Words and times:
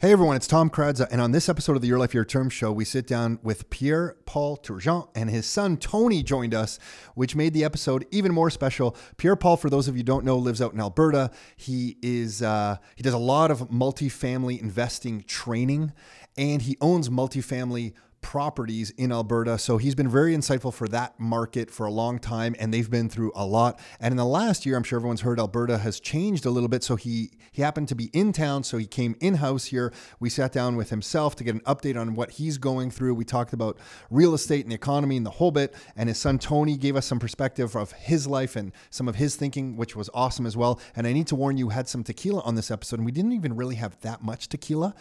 Hey 0.00 0.12
everyone, 0.12 0.36
it's 0.36 0.46
Tom 0.46 0.70
Karadza, 0.70 1.08
and 1.10 1.20
on 1.20 1.32
this 1.32 1.48
episode 1.48 1.74
of 1.74 1.82
the 1.82 1.88
Your 1.88 1.98
Life 1.98 2.14
Your 2.14 2.24
Terms 2.24 2.52
show, 2.52 2.70
we 2.70 2.84
sit 2.84 3.04
down 3.04 3.40
with 3.42 3.68
Pierre 3.68 4.14
Paul 4.26 4.56
Turgeon 4.56 5.08
and 5.16 5.28
his 5.28 5.44
son 5.44 5.76
Tony 5.76 6.22
joined 6.22 6.54
us, 6.54 6.78
which 7.16 7.34
made 7.34 7.52
the 7.52 7.64
episode 7.64 8.06
even 8.12 8.32
more 8.32 8.48
special. 8.48 8.94
Pierre 9.16 9.34
Paul, 9.34 9.56
for 9.56 9.68
those 9.68 9.88
of 9.88 9.96
you 9.96 10.04
don't 10.04 10.24
know, 10.24 10.38
lives 10.38 10.62
out 10.62 10.72
in 10.72 10.78
Alberta. 10.78 11.32
He 11.56 11.96
is 12.00 12.42
uh, 12.42 12.76
he 12.94 13.02
does 13.02 13.12
a 13.12 13.18
lot 13.18 13.50
of 13.50 13.70
multifamily 13.70 14.62
investing 14.62 15.24
training, 15.24 15.92
and 16.36 16.62
he 16.62 16.76
owns 16.80 17.08
multifamily 17.08 17.94
properties 18.20 18.90
in 18.90 19.12
Alberta. 19.12 19.58
So 19.58 19.78
he's 19.78 19.94
been 19.94 20.08
very 20.08 20.34
insightful 20.34 20.72
for 20.72 20.88
that 20.88 21.18
market 21.18 21.70
for 21.70 21.86
a 21.86 21.90
long 21.90 22.18
time, 22.18 22.54
and 22.58 22.72
they've 22.72 22.90
been 22.90 23.08
through 23.08 23.32
a 23.34 23.46
lot. 23.46 23.78
And 24.00 24.12
in 24.12 24.16
the 24.16 24.24
last 24.24 24.66
year, 24.66 24.76
I'm 24.76 24.82
sure 24.82 24.98
everyone's 24.98 25.22
heard 25.22 25.38
Alberta 25.38 25.78
has 25.78 26.00
changed 26.00 26.44
a 26.46 26.50
little 26.50 26.68
bit. 26.68 26.82
So 26.82 26.96
he 26.96 27.30
he 27.52 27.62
happened 27.62 27.88
to 27.88 27.94
be 27.94 28.10
in 28.12 28.32
town, 28.32 28.62
so 28.64 28.78
he 28.78 28.86
came 28.86 29.16
in 29.20 29.34
house 29.34 29.66
here. 29.66 29.92
We 30.20 30.30
sat 30.30 30.52
down 30.52 30.76
with 30.76 30.90
himself 30.90 31.36
to 31.36 31.44
get 31.44 31.54
an 31.54 31.60
update 31.60 32.00
on 32.00 32.14
what 32.14 32.32
he's 32.32 32.58
going 32.58 32.90
through. 32.90 33.14
We 33.14 33.24
talked 33.24 33.52
about 33.52 33.78
real 34.10 34.34
estate 34.34 34.64
and 34.64 34.70
the 34.70 34.76
economy 34.76 35.16
and 35.16 35.26
the 35.26 35.30
whole 35.30 35.50
bit. 35.50 35.74
And 35.96 36.08
his 36.08 36.18
son 36.18 36.38
Tony 36.38 36.76
gave 36.76 36.96
us 36.96 37.06
some 37.06 37.18
perspective 37.18 37.74
of 37.76 37.92
his 37.92 38.26
life 38.26 38.56
and 38.56 38.72
some 38.90 39.08
of 39.08 39.16
his 39.16 39.36
thinking, 39.36 39.76
which 39.76 39.96
was 39.96 40.10
awesome 40.14 40.46
as 40.46 40.56
well. 40.56 40.80
And 40.94 41.06
I 41.06 41.12
need 41.12 41.26
to 41.28 41.36
warn 41.36 41.56
you, 41.56 41.70
had 41.70 41.88
some 41.88 42.04
tequila 42.04 42.42
on 42.42 42.54
this 42.54 42.70
episode, 42.70 42.98
and 42.98 43.06
we 43.06 43.12
didn't 43.12 43.32
even 43.32 43.56
really 43.56 43.76
have 43.76 43.98
that 44.00 44.22
much 44.22 44.48
tequila 44.48 44.94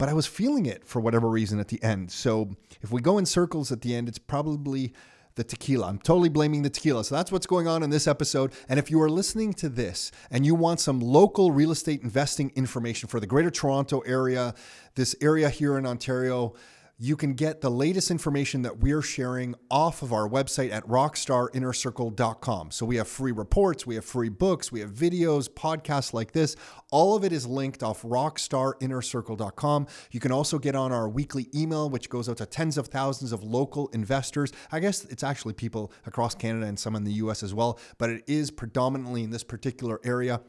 but 0.00 0.08
I 0.08 0.14
was 0.14 0.26
feeling 0.26 0.64
it 0.64 0.82
for 0.86 0.98
whatever 0.98 1.28
reason 1.28 1.60
at 1.60 1.68
the 1.68 1.80
end. 1.82 2.10
So 2.10 2.56
if 2.80 2.90
we 2.90 3.02
go 3.02 3.18
in 3.18 3.26
circles 3.26 3.70
at 3.70 3.82
the 3.82 3.94
end, 3.94 4.08
it's 4.08 4.18
probably 4.18 4.94
the 5.34 5.44
tequila. 5.44 5.88
I'm 5.88 5.98
totally 5.98 6.30
blaming 6.30 6.62
the 6.62 6.70
tequila. 6.70 7.04
So 7.04 7.14
that's 7.14 7.30
what's 7.30 7.46
going 7.46 7.68
on 7.68 7.82
in 7.82 7.90
this 7.90 8.08
episode. 8.08 8.54
And 8.70 8.78
if 8.78 8.90
you 8.90 8.98
are 9.02 9.10
listening 9.10 9.52
to 9.54 9.68
this 9.68 10.10
and 10.30 10.46
you 10.46 10.54
want 10.54 10.80
some 10.80 11.00
local 11.00 11.50
real 11.52 11.70
estate 11.70 12.02
investing 12.02 12.50
information 12.56 13.10
for 13.10 13.20
the 13.20 13.26
Greater 13.26 13.50
Toronto 13.50 14.00
area, 14.00 14.54
this 14.94 15.14
area 15.20 15.50
here 15.50 15.76
in 15.76 15.84
Ontario, 15.84 16.54
you 17.02 17.16
can 17.16 17.32
get 17.32 17.62
the 17.62 17.70
latest 17.70 18.10
information 18.10 18.60
that 18.60 18.78
we're 18.78 19.00
sharing 19.00 19.54
off 19.70 20.02
of 20.02 20.12
our 20.12 20.28
website 20.28 20.70
at 20.70 20.86
rockstarinnercircle.com. 20.86 22.70
So 22.70 22.84
we 22.84 22.96
have 22.96 23.08
free 23.08 23.32
reports, 23.32 23.86
we 23.86 23.94
have 23.94 24.04
free 24.04 24.28
books, 24.28 24.70
we 24.70 24.80
have 24.80 24.90
videos, 24.90 25.48
podcasts 25.48 26.12
like 26.12 26.32
this. 26.32 26.56
All 26.92 27.16
of 27.16 27.24
it 27.24 27.32
is 27.32 27.46
linked 27.46 27.82
off 27.82 28.02
rockstarinnercircle.com. 28.02 29.86
You 30.10 30.20
can 30.20 30.30
also 30.30 30.58
get 30.58 30.76
on 30.76 30.92
our 30.92 31.08
weekly 31.08 31.48
email, 31.54 31.88
which 31.88 32.10
goes 32.10 32.28
out 32.28 32.36
to 32.36 32.44
tens 32.44 32.76
of 32.76 32.88
thousands 32.88 33.32
of 33.32 33.42
local 33.42 33.88
investors. 33.94 34.52
I 34.70 34.80
guess 34.80 35.06
it's 35.06 35.24
actually 35.24 35.54
people 35.54 35.92
across 36.04 36.34
Canada 36.34 36.66
and 36.66 36.78
some 36.78 36.94
in 36.96 37.04
the 37.04 37.12
US 37.12 37.42
as 37.42 37.54
well, 37.54 37.78
but 37.96 38.10
it 38.10 38.24
is 38.26 38.50
predominantly 38.50 39.22
in 39.24 39.30
this 39.30 39.42
particular 39.42 40.02
area. 40.04 40.42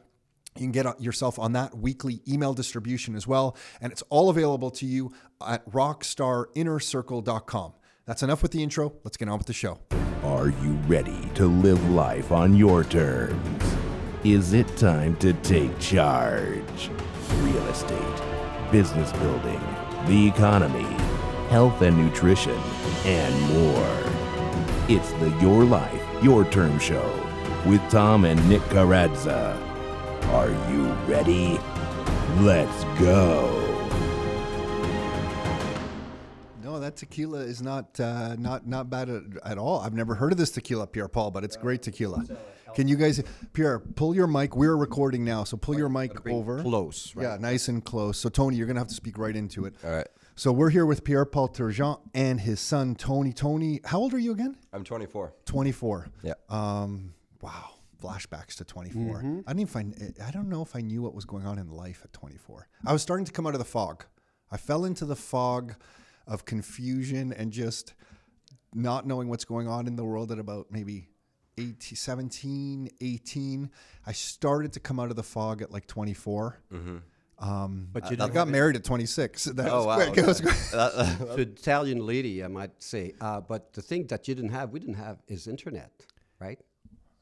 You 0.55 0.61
can 0.61 0.71
get 0.71 1.01
yourself 1.01 1.37
on 1.39 1.53
that 1.53 1.75
weekly 1.77 2.21
email 2.27 2.53
distribution 2.53 3.15
as 3.15 3.25
well. 3.25 3.55
And 3.79 3.89
it's 3.91 4.03
all 4.09 4.29
available 4.29 4.69
to 4.71 4.85
you 4.85 5.13
at 5.45 5.65
rockstarinnercircle.com. 5.69 7.73
That's 8.05 8.23
enough 8.23 8.43
with 8.43 8.51
the 8.51 8.61
intro. 8.61 8.93
Let's 9.03 9.15
get 9.17 9.29
on 9.29 9.37
with 9.37 9.47
the 9.47 9.53
show. 9.53 9.79
Are 10.23 10.49
you 10.49 10.73
ready 10.87 11.29
to 11.35 11.45
live 11.47 11.91
life 11.91 12.31
on 12.31 12.55
your 12.55 12.83
terms? 12.83 13.63
Is 14.23 14.53
it 14.53 14.77
time 14.77 15.15
to 15.17 15.33
take 15.33 15.77
charge? 15.79 16.91
Real 17.37 17.67
estate, 17.67 18.21
business 18.71 19.11
building, 19.13 19.59
the 20.05 20.27
economy, 20.27 20.83
health 21.49 21.81
and 21.81 21.97
nutrition, 21.97 22.59
and 23.05 23.41
more. 23.53 23.97
It's 24.89 25.11
the 25.13 25.29
Your 25.41 25.63
Life, 25.63 26.03
Your 26.21 26.45
Terms 26.45 26.83
Show 26.83 27.21
with 27.65 27.81
Tom 27.89 28.25
and 28.25 28.49
Nick 28.49 28.61
Karadza. 28.63 29.60
Are 30.31 30.49
you 30.71 30.85
ready? 31.07 31.59
Let's 32.39 32.83
go. 32.97 33.67
No, 36.63 36.79
that 36.79 36.95
tequila 36.95 37.39
is 37.39 37.61
not 37.61 37.99
uh, 37.99 38.37
not 38.37 38.65
not 38.65 38.89
bad 38.89 39.09
at, 39.09 39.23
at 39.43 39.57
all. 39.57 39.81
I've 39.81 39.93
never 39.93 40.15
heard 40.15 40.31
of 40.31 40.37
this 40.37 40.51
tequila, 40.51 40.87
Pierre 40.87 41.09
Paul, 41.09 41.31
but 41.31 41.43
it's 41.43 41.57
great 41.57 41.81
tequila. 41.81 42.23
Can 42.75 42.87
you 42.87 42.95
guys, 42.95 43.21
Pierre, 43.51 43.79
pull 43.79 44.15
your 44.15 44.27
mic? 44.27 44.55
We're 44.55 44.77
recording 44.77 45.25
now, 45.25 45.43
so 45.43 45.57
pull 45.57 45.77
your 45.77 45.89
mic 45.89 46.25
over. 46.25 46.61
close, 46.61 47.13
right? 47.13 47.23
Yeah, 47.23 47.37
nice 47.37 47.67
and 47.67 47.83
close. 47.83 48.17
So 48.17 48.29
Tony, 48.29 48.55
you're 48.55 48.67
gonna 48.67 48.79
have 48.79 48.87
to 48.87 48.93
speak 48.93 49.17
right 49.17 49.35
into 49.35 49.65
it. 49.65 49.75
All 49.83 49.91
right. 49.91 50.07
So 50.35 50.53
we're 50.53 50.69
here 50.69 50.85
with 50.85 51.03
Pierre 51.03 51.25
Paul 51.25 51.49
Turgeon 51.49 51.99
and 52.13 52.39
his 52.39 52.61
son 52.61 52.95
Tony. 52.95 53.33
Tony, 53.33 53.81
how 53.83 53.99
old 53.99 54.13
are 54.13 54.19
you 54.19 54.31
again? 54.31 54.55
I'm 54.71 54.85
24. 54.85 55.33
24. 55.45 56.07
Yeah. 56.23 56.33
Um, 56.47 57.15
wow. 57.41 57.70
Flashbacks 58.01 58.55
to 58.55 58.65
24. 58.65 59.19
I 59.19 59.21
didn't 59.21 59.43
even 59.47 59.67
find, 59.67 60.13
I 60.25 60.31
don't 60.31 60.49
know 60.49 60.61
if 60.61 60.75
I 60.75 60.81
knew 60.81 61.01
what 61.01 61.13
was 61.13 61.25
going 61.25 61.45
on 61.45 61.59
in 61.59 61.69
life 61.69 62.01
at 62.03 62.11
24. 62.13 62.67
I 62.85 62.93
was 62.93 63.01
starting 63.01 63.25
to 63.25 63.31
come 63.31 63.45
out 63.47 63.53
of 63.53 63.59
the 63.59 63.65
fog. 63.65 64.05
I 64.51 64.57
fell 64.57 64.85
into 64.85 65.05
the 65.05 65.15
fog 65.15 65.75
of 66.27 66.45
confusion 66.45 67.31
and 67.33 67.51
just 67.51 67.93
not 68.73 69.05
knowing 69.05 69.27
what's 69.29 69.45
going 69.45 69.67
on 69.67 69.87
in 69.87 69.95
the 69.95 70.03
world 70.05 70.31
at 70.31 70.39
about 70.39 70.67
maybe 70.71 71.09
18, 71.57 71.95
17, 71.95 72.89
18. 73.01 73.69
I 74.05 74.11
started 74.13 74.73
to 74.73 74.79
come 74.79 74.99
out 74.99 75.09
of 75.09 75.15
the 75.15 75.23
fog 75.23 75.61
at 75.61 75.71
like 75.71 75.87
24. 75.87 76.61
Um, 77.39 77.87
But 77.91 78.03
you 78.03 78.07
I 78.07 78.09
didn't 78.11 78.33
got 78.33 78.47
married 78.47 78.75
at 78.75 78.83
26. 78.83 79.45
That 79.55 79.67
Oh, 79.71 79.77
was 79.77 79.85
wow, 79.87 79.95
quick. 80.05 80.17
It 80.17 80.27
was 80.27 80.41
quick. 80.41 80.55
to 80.71 81.41
Italian 81.41 82.05
lady, 82.05 82.43
I 82.43 82.47
might 82.47 82.81
say. 82.81 83.13
Uh, 83.19 83.41
but 83.41 83.73
the 83.73 83.81
thing 83.81 84.07
that 84.07 84.27
you 84.27 84.35
didn't 84.35 84.51
have, 84.51 84.71
we 84.71 84.79
didn't 84.79 84.95
have, 84.95 85.17
is 85.27 85.47
internet, 85.47 85.91
right? 86.39 86.59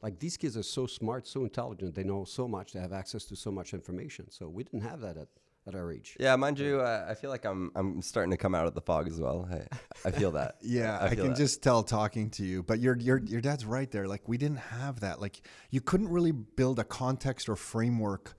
Like 0.02 0.18
these 0.18 0.36
kids 0.36 0.56
are 0.56 0.62
so 0.62 0.86
smart, 0.86 1.26
so 1.26 1.44
intelligent. 1.44 1.94
They 1.94 2.04
know 2.04 2.24
so 2.24 2.48
much. 2.48 2.72
They 2.72 2.80
have 2.80 2.92
access 2.92 3.24
to 3.26 3.36
so 3.36 3.50
much 3.50 3.74
information. 3.74 4.30
So 4.30 4.48
we 4.48 4.64
didn't 4.64 4.82
have 4.82 5.00
that 5.00 5.16
at, 5.18 5.28
at 5.66 5.74
our 5.74 5.92
age. 5.92 6.16
Yeah, 6.18 6.34
mind 6.36 6.58
you, 6.58 6.80
uh, 6.80 7.06
I 7.08 7.14
feel 7.14 7.28
like 7.30 7.44
I'm 7.44 7.70
I'm 7.74 8.00
starting 8.00 8.30
to 8.30 8.38
come 8.38 8.54
out 8.54 8.66
of 8.66 8.74
the 8.74 8.80
fog 8.80 9.08
as 9.08 9.20
well. 9.20 9.48
I, 9.52 10.08
I 10.08 10.10
feel 10.10 10.30
that. 10.32 10.56
Yeah, 10.62 10.98
I, 11.00 11.10
feel 11.10 11.24
can 11.24 11.28
that. 11.32 11.36
just 11.36 11.62
tell 11.62 11.82
talking 11.82 12.30
to 12.30 12.44
you. 12.44 12.62
But 12.62 12.80
your 12.80 12.96
your 12.96 13.18
your 13.18 13.40
dad's 13.40 13.66
right 13.66 13.90
there. 13.90 14.08
Like 14.08 14.26
we 14.26 14.38
didn't 14.38 14.58
have 14.58 15.00
that. 15.00 15.20
Like 15.20 15.42
you 15.70 15.80
couldn't 15.80 16.08
really 16.08 16.32
build 16.32 16.78
a 16.78 16.84
context 16.84 17.48
or 17.48 17.56
framework. 17.56 18.36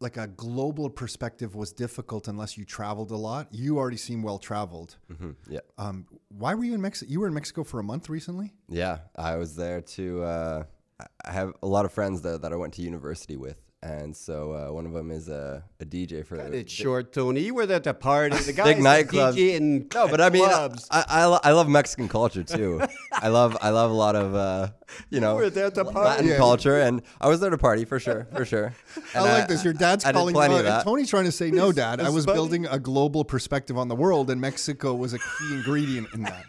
Like 0.00 0.16
a 0.16 0.28
global 0.28 0.88
perspective 0.90 1.56
was 1.56 1.72
difficult 1.72 2.28
unless 2.28 2.56
you 2.56 2.64
traveled 2.64 3.10
a 3.10 3.16
lot. 3.16 3.48
You 3.52 3.78
already 3.78 3.96
seem 3.96 4.22
well 4.22 4.38
traveled. 4.38 4.96
Mhm, 5.10 5.34
Yeah, 5.48 5.60
Um, 5.76 6.06
why 6.28 6.54
were 6.54 6.62
you 6.64 6.74
in 6.74 6.80
Mexico? 6.80 7.10
You 7.10 7.20
were 7.20 7.26
in 7.26 7.34
Mexico 7.34 7.64
for 7.64 7.80
a 7.80 7.82
month 7.82 8.08
recently. 8.08 8.54
yeah. 8.68 8.98
I 9.16 9.36
was 9.36 9.56
there 9.56 9.80
to. 9.80 10.22
Uh, 10.22 10.64
I- 11.00 11.06
I 11.24 11.32
have 11.32 11.52
a 11.62 11.66
lot 11.66 11.84
of 11.84 11.92
friends 11.92 12.22
there 12.22 12.38
that 12.38 12.52
I 12.52 12.56
went 12.56 12.74
to 12.74 12.82
university 12.82 13.36
with, 13.36 13.60
and 13.82 14.16
so 14.16 14.52
uh, 14.52 14.72
one 14.72 14.86
of 14.86 14.92
them 14.92 15.10
is 15.10 15.28
a, 15.28 15.62
a 15.80 15.84
DJ 15.84 16.26
for. 16.26 16.36
It's 16.36 16.72
short, 16.72 17.12
Tony. 17.12 17.42
You 17.42 17.54
were 17.54 17.64
there 17.64 17.76
at 17.76 17.84
the 17.84 17.94
party. 17.94 18.36
The 18.36 18.52
guy 18.52 18.64
Big 18.74 18.78
nightclubs. 18.78 19.94
No, 19.94 20.08
but 20.08 20.20
I 20.20 20.30
mean, 20.30 20.44
I, 20.44 20.48
clubs. 20.48 20.88
I, 20.90 21.04
I, 21.08 21.24
lo- 21.26 21.40
I 21.44 21.52
love 21.52 21.68
Mexican 21.68 22.08
culture 22.08 22.42
too. 22.42 22.82
I 23.12 23.28
love 23.28 23.56
I 23.62 23.70
love 23.70 23.90
a 23.90 23.94
lot 23.94 24.16
of 24.16 24.34
uh, 24.34 24.68
you 25.10 25.20
know 25.20 25.48
the 25.48 25.92
Latin 25.94 26.36
culture, 26.36 26.80
and 26.80 27.02
I 27.20 27.28
was 27.28 27.38
there 27.38 27.50
to 27.50 27.58
party 27.58 27.84
for 27.84 28.00
sure, 28.00 28.26
for 28.34 28.44
sure. 28.44 28.74
I 29.14 29.20
like 29.20 29.48
this. 29.48 29.62
Your 29.62 29.74
dad's 29.74 30.04
I 30.04 30.12
calling. 30.12 30.34
plenty 30.34 30.56
of. 30.56 30.82
Tony's 30.84 31.10
trying 31.10 31.26
to 31.26 31.32
say 31.32 31.50
no, 31.52 31.70
Dad. 31.70 32.00
I 32.00 32.10
was 32.10 32.26
buddy- 32.26 32.36
building 32.36 32.66
a 32.66 32.80
global 32.80 33.24
perspective 33.24 33.78
on 33.78 33.86
the 33.86 33.96
world, 33.96 34.28
and 34.30 34.40
Mexico 34.40 34.94
was 34.94 35.12
a 35.12 35.18
key 35.18 35.52
ingredient 35.52 36.08
in 36.14 36.22
that. 36.22 36.44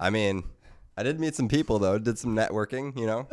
I 0.00 0.08
mean, 0.08 0.44
I 0.96 1.02
did 1.02 1.20
meet 1.20 1.34
some 1.34 1.48
people 1.48 1.78
though. 1.78 1.98
Did 1.98 2.18
some 2.18 2.34
networking. 2.34 2.98
You 2.98 3.06
know, 3.06 3.28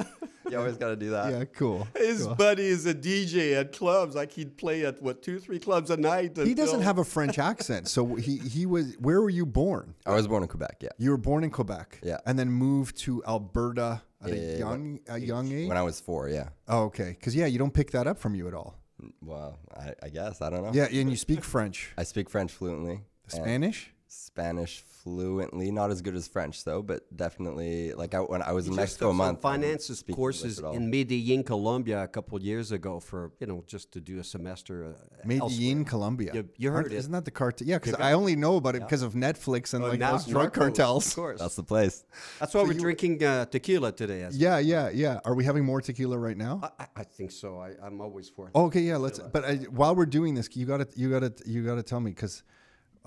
you 0.50 0.58
always 0.58 0.78
got 0.78 0.90
to 0.90 0.96
do 0.96 1.10
that. 1.12 1.32
Yeah, 1.32 1.46
cool. 1.46 1.88
His 1.96 2.26
cool. 2.26 2.36
buddy 2.36 2.66
is 2.68 2.86
a 2.86 2.94
DJ 2.94 3.60
at 3.60 3.74
clubs. 3.74 4.16
Like 4.16 4.32
he'd 4.32 4.58
play 4.58 4.86
at 4.86 5.02
what 5.02 5.22
two, 5.22 5.40
three 5.40 5.60
clubs 5.60 5.90
a 5.90 5.98
night. 5.98 6.38
He 6.38 6.54
doesn't 6.54 6.82
have 6.82 6.98
a 6.98 7.04
French 7.04 7.38
accent, 7.40 7.88
so 7.88 8.16
he 8.16 8.38
he 8.38 8.66
was. 8.66 8.96
Where 9.00 9.22
were 9.22 9.30
you 9.30 9.46
born? 9.46 9.96
I 10.06 10.14
was 10.14 10.28
born 10.28 10.44
in 10.44 10.50
Quebec. 10.50 10.78
Yeah. 10.82 10.90
You 10.98 11.12
were 11.12 11.18
born 11.18 11.44
in 11.44 11.50
Quebec, 11.52 12.00
Yeah. 12.04 12.18
and 12.26 12.38
then 12.38 12.50
moved 12.50 12.98
to 13.00 13.24
Alberta 13.28 14.02
at 14.24 14.32
a 14.32 14.36
Yeah, 14.36 14.58
young 14.58 15.00
a 15.08 15.20
young 15.20 15.52
age. 15.52 15.68
When 15.68 15.78
I 15.78 15.84
was 15.84 16.00
four. 16.00 16.30
Yeah. 16.30 16.50
oh, 16.68 16.84
okay, 16.86 17.10
because 17.18 17.36
yeah, 17.36 17.46
you 17.46 17.58
don't 17.60 17.74
pick 17.74 17.92
that 17.92 18.08
up 18.08 18.18
from 18.18 18.36
you 18.36 18.48
at 18.48 18.54
all. 18.54 18.76
Well, 19.22 19.60
I, 19.76 19.94
I 20.04 20.10
guess 20.10 20.42
I 20.42 20.50
don't 20.50 20.64
know. 20.64 20.72
Yeah, 20.74 20.86
and 20.92 21.10
you 21.10 21.16
speak 21.18 21.44
French, 21.44 21.94
I 21.98 22.04
speak 22.04 22.30
French 22.30 22.52
fluently. 22.52 22.94
and 22.94 23.32
Spanish. 23.32 23.92
Spanish 24.10 24.84
fluently, 25.04 25.72
not 25.72 25.92
as 25.92 26.02
good 26.02 26.16
as 26.16 26.28
French 26.28 26.64
though, 26.64 26.82
but 26.82 27.02
definitely 27.16 27.94
like 27.94 28.14
I, 28.14 28.20
when 28.20 28.42
I 28.42 28.52
was 28.52 28.66
in 28.68 28.74
He 28.74 28.78
just 28.78 29.00
Mexico 29.02 29.06
a 29.06 29.10
took 29.10 29.12
some 29.12 29.18
month. 29.18 29.46
I 29.46 29.52
didn't 29.58 29.64
finances 29.64 30.04
courses 30.12 30.44
English 30.44 30.58
at 30.60 30.64
all. 30.66 30.74
in 30.76 30.90
Medellin, 30.90 31.44
Colombia, 31.44 32.04
a 32.04 32.08
couple 32.08 32.42
years 32.42 32.72
ago 32.72 33.00
for 33.00 33.32
you 33.40 33.48
know 33.48 33.64
just 33.68 33.92
to 33.94 34.00
do 34.02 34.20
a 34.20 34.24
semester. 34.24 34.86
Uh, 34.86 35.18
Medellin, 35.26 35.42
elsewhere. 35.42 35.84
Colombia. 35.86 36.32
You- 36.34 36.50
you 36.58 36.70
heard 36.72 36.78
Aren't- 36.86 36.94
it. 36.94 36.98
Isn't 36.98 37.12
that 37.12 37.26
the 37.26 37.32
cartel? 37.32 37.68
Yeah, 37.68 37.80
because 37.80 37.96
I 37.96 38.14
only 38.14 38.36
know 38.36 38.56
about 38.58 38.76
it 38.76 38.82
because 38.82 39.02
of 39.02 39.14
Netflix 39.14 39.74
and 39.74 39.84
Oh, 39.84 39.90
like 39.90 40.00
those 40.00 40.26
drug 40.26 40.44
narco, 40.44 40.60
cartels. 40.62 41.08
Of 41.10 41.16
course. 41.16 41.40
That's 41.40 41.56
the 41.56 41.64
place. 41.64 42.06
That's 42.40 42.54
why 42.54 42.64
we're 42.64 42.74
drinking 42.74 43.24
uh, 43.24 43.46
tequila 43.46 43.92
today. 43.92 44.24
as- 44.24 44.38
Yeah, 44.38 44.58
yeah, 44.60 44.90
yeah. 44.90 45.20
Are 45.26 45.36
we 45.36 45.44
having 45.44 45.66
more 45.66 45.82
tequila 45.82 46.18
right 46.18 46.38
now? 46.38 46.60
I, 46.64 46.84
I- 46.84 46.88
I 46.98 47.04
think 47.04 47.32
so. 47.32 47.60
I, 47.60 47.74
I'm 47.84 48.00
always 48.02 48.30
for. 48.30 48.50
Oh, 48.56 48.66
okay, 48.66 48.82
yeah. 48.82 48.98
Let's. 48.98 49.20
But 49.20 49.44
I, 49.46 49.56
while 49.80 49.96
we're 49.96 50.06
doing 50.06 50.34
this, 50.36 50.48
you 50.56 50.66
gotta, 50.66 50.88
you 50.96 51.10
gotta, 51.10 51.34
you 51.46 51.64
gotta 51.66 51.84
tell 51.84 52.00
me 52.00 52.12
because 52.12 52.44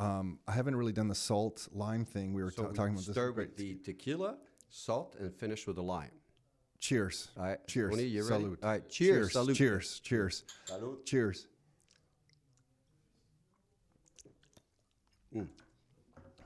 um, 0.00 0.38
I 0.48 0.52
haven't 0.52 0.74
really 0.76 0.92
done 0.92 1.08
the 1.08 1.14
salt 1.14 1.68
lime 1.72 2.04
thing. 2.04 2.32
We 2.32 2.42
were 2.42 2.50
so 2.50 2.62
ta- 2.62 2.68
we 2.70 2.74
talking 2.74 2.94
about 2.94 3.04
this. 3.04 3.14
start 3.14 3.36
with 3.36 3.56
the 3.56 3.76
tequila, 3.84 4.38
salt, 4.70 5.16
and 5.20 5.34
finish 5.34 5.66
with 5.66 5.76
the 5.76 5.82
lime. 5.82 6.10
Cheers. 6.78 7.28
All 7.36 7.44
right, 7.44 7.58
Cheers. 7.68 7.90
Tony, 7.90 8.04
you 8.04 8.22
ready? 8.22 8.42
Salute. 8.42 8.58
All 8.62 8.70
right, 8.70 8.88
cheers. 8.88 9.16
Cheers. 9.18 9.32
Salute. 9.32 9.56
Cheers. 9.56 10.00
Cheers. 10.00 10.44
Cheers. 11.04 11.46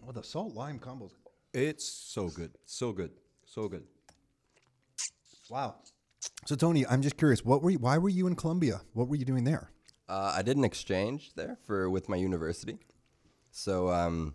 Oh, 0.06 0.12
the 0.12 0.22
salt 0.22 0.54
lime 0.54 0.78
combos. 0.78 1.12
It's 1.54 1.84
so 1.84 2.28
good, 2.28 2.50
so 2.66 2.92
good, 2.92 3.12
so 3.46 3.68
good. 3.68 3.84
Wow. 5.48 5.76
So 6.46 6.56
Tony, 6.56 6.86
I'm 6.86 7.00
just 7.00 7.16
curious. 7.16 7.44
What 7.44 7.62
were 7.62 7.70
you, 7.70 7.78
why 7.78 7.96
were 7.98 8.08
you 8.08 8.26
in 8.26 8.34
Colombia? 8.34 8.80
What 8.92 9.08
were 9.08 9.16
you 9.16 9.24
doing 9.24 9.44
there? 9.44 9.70
Uh, 10.08 10.34
I 10.36 10.42
did 10.42 10.56
an 10.56 10.64
exchange 10.64 11.32
there 11.36 11.58
for 11.64 11.88
with 11.88 12.08
my 12.08 12.16
university. 12.16 12.78
So 13.56 13.88
um, 13.88 14.34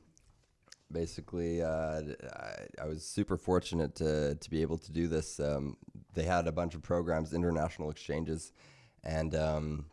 basically, 0.89 1.61
uh, 1.61 2.01
I, 2.37 2.83
I 2.83 2.85
was 2.85 3.03
super 3.03 3.35
fortunate 3.35 3.93
to 3.95 4.35
to 4.35 4.49
be 4.49 4.61
able 4.61 4.77
to 4.77 4.91
do 4.93 5.09
this. 5.09 5.41
Um, 5.41 5.75
they 6.13 6.23
had 6.23 6.47
a 6.47 6.53
bunch 6.53 6.73
of 6.73 6.81
programs, 6.81 7.33
international 7.33 7.91
exchanges, 7.91 8.53
and 9.03 9.35
um, 9.35 9.85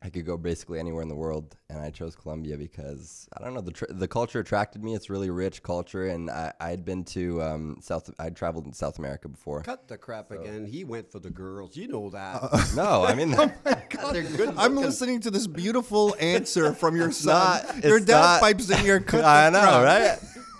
I 0.00 0.10
could 0.10 0.24
go 0.24 0.36
basically 0.36 0.78
anywhere 0.78 1.02
in 1.02 1.08
the 1.08 1.16
world. 1.16 1.56
And 1.70 1.80
I 1.80 1.90
chose 1.90 2.14
Colombia 2.14 2.56
because 2.56 3.28
I 3.36 3.42
don't 3.42 3.52
know 3.52 3.60
the 3.60 3.72
tr- 3.72 3.90
the 3.90 4.06
culture 4.06 4.38
attracted 4.38 4.82
me. 4.84 4.94
It's 4.94 5.10
really 5.10 5.28
rich 5.28 5.62
culture, 5.62 6.06
and 6.06 6.30
I 6.30 6.52
I 6.60 6.70
had 6.70 6.84
been 6.84 7.02
to 7.06 7.42
um, 7.42 7.78
South. 7.80 8.08
I'd 8.18 8.36
traveled 8.36 8.66
in 8.66 8.72
South 8.72 8.98
America 8.98 9.28
before. 9.28 9.62
Cut 9.62 9.88
the 9.88 9.98
crap 9.98 10.30
again. 10.30 10.66
He 10.66 10.84
went 10.84 11.10
for 11.10 11.18
the 11.18 11.30
girls. 11.30 11.76
You 11.76 11.88
know 11.88 12.10
that. 12.10 12.72
No, 12.76 13.04
I 13.04 13.14
mean. 13.14 13.30
They're 14.12 14.22
good 14.22 14.50
I'm 14.56 14.74
looking. 14.74 14.76
listening 14.76 15.20
to 15.22 15.30
this 15.32 15.46
beautiful 15.48 16.14
answer 16.20 16.72
from 16.74 16.94
your 16.96 17.10
son. 17.10 17.34
not- 17.64 17.84
your 17.84 17.96
it's 17.96 18.06
dad 18.06 18.40
pipes 18.40 18.70
in 18.70 18.84
your. 18.84 19.00
Cut 19.00 19.24
I 19.24 19.50
the 19.50 19.60
know, 19.60 19.82
crap. 19.82 19.84
right? 19.84 20.18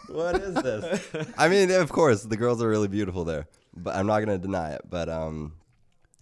What 0.09 0.37
is 0.43 0.55
this? 0.55 1.07
I 1.39 1.49
mean, 1.49 1.71
of 1.71 1.93
course, 1.93 2.23
the 2.23 2.37
girls 2.37 2.61
are 2.63 2.69
really 2.69 2.89
beautiful 2.89 3.25
there, 3.25 3.47
but 3.77 3.95
I'm 3.95 4.07
not 4.07 4.21
gonna 4.21 4.39
deny 4.39 4.73
it. 4.73 4.81
But 4.89 5.09
um, 5.09 5.53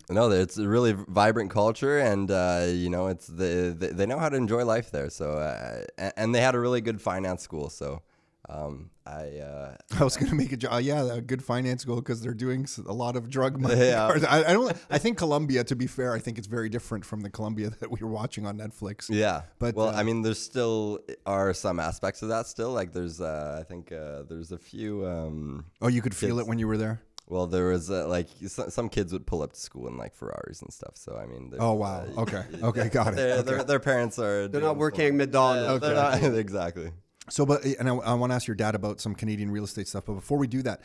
no, 0.09 0.31
it's 0.31 0.57
a 0.57 0.69
really 0.69 0.93
vibrant 0.93 1.51
culture, 1.51 1.99
and 1.99 2.31
uh, 2.31 2.67
you 2.69 2.91
know, 2.91 3.09
it's 3.09 3.27
the, 3.27 3.75
they 3.79 4.07
know 4.07 4.19
how 4.19 4.29
to 4.29 4.37
enjoy 4.37 4.65
life 4.65 4.91
there. 4.91 5.11
So, 5.11 5.33
uh, 5.33 5.85
and, 6.17 6.35
they 6.35 6.41
had 6.41 6.55
a 6.55 6.61
really 6.61 6.81
good 6.81 7.01
finance 7.01 7.43
school. 7.43 7.71
So, 7.71 8.03
um, 8.49 8.91
I 9.05 9.39
uh, 9.39 9.77
I 9.99 10.05
was 10.05 10.17
going 10.17 10.31
to 10.31 10.37
make 10.37 10.53
a 10.53 10.57
job. 10.57 10.81
Yeah, 10.83 11.13
a 11.13 11.21
good 11.21 11.43
finance 11.43 11.85
goal 11.85 11.97
because 11.97 12.21
they're 12.21 12.35
doing 12.35 12.69
a 12.87 12.93
lot 12.93 13.17
of 13.17 13.29
drug 13.29 13.61
money. 13.61 13.87
Yeah. 13.87 14.07
I, 14.29 14.45
I 14.45 14.53
don't. 14.53 14.77
I 14.91 14.99
think 14.99 15.19
Colombia. 15.19 15.65
To 15.65 15.75
be 15.75 15.89
fair, 15.89 16.13
I 16.13 16.21
think 16.21 16.39
it's 16.39 16.47
very 16.47 16.69
different 16.69 17.05
from 17.05 17.23
the 17.23 17.31
Colombia 17.31 17.71
that 17.81 17.91
we 17.91 17.99
were 18.01 18.11
watching 18.11 18.47
on 18.47 18.59
Netflix. 18.59 19.07
yeah. 19.09 19.43
But, 19.59 19.75
well, 19.75 19.89
uh, 19.89 19.93
I 19.93 20.05
mean, 20.05 20.23
there's 20.23 20.39
still 20.39 21.01
are 21.25 21.53
some 21.53 21.81
aspects 21.81 22.23
of 22.23 22.29
that 22.29 22.47
still. 22.47 22.71
Like, 22.71 22.93
there's 22.93 23.21
uh, 23.21 23.57
I 23.59 23.65
think 23.65 23.91
uh, 23.91 24.23
there's 24.29 24.53
a 24.53 24.59
few. 24.59 25.05
Um, 25.05 25.65
Oh, 25.83 25.89
you 25.89 26.01
could 26.01 26.15
feel 26.15 26.39
it 26.39 26.47
when 26.47 26.61
you 26.61 26.69
were 26.69 26.77
there. 26.79 27.01
Well, 27.29 27.47
there 27.47 27.67
was 27.67 27.91
uh, 27.91 28.07
like 28.09 28.29
some, 28.47 28.71
some 28.71 28.89
kids 28.89 29.13
would 29.13 29.27
pull 29.27 29.43
up 29.43 29.53
to 29.53 29.61
school 29.61 29.89
in 29.89 29.97
like 29.97 30.15
Ferraris 30.15 30.63
and 30.63 30.73
stuff. 30.73 30.93
So 30.97 31.17
I 31.21 31.27
mean, 31.27 31.53
Oh 31.59 31.73
wow. 31.75 32.07
uh, 32.17 32.21
Okay. 32.23 32.45
Okay. 32.63 32.89
Got 32.93 33.15
it. 33.15 33.17
Their, 33.17 33.33
Okay. 33.39 33.43
their, 33.43 33.65
their 33.65 33.81
parents 33.81 34.19
are. 34.19 34.49
They're 34.49 34.61
not 34.61 34.77
working 34.77 35.09
some- 35.09 35.17
McDonald's. 35.19 35.81
They're 35.83 35.95
not- 35.95 36.23
exactly. 36.39 36.91
So, 37.29 37.45
but 37.45 37.65
and 37.65 37.89
I, 37.89 37.95
I 37.97 38.15
want 38.15 38.31
to 38.31 38.35
ask 38.37 38.47
your 38.47 38.55
dad 38.55 38.77
about 38.77 39.01
some 39.01 39.15
Canadian 39.17 39.51
real 39.51 39.65
estate 39.65 39.89
stuff. 39.89 40.05
But 40.07 40.15
before 40.15 40.39
we 40.39 40.47
do 40.47 40.63
that, 40.63 40.81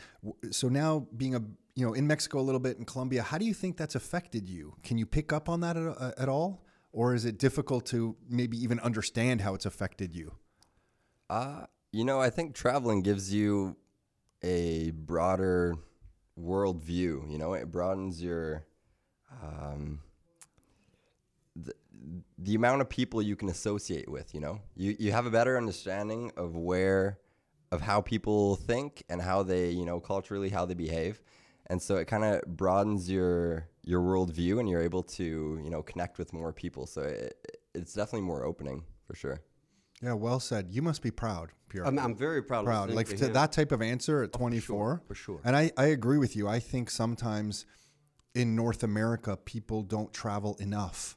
so 0.50 0.68
now 0.68 1.06
being 1.16 1.36
a 1.36 1.40
you 1.76 1.86
know 1.86 1.92
in 1.94 2.06
Mexico 2.08 2.40
a 2.40 2.42
little 2.42 2.58
bit 2.60 2.78
in 2.78 2.84
Colombia, 2.84 3.22
how 3.22 3.38
do 3.38 3.44
you 3.44 3.54
think 3.54 3.76
that's 3.76 3.94
affected 3.94 4.48
you? 4.48 4.74
Can 4.82 4.98
you 4.98 5.06
pick 5.06 5.32
up 5.32 5.48
on 5.48 5.60
that 5.60 5.76
at, 5.76 5.86
uh, 5.86 6.10
at 6.18 6.28
all, 6.28 6.64
or 6.90 7.14
is 7.14 7.24
it 7.24 7.38
difficult 7.38 7.86
to 7.86 8.16
maybe 8.28 8.56
even 8.60 8.80
understand 8.80 9.40
how 9.42 9.54
it's 9.54 9.66
affected 9.66 10.16
you? 10.16 10.32
Uh, 11.30 11.66
you 11.92 12.04
know, 12.04 12.20
I 12.20 12.28
think 12.30 12.54
traveling 12.56 13.02
gives 13.02 13.32
you 13.32 13.76
a 14.42 14.90
broader 14.90 15.76
world 16.36 16.82
view. 16.82 17.24
You 17.28 17.38
know, 17.38 17.54
it 17.54 17.70
broadens 17.70 18.22
your 18.22 18.64
um, 19.42 20.00
the, 21.56 21.72
the 22.38 22.54
amount 22.54 22.80
of 22.80 22.88
people 22.88 23.22
you 23.22 23.36
can 23.36 23.48
associate 23.48 24.08
with. 24.08 24.34
You 24.34 24.40
know, 24.40 24.60
you 24.76 24.96
you 24.98 25.12
have 25.12 25.26
a 25.26 25.30
better 25.30 25.56
understanding 25.56 26.32
of 26.36 26.56
where 26.56 27.18
of 27.70 27.80
how 27.80 28.00
people 28.00 28.56
think 28.56 29.02
and 29.08 29.20
how 29.20 29.42
they 29.42 29.70
you 29.70 29.84
know 29.84 30.00
culturally 30.00 30.50
how 30.50 30.64
they 30.66 30.74
behave. 30.74 31.22
And 31.66 31.80
so 31.80 31.96
it 31.96 32.06
kind 32.06 32.24
of 32.24 32.42
broadens 32.46 33.10
your 33.10 33.68
your 33.84 34.00
worldview, 34.00 34.60
and 34.60 34.68
you're 34.68 34.82
able 34.82 35.02
to 35.04 35.60
you 35.62 35.70
know 35.70 35.82
connect 35.82 36.18
with 36.18 36.32
more 36.32 36.52
people. 36.52 36.86
So 36.86 37.02
it, 37.02 37.58
it's 37.74 37.94
definitely 37.94 38.26
more 38.26 38.44
opening 38.44 38.84
for 39.06 39.14
sure. 39.14 39.40
Yeah, 40.02 40.14
well 40.14 40.40
said. 40.40 40.68
You 40.70 40.82
must 40.82 41.00
be 41.00 41.10
proud, 41.10 41.50
Pierre. 41.68 41.86
I'm, 41.86 41.98
I'm 41.98 42.14
very 42.14 42.42
proud. 42.42 42.64
proud. 42.64 42.90
Of 42.90 42.96
Like 42.96 43.08
to 43.16 43.28
that 43.28 43.52
type 43.52 43.70
of 43.70 43.80
answer 43.80 44.22
at 44.22 44.32
24. 44.32 45.02
for 45.06 45.14
sure. 45.14 45.40
And 45.44 45.56
I, 45.56 45.70
I 45.76 45.86
agree 45.86 46.18
with 46.18 46.34
you. 46.34 46.48
I 46.48 46.58
think 46.58 46.90
sometimes 46.90 47.66
in 48.34 48.56
North 48.56 48.82
America, 48.82 49.36
people 49.36 49.82
don't 49.82 50.12
travel 50.12 50.56
enough. 50.58 51.16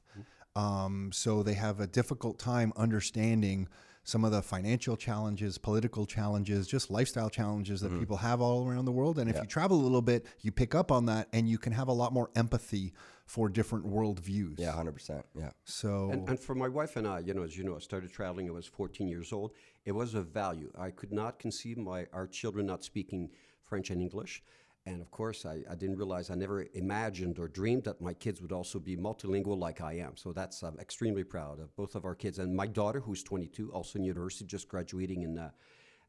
Um, 0.56 1.12
so 1.12 1.44
they 1.44 1.56
have 1.56 1.80
a 1.80 1.88
difficult 1.88 2.40
time 2.40 2.72
understanding 2.78 3.68
some 4.06 4.24
of 4.24 4.32
the 4.32 4.42
financial 4.42 4.96
challenges, 4.96 5.58
political 5.58 6.06
challenges, 6.06 6.68
just 6.68 6.92
lifestyle 6.92 7.30
challenges 7.30 7.82
that 7.82 8.00
people 8.00 8.18
have 8.18 8.40
all 8.40 8.70
around 8.70 8.86
the 8.86 8.92
world. 8.92 9.18
And 9.18 9.28
if 9.30 9.36
you 9.36 9.48
travel 9.48 9.82
a 9.82 9.82
little 9.82 10.02
bit, 10.04 10.28
you 10.42 10.52
pick 10.52 10.76
up 10.76 10.92
on 10.92 11.08
that 11.08 11.28
and 11.34 11.50
you 11.50 11.58
can 11.58 11.74
have 11.74 11.88
a 11.88 11.92
lot 11.92 12.14
more 12.14 12.30
empathy 12.36 12.94
for 13.26 13.50
different 13.50 13.86
worldviews. 13.86 14.60
Yeah, 14.60 14.72
hundred 14.72 14.94
percent. 14.94 15.26
Yeah. 15.36 15.50
So 15.64 16.10
And, 16.12 16.30
and 16.30 16.40
for 16.40 16.56
my 16.56 16.68
wife 16.68 16.96
and 16.96 17.08
I, 17.08 17.20
you 17.20 17.34
know, 17.34 17.44
as 17.44 17.58
you 17.58 17.64
know, 17.64 17.76
I 17.76 17.80
started 17.80 18.12
traveling. 18.12 18.48
I 18.48 18.52
was 18.52 18.68
14 18.68 19.08
years 19.08 19.34
old. 19.34 19.52
It 19.84 19.92
was 19.92 20.14
a 20.14 20.22
value. 20.22 20.72
I 20.78 20.92
could 20.92 21.12
not 21.12 21.40
conceive 21.40 21.78
my 21.78 22.08
our 22.14 22.28
children 22.28 22.66
not 22.68 22.84
speaking 22.84 23.30
French 23.64 23.90
and 23.90 24.02
English. 24.02 24.44
And 24.88 25.02
of 25.02 25.10
course, 25.10 25.48
I, 25.48 25.64
I 25.70 25.74
didn't 25.74 25.98
realize, 25.98 26.30
I 26.30 26.36
never 26.36 26.68
imagined 26.76 27.40
or 27.40 27.48
dreamed 27.48 27.86
that 27.86 28.02
my 28.02 28.14
kids 28.14 28.40
would 28.42 28.52
also 28.52 28.78
be 28.78 28.96
multilingual 28.96 29.58
like 29.58 29.82
I 29.82 29.94
am. 29.94 30.16
So 30.16 30.32
that's, 30.32 30.62
I'm 30.62 30.78
extremely 30.80 31.24
proud 31.24 31.60
of 31.60 31.76
both 31.76 31.96
of 31.96 32.06
our 32.06 32.14
kids. 32.14 32.38
And 32.38 32.56
my 32.56 32.68
daughter, 32.68 33.00
who's 33.00 33.24
22, 33.24 33.72
also 33.72 33.98
in 33.98 34.06
university, 34.06 34.46
just 34.46 34.68
graduating 34.68 35.24
in, 35.24 35.40
uh, 35.40 35.50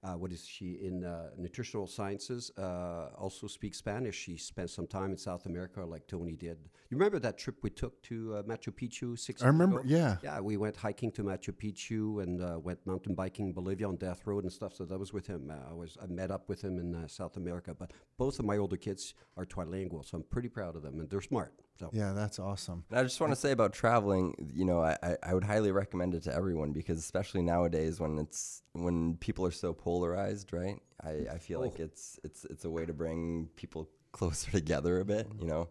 uh, 0.06 0.16
what 0.16 0.30
is 0.30 0.46
she, 0.46 0.78
in 0.88 1.04
uh, 1.04 1.30
nutritional 1.36 1.86
sciences, 1.86 2.50
uh, 2.56 3.08
also 3.18 3.46
speaks 3.48 3.78
Spanish. 3.78 4.16
She 4.16 4.36
spent 4.36 4.70
some 4.70 4.86
time 4.86 5.10
in 5.10 5.18
South 5.18 5.46
America 5.46 5.84
like 5.84 6.06
Tony 6.06 6.36
did. 6.36 6.58
You 6.90 6.96
remember 6.96 7.18
that 7.18 7.36
trip 7.38 7.56
we 7.62 7.70
took 7.70 8.00
to 8.02 8.36
uh, 8.36 8.42
Machu 8.44 8.70
Picchu 8.72 9.18
six 9.18 9.42
I 9.42 9.48
remember, 9.48 9.80
ago? 9.80 9.88
yeah. 9.88 10.16
Yeah, 10.22 10.40
we 10.40 10.56
went 10.56 10.76
hiking 10.76 11.10
to 11.12 11.24
Machu 11.24 11.52
Picchu 11.52 12.22
and 12.22 12.40
uh, 12.40 12.58
went 12.58 12.78
mountain 12.86 13.14
biking 13.14 13.52
Bolivia 13.52 13.88
on 13.88 13.96
Death 13.96 14.22
Road 14.26 14.44
and 14.44 14.52
stuff. 14.52 14.74
So 14.74 14.84
that 14.84 14.98
was 14.98 15.12
with 15.12 15.26
him. 15.26 15.50
Uh, 15.50 15.70
I 15.70 15.74
was 15.74 15.98
I 16.02 16.06
met 16.06 16.30
up 16.30 16.48
with 16.48 16.62
him 16.62 16.78
in 16.78 16.94
uh, 16.94 17.08
South 17.08 17.36
America. 17.36 17.74
But 17.74 17.90
both 18.16 18.38
of 18.38 18.44
my 18.44 18.56
older 18.58 18.76
kids 18.76 19.14
are 19.36 19.44
trilingual, 19.44 20.04
so 20.04 20.18
I'm 20.18 20.22
pretty 20.24 20.48
proud 20.48 20.76
of 20.76 20.82
them, 20.82 21.00
and 21.00 21.10
they're 21.10 21.20
smart. 21.20 21.52
So 21.78 21.90
yeah, 21.92 22.12
that's 22.12 22.38
awesome. 22.38 22.84
And 22.90 22.98
I 22.98 23.02
just 23.02 23.20
want 23.20 23.32
to 23.32 23.36
say 23.36 23.52
about 23.52 23.72
traveling, 23.72 24.34
you 24.54 24.64
know, 24.64 24.80
I, 24.80 24.96
I, 25.02 25.16
I 25.22 25.34
would 25.34 25.44
highly 25.44 25.72
recommend 25.72 26.14
it 26.14 26.22
to 26.24 26.34
everyone 26.34 26.72
because 26.72 26.98
especially 26.98 27.42
nowadays 27.42 28.00
when 28.00 28.18
it's 28.18 28.62
when 28.72 29.16
people 29.16 29.46
are 29.46 29.50
so 29.50 29.72
polarized, 29.72 30.52
right? 30.52 30.80
I, 31.02 31.34
I 31.34 31.38
feel 31.38 31.60
like 31.60 31.78
it's 31.78 32.18
it's 32.24 32.44
it's 32.46 32.64
a 32.64 32.70
way 32.70 32.86
to 32.86 32.94
bring 32.94 33.48
people 33.56 33.90
closer 34.12 34.50
together 34.52 35.00
a 35.00 35.04
bit, 35.04 35.28
you 35.38 35.46
know. 35.46 35.68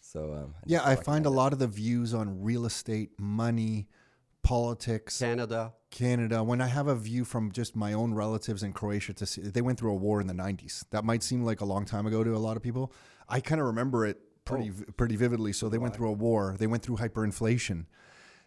So 0.00 0.34
um, 0.34 0.54
Yeah, 0.66 0.82
I 0.84 0.96
find 0.96 1.26
a 1.26 1.30
lot 1.30 1.52
of 1.52 1.58
the 1.58 1.66
views 1.66 2.12
on 2.14 2.42
real 2.42 2.66
estate, 2.66 3.10
money, 3.18 3.88
politics, 4.42 5.18
Canada, 5.18 5.72
Canada. 5.90 6.42
When 6.42 6.60
I 6.60 6.66
have 6.66 6.88
a 6.88 6.94
view 6.94 7.24
from 7.24 7.52
just 7.52 7.74
my 7.74 7.92
own 7.94 8.14
relatives 8.14 8.62
in 8.62 8.72
Croatia 8.72 9.14
to 9.14 9.26
see, 9.26 9.42
they 9.42 9.62
went 9.62 9.78
through 9.78 9.92
a 9.92 9.96
war 9.96 10.20
in 10.20 10.26
the 10.26 10.34
90s. 10.34 10.84
That 10.90 11.04
might 11.04 11.22
seem 11.22 11.42
like 11.42 11.60
a 11.60 11.64
long 11.64 11.84
time 11.86 12.06
ago 12.06 12.22
to 12.22 12.36
a 12.36 12.38
lot 12.38 12.56
of 12.56 12.62
people. 12.62 12.92
I 13.28 13.40
kind 13.40 13.60
of 13.60 13.66
remember 13.66 14.04
it 14.06 14.18
pretty 14.44 14.70
Oh. 14.70 14.92
pretty 14.96 15.16
vividly. 15.16 15.52
So 15.52 15.68
they 15.68 15.78
went 15.78 15.94
through 15.94 16.08
a 16.08 16.12
war. 16.12 16.56
They 16.58 16.66
went 16.66 16.82
through 16.82 16.96
hyperinflation. 16.96 17.86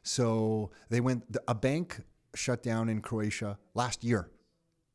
So 0.03 0.71
they 0.89 0.99
went 1.01 1.23
a 1.47 1.55
bank 1.55 2.01
shut 2.35 2.63
down 2.63 2.87
in 2.89 3.01
Croatia 3.01 3.57
last 3.73 4.03
year. 4.03 4.29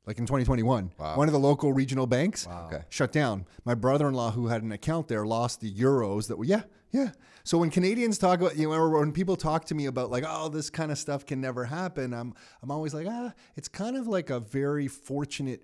Like 0.06 0.18
in 0.18 0.26
2021, 0.26 0.92
one 0.96 1.28
of 1.28 1.32
the 1.32 1.38
local 1.38 1.72
regional 1.72 2.06
banks 2.08 2.48
Okay. 2.48 2.82
shut 2.88 3.12
down. 3.12 3.46
My 3.64 3.74
brother-in-law, 3.74 4.32
who 4.32 4.48
had 4.48 4.62
an 4.62 4.72
account 4.72 5.06
there, 5.06 5.24
lost 5.24 5.60
the 5.60 5.72
euros. 5.72 6.26
That 6.26 6.38
were 6.38 6.44
yeah, 6.44 6.62
yeah. 6.90 7.12
So 7.44 7.58
when 7.58 7.70
Canadians 7.70 8.18
talk 8.18 8.40
about, 8.40 8.56
you 8.56 8.68
know, 8.68 8.74
or 8.74 8.98
when 8.98 9.12
people 9.12 9.36
talk 9.36 9.64
to 9.66 9.74
me 9.76 9.86
about 9.86 10.10
like, 10.10 10.24
oh, 10.26 10.48
this 10.48 10.70
kind 10.70 10.90
of 10.90 10.98
stuff 10.98 11.24
can 11.24 11.40
never 11.40 11.64
happen, 11.66 12.12
I'm 12.14 12.34
I'm 12.62 12.70
always 12.72 12.94
like, 12.94 13.06
ah, 13.08 13.32
it's 13.54 13.68
kind 13.68 13.96
of 13.96 14.08
like 14.08 14.28
a 14.30 14.40
very 14.40 14.88
fortunate 14.88 15.62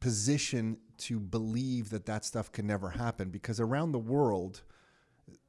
position 0.00 0.78
to 0.98 1.18
believe 1.18 1.90
that 1.90 2.06
that 2.06 2.24
stuff 2.24 2.50
can 2.52 2.66
never 2.66 2.90
happen 2.90 3.30
because 3.30 3.60
around 3.60 3.92
the 3.92 3.98
world, 3.98 4.62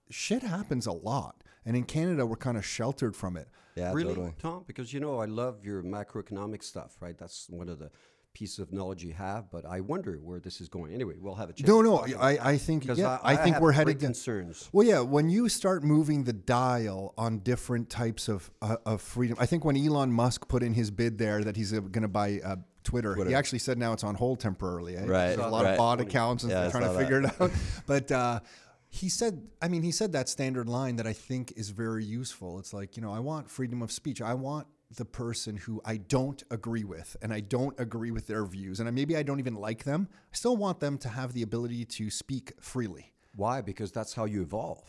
shit 0.09 0.43
happens 0.43 0.87
a 0.87 0.91
lot, 0.91 1.43
and 1.65 1.75
in 1.75 1.83
Canada, 1.83 2.25
we're 2.25 2.35
kind 2.35 2.57
of 2.57 2.65
sheltered 2.65 3.15
from 3.15 3.37
it. 3.37 3.47
Yeah, 3.75 3.93
really, 3.93 4.13
totally. 4.13 4.33
Tom? 4.39 4.63
Because 4.67 4.93
you 4.93 4.99
know 4.99 5.19
I 5.19 5.25
love 5.25 5.63
your 5.63 5.83
macroeconomic 5.83 6.63
stuff, 6.63 6.97
right? 6.99 7.17
That's 7.17 7.47
one 7.49 7.69
of 7.69 7.79
the 7.79 7.91
pieces 8.33 8.59
of 8.59 8.71
knowledge 8.71 9.03
you 9.03 9.13
have. 9.13 9.51
But 9.51 9.65
I 9.65 9.81
wonder 9.81 10.19
where 10.21 10.39
this 10.39 10.61
is 10.61 10.69
going. 10.69 10.93
Anyway, 10.93 11.15
we'll 11.19 11.35
have 11.35 11.49
a 11.49 11.53
chance. 11.53 11.67
No, 11.67 11.81
no, 11.81 12.05
I. 12.19 12.51
I 12.51 12.57
think 12.57 12.85
yeah, 12.85 13.19
I, 13.23 13.33
I, 13.33 13.35
think 13.35 13.59
we're 13.59 13.69
great 13.69 13.77
headed 13.77 13.97
down. 13.99 14.07
concerns. 14.09 14.69
Well, 14.71 14.85
yeah, 14.85 15.01
when 15.01 15.29
you 15.29 15.49
start 15.49 15.83
moving 15.83 16.23
the 16.23 16.33
dial 16.33 17.13
on 17.17 17.39
different 17.39 17.89
types 17.89 18.27
of 18.27 18.51
uh, 18.61 18.77
of 18.85 19.01
freedom, 19.01 19.37
I 19.39 19.45
think 19.45 19.65
when 19.65 19.77
Elon 19.77 20.11
Musk 20.11 20.47
put 20.47 20.63
in 20.63 20.73
his 20.73 20.91
bid 20.91 21.17
there 21.17 21.43
that 21.43 21.55
he's 21.55 21.71
going 21.71 22.01
to 22.01 22.07
buy 22.07 22.39
uh, 22.43 22.57
Twitter, 22.83 23.15
he 23.25 23.35
actually 23.35 23.59
said 23.59 23.77
now 23.77 23.93
it's 23.93 24.03
on 24.03 24.15
hold 24.15 24.39
temporarily. 24.39 24.95
Eh? 24.95 25.01
Right, 25.01 25.27
There's 25.27 25.39
a 25.39 25.47
lot 25.47 25.65
right. 25.65 25.71
of 25.71 25.77
bot 25.77 26.01
accounts 26.01 26.43
and 26.43 26.51
Yeah, 26.51 26.67
I 26.67 26.69
trying 26.69 26.83
to 26.83 26.93
saw 26.93 26.99
figure 26.99 27.21
it 27.21 27.41
out. 27.41 27.51
But 27.85 28.11
uh, 28.11 28.39
he 28.87 29.09
said, 29.09 29.47
I 29.61 29.67
mean, 29.67 29.83
he 29.83 29.91
said 29.91 30.13
that 30.13 30.29
standard 30.29 30.67
line 30.67 30.95
that 30.95 31.07
I 31.07 31.13
think 31.13 31.53
is 31.55 31.69
very 31.69 32.05
useful. 32.05 32.59
It's 32.59 32.73
like 32.73 32.95
you 32.95 33.01
know, 33.01 33.13
I 33.13 33.19
want 33.19 33.49
freedom 33.49 33.81
of 33.81 33.91
speech. 33.91 34.21
I 34.21 34.33
want 34.33 34.67
the 34.95 35.05
person 35.05 35.55
who 35.55 35.81
I 35.85 35.97
don't 35.97 36.41
agree 36.49 36.83
with 36.83 37.15
and 37.21 37.31
I 37.31 37.41
don't 37.41 37.79
agree 37.79 38.11
with 38.11 38.27
their 38.27 38.43
views 38.45 38.79
and 38.79 38.91
maybe 38.93 39.15
I 39.15 39.23
don't 39.23 39.39
even 39.39 39.55
like 39.55 39.83
them, 39.83 40.07
I 40.11 40.35
still 40.35 40.57
want 40.57 40.79
them 40.79 40.97
to 40.99 41.09
have 41.09 41.33
the 41.33 41.43
ability 41.43 41.85
to 41.85 42.09
speak 42.09 42.53
freely. 42.59 43.13
Why? 43.35 43.61
Because 43.61 43.91
that's 43.91 44.13
how 44.13 44.25
you 44.25 44.41
evolve. 44.41 44.83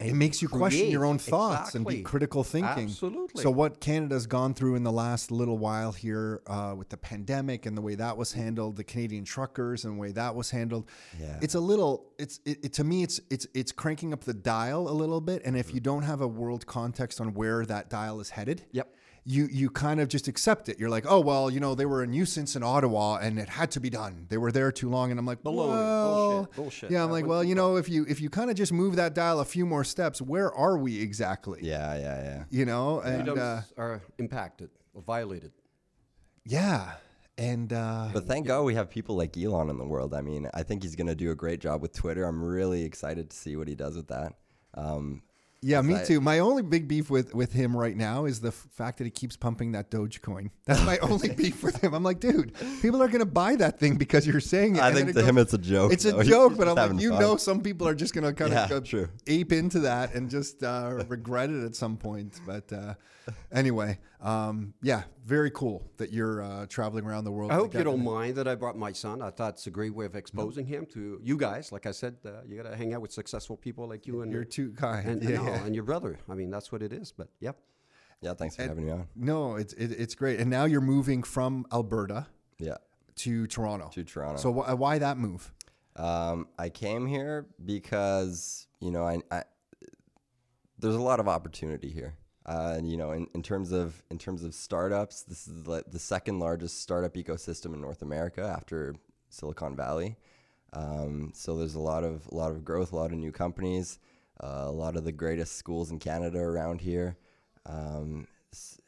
It 0.00 0.14
makes 0.14 0.42
you 0.42 0.48
question 0.48 0.90
your 0.90 1.04
own 1.04 1.18
thoughts 1.18 1.76
and 1.76 1.86
be 1.86 2.02
critical 2.02 2.42
thinking. 2.42 2.84
Absolutely. 2.84 3.42
So, 3.42 3.50
what 3.50 3.80
Canada's 3.80 4.26
gone 4.26 4.52
through 4.52 4.74
in 4.74 4.82
the 4.82 4.90
last 4.90 5.30
little 5.30 5.56
while 5.56 5.92
here 5.92 6.42
uh, 6.48 6.74
with 6.76 6.88
the 6.88 6.96
pandemic 6.96 7.64
and 7.64 7.76
the 7.76 7.80
way 7.80 7.94
that 7.94 8.16
was 8.16 8.32
handled, 8.32 8.76
the 8.76 8.82
Canadian 8.84 9.24
truckers 9.24 9.84
and 9.84 9.96
the 9.96 10.00
way 10.00 10.10
that 10.12 10.34
was 10.34 10.50
handled, 10.50 10.90
Yeah. 11.20 11.38
it's 11.40 11.54
a 11.54 11.60
little. 11.60 12.06
It's 12.18 12.40
it, 12.44 12.64
it, 12.64 12.72
to 12.74 12.84
me, 12.84 13.04
it's 13.04 13.20
it's 13.30 13.46
it's 13.54 13.70
cranking 13.70 14.12
up 14.12 14.24
the 14.24 14.34
dial 14.34 14.88
a 14.88 14.92
little 14.92 15.20
bit. 15.20 15.42
And 15.44 15.56
if 15.56 15.72
you 15.72 15.80
don't 15.80 16.02
have 16.02 16.20
a 16.20 16.28
world 16.28 16.66
context 16.66 17.20
on 17.20 17.32
where 17.34 17.64
that 17.66 17.88
dial 17.88 18.18
is 18.20 18.30
headed, 18.30 18.64
Yep. 18.72 18.92
You 19.26 19.48
you 19.50 19.70
kind 19.70 20.00
of 20.00 20.08
just 20.08 20.28
accept 20.28 20.68
it. 20.68 20.78
You're 20.78 20.90
like, 20.90 21.06
oh 21.08 21.20
well, 21.20 21.50
you 21.50 21.58
know, 21.60 21.74
they 21.74 21.86
were 21.86 22.02
a 22.02 22.06
nuisance 22.06 22.56
in 22.56 22.62
Ottawa 22.62 23.16
and 23.22 23.38
it 23.38 23.48
had 23.48 23.70
to 23.70 23.80
be 23.80 23.88
done. 23.88 24.26
They 24.28 24.36
were 24.36 24.52
there 24.52 24.70
too 24.70 24.90
long, 24.90 25.10
and 25.10 25.18
I'm 25.18 25.24
like, 25.24 25.42
Baloney. 25.42 25.68
well, 25.68 26.32
Bullshit. 26.44 26.56
Bullshit. 26.56 26.90
Yeah, 26.90 27.02
I'm 27.02 27.08
That 27.08 27.14
like, 27.14 27.26
well, 27.26 27.42
you 27.42 27.54
know, 27.54 27.76
if 27.76 27.88
you 27.88 28.04
if 28.08 28.20
you 28.20 28.28
kind 28.28 28.50
of 28.50 28.56
just 28.56 28.72
move 28.72 28.96
that 28.96 29.14
dial 29.14 29.40
a 29.40 29.44
few 29.44 29.64
more 29.64 29.82
steps, 29.84 30.20
where 30.20 30.52
are 30.52 30.76
we 30.76 31.00
exactly? 31.00 31.60
Yeah, 31.62 31.96
yeah, 31.96 32.22
yeah. 32.22 32.44
You 32.50 32.66
know, 32.66 33.00
and 33.00 33.28
uh, 33.30 33.60
are 33.78 34.02
impacted 34.18 34.68
or 34.92 35.00
violated. 35.02 35.52
yeah, 36.44 36.92
and 37.38 37.72
uh, 37.72 38.08
But 38.12 38.26
thank 38.26 38.46
God 38.46 38.62
we 38.64 38.74
have 38.74 38.90
people 38.90 39.16
like 39.16 39.36
Elon 39.36 39.70
in 39.70 39.78
the 39.78 39.86
world. 39.86 40.12
I 40.14 40.20
mean, 40.20 40.48
I 40.52 40.62
think 40.62 40.82
he's 40.82 40.96
going 40.96 41.06
to 41.06 41.14
do 41.14 41.30
a 41.30 41.34
great 41.34 41.60
job 41.60 41.80
with 41.82 41.92
Twitter. 41.94 42.24
I'm 42.24 42.42
really 42.44 42.84
excited 42.84 43.30
to 43.30 43.36
see 43.36 43.56
what 43.56 43.68
he 43.68 43.74
does 43.74 43.96
with 43.96 44.08
that. 44.08 44.34
Um, 44.74 45.22
yeah, 45.64 45.80
me 45.82 45.96
I- 45.96 46.04
too. 46.04 46.20
My 46.20 46.40
only 46.40 46.62
big 46.62 46.86
beef 46.86 47.08
with 47.10 47.34
with 47.34 47.52
him 47.52 47.74
right 47.76 47.96
now 47.96 48.26
is 48.26 48.40
the 48.40 48.48
f- 48.48 48.66
fact 48.72 48.98
that 48.98 49.04
he 49.04 49.10
keeps 49.10 49.36
pumping 49.36 49.72
that 49.72 49.90
Dogecoin. 49.90 50.50
That's 50.66 50.84
my 50.84 50.98
only 50.98 51.30
beef 51.42 51.62
with 51.62 51.76
him. 51.82 51.94
I'm 51.94 52.02
like, 52.02 52.20
dude, 52.20 52.52
people 52.82 53.02
are 53.02 53.08
gonna 53.08 53.24
buy 53.24 53.56
that 53.56 53.78
thing 53.80 53.96
because 53.96 54.26
you're 54.26 54.40
saying 54.40 54.76
it. 54.76 54.82
I 54.82 54.88
and 54.88 54.96
think 54.96 55.08
it 55.10 55.12
to 55.14 55.22
him 55.24 55.38
it's 55.38 55.54
a 55.54 55.58
joke. 55.58 55.92
It's 55.92 56.04
a 56.04 56.12
though. 56.12 56.18
He's 56.20 56.28
joke, 56.28 56.50
just 56.52 56.58
but 56.58 56.68
I'm 56.68 56.92
like, 56.92 57.00
you 57.02 57.10
fun. 57.10 57.20
know, 57.20 57.36
some 57.36 57.60
people 57.62 57.88
are 57.88 57.94
just 57.94 58.14
gonna 58.14 58.32
kind 58.34 58.52
Yeah, 58.52 58.64
of 58.64 58.70
go 58.70 58.80
true. 58.80 59.08
ape 59.26 59.52
into 59.52 59.80
that 59.80 60.14
and 60.14 60.28
just 60.30 60.62
uh, 60.62 61.02
regret 61.08 61.50
it 61.50 61.64
at 61.64 61.74
some 61.74 61.96
point. 61.96 62.38
But 62.46 62.72
uh, 62.72 62.94
anyway, 63.52 63.98
um, 64.20 64.74
yeah, 64.82 65.02
very 65.24 65.50
cool 65.50 65.84
that 65.96 66.12
you're 66.12 66.42
uh, 66.42 66.66
traveling 66.66 67.04
around 67.04 67.24
the 67.24 67.32
world. 67.32 67.50
I 67.52 67.54
hope 67.54 67.74
you 67.74 67.84
don't 67.84 68.02
mind 68.04 68.36
that 68.36 68.46
I 68.48 68.54
brought 68.54 68.76
my 68.76 68.92
son. 68.92 69.22
I 69.22 69.30
thought 69.30 69.54
it's 69.54 69.66
a 69.66 69.70
great 69.70 69.94
way 69.94 70.06
of 70.06 70.14
exposing 70.16 70.66
him 70.66 70.86
to 70.92 71.20
you 71.22 71.36
guys. 71.36 71.72
Like 71.72 71.86
I 71.86 71.90
said, 71.92 72.16
uh, 72.24 72.42
you 72.46 72.56
got 72.60 72.68
to 72.70 72.76
hang 72.76 72.94
out 72.94 73.00
with 73.02 73.12
successful 73.12 73.56
people 73.56 73.88
like 73.88 74.06
you 74.06 74.22
and 74.22 74.32
You're 74.32 74.44
too 74.44 74.72
kind. 74.72 75.08
and, 75.08 75.22
yeah, 75.28 75.36
no, 75.36 75.44
yeah. 75.46 75.64
and 75.64 75.74
your 75.74 75.84
brother. 75.84 76.18
I 76.28 76.34
mean, 76.34 76.50
that's 76.50 76.70
what 76.72 76.82
it 76.82 76.92
is. 76.92 77.12
But 77.12 77.28
yep. 77.40 77.56
Yeah, 78.20 78.32
thanks 78.34 78.56
for 78.56 78.62
having 78.62 78.86
me 78.86 78.92
on. 78.92 79.06
No, 79.14 79.56
it's 79.56 79.74
it, 79.74 79.92
it's 79.92 80.14
great. 80.14 80.40
And 80.40 80.48
now 80.48 80.64
you're 80.64 80.80
moving 80.80 81.22
from 81.22 81.66
Alberta 81.72 82.26
Yeah, 82.58 82.76
to 83.16 83.46
Toronto. 83.46 83.90
to 83.92 84.02
Toronto. 84.04 84.40
So 84.40 84.52
wh- 84.52 84.78
why 84.80 84.98
that 84.98 85.18
move? 85.18 85.52
Um, 85.96 86.48
I 86.58 86.70
came 86.70 87.06
here 87.06 87.46
because 87.64 88.66
you 88.80 88.90
know 88.90 89.04
I, 89.06 89.18
I 89.30 89.42
there's 90.78 90.94
a 90.94 91.00
lot 91.02 91.20
of 91.20 91.28
opportunity 91.28 91.90
here. 91.90 92.14
Uh, 92.46 92.78
you 92.82 92.96
know, 92.96 93.12
in, 93.12 93.26
in 93.34 93.42
terms 93.42 93.72
of 93.72 94.02
in 94.10 94.18
terms 94.18 94.44
of 94.44 94.54
startups, 94.54 95.22
this 95.22 95.48
is 95.48 95.66
like 95.66 95.84
the 95.90 95.98
second 95.98 96.38
largest 96.40 96.82
startup 96.82 97.14
ecosystem 97.14 97.72
in 97.72 97.80
North 97.80 98.02
America 98.02 98.42
after 98.42 98.94
Silicon 99.30 99.74
Valley. 99.74 100.16
Um, 100.74 101.32
so 101.34 101.56
there's 101.56 101.74
a 101.74 101.80
lot 101.80 102.04
of 102.04 102.26
a 102.30 102.34
lot 102.34 102.50
of 102.50 102.64
growth, 102.64 102.92
a 102.92 102.96
lot 102.96 103.12
of 103.12 103.18
new 103.18 103.32
companies, 103.32 103.98
uh, 104.42 104.64
a 104.64 104.70
lot 104.70 104.96
of 104.96 105.04
the 105.04 105.12
greatest 105.12 105.56
schools 105.56 105.90
in 105.90 105.98
Canada 105.98 106.38
around 106.38 106.80
here, 106.80 107.16
um, 107.64 108.26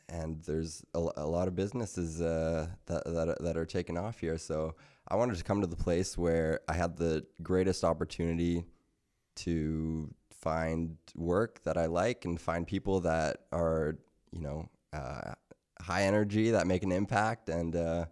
and 0.08 0.42
there's 0.42 0.84
a, 0.94 0.98
a 1.16 1.26
lot 1.26 1.48
of 1.48 1.56
businesses 1.56 2.20
uh, 2.20 2.66
that, 2.86 3.04
that 3.06 3.38
that 3.40 3.56
are 3.56 3.66
taking 3.66 3.96
off 3.96 4.18
here. 4.20 4.36
So 4.36 4.75
I 5.08 5.16
wanted 5.16 5.36
to 5.38 5.44
come 5.44 5.62
to 5.62 5.66
the 5.66 5.76
place 5.76 6.18
where 6.18 6.60
I 6.68 6.75
had 6.75 6.96
the 6.96 7.25
greatest 7.42 7.84
opportunity 7.84 8.64
to 9.36 10.12
find 10.50 10.96
work 11.16 11.60
that 11.64 11.76
I 11.76 11.86
like 11.86 12.24
and 12.24 12.40
find 12.40 12.64
people 12.66 13.00
that 13.00 13.32
are, 13.52 13.98
you 14.30 14.40
know, 14.40 14.68
uh, 14.92 15.32
high 15.80 16.02
energy 16.04 16.50
that 16.52 16.66
make 16.68 16.82
an 16.84 16.92
impact, 16.92 17.48
and 17.48 17.74
uh, 17.74 18.04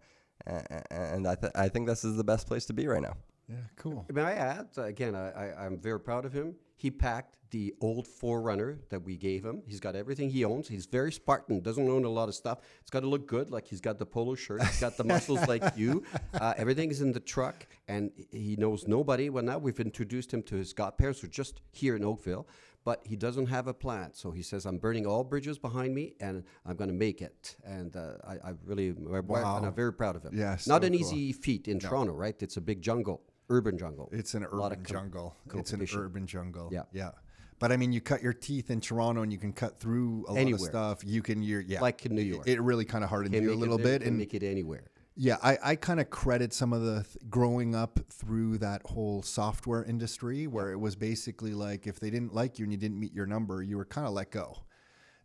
a- 0.46 0.66
a- 0.70 0.92
and 1.14 1.26
I, 1.28 1.36
th- 1.36 1.52
I 1.54 1.68
think 1.68 1.86
this 1.86 2.02
is 2.04 2.16
the 2.16 2.24
best 2.24 2.46
place 2.48 2.66
to 2.66 2.72
be 2.72 2.86
right 2.88 3.02
now. 3.02 3.16
Yeah, 3.48 3.56
cool. 3.76 4.04
May 4.12 4.22
I 4.22 4.32
add 4.32 4.68
again? 4.76 5.14
I, 5.14 5.26
I, 5.42 5.64
I'm 5.66 5.78
very 5.78 6.00
proud 6.00 6.24
of 6.24 6.32
him. 6.32 6.56
He 6.76 6.90
packed 6.90 7.36
the 7.54 7.72
old 7.80 8.08
4Runner 8.08 8.78
that 8.88 9.04
we 9.04 9.16
gave 9.16 9.44
him. 9.44 9.62
He's 9.64 9.78
got 9.78 9.94
everything 9.94 10.28
he 10.28 10.44
owns. 10.44 10.66
He's 10.66 10.86
very 10.86 11.12
Spartan. 11.12 11.60
Doesn't 11.60 11.88
own 11.88 12.04
a 12.04 12.08
lot 12.08 12.28
of 12.28 12.34
stuff. 12.34 12.58
It's 12.80 12.90
got 12.90 13.00
to 13.00 13.06
look 13.06 13.28
good. 13.28 13.48
Like 13.48 13.68
he's 13.68 13.80
got 13.80 13.96
the 13.96 14.04
polo 14.04 14.34
shirt. 14.34 14.60
He's 14.60 14.80
got 14.80 14.96
the 14.96 15.04
muscles 15.14 15.46
like 15.46 15.62
you. 15.76 16.02
Uh, 16.34 16.54
everything 16.56 16.90
is 16.90 17.00
in 17.00 17.12
the 17.12 17.20
truck, 17.20 17.64
and 17.86 18.10
he 18.32 18.56
knows 18.56 18.88
nobody. 18.88 19.30
Well, 19.30 19.44
now 19.44 19.58
we've 19.58 19.78
introduced 19.78 20.34
him 20.34 20.42
to 20.42 20.56
his 20.56 20.72
godparents, 20.72 21.20
who 21.20 21.28
are 21.28 21.30
just 21.30 21.60
here 21.70 21.94
in 21.94 22.04
Oakville. 22.04 22.48
But 22.84 23.02
he 23.04 23.14
doesn't 23.14 23.46
have 23.46 23.68
a 23.68 23.72
plan, 23.72 24.10
so 24.14 24.32
he 24.32 24.42
says, 24.42 24.66
"I'm 24.66 24.78
burning 24.78 25.06
all 25.06 25.22
bridges 25.22 25.56
behind 25.56 25.94
me, 25.94 26.16
and 26.20 26.42
I'm 26.66 26.74
going 26.74 26.90
to 26.90 26.96
make 26.96 27.22
it." 27.22 27.54
And 27.64 27.96
uh, 27.96 28.14
I, 28.26 28.32
I 28.48 28.52
really, 28.64 28.92
my 28.98 29.20
wife 29.20 29.46
and 29.46 29.64
I'm 29.64 29.74
very 29.74 29.92
proud 29.92 30.16
of 30.16 30.24
him. 30.24 30.32
Yeah, 30.34 30.58
not 30.66 30.82
so 30.82 30.86
an 30.88 30.92
cool. 30.92 31.00
easy 31.00 31.32
feat 31.32 31.68
in 31.68 31.78
Toronto, 31.78 32.14
right? 32.14 32.34
It's 32.42 32.56
a 32.56 32.60
big 32.60 32.82
jungle, 32.82 33.22
urban 33.48 33.78
jungle. 33.78 34.10
It's 34.12 34.34
an 34.34 34.44
urban 34.44 34.84
jungle. 34.84 35.36
It's 35.54 35.72
an 35.72 35.86
urban 35.94 36.26
jungle. 36.26 36.68
Yeah. 36.72 36.82
yeah. 36.92 37.10
But 37.58 37.72
I 37.72 37.76
mean, 37.76 37.92
you 37.92 38.00
cut 38.00 38.22
your 38.22 38.32
teeth 38.32 38.70
in 38.70 38.80
Toronto, 38.80 39.22
and 39.22 39.32
you 39.32 39.38
can 39.38 39.52
cut 39.52 39.78
through 39.78 40.26
a 40.28 40.32
lot 40.32 40.52
of 40.52 40.60
stuff. 40.60 41.02
You 41.04 41.22
can, 41.22 41.42
you're, 41.42 41.60
yeah, 41.60 41.80
Like 41.80 42.04
in 42.04 42.14
New 42.14 42.22
York. 42.22 42.46
It 42.46 42.60
really 42.60 42.84
kind 42.84 43.04
of 43.04 43.10
hardens 43.10 43.34
you 43.34 43.52
a 43.52 43.54
little 43.54 43.78
bit, 43.78 44.02
and 44.02 44.18
make 44.18 44.34
it 44.34 44.42
anywhere. 44.42 44.84
Yeah, 45.16 45.36
I, 45.42 45.58
I 45.62 45.76
kind 45.76 46.00
of 46.00 46.10
credit 46.10 46.52
some 46.52 46.72
of 46.72 46.82
the 46.82 47.04
th- 47.04 47.30
growing 47.30 47.76
up 47.76 48.00
through 48.10 48.58
that 48.58 48.82
whole 48.84 49.22
software 49.22 49.84
industry 49.84 50.48
where 50.48 50.72
it 50.72 50.80
was 50.80 50.96
basically 50.96 51.54
like 51.54 51.86
if 51.86 52.00
they 52.00 52.10
didn't 52.10 52.34
like 52.34 52.58
you 52.58 52.64
and 52.64 52.72
you 52.72 52.78
didn't 52.78 52.98
meet 52.98 53.14
your 53.14 53.26
number, 53.26 53.62
you 53.62 53.76
were 53.76 53.84
kind 53.84 54.08
of 54.08 54.12
let 54.12 54.32
go. 54.32 54.58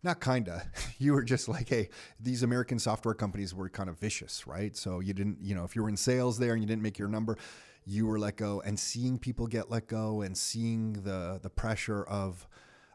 Not 0.03 0.19
kind 0.19 0.48
of. 0.48 0.62
You 1.00 1.13
were 1.13 1.24
just 1.24 1.48
like, 1.48 1.69
hey, 1.69 1.89
these 2.19 2.43
American 2.43 2.77
software 2.77 3.15
companies 3.15 3.55
were 3.55 3.69
kind 3.69 3.89
of 3.89 3.98
vicious, 3.98 4.45
right? 4.45 4.75
So 4.75 5.00
you 5.00 5.13
didn't, 5.13 5.38
you 5.41 5.55
know, 5.55 5.63
if 5.63 5.77
you 5.77 5.81
were 5.81 5.89
in 5.89 5.95
sales 5.95 6.38
there 6.38 6.51
and 6.53 6.62
you 6.62 6.67
didn't 6.67 6.83
make 6.83 7.00
your 7.00 7.07
number, 7.07 7.38
you 7.86 8.05
were 8.05 8.19
let 8.19 8.38
go. 8.38 8.62
And 8.65 8.79
seeing 8.79 9.17
people 9.17 9.48
get 9.48 9.69
let 9.69 9.88
go 9.88 10.21
and 10.21 10.38
seeing 10.38 10.93
the 10.93 11.39
the 11.41 11.50
pressure 11.50 12.03
of 12.03 12.48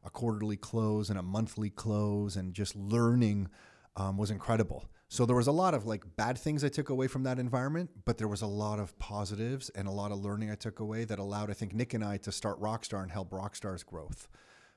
a 0.05 0.11
quarterly 0.11 0.57
close 0.57 1.11
and 1.11 1.19
a 1.19 1.23
monthly 1.23 1.71
close 1.71 2.37
and 2.37 2.53
just 2.53 2.76
learning 2.76 3.49
um, 3.97 4.17
was 4.17 4.31
incredible. 4.31 4.85
So 5.09 5.25
there 5.25 5.37
was 5.37 5.47
a 5.47 5.53
lot 5.53 5.75
of 5.75 5.87
like 5.87 6.05
bad 6.17 6.37
things 6.37 6.64
I 6.64 6.69
took 6.69 6.88
away 6.88 7.07
from 7.07 7.23
that 7.23 7.38
environment, 7.38 7.91
but 8.05 8.19
there 8.19 8.29
was 8.29 8.43
a 8.43 8.47
lot 8.47 8.79
of 8.79 8.99
positives 8.99 9.71
and 9.71 9.87
a 9.87 9.91
lot 9.91 10.11
of 10.11 10.19
learning 10.19 10.50
I 10.50 10.57
took 10.57 10.81
away 10.81 11.05
that 11.05 11.19
allowed, 11.19 11.50
I 11.50 11.53
think, 11.53 11.73
Nick 11.73 11.95
and 11.95 12.05
I 12.05 12.17
to 12.19 12.33
start 12.33 12.61
Rockstar 12.61 13.03
and 13.03 13.12
help 13.12 13.31
Rockstar's 13.31 13.85
growth. 13.85 14.29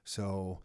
So, 0.04 0.60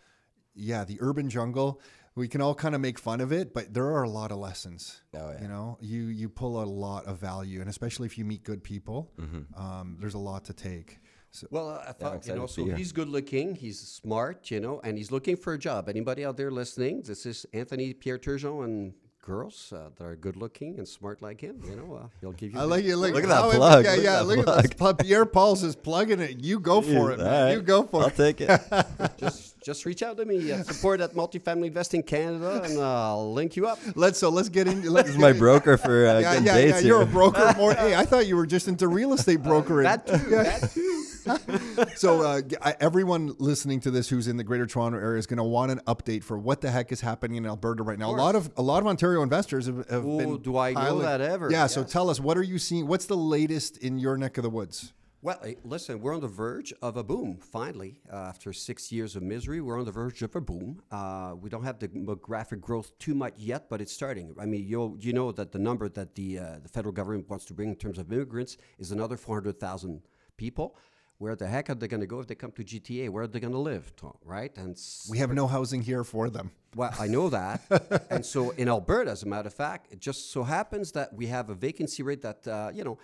yeah, 0.54 0.84
the 0.84 0.98
urban 1.00 1.30
jungle, 1.30 1.80
we 2.14 2.28
can 2.28 2.40
all 2.40 2.54
kind 2.54 2.74
of 2.74 2.80
make 2.80 2.98
fun 2.98 3.20
of 3.20 3.32
it, 3.32 3.54
but 3.54 3.72
there 3.72 3.86
are 3.86 4.02
a 4.02 4.08
lot 4.08 4.30
of 4.32 4.38
lessons. 4.38 5.00
Oh, 5.14 5.30
yeah. 5.30 5.42
You 5.42 5.48
know, 5.48 5.78
you 5.80 6.02
you 6.04 6.28
pull 6.28 6.62
a 6.62 6.64
lot 6.64 7.06
of 7.06 7.18
value, 7.18 7.60
and 7.60 7.68
especially 7.70 8.06
if 8.06 8.18
you 8.18 8.24
meet 8.24 8.44
good 8.44 8.62
people, 8.62 9.10
um, 9.56 9.96
there's 10.00 10.14
a 10.14 10.18
lot 10.18 10.44
to 10.46 10.52
take. 10.52 10.98
So, 11.34 11.46
Well, 11.50 11.70
uh, 11.70 11.84
I 11.88 11.92
thought, 11.92 12.26
you 12.26 12.34
know, 12.34 12.46
so 12.46 12.66
be 12.66 12.72
he's 12.72 12.92
good 12.92 13.08
looking, 13.08 13.54
he's 13.54 13.80
smart, 13.80 14.50
you 14.50 14.60
know, 14.60 14.80
and 14.84 14.98
he's 14.98 15.10
looking 15.10 15.36
for 15.36 15.54
a 15.54 15.58
job. 15.58 15.88
Anybody 15.88 16.26
out 16.26 16.36
there 16.36 16.50
listening? 16.50 17.00
This 17.02 17.24
is 17.24 17.46
Anthony 17.54 17.94
Pierre 17.94 18.18
Turgeon 18.18 18.64
and 18.64 18.92
girls 19.22 19.72
uh, 19.74 19.88
that 19.96 20.04
are 20.04 20.14
good 20.16 20.36
looking 20.36 20.76
and 20.78 20.86
smart 20.86 21.22
like 21.22 21.40
him, 21.40 21.58
you 21.64 21.74
know, 21.74 21.94
uh, 21.94 22.06
he'll 22.20 22.32
give 22.32 22.52
you. 22.52 22.58
I 22.60 22.64
like 22.64 22.84
you. 22.84 22.96
Look, 22.96 23.14
Look 23.14 23.22
at 23.22 23.28
that 23.30 23.34
how 23.40 23.50
it- 23.50 23.54
plug. 23.56 23.84
Yeah, 23.86 23.90
Look 23.92 23.98
at 23.98 24.04
yeah. 24.04 24.16
that 24.16 24.24
Look 24.26 24.46
at 24.46 24.78
this. 24.98 25.06
Pierre 25.06 25.24
Paul's 25.24 25.62
is 25.62 25.74
plugging 25.74 26.20
it. 26.20 26.44
You 26.44 26.60
go 26.60 26.82
for 26.82 27.12
it, 27.12 27.18
man. 27.18 27.26
All 27.26 27.42
right. 27.44 27.52
You 27.52 27.62
go 27.62 27.84
for 27.84 28.02
it. 28.02 28.04
I'll 28.04 28.10
take 28.10 28.42
it. 28.42 28.60
just, 29.16 29.51
just 29.64 29.84
reach 29.84 30.02
out 30.02 30.16
to 30.16 30.24
me 30.24 30.50
at 30.52 30.66
support 30.66 31.00
at 31.00 31.12
Multifamily 31.14 31.66
Investing 31.66 32.02
Canada 32.02 32.62
and 32.64 32.78
uh, 32.78 33.08
I'll 33.10 33.32
link 33.32 33.56
you 33.56 33.66
up. 33.66 33.78
Let's 33.94 34.18
so 34.18 34.28
let's 34.28 34.48
get 34.48 34.66
into. 34.66 34.90
Let's 34.90 35.08
this 35.08 35.16
is 35.16 35.20
my 35.20 35.32
broker 35.32 35.76
for 35.76 36.06
uh, 36.06 36.18
Yeah, 36.18 36.22
getting 36.34 36.46
yeah, 36.46 36.56
yeah. 36.58 36.72
dates 36.72 36.84
You're 36.84 37.02
a 37.02 37.06
broker 37.06 37.52
more. 37.56 37.74
hey, 37.74 37.94
I 37.94 38.04
thought 38.04 38.26
you 38.26 38.36
were 38.36 38.46
just 38.46 38.68
into 38.68 38.88
real 38.88 39.12
estate 39.12 39.42
brokering. 39.42 39.84
That 39.84 40.06
too, 40.06 40.16
that 40.30 40.70
too. 40.72 41.86
so 41.94 42.22
uh, 42.22 42.40
everyone 42.80 43.34
listening 43.38 43.78
to 43.80 43.90
this 43.92 44.08
who's 44.08 44.26
in 44.26 44.36
the 44.36 44.44
Greater 44.44 44.66
Toronto 44.66 44.98
area 44.98 45.18
is 45.18 45.26
going 45.26 45.36
to 45.38 45.44
want 45.44 45.70
an 45.70 45.80
update 45.86 46.24
for 46.24 46.36
what 46.36 46.60
the 46.60 46.70
heck 46.70 46.90
is 46.90 47.00
happening 47.00 47.36
in 47.36 47.46
Alberta 47.46 47.82
right 47.84 47.98
now. 47.98 48.10
A 48.10 48.16
lot 48.16 48.34
of 48.34 48.50
a 48.56 48.62
lot 48.62 48.82
of 48.82 48.86
Ontario 48.88 49.22
investors 49.22 49.66
have, 49.66 49.88
have 49.88 50.04
Oh, 50.04 50.18
been. 50.18 50.38
do 50.42 50.56
I 50.58 50.72
know 50.72 50.98
that 50.98 51.20
ever? 51.20 51.50
Yeah. 51.50 51.68
So 51.68 51.84
tell 51.84 52.10
us, 52.10 52.18
what 52.18 52.36
are 52.36 52.42
you 52.42 52.58
seeing? 52.58 52.86
What's 52.88 53.06
the 53.06 53.16
latest 53.16 53.76
in 53.78 53.98
your 53.98 54.16
neck 54.16 54.36
of 54.38 54.42
the 54.42 54.50
woods? 54.50 54.92
Well, 55.24 55.38
hey, 55.40 55.56
listen, 55.62 56.00
we're 56.00 56.14
on 56.16 56.20
the 56.20 56.26
verge 56.26 56.74
of 56.82 56.96
a 56.96 57.04
boom. 57.04 57.36
Finally, 57.38 58.00
uh, 58.12 58.16
after 58.16 58.52
six 58.52 58.90
years 58.90 59.14
of 59.14 59.22
misery, 59.22 59.60
we're 59.60 59.78
on 59.78 59.84
the 59.84 59.92
verge 59.92 60.20
of 60.22 60.34
a 60.34 60.40
boom. 60.40 60.82
Uh, 60.90 61.34
we 61.40 61.48
don't 61.48 61.62
have 61.62 61.78
the 61.78 61.86
demographic 61.86 62.60
growth 62.60 62.98
too 62.98 63.14
much 63.14 63.34
yet, 63.36 63.68
but 63.70 63.80
it's 63.80 63.92
starting. 63.92 64.34
I 64.40 64.46
mean, 64.46 64.66
you 64.66 64.98
you 65.00 65.12
know 65.12 65.30
that 65.30 65.52
the 65.52 65.60
number 65.60 65.88
that 65.90 66.16
the 66.16 66.38
uh, 66.40 66.58
the 66.60 66.68
federal 66.68 66.92
government 66.92 67.30
wants 67.30 67.44
to 67.46 67.54
bring 67.54 67.68
in 67.68 67.76
terms 67.76 67.98
of 67.98 68.12
immigrants 68.12 68.56
is 68.78 68.90
another 68.90 69.16
four 69.16 69.36
hundred 69.36 69.60
thousand 69.60 70.02
people. 70.36 70.74
where 71.18 71.36
the 71.36 71.46
heck 71.46 71.70
are 71.70 71.76
they 71.76 71.86
going 71.86 72.00
to 72.00 72.12
go 72.14 72.18
if 72.18 72.26
they 72.26 72.34
come 72.34 72.50
to 72.50 72.64
GTA? 72.64 73.08
Where 73.08 73.22
are 73.22 73.28
they 73.28 73.38
going 73.46 73.52
to 73.60 73.64
live, 73.72 73.84
Tom? 73.94 74.16
Right? 74.24 74.52
And 74.62 74.76
We 75.08 75.18
have 75.18 75.32
no 75.32 75.46
housing 75.46 75.82
here 75.90 76.02
for 76.02 76.24
them. 76.36 76.50
well, 76.74 76.92
I 76.98 77.06
know 77.06 77.26
that. 77.30 77.58
and 78.14 78.26
so 78.26 78.40
in 78.62 78.66
Alberta, 78.68 79.10
as 79.12 79.22
a 79.22 79.28
matter 79.34 79.46
of 79.46 79.54
fact, 79.54 79.82
it 79.94 80.00
just 80.00 80.20
so 80.34 80.42
happens 80.42 80.90
that 80.98 81.08
we 81.14 81.26
have 81.36 81.48
a 81.48 81.54
vacancy 81.54 82.02
rate 82.02 82.22
that, 82.22 82.40
uh, 82.48 82.70
you 82.74 82.82
know, 82.82 82.98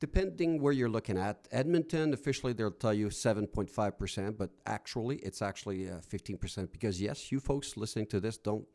depending 0.00 0.60
where 0.60 0.72
you're 0.72 0.88
looking 0.88 1.18
at, 1.18 1.46
Edmonton, 1.52 2.12
officially 2.12 2.52
they'll 2.52 2.70
tell 2.70 2.94
you 2.94 3.08
7.5%, 3.08 4.36
but 4.36 4.50
actually 4.66 5.16
it's 5.16 5.42
actually 5.42 5.88
uh, 5.88 5.96
15% 5.96 6.72
because, 6.72 7.00
yes, 7.00 7.30
you 7.30 7.38
folks 7.38 7.76
listening 7.76 8.06
to 8.06 8.18
this 8.20 8.38
don't. 8.38 8.66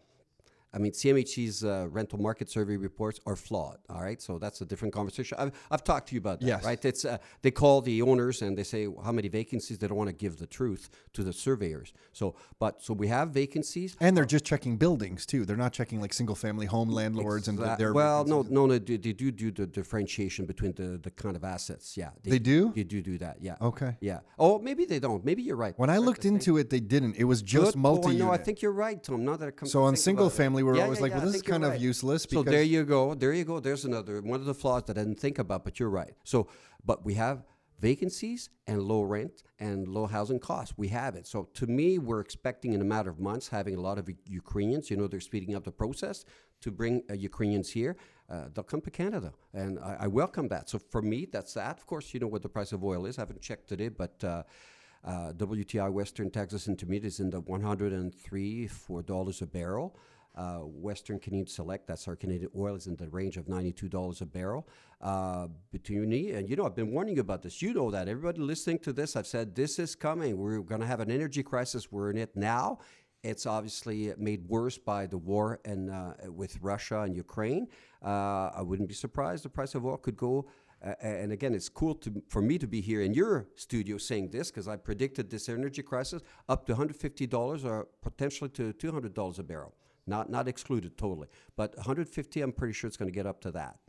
I 0.75 0.77
mean, 0.77 0.91
CMHC's 0.91 1.63
uh, 1.63 1.88
rental 1.89 2.20
market 2.20 2.50
survey 2.50 2.75
reports 2.75 3.20
are 3.25 3.36
flawed. 3.36 3.77
All 3.89 4.01
right, 4.01 4.22
so 4.22 4.38
that's 4.38 4.60
a 4.62 4.65
different 4.65 4.94
conversation. 4.94 5.38
I've, 5.39 5.51
I've 5.72 5.84
talked 5.84 6.10
to 6.10 6.15
you 6.15 6.20
about 6.20 6.41
that, 6.41 6.46
Yes. 6.48 6.63
right? 6.65 6.84
It's 6.84 7.05
uh, 7.05 7.17
they 7.41 7.51
call 7.51 7.82
the 7.82 8.01
owners 8.01 8.41
and 8.41 8.58
they 8.58 8.63
say 8.63 8.88
how 9.03 9.12
many 9.12 9.29
vacancies. 9.29 9.77
They 9.77 9.88
don't 9.88 9.98
want 9.98 10.10
to 10.10 10.15
give 10.15 10.38
the 10.38 10.48
truth 10.48 10.89
to 11.13 11.24
the 11.24 11.34
surveyors. 11.34 11.94
So, 12.13 12.36
but 12.60 12.82
so 12.82 12.94
we 12.94 13.08
have 13.08 13.29
vacancies. 13.29 13.96
And 14.00 14.15
they're 14.15 14.25
just 14.25 14.46
checking 14.46 14.77
buildings 14.77 15.25
too. 15.25 15.46
They're 15.46 15.55
not 15.58 15.74
checking 15.74 16.01
like 16.01 16.13
single 16.13 16.36
family 16.36 16.65
home 16.65 16.89
landlords 16.89 17.48
and 17.48 17.58
their 17.58 17.94
well, 17.94 18.25
no, 18.25 18.41
no, 18.50 18.65
no. 18.65 18.77
They, 18.77 18.98
they 18.98 19.13
do 19.13 19.32
do 19.32 19.51
the 19.51 19.65
differentiation 19.65 20.46
between 20.46 20.74
the, 20.74 21.00
the 21.01 21.12
kind 21.12 21.36
of 21.36 21.44
assets. 21.44 21.96
Yeah, 21.98 22.10
They 22.24 22.39
do? 22.39 22.72
They 22.75 22.84
do 22.84 23.01
do 23.01 23.17
that. 23.20 23.38
Yeah. 23.41 23.55
Okay. 23.62 23.96
Yeah. 24.01 24.20
Oh, 24.38 24.60
maybe 24.60 24.86
they 24.86 25.00
don't. 25.00 25.24
Maybe 25.24 25.41
you're 25.41 25.55
right. 25.55 25.74
When 25.77 25.89
I 25.89 25.98
looked 25.98 26.25
into 26.25 26.58
it, 26.58 26.70
they 26.70 26.79
didn't. 26.79 27.15
It 27.15 27.24
was 27.25 27.41
just 27.41 27.75
multi. 27.75 28.22
Oh, 28.22 28.29
I. 28.29 28.36
I 28.36 28.38
think 28.38 28.62
you're 28.62 28.74
right, 28.74 29.01
Tom. 29.01 29.24
Now 29.25 29.38
that 29.38 29.48
it 29.48 29.55
comes 29.55 29.72
So 29.72 29.84
on 29.84 29.96
single 29.96 30.29
family, 30.29 30.62
we're 30.66 30.78
Yeah, 30.78 30.84
always 30.84 31.00
yeah, 31.00 31.04
like, 31.04 31.14
well, 31.14 31.26
this 31.26 31.36
is 31.36 31.42
kind 31.42 31.64
of 31.64 31.82
useless 31.82 32.26
So 32.30 32.44
there 32.44 32.64
you 32.64 32.84
go. 32.84 33.14
There 33.14 33.34
you 33.34 33.46
go. 33.46 33.60
There's 33.60 33.86
another 33.86 34.22
one 34.22 34.40
of 34.40 34.46
the 34.46 34.54
flaws 34.54 34.84
that 34.88 34.98
I 34.98 35.02
didn't 35.02 35.20
think 35.20 35.40
about, 35.40 35.64
but 35.64 35.80
you're 35.80 35.90
right. 35.90 36.14
So, 36.24 36.48
but 36.86 37.06
we 37.06 37.14
have 37.16 37.44
vacancies 37.80 38.50
and 38.68 38.82
low 38.82 39.02
rent 39.04 39.44
and 39.60 39.88
low 39.88 40.06
housing 40.06 40.40
costs. 40.40 40.74
We 40.78 40.88
have 40.90 41.16
it. 41.16 41.28
So 41.28 41.50
to 41.56 41.68
me, 41.68 42.00
we're 42.00 42.22
expecting 42.22 42.74
in 42.74 42.82
a 42.82 42.86
matter 42.86 43.10
of 43.10 43.20
months 43.20 43.48
having 43.50 43.76
a 43.76 43.82
lot 43.82 43.98
of 43.98 44.10
Ukrainians. 44.26 44.90
You 44.90 44.98
know, 44.98 45.08
they're 45.08 45.20
speeding 45.20 45.56
up 45.56 45.64
the 45.64 45.72
process 45.72 46.26
to 46.62 46.72
bring 46.72 47.04
uh, 47.10 47.14
Ukrainians 47.14 47.70
here. 47.72 47.96
Uh, 48.30 48.46
they'll 48.54 48.64
come 48.64 48.82
to 48.82 48.90
Canada, 48.90 49.34
and 49.54 49.78
I, 49.80 49.98
I 50.02 50.08
welcome 50.08 50.48
that. 50.48 50.70
So 50.70 50.80
for 50.80 51.02
me, 51.02 51.28
that's 51.32 51.54
that. 51.54 51.78
Of 51.78 51.86
course, 51.86 52.14
you 52.14 52.20
know 52.20 52.28
what 52.28 52.42
the 52.42 52.50
price 52.50 52.72
of 52.72 52.84
oil 52.84 53.06
is. 53.06 53.18
I 53.18 53.22
haven't 53.22 53.42
checked 53.42 53.68
today, 53.70 53.90
but. 53.90 54.24
Uh, 54.24 54.44
uh, 55.06 55.32
WTI 55.34 55.92
Western 55.92 56.32
Texas 56.32 56.68
Intermediate 56.68 57.06
is 57.06 57.20
in 57.20 57.30
the 57.30 57.40
103 57.40 58.68
four 58.68 59.04
dollars 59.04 59.40
a 59.44 59.46
barrel. 59.46 59.96
Uh, 60.36 60.60
Western 60.60 61.20
Canadian 61.20 61.48
Select, 61.48 61.88
that's 61.88 62.08
our 62.08 62.15
Canadian 62.15 62.51
oil, 62.58 62.75
is 62.75 62.88
in 62.88 62.96
the 62.96 63.08
range 63.10 63.38
of 63.38 63.46
$92 63.46 64.22
a 64.22 64.25
barrel. 64.25 64.68
Uh, 65.01 65.48
between 65.72 66.10
me 66.10 66.32
and 66.32 66.50
you 66.50 66.56
know, 66.56 66.65
I've 66.65 66.75
been 66.75 66.92
warning 66.92 67.15
you 67.15 67.22
about 67.22 67.42
this. 67.42 67.62
You 67.62 67.74
know 67.74 67.92
that. 67.92 68.08
Everybody 68.08 68.42
listening 68.42 68.80
to 68.80 68.94
this, 68.94 69.15
I've 69.15 69.27
said 69.27 69.56
this 69.56 69.80
is 69.80 69.96
coming. 69.96 70.38
We're 70.38 70.60
going 70.60 70.82
to 70.82 70.88
have 70.88 71.00
an 71.00 71.12
energy 71.12 71.44
crisis. 71.44 71.92
We're 71.92 72.12
in 72.12 72.18
it 72.18 72.36
now. 72.36 72.80
It's 73.24 73.46
obviously 73.46 74.13
made 74.18 74.48
worse 74.48 74.77
by 74.77 75.08
the 75.08 75.18
war 75.18 75.60
and 75.65 75.89
uh, 75.89 76.13
with 76.27 76.58
Russia 76.62 77.01
and 77.01 77.15
Ukraine. 77.15 77.68
Uh, 78.04 78.51
I 78.56 78.62
wouldn't 78.62 78.88
be 78.88 78.94
surprised 78.94 79.46
the 79.46 79.50
price 79.50 79.74
of 79.74 79.86
oil 79.86 79.98
could 79.98 80.15
go 80.15 80.48
uh, 80.86 80.94
and 81.01 81.32
again, 81.32 81.54
it's 81.54 81.70
cool 81.70 81.96
to, 81.96 82.22
for 82.27 82.42
me 82.42 82.58
to 82.58 82.68
be 82.68 82.80
here 82.80 83.01
in 83.01 83.13
your 83.13 83.48
studio 83.56 83.98
saying 83.98 84.30
this 84.30 84.51
because 84.51 84.68
I 84.68 84.75
predicted 84.75 85.30
this 85.30 85.50
energy 85.50 85.82
crisis 85.82 86.22
up 86.48 86.65
to 86.68 86.75
$150 86.75 87.65
or 87.65 87.88
potentially 88.01 88.50
to 88.51 88.74
$200 88.74 89.39
a 89.39 89.44
barrel. 89.44 89.74
Not, 90.08 90.30
not 90.30 90.48
excluded 90.48 90.98
totally, 90.98 91.28
but 91.56 91.76
150. 91.76 92.42
I'm 92.42 92.52
pretty 92.52 92.74
sure 92.74 92.88
it's 92.88 92.98
going 92.98 93.12
to 93.12 93.16
get 93.16 93.26
up 93.26 93.42
to 93.42 93.52
that. 93.52 93.80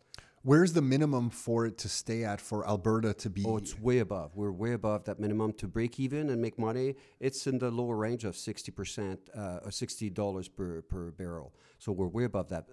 Where's 0.47 0.73
the 0.73 0.81
minimum 0.81 1.31
for 1.31 1.67
it 1.67 1.77
to 1.79 1.89
stay 1.89 2.23
at 2.23 2.41
for 2.41 2.65
Alberta 2.69 3.13
to 3.15 3.29
be? 3.29 3.45
Oh, 3.45 3.57
it's 3.57 3.77
way 3.81 3.99
above. 3.99 4.37
We're 4.37 4.53
way 4.53 4.75
above 4.75 5.03
that 5.07 5.19
minimum 5.19 5.53
to 5.55 5.67
break 5.67 5.99
even 5.99 6.31
and 6.31 6.41
make 6.41 6.57
money. 6.57 6.95
It's 7.19 7.49
in 7.49 7.59
the 7.59 7.69
lower 7.69 7.97
range 7.97 8.25
of 8.25 8.37
60% 8.37 9.19
uh, 9.37 9.41
or 9.65 9.71
$60 9.71 10.49
per, 10.55 10.83
per 10.83 11.11
barrel. 11.11 11.53
So 11.81 11.91
we're 11.91 12.07
way 12.07 12.25
above 12.25 12.49
that. 12.51 12.69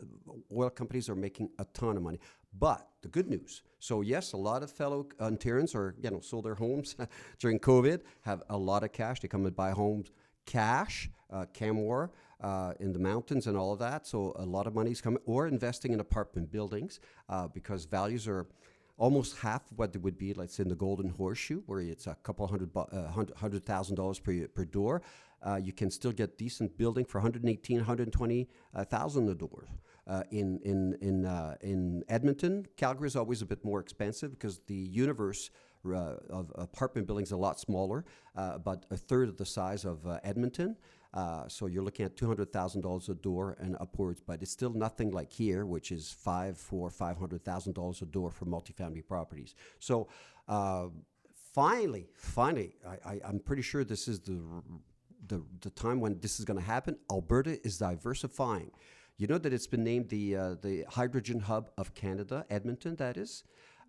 Oil 0.55 0.69
companies 0.69 1.09
are 1.09 1.15
making 1.15 1.49
a 1.57 1.65
ton 1.73 1.97
of 1.97 2.03
money. 2.03 2.19
But 2.59 2.87
the 3.01 3.07
good 3.07 3.27
news, 3.27 3.63
so 3.79 4.01
yes, 4.01 4.33
a 4.33 4.37
lot 4.37 4.61
of 4.61 4.69
fellow 4.69 5.07
Ontarians 5.19 5.73
are, 5.73 5.95
you 5.99 6.11
know, 6.11 6.19
sold 6.19 6.45
their 6.45 6.53
homes 6.53 6.95
during 7.39 7.57
COVID, 7.57 8.01
have 8.21 8.43
a 8.51 8.57
lot 8.57 8.83
of 8.83 8.91
cash. 8.91 9.19
They 9.19 9.27
come 9.27 9.47
and 9.47 9.55
buy 9.55 9.71
homes 9.71 10.11
cash, 10.45 11.09
uh, 11.31 11.45
Canmore, 11.53 12.11
uh, 12.41 12.73
in 12.79 12.93
the 12.93 12.99
mountains 12.99 13.47
and 13.47 13.57
all 13.57 13.73
of 13.73 13.79
that. 13.79 14.05
So 14.07 14.33
a 14.37 14.45
lot 14.45 14.67
of 14.67 14.73
money 14.73 14.91
is 14.91 15.01
coming, 15.01 15.21
or 15.25 15.47
investing 15.47 15.93
in 15.93 15.99
apartment 15.99 16.51
buildings 16.51 16.99
uh, 17.29 17.47
because 17.47 17.85
values 17.85 18.27
are 18.27 18.47
almost 18.97 19.37
half 19.37 19.63
what 19.75 19.91
they 19.93 19.99
would 19.99 20.17
be, 20.17 20.33
let's 20.33 20.55
say, 20.55 20.63
in 20.63 20.69
the 20.69 20.75
Golden 20.75 21.09
Horseshoe, 21.09 21.61
where 21.65 21.81
it's 21.81 22.07
a 22.07 22.15
couple 22.23 22.45
hundred 22.47 22.69
uh, 22.75 23.07
hundred 23.07 23.35
hundred 23.37 23.65
thousand 23.65 23.95
dollars 23.95 24.19
per 24.19 24.47
per 24.47 24.65
door. 24.65 25.01
Uh, 25.45 25.59
you 25.61 25.73
can 25.73 25.91
still 25.91 26.11
get 26.11 26.37
decent 26.37 26.77
building 26.77 27.03
for 27.03 27.17
118, 27.19 27.77
120 27.77 28.47
uh, 28.73 28.85
a 28.89 29.35
door. 29.35 29.67
Uh, 30.05 30.23
in 30.31 30.59
in 30.63 30.97
in 31.01 31.25
uh, 31.25 31.55
in 31.61 32.03
Edmonton, 32.09 32.65
Calgary 32.77 33.07
is 33.07 33.15
always 33.15 33.41
a 33.41 33.45
bit 33.45 33.63
more 33.63 33.79
expensive 33.79 34.31
because 34.31 34.59
the 34.67 34.75
universe 34.75 35.49
uh, 35.85 36.15
of 36.29 36.51
apartment 36.55 37.07
buildings 37.07 37.31
a 37.31 37.37
lot 37.37 37.59
smaller, 37.59 38.05
about 38.35 38.85
a 38.91 38.97
third 38.97 39.27
of 39.29 39.37
the 39.37 39.45
size 39.45 39.85
of 39.85 39.99
Edmonton. 40.23 40.77
Uh, 41.13 41.47
so 41.47 41.67
you're 41.67 41.83
looking 41.83 42.05
at 42.05 42.15
two 42.17 42.25
hundred 42.25 42.51
thousand 42.51 42.81
dollars 42.81 43.07
a 43.09 43.13
door 43.13 43.55
and 43.59 43.75
upwards, 43.79 44.19
but 44.25 44.41
it's 44.41 44.51
still 44.51 44.73
nothing 44.73 45.11
like 45.11 45.31
here, 45.31 45.65
which 45.65 45.91
is 45.91 46.09
five, 46.09 46.57
four, 46.57 46.89
five 46.89 47.17
hundred 47.17 47.43
thousand 47.45 47.73
dollars 47.73 48.01
a 48.01 48.05
door 48.05 48.31
for 48.31 48.45
multifamily 48.45 49.05
properties. 49.05 49.53
So 49.79 50.07
uh, 50.47 50.87
finally, 51.53 52.07
finally, 52.15 52.75
I, 53.05 53.21
I'm 53.23 53.39
pretty 53.39 53.61
sure 53.61 53.83
this 53.83 54.07
is 54.07 54.19
the 54.21 54.41
the, 55.27 55.41
the 55.61 55.69
time 55.69 55.99
when 55.99 56.19
this 56.19 56.39
is 56.39 56.45
going 56.45 56.59
to 56.59 56.65
happen. 56.65 56.97
Alberta 57.11 57.65
is 57.65 57.77
diversifying. 57.77 58.71
You 59.17 59.27
know 59.27 59.37
that 59.37 59.53
it's 59.53 59.67
been 59.67 59.83
named 59.83 60.09
the 60.09 60.35
uh, 60.35 60.55
the 60.61 60.85
hydrogen 60.89 61.39
hub 61.39 61.69
of 61.77 61.93
Canada, 61.93 62.45
Edmonton. 62.49 62.95
That 62.95 63.17
is. 63.17 63.43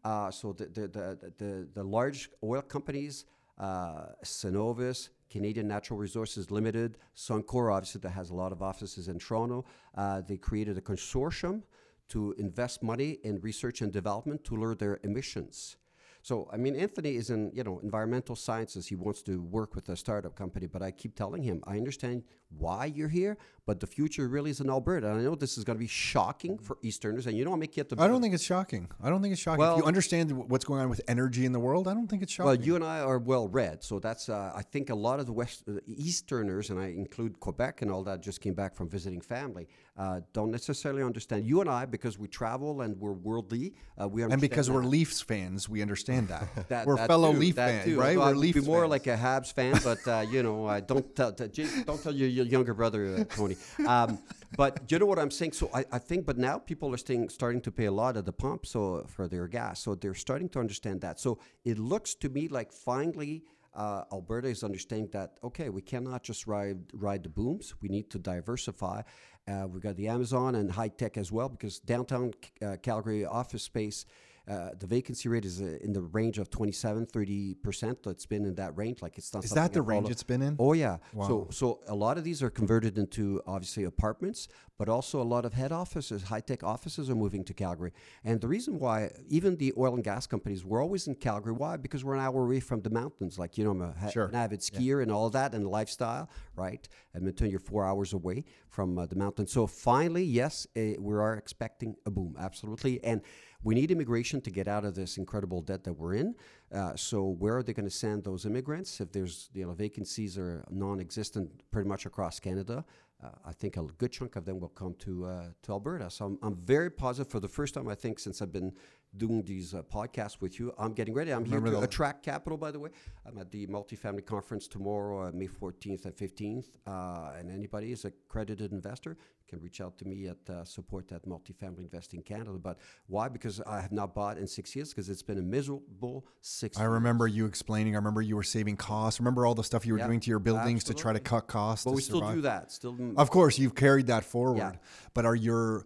Uh, 0.05 0.31
so 0.31 0.53
the 0.53 0.67
the, 0.67 0.89
the 0.89 1.33
the 1.39 1.69
the 1.73 1.83
large 1.83 2.29
oil 2.43 2.61
companies, 2.61 3.25
uh, 3.59 4.09
Cenovus, 4.23 5.09
Canadian 5.31 5.69
Natural 5.69 5.99
Resources 5.99 6.51
Limited, 6.51 6.99
Suncor, 7.17 7.73
obviously 7.73 8.01
that 8.03 8.11
has 8.11 8.31
a 8.31 8.35
lot 8.35 8.53
of 8.53 8.63
offices 8.63 9.09
in 9.09 9.19
Toronto. 9.19 9.65
Uh, 9.97 10.21
they 10.21 10.37
created 10.37 10.79
a 10.79 10.81
consortium 10.81 11.63
to 12.09 12.35
invest 12.39 12.83
money 12.83 13.19
in 13.25 13.41
research 13.41 13.81
and 13.81 13.93
development 13.93 14.45
to 14.45 14.57
lower 14.57 14.75
their 14.75 15.01
emissions. 15.03 15.77
So, 16.25 16.49
I 16.51 16.57
mean, 16.57 16.75
Anthony 16.75 17.17
is 17.17 17.29
in, 17.29 17.51
you 17.53 17.63
know, 17.65 17.81
environmental 17.81 18.35
sciences. 18.35 18.87
He 18.87 18.95
wants 18.97 19.21
to 19.25 19.43
work 19.43 19.75
with 19.75 19.91
a 19.91 19.97
startup 19.97 20.35
company, 20.35 20.67
but 20.67 20.81
I 20.81 20.91
keep 20.91 21.15
telling 21.15 21.43
him, 21.43 21.63
I 21.67 21.77
understand 21.77 22.23
why 22.57 22.87
you're 22.87 23.11
here, 23.11 23.37
but 23.67 23.79
the 23.79 23.87
future 23.87 24.27
really 24.27 24.51
is 24.51 24.59
in 24.59 24.71
Alberta. 24.71 25.11
And 25.11 25.21
I 25.21 25.23
know 25.23 25.35
this 25.35 25.59
is 25.59 25.65
going 25.65 25.77
to 25.77 25.81
be 25.81 25.87
shocking 25.87 26.57
for 26.57 26.79
Easterners, 26.81 27.27
and 27.27 27.37
you 27.37 27.45
don't 27.45 27.59
make 27.59 27.77
it 27.77 27.91
the 27.91 28.01
I 28.01 28.07
don't 28.07 28.23
think 28.23 28.33
it's 28.33 28.43
shocking. 28.43 28.89
I 29.03 29.11
don't 29.11 29.21
think 29.21 29.33
it's 29.33 29.43
shocking. 29.43 29.63
if 29.63 29.77
you 29.77 29.85
understand 29.85 30.33
what's 30.49 30.65
going 30.65 30.81
on 30.81 30.89
with 30.89 31.03
energy 31.09 31.45
in 31.45 31.53
the 31.53 31.61
world, 31.61 31.87
I 31.89 31.93
don't 31.93 32.09
think 32.09 32.23
it's 32.23 32.33
shocking. 32.33 32.47
Well, 32.47 32.57
you 32.57 32.75
and 32.75 32.85
I 32.85 33.01
are 33.01 33.19
well 33.19 33.49
read, 33.49 33.85
so 33.85 33.99
that's. 33.99 34.31
Uh, 34.31 34.51
I 34.55 34.63
think 34.63 34.89
a 34.89 34.95
lot 34.95 35.21
of 35.21 35.27
the 35.27 35.33
West 35.33 35.65
uh, 35.69 35.75
Easterners, 35.87 36.71
and 36.71 36.81
I 36.81 36.87
include 36.87 37.39
Quebec 37.39 37.83
and 37.83 37.91
all 37.91 38.03
that, 38.05 38.23
just 38.23 38.41
came 38.41 38.55
back 38.55 38.75
from 38.75 38.89
visiting 38.89 39.21
family, 39.21 39.69
uh, 39.97 40.21
don't 40.33 40.51
necessarily 40.51 41.03
understand. 41.03 41.47
You 41.47 41.61
and 41.61 41.71
I, 41.71 41.85
because 41.87 42.19
we 42.19 42.27
travel 42.27 42.81
and 42.81 42.99
we're 42.99 43.13
worldly, 43.13 43.75
uh, 44.01 44.09
we 44.09 44.23
understand 44.23 44.33
and 44.33 44.41
because 44.41 44.69
we're 44.71 44.83
that. 44.83 44.89
Leafs 44.89 45.21
fans, 45.21 45.69
we 45.69 45.83
understand 45.83 46.29
that. 46.29 46.49
That- 46.69 46.87
we're 46.87 46.97
that 46.97 47.07
fellow 47.07 47.33
too, 47.33 47.39
Leaf 47.39 47.55
fans, 47.55 47.85
too. 47.85 48.01
right? 48.01 48.19
Well, 48.19 48.29
we're 48.29 48.35
Leafs 48.37 48.61
be 48.61 48.67
more 48.67 48.81
fans. 48.83 48.91
like 48.91 49.07
a 49.07 49.17
Habs 49.17 49.53
fan, 49.53 49.79
but 49.85 50.07
uh, 50.09 50.25
you 50.29 50.43
know, 50.43 50.67
I 50.67 50.81
don't 50.81 51.15
tell, 51.15 51.31
don't 51.31 52.03
tell 52.03 52.13
your, 52.15 52.29
your 52.29 52.45
younger 52.47 52.75
brother, 52.75 53.17
uh, 53.19 53.25
Tony. 53.37 53.57
Um, 53.87 54.19
but 54.57 54.91
you 54.91 54.99
know 54.99 55.07
what 55.07 55.19
I'm 55.19 55.31
saying. 55.31 55.53
So 55.53 55.71
I, 55.73 55.85
I 55.93 55.99
think, 55.99 56.27
but 56.27 56.39
now 56.39 56.59
people 56.59 56.93
are 56.95 56.97
staying, 56.97 57.29
starting 57.29 57.61
to 57.63 57.71
pay 57.71 57.85
a 57.87 57.93
lot 57.93 58.17
at 58.17 58.25
the 58.25 58.33
pump, 58.33 58.67
so 58.67 59.05
for 59.09 59.29
their 59.29 59.47
gas. 59.47 59.81
So 59.81 59.95
they're 59.95 60.15
starting 60.15 60.49
to 60.51 60.59
understand 60.61 61.01
that. 61.03 61.21
So 61.21 61.39
it 61.65 61.79
looks 61.79 62.15
to 62.17 62.29
me 62.29 62.49
like 62.49 62.73
finally. 62.73 63.45
Uh, 63.77 64.05
Alberta 64.13 64.47
is 64.47 64.63
understanding 64.63 65.09
that 65.11 65.37
okay, 65.43 65.69
we 65.69 65.83
cannot 65.83 66.23
just 66.23 66.47
ride 66.47 66.79
ride 66.93 67.25
the 67.25 67.29
booms. 67.29 67.75
We 67.83 67.89
need 67.89 68.09
to 68.11 68.21
diversify. 68.21 69.03
Uh, 69.47 69.67
we've 69.69 69.83
got 69.83 69.97
the 69.97 70.09
Amazon 70.09 70.55
and 70.55 70.71
high 70.71 70.89
tech 70.89 71.17
as 71.17 71.31
well 71.31 71.49
because 71.49 71.79
downtown 71.79 72.33
uh, 72.63 72.77
Calgary 72.83 73.27
office 73.27 73.63
space 73.63 74.07
uh, 74.47 74.71
the 74.79 74.87
vacancy 74.87 75.29
rate 75.29 75.45
is 75.45 75.63
uh, 75.63 75.79
in 75.81 75.93
the 75.93 76.03
range 76.03 76.39
of 76.39 76.51
27, 76.51 77.07
30%. 77.07 78.07
It's 78.07 78.27
been 78.27 78.45
in 78.45 78.55
that 78.57 78.77
range. 78.77 79.01
Like 79.01 79.17
it's 79.17 79.33
not 79.33 79.45
Is 79.45 79.51
that 79.53 79.73
the 79.73 79.81
range 79.81 80.11
it's 80.11 80.23
been 80.23 80.43
in? 80.43 80.57
Oh, 80.59 80.75
yeah. 80.75 80.99
Wow. 81.15 81.29
So, 81.29 81.49
so 81.51 81.81
a 81.89 81.95
lot 81.95 82.19
of 82.19 82.25
these 82.25 82.43
are 82.43 82.51
converted 82.51 82.99
into 82.99 83.41
obviously 83.47 83.85
apartments, 83.85 84.49
but 84.77 84.89
also 84.89 85.23
a 85.23 85.25
lot 85.25 85.47
of 85.47 85.55
head 85.55 85.73
offices, 85.73 86.25
high 86.25 86.41
tech 86.41 86.63
offices 86.63 87.09
are 87.09 87.15
moving 87.15 87.43
to 87.45 87.55
Calgary. 87.55 87.93
And 88.23 88.41
the 88.41 88.49
reason 88.49 88.79
why, 88.79 89.13
even 89.29 89.57
the 89.57 89.73
oil 89.79 89.95
and 89.95 90.05
gas 90.05 90.27
companies, 90.27 90.63
we're 90.65 90.83
always 90.83 91.07
in 91.07 91.15
Calgary. 91.15 91.53
Why? 91.53 91.79
Because 91.79 92.05
we're 92.05 92.15
an 92.15 92.21
hour 92.21 92.45
away 92.45 92.61
from 92.61 92.83
the 92.83 92.91
mountains. 92.91 93.39
Like, 93.39 93.57
you 93.57 93.65
know, 93.65 93.71
I'm 93.71 93.81
a, 93.81 93.95
ha- 93.99 94.11
Sure. 94.11 94.27
an 94.27 94.35
avid 94.35 94.61
skier 94.61 95.03
and 95.03 95.11
all 95.11 95.31
that 95.31 95.55
and 95.55 95.67
lifestyle, 95.67 96.29
right? 96.55 96.87
Edmonton, 97.15 97.51
you're 97.51 97.61
four 97.61 97.85
hours 97.87 98.13
away 98.13 98.45
from 98.69 98.99
uh, 98.99 99.07
the 99.07 99.17
mountain. 99.17 99.47
So 99.47 99.67
finally, 99.67 100.25
yes, 100.25 100.67
uh, 100.77 100.81
we 100.99 101.15
are 101.15 101.35
expecting 101.35 101.97
a 102.05 102.11
boom, 102.11 102.37
absolutely. 102.39 103.03
And 103.03 103.23
We 103.65 103.75
need 103.75 103.91
immigration 103.91 104.43
to 104.43 104.51
get 104.51 104.69
out 104.69 104.85
of 104.85 104.95
this 104.95 105.17
incredible 105.17 105.63
debt 105.63 105.85
that 105.85 105.95
we're 105.95 106.15
in. 106.15 106.35
Uh, 106.73 106.95
so 106.97 107.25
where 107.25 107.57
are 107.57 107.63
they 107.63 107.73
going 107.73 107.89
to 107.89 107.95
send 107.95 108.23
those 108.23 108.45
immigrants 108.45 109.01
if 109.01 109.11
there's 109.11 109.49
you 109.55 109.67
know 109.67 109.73
vacancies 109.73 110.37
are 110.39 110.63
non-existent 110.71 111.51
pretty 111.71 111.89
much 111.89 112.05
across 112.05 112.39
Canada? 112.39 112.85
Uh, 113.23 113.29
I 113.47 113.53
think 113.53 113.79
a 113.79 113.83
good 113.83 114.13
chunk 114.13 114.37
of 114.37 114.45
them 114.45 114.61
will 114.61 114.69
come 114.69 114.95
to 115.01 115.25
uh, 115.25 115.45
to 115.63 115.73
Alberta. 115.73 116.11
So 116.11 116.27
I'm, 116.27 116.39
I'm 116.43 116.57
very 116.57 116.91
positive 116.91 117.31
for 117.33 117.41
the 117.41 117.49
first 117.49 117.73
time 117.75 117.89
I 117.89 117.95
think 117.95 118.19
since 118.19 118.43
I've 118.43 118.53
been 118.53 118.73
doing 119.17 119.43
these 119.45 119.75
uh, 119.75 119.83
podcasts 119.83 120.41
with 120.41 120.59
you. 120.59 120.75
I'm 120.77 120.93
getting 120.93 121.15
ready. 121.15 121.31
I'm 121.31 121.45
Remember 121.45 121.69
here 121.69 121.75
to 121.77 121.81
the- 121.81 121.87
attract 121.87 122.23
capital. 122.23 122.59
By 122.59 122.71
the 122.71 122.81
way, 122.81 122.91
I'm 123.25 123.39
at 123.39 123.51
the 123.51 123.67
multifamily 123.69 124.27
conference 124.27 124.67
tomorrow, 124.67 125.29
uh, 125.29 125.33
May 125.33 125.47
14th 125.47 126.05
and 126.05 126.15
15th. 126.17 126.67
Uh, 126.87 127.39
and 127.39 127.51
anybody 127.51 127.93
is 127.93 128.05
a 128.05 128.09
accredited 128.09 128.73
investor 128.73 129.17
can 129.49 129.61
reach 129.61 129.81
out 129.81 129.99
to 129.99 130.05
me 130.05 130.29
at 130.29 130.37
uh, 130.49 130.65
support 130.65 131.11
at 131.13 131.27
multifamily 131.27 131.81
investing 131.81 132.23
Canada. 132.23 132.53
But 132.53 132.79
why? 133.07 133.29
Because 133.29 133.61
I 133.67 133.81
have 133.81 133.93
not 133.93 134.15
bought 134.15 134.39
in 134.39 134.47
six 134.47 134.75
years 134.75 134.91
because 134.91 135.09
it's 135.09 135.23
been 135.23 135.39
a 135.39 135.43
miserable 135.43 136.27
six. 136.41 136.79
I 136.79 136.83
years. 136.83 136.91
remember 136.93 137.27
you 137.27 137.47
explaining. 137.47 137.95
I 137.95 137.99
remember 137.99 138.23
you 138.23 138.37
were 138.37 138.43
saving 138.43 138.77
costs. 138.77 139.21
Remember 139.21 139.47
all 139.47 139.55
the 139.55 139.65
stuff 139.65 139.87
you 139.87 139.93
were 139.93 139.99
Yeah, 139.99 140.07
doing 140.07 140.21
to 140.21 140.31
your 140.31 140.39
buildings 140.39 140.85
to 140.85 140.95
try 140.95 141.13
to 141.13 141.21
cut 141.21 141.47
costs. 141.47 141.85
But 141.85 141.95
we 141.95 142.03
still 142.03 142.33
do 142.33 142.41
that. 142.43 142.73
Still, 142.73 142.97
Of 143.17 143.31
course, 143.31 143.59
you've 143.59 143.75
carried 143.75 144.07
that 144.09 144.25
forward. 144.25 144.59
Yeah. 144.59 144.73
But 145.13 145.25
are 145.27 145.35
your 145.37 145.85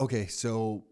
okay? 0.00 0.26
So 0.26 0.84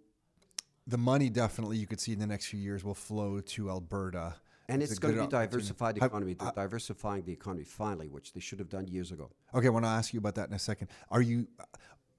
the 0.87 0.99
money 0.99 1.29
definitely 1.29 1.77
you 1.77 1.87
could 1.87 2.01
see 2.01 2.13
in 2.13 2.19
the 2.19 2.27
next 2.27 2.47
few 2.47 2.61
years 2.61 2.83
will 2.83 2.95
flow 2.95 3.41
to 3.41 3.71
Alberta, 3.71 4.37
and 4.69 4.83
It's 4.83 4.93
it's 4.93 4.99
going 4.99 5.17
to 5.17 5.23
be 5.23 5.27
diversified 5.29 5.97
economy. 5.97 6.35
They're 6.35 6.53
diversifying 6.53 7.25
the 7.25 7.33
economy 7.33 7.65
finally, 7.65 8.09
which 8.09 8.33
they 8.33 8.41
should 8.41 8.59
have 8.59 8.69
done 8.69 8.87
years 8.87 9.11
ago. 9.13 9.31
Okay, 9.55 9.67
I 9.67 9.71
want 9.71 9.85
to 9.85 9.91
ask 9.91 10.13
you 10.13 10.19
about 10.19 10.35
that 10.35 10.49
in 10.49 10.55
a 10.55 10.59
second. 10.59 10.89
Are 11.11 11.23
you, 11.23 11.49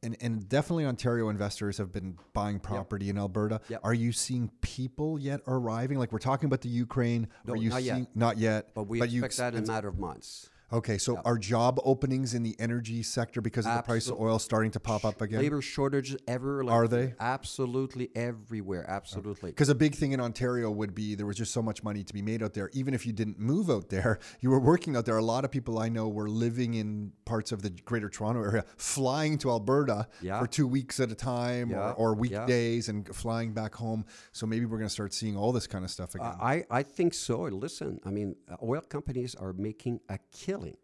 and, 0.01 0.17
and 0.21 0.49
definitely 0.49 0.85
Ontario 0.85 1.29
investors 1.29 1.77
have 1.77 1.91
been 1.91 2.17
buying 2.33 2.59
property 2.59 3.09
in 3.09 3.17
Alberta. 3.17 3.61
Yep. 3.69 3.81
Are 3.83 3.93
you 3.93 4.11
seeing 4.11 4.49
people 4.61 5.19
yet 5.19 5.41
arriving? 5.47 5.99
Like 5.99 6.11
we're 6.11 6.19
talking 6.19 6.47
about 6.47 6.61
the 6.61 6.69
Ukraine. 6.69 7.27
No, 7.45 7.53
are 7.53 7.57
you 7.57 7.69
not 7.69 7.83
yet. 7.83 8.07
not 8.15 8.37
yet? 8.37 8.73
But 8.73 8.83
we 8.83 9.05
you 9.07 9.23
expect 9.23 9.53
that 9.53 9.57
in 9.57 9.63
a 9.65 9.67
matter 9.67 9.87
of 9.87 9.99
months. 9.99 10.49
Okay, 10.71 10.97
so 10.99 11.19
are 11.25 11.37
job 11.37 11.79
openings 11.83 12.33
in 12.35 12.43
the 12.43 12.55
energy 12.59 13.01
sector 13.01 13.41
because 13.41 13.65
of 13.65 13.75
the 13.75 13.81
price 13.81 14.07
of 14.07 14.19
oil 14.19 14.37
starting 14.37 14.69
to 14.71 14.79
pop 14.79 15.03
up 15.03 15.19
again? 15.21 15.41
Labor 15.41 15.61
shortages 15.61 16.17
ever. 16.27 16.63
Like, 16.63 16.73
Are 16.73 16.87
they? 16.87 17.15
Absolutely 17.19 18.09
everywhere. 18.15 18.85
Absolutely. 18.87 19.49
Because 19.49 19.69
a 19.69 19.75
big 19.75 19.95
thing 19.95 20.11
in 20.11 20.19
Ontario 20.19 20.69
would 20.69 20.93
be 20.93 21.15
there 21.15 21.25
was 21.25 21.37
just 21.37 21.51
so 21.53 21.61
much 21.63 21.83
money 21.83 22.03
to 22.03 22.13
be 22.13 22.21
made 22.21 22.43
out 22.43 22.53
there. 22.53 22.69
Even 22.73 22.93
if 22.93 23.05
you 23.07 23.13
didn't 23.13 23.39
move 23.39 23.69
out 23.69 23.89
there, 23.89 24.19
you 24.41 24.51
were 24.51 24.59
working 24.59 24.95
out 24.95 25.05
there. 25.05 25.17
A 25.17 25.23
lot 25.23 25.43
of 25.43 25.49
people 25.51 25.79
I 25.79 25.89
know 25.89 26.07
were 26.07 26.29
living 26.29 26.75
in 26.75 27.13
parts 27.25 27.51
of 27.51 27.61
the 27.63 27.71
Greater 27.71 28.09
Toronto 28.09 28.43
area, 28.43 28.63
flying 28.77 29.37
to 29.39 29.49
Alberta 29.49 30.07
Yeah. 30.21 30.39
for 30.39 30.45
two 30.47 30.67
weeks 30.67 30.99
at 30.99 31.11
a 31.11 31.15
time 31.15 31.71
Yeah, 31.71 31.91
or, 31.93 32.13
or 32.13 32.25
yeah. 32.25 32.41
weekdays 32.41 32.89
and 32.89 33.07
flying 33.15 33.53
back 33.53 33.73
home. 33.73 34.05
So 34.33 34.45
maybe 34.45 34.65
we're 34.65 34.77
going 34.77 34.87
to 34.87 34.93
start 34.93 35.13
seeing 35.13 35.35
all 35.35 35.51
this 35.51 35.65
kind 35.67 35.83
of 35.83 35.89
stuff 35.89 36.13
again. 36.13 36.27
Uh, 36.27 36.37
I, 36.39 36.65
I 36.69 36.83
think 36.83 37.13
so. 37.15 37.41
Listen, 37.41 37.99
I 38.05 38.11
mean, 38.11 38.35
uh, 38.51 38.55
oil 38.63 38.81
companies 38.81 39.33
are 39.35 39.53
making 39.53 39.99
a 40.09 40.19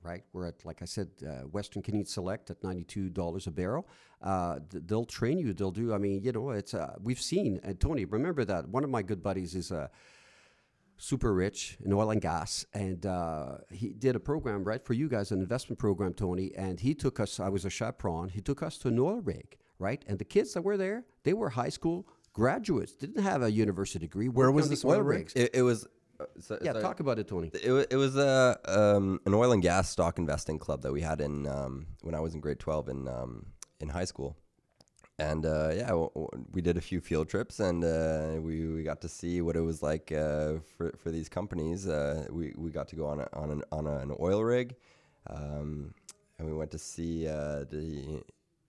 right? 0.04 0.24
We're 0.34 0.48
at, 0.48 0.66
like 0.66 0.82
I 0.82 0.86
said, 0.86 1.10
uh, 1.26 1.48
Western 1.48 1.82
Canadian 1.82 2.06
Select 2.06 2.50
at 2.50 2.62
$92 2.62 3.48
a 3.48 3.52
barrel. 3.52 3.88
Uh, 4.22 4.60
th- 4.70 4.84
they'll 4.86 5.06
train 5.06 5.38
you. 5.38 5.54
They'll 5.54 5.72
do, 5.72 5.94
I 5.94 5.98
mean, 5.98 6.22
you 6.24 6.32
know, 6.32 6.52
it's, 6.52 6.74
uh, 6.74 6.96
we've 7.02 7.22
seen, 7.22 7.60
and 7.64 7.80
Tony, 7.80 8.06
remember 8.06 8.46
that 8.46 8.70
one 8.70 8.84
of 8.84 8.90
my 8.90 9.02
good 9.02 9.22
buddies 9.22 9.56
is, 9.56 9.72
uh, 9.72 9.88
super 10.98 11.34
rich 11.34 11.78
in 11.84 11.94
oil 11.94 12.12
and 12.12 12.22
gas, 12.22 12.66
and 12.74 13.06
uh, 13.06 13.58
he 13.70 13.90
did 13.90 14.16
a 14.16 14.20
program 14.20 14.64
right 14.64 14.84
for 14.84 14.94
you 14.94 15.10
guys, 15.10 15.32
an 15.32 15.40
investment 15.42 15.80
program, 15.80 16.14
Tony. 16.14 16.54
And 16.56 16.80
he 16.80 16.94
took 16.94 17.20
us. 17.20 17.40
I 17.40 17.50
was 17.50 17.66
a 17.66 17.70
chaperone. 17.70 18.30
He 18.30 18.42
took 18.42 18.64
us 18.64 18.78
to 18.80 18.88
an 18.88 19.00
oil 19.00 19.22
rig, 19.22 19.58
right? 19.80 20.04
And 20.08 20.20
the 20.20 20.26
kids 20.26 20.54
that 20.54 20.62
were 20.62 20.78
there, 20.78 21.06
they 21.24 21.34
were 21.34 21.50
high 21.50 21.70
school 21.70 22.08
graduates, 22.34 22.94
didn't 22.94 23.24
have 23.24 23.42
a 23.42 23.52
university 23.52 24.00
degree. 24.00 24.30
Where 24.30 24.52
was 24.52 24.70
this 24.70 24.84
oil 24.86 25.02
rig? 25.02 25.32
It, 25.36 25.52
it 25.54 25.62
was. 25.62 25.88
Uh, 26.20 26.26
so, 26.40 26.58
Yeah, 26.62 26.72
sorry. 26.72 26.84
talk 26.84 27.00
about 27.02 27.20
it, 27.20 27.28
Tony. 27.28 27.50
It, 27.54 27.88
it 27.92 27.96
was 27.98 28.16
a 28.16 28.58
um, 28.66 29.20
an 29.26 29.34
oil 29.34 29.52
and 29.52 29.62
gas 29.62 29.90
stock 29.90 30.18
investing 30.18 30.60
club 30.60 30.82
that 30.84 30.94
we 30.94 31.02
had 31.02 31.20
in 31.22 31.46
um, 31.48 31.88
when 32.02 32.16
I 32.16 32.20
was 32.20 32.34
in 32.34 32.40
grade 32.40 32.60
twelve 32.60 32.88
in 32.90 33.08
um, 33.08 33.48
in 33.82 33.90
high 33.90 34.06
school, 34.06 34.38
and 35.20 35.46
uh, 35.46 35.72
yeah, 35.74 35.88
w- 35.88 36.10
w- 36.16 36.46
we 36.54 36.62
did 36.62 36.78
a 36.78 36.82
few 36.82 37.02
field 37.02 37.28
trips 37.28 37.60
and 37.60 37.84
uh, 37.84 38.40
we, 38.40 38.66
we 38.68 38.84
got 38.84 39.02
to 39.02 39.10
see 39.10 39.42
what 39.42 39.56
it 39.58 39.62
was 39.62 39.84
like 39.84 40.12
uh, 40.12 40.54
for 40.78 40.94
for 40.98 41.12
these 41.12 41.28
companies. 41.30 41.88
Uh, 41.88 42.26
we 42.30 42.54
we 42.58 42.70
got 42.72 42.88
to 42.90 42.96
go 42.96 43.06
on 43.08 43.20
a, 43.20 43.28
on 43.34 43.52
an 43.52 43.62
on 43.72 43.86
a, 43.86 43.98
an 43.98 44.16
oil 44.20 44.42
rig, 44.44 44.76
um, 45.30 45.94
and 46.40 46.48
we 46.48 46.54
went 46.54 46.72
to 46.72 46.80
see 46.80 47.28
uh, 47.28 47.66
the. 47.70 48.24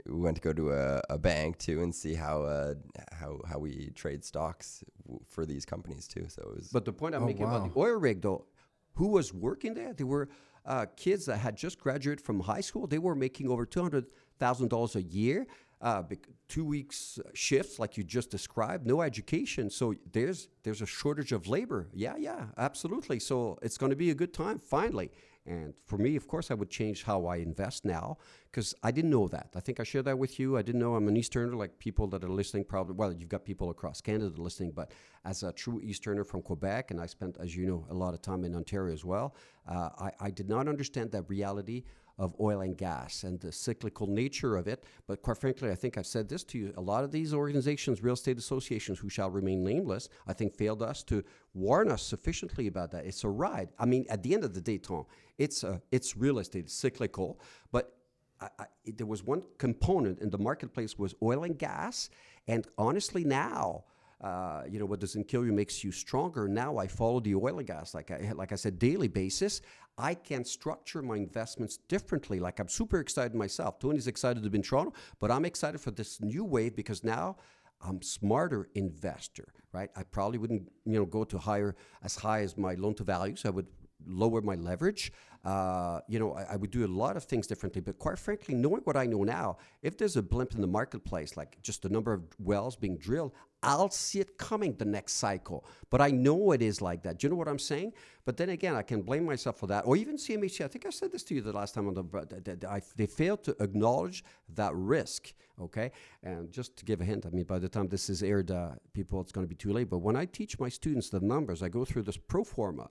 We 0.09 0.21
went 0.21 0.37
to 0.37 0.43
go 0.43 0.53
to 0.53 0.73
a, 0.73 1.03
a 1.11 1.19
bank 1.19 1.59
too 1.59 1.83
and 1.83 1.95
see 1.95 2.15
how 2.15 2.43
uh, 2.45 2.75
how 3.13 3.41
how 3.49 3.59
we 3.59 3.91
trade 3.95 4.25
stocks 4.25 4.85
w- 5.05 5.21
for 5.29 5.45
these 5.47 5.65
companies 5.65 6.07
too. 6.07 6.27
So 6.29 6.43
it 6.43 6.57
was 6.57 6.69
But 6.73 6.85
the 6.85 6.93
point 6.93 7.15
I'm 7.15 7.23
Oh, 7.23 7.27
making 7.27 7.45
about 7.45 7.65
the 7.73 7.79
oil 7.81 7.99
rig, 7.99 8.23
though, 8.23 8.47
who 8.95 9.09
was 9.09 9.33
working 9.33 9.75
there? 9.75 9.93
They 9.93 10.05
were 10.05 10.29
uh, 10.65 10.87
kids 10.97 11.27
that 11.27 11.39
had 11.39 11.57
just 11.57 11.79
graduated 11.79 12.21
from 12.25 12.41
high 12.41 12.61
school. 12.63 12.87
They 12.87 12.99
were 12.99 13.15
making 13.15 13.49
over 13.51 13.67
two 13.67 13.83
hundred 13.83 14.07
thousand 14.39 14.69
dollars 14.69 14.97
a 14.97 15.03
year. 15.03 15.47
Uh, 15.83 16.01
bec- 16.01 16.29
two 16.49 16.65
weeks 16.65 17.19
uh, 17.19 17.29
shifts, 17.35 17.79
like 17.79 17.99
you 17.99 18.03
just 18.03 18.31
described, 18.31 18.87
no 18.87 19.03
education. 19.03 19.69
So 19.69 19.95
there's 20.13 20.49
there's 20.63 20.81
a 20.83 20.87
shortage 20.87 21.33
of 21.33 21.47
labor. 21.49 21.89
Yeah, 21.93 22.17
yeah, 22.17 22.47
absolutely. 22.57 23.19
So 23.21 23.59
it's 23.61 23.77
going 23.77 23.91
to 23.91 23.97
be 23.97 24.11
a 24.11 24.15
good 24.15 24.33
time 24.33 24.59
finally. 24.59 25.11
And 25.47 25.75
for 25.87 25.99
me, 25.99 26.17
of 26.17 26.27
course, 26.27 26.51
I 26.51 26.55
would 26.55 26.71
change 26.71 27.05
how 27.05 27.27
I 27.27 27.37
invest 27.37 27.85
now 27.85 28.19
because 28.51 28.75
I 28.83 28.91
didn't 28.91 29.11
know 29.11 29.29
that. 29.29 29.51
I 29.55 29.61
think 29.61 29.81
I 29.81 29.85
shared 29.85 30.07
that 30.07 30.19
with 30.19 30.39
you. 30.41 30.57
I 30.57 30.63
didn't 30.63 30.81
know 30.81 30.95
I'm 30.95 31.09
an 31.09 31.17
Easterner, 31.17 31.55
like 31.55 31.79
people 31.79 32.07
that 32.09 32.25
are 32.25 32.29
listening 32.29 32.65
probably. 32.65 32.95
Well, 32.95 33.13
you've 33.13 33.29
got 33.29 33.45
people 33.45 33.71
across 33.71 34.01
Canada 34.01 34.41
listening, 34.41 34.73
but 34.73 34.93
as 35.25 35.43
a 35.43 35.53
true 35.53 35.81
Easterner 35.83 36.25
from 36.25 36.43
Quebec, 36.43 36.91
and 36.91 37.01
I 37.01 37.07
spent, 37.07 37.37
as 37.39 37.57
you 37.57 37.67
know, 37.67 37.87
a 37.91 37.95
lot 37.95 38.15
of 38.15 38.23
time 38.23 38.45
in 38.45 38.55
Ontario 38.55 38.93
as 38.93 39.05
well, 39.05 39.35
uh, 39.69 39.91
I, 39.99 40.11
I 40.21 40.31
did 40.31 40.49
not 40.49 40.69
understand 40.69 41.13
that 41.13 41.29
reality 41.29 41.85
of 42.19 42.35
oil 42.41 42.63
and 42.63 42.77
gas 42.77 43.25
and 43.25 43.39
the 43.41 43.53
cyclical 43.53 44.07
nature 44.07 44.57
of 44.57 44.67
it. 44.67 44.85
But 45.07 45.23
quite 45.23 45.37
frankly, 45.37 45.71
I 45.71 45.75
think 45.75 45.99
I've 45.99 46.07
said 46.07 46.29
this 46.29 46.45
to 46.45 46.59
you. 46.59 46.73
A 46.77 46.81
lot 46.81 47.05
of 47.05 47.13
these 47.13 47.35
organizations, 47.35 48.03
real 48.03 48.15
estate 48.15 48.39
associations, 48.39 48.99
who 48.99 49.09
shall 49.09 49.31
remain 49.31 49.63
nameless, 49.63 50.09
I 50.27 50.33
think 50.33 50.55
failed 50.55 50.83
us 50.83 51.03
to 51.05 51.23
warn 51.55 51.91
us 51.91 52.03
sufficiently 52.03 52.67
about 52.69 52.91
that. 52.93 53.05
It's 53.05 53.25
a 53.25 53.29
ride. 53.29 53.69
I 53.79 53.85
mean, 53.85 54.07
at 54.09 54.23
the 54.23 54.35
end 54.35 54.45
of 54.45 54.55
the 54.55 54.61
day, 54.61 54.79
Tom, 54.79 55.05
it's 55.39 55.65
a, 55.65 55.81
it's 55.91 56.17
real 56.17 56.39
estate, 56.39 56.65
it's 56.65 56.75
cyclical, 56.75 57.41
but 57.73 57.95
I, 58.41 58.49
I, 58.59 58.65
there 58.97 59.07
was 59.07 59.23
one 59.23 59.43
component 59.59 60.21
in 60.21 60.31
the 60.31 60.39
marketplace 60.39 60.99
was 60.99 61.15
oil 61.23 61.45
and 61.45 61.59
gas, 61.59 62.11
and 62.49 62.67
honestly 62.79 63.25
now. 63.25 63.85
Uh, 64.19 64.63
you 64.67 64.79
know 64.79 64.87
what 64.87 64.99
doesn't 64.99 65.29
kill 65.29 65.45
you 65.45 65.53
makes 65.53 65.85
you 65.85 65.93
stronger. 65.93 66.49
Now 66.49 66.79
I 66.79 66.87
follow 66.87 67.21
the 67.21 67.35
oil 67.35 67.59
and 67.59 67.67
gas, 67.67 67.93
like 67.95 68.11
I 68.11 68.33
like 68.35 68.51
I 68.51 68.55
said, 68.55 68.79
daily 68.79 69.09
basis. 69.09 69.61
I 69.99 70.15
can 70.15 70.43
structure 70.43 71.03
my 71.03 71.17
investments 71.17 71.77
differently. 71.89 72.41
Like 72.41 72.59
I'm 72.59 72.69
super 72.69 72.99
excited 72.99 73.35
myself. 73.35 73.79
Tony's 73.79 74.07
excited 74.07 74.43
to 74.43 74.49
be 74.49 74.57
in 74.57 74.63
Toronto, 74.63 74.95
but 75.21 75.31
I'm 75.31 75.45
excited 75.45 75.83
for 75.83 75.91
this 75.91 76.21
new 76.23 76.45
wave 76.45 76.75
because 76.75 77.05
now 77.05 77.37
I'm 77.83 78.03
smarter 78.03 78.69
investor, 78.75 79.49
right? 79.73 79.91
I 79.97 80.03
probably 80.05 80.39
wouldn't, 80.39 80.71
you 80.85 80.99
know, 80.99 81.07
go 81.07 81.25
to 81.25 81.39
higher 81.39 81.77
as 82.03 82.17
high 82.17 82.41
as 82.41 82.57
my 82.57 82.75
loan 82.75 82.95
to 82.95 83.05
value. 83.05 83.37
So 83.37 83.49
I 83.49 83.53
would 83.53 83.67
lower 84.05 84.41
my 84.41 84.55
leverage. 84.55 85.13
Uh, 85.45 86.01
you 86.09 86.19
know, 86.19 86.35
I, 86.35 86.55
I 86.55 86.57
would 86.57 86.73
do 86.73 86.85
a 86.85 86.89
lot 86.89 87.17
of 87.17 87.23
things 87.23 87.47
differently. 87.47 87.81
But 87.81 87.99
quite 88.01 88.19
frankly, 88.19 88.55
knowing 88.57 88.81
what 88.83 88.97
I 88.97 89.07
know 89.07 89.23
now, 89.23 89.59
if 89.81 89.97
there's 89.97 90.17
a 90.17 90.23
blimp 90.23 90.55
in 90.55 90.61
the 90.61 90.67
marketplace, 90.67 91.37
like 91.37 91.61
just 91.63 91.83
the 91.83 91.89
number 91.89 92.13
of 92.13 92.23
wells 92.41 92.75
being 92.75 92.97
drilled, 92.97 93.33
I'll 93.63 93.91
see 93.91 94.19
it 94.19 94.39
coming 94.39 94.75
the 94.75 94.85
next 94.85 95.15
cycle. 95.15 95.65
But 95.89 96.01
I 96.01 96.11
know 96.11 96.51
it 96.51 96.63
is 96.63 96.83
like 96.83 97.03
that. 97.05 97.19
Do 97.19 97.27
you 97.27 97.31
know 97.31 97.37
what 97.37 97.47
I'm 97.49 97.61
saying? 97.61 97.93
But 98.25 98.37
then 98.37 98.51
again, 98.51 98.75
I 98.75 98.83
can 98.83 99.03
blame 99.03 99.25
myself 99.25 99.59
for 99.59 99.69
that. 99.69 99.87
Or 99.87 99.97
even 99.97 100.17
CMHC. 100.17 100.65
I 100.65 100.69
think 100.69 100.85
I 100.85 100.91
said 100.91 101.13
this 101.13 101.23
to 101.25 101.35
you 101.37 101.41
the 101.41 101.53
last 101.53 101.75
time 101.75 101.87
on 101.87 101.95
the. 101.95 102.03
that- 102.03 102.45
that 102.45 102.65
I, 102.65 102.83
they 102.97 103.07
failed 103.07 103.45
to 103.45 103.57
acknowledge 103.61 104.25
that 104.55 104.75
risk. 104.75 105.33
Okay, 105.59 105.91
and 106.23 106.53
just 106.53 106.77
to 106.77 106.85
give 106.85 107.01
a 107.01 107.05
hint, 107.05 107.25
I 107.25 107.31
mean, 107.31 107.45
by 107.45 107.59
the 107.59 107.69
time 107.69 107.89
this 107.89 108.11
is 108.11 108.23
aired, 108.23 108.51
uh, 108.51 108.73
people, 108.93 109.23
it's 109.23 109.33
going 109.33 109.47
to 109.47 109.49
be 109.49 109.55
too 109.55 109.73
late. 109.73 109.89
But 109.89 109.99
when 109.99 110.15
I 110.15 110.27
teach 110.27 110.59
my 110.61 110.69
students 110.69 111.09
the 111.09 111.21
numbers, 111.21 111.63
I 111.63 111.69
go 111.71 111.83
through 111.85 112.03
this 112.03 112.19
pro 112.19 112.45
forma 112.45 112.91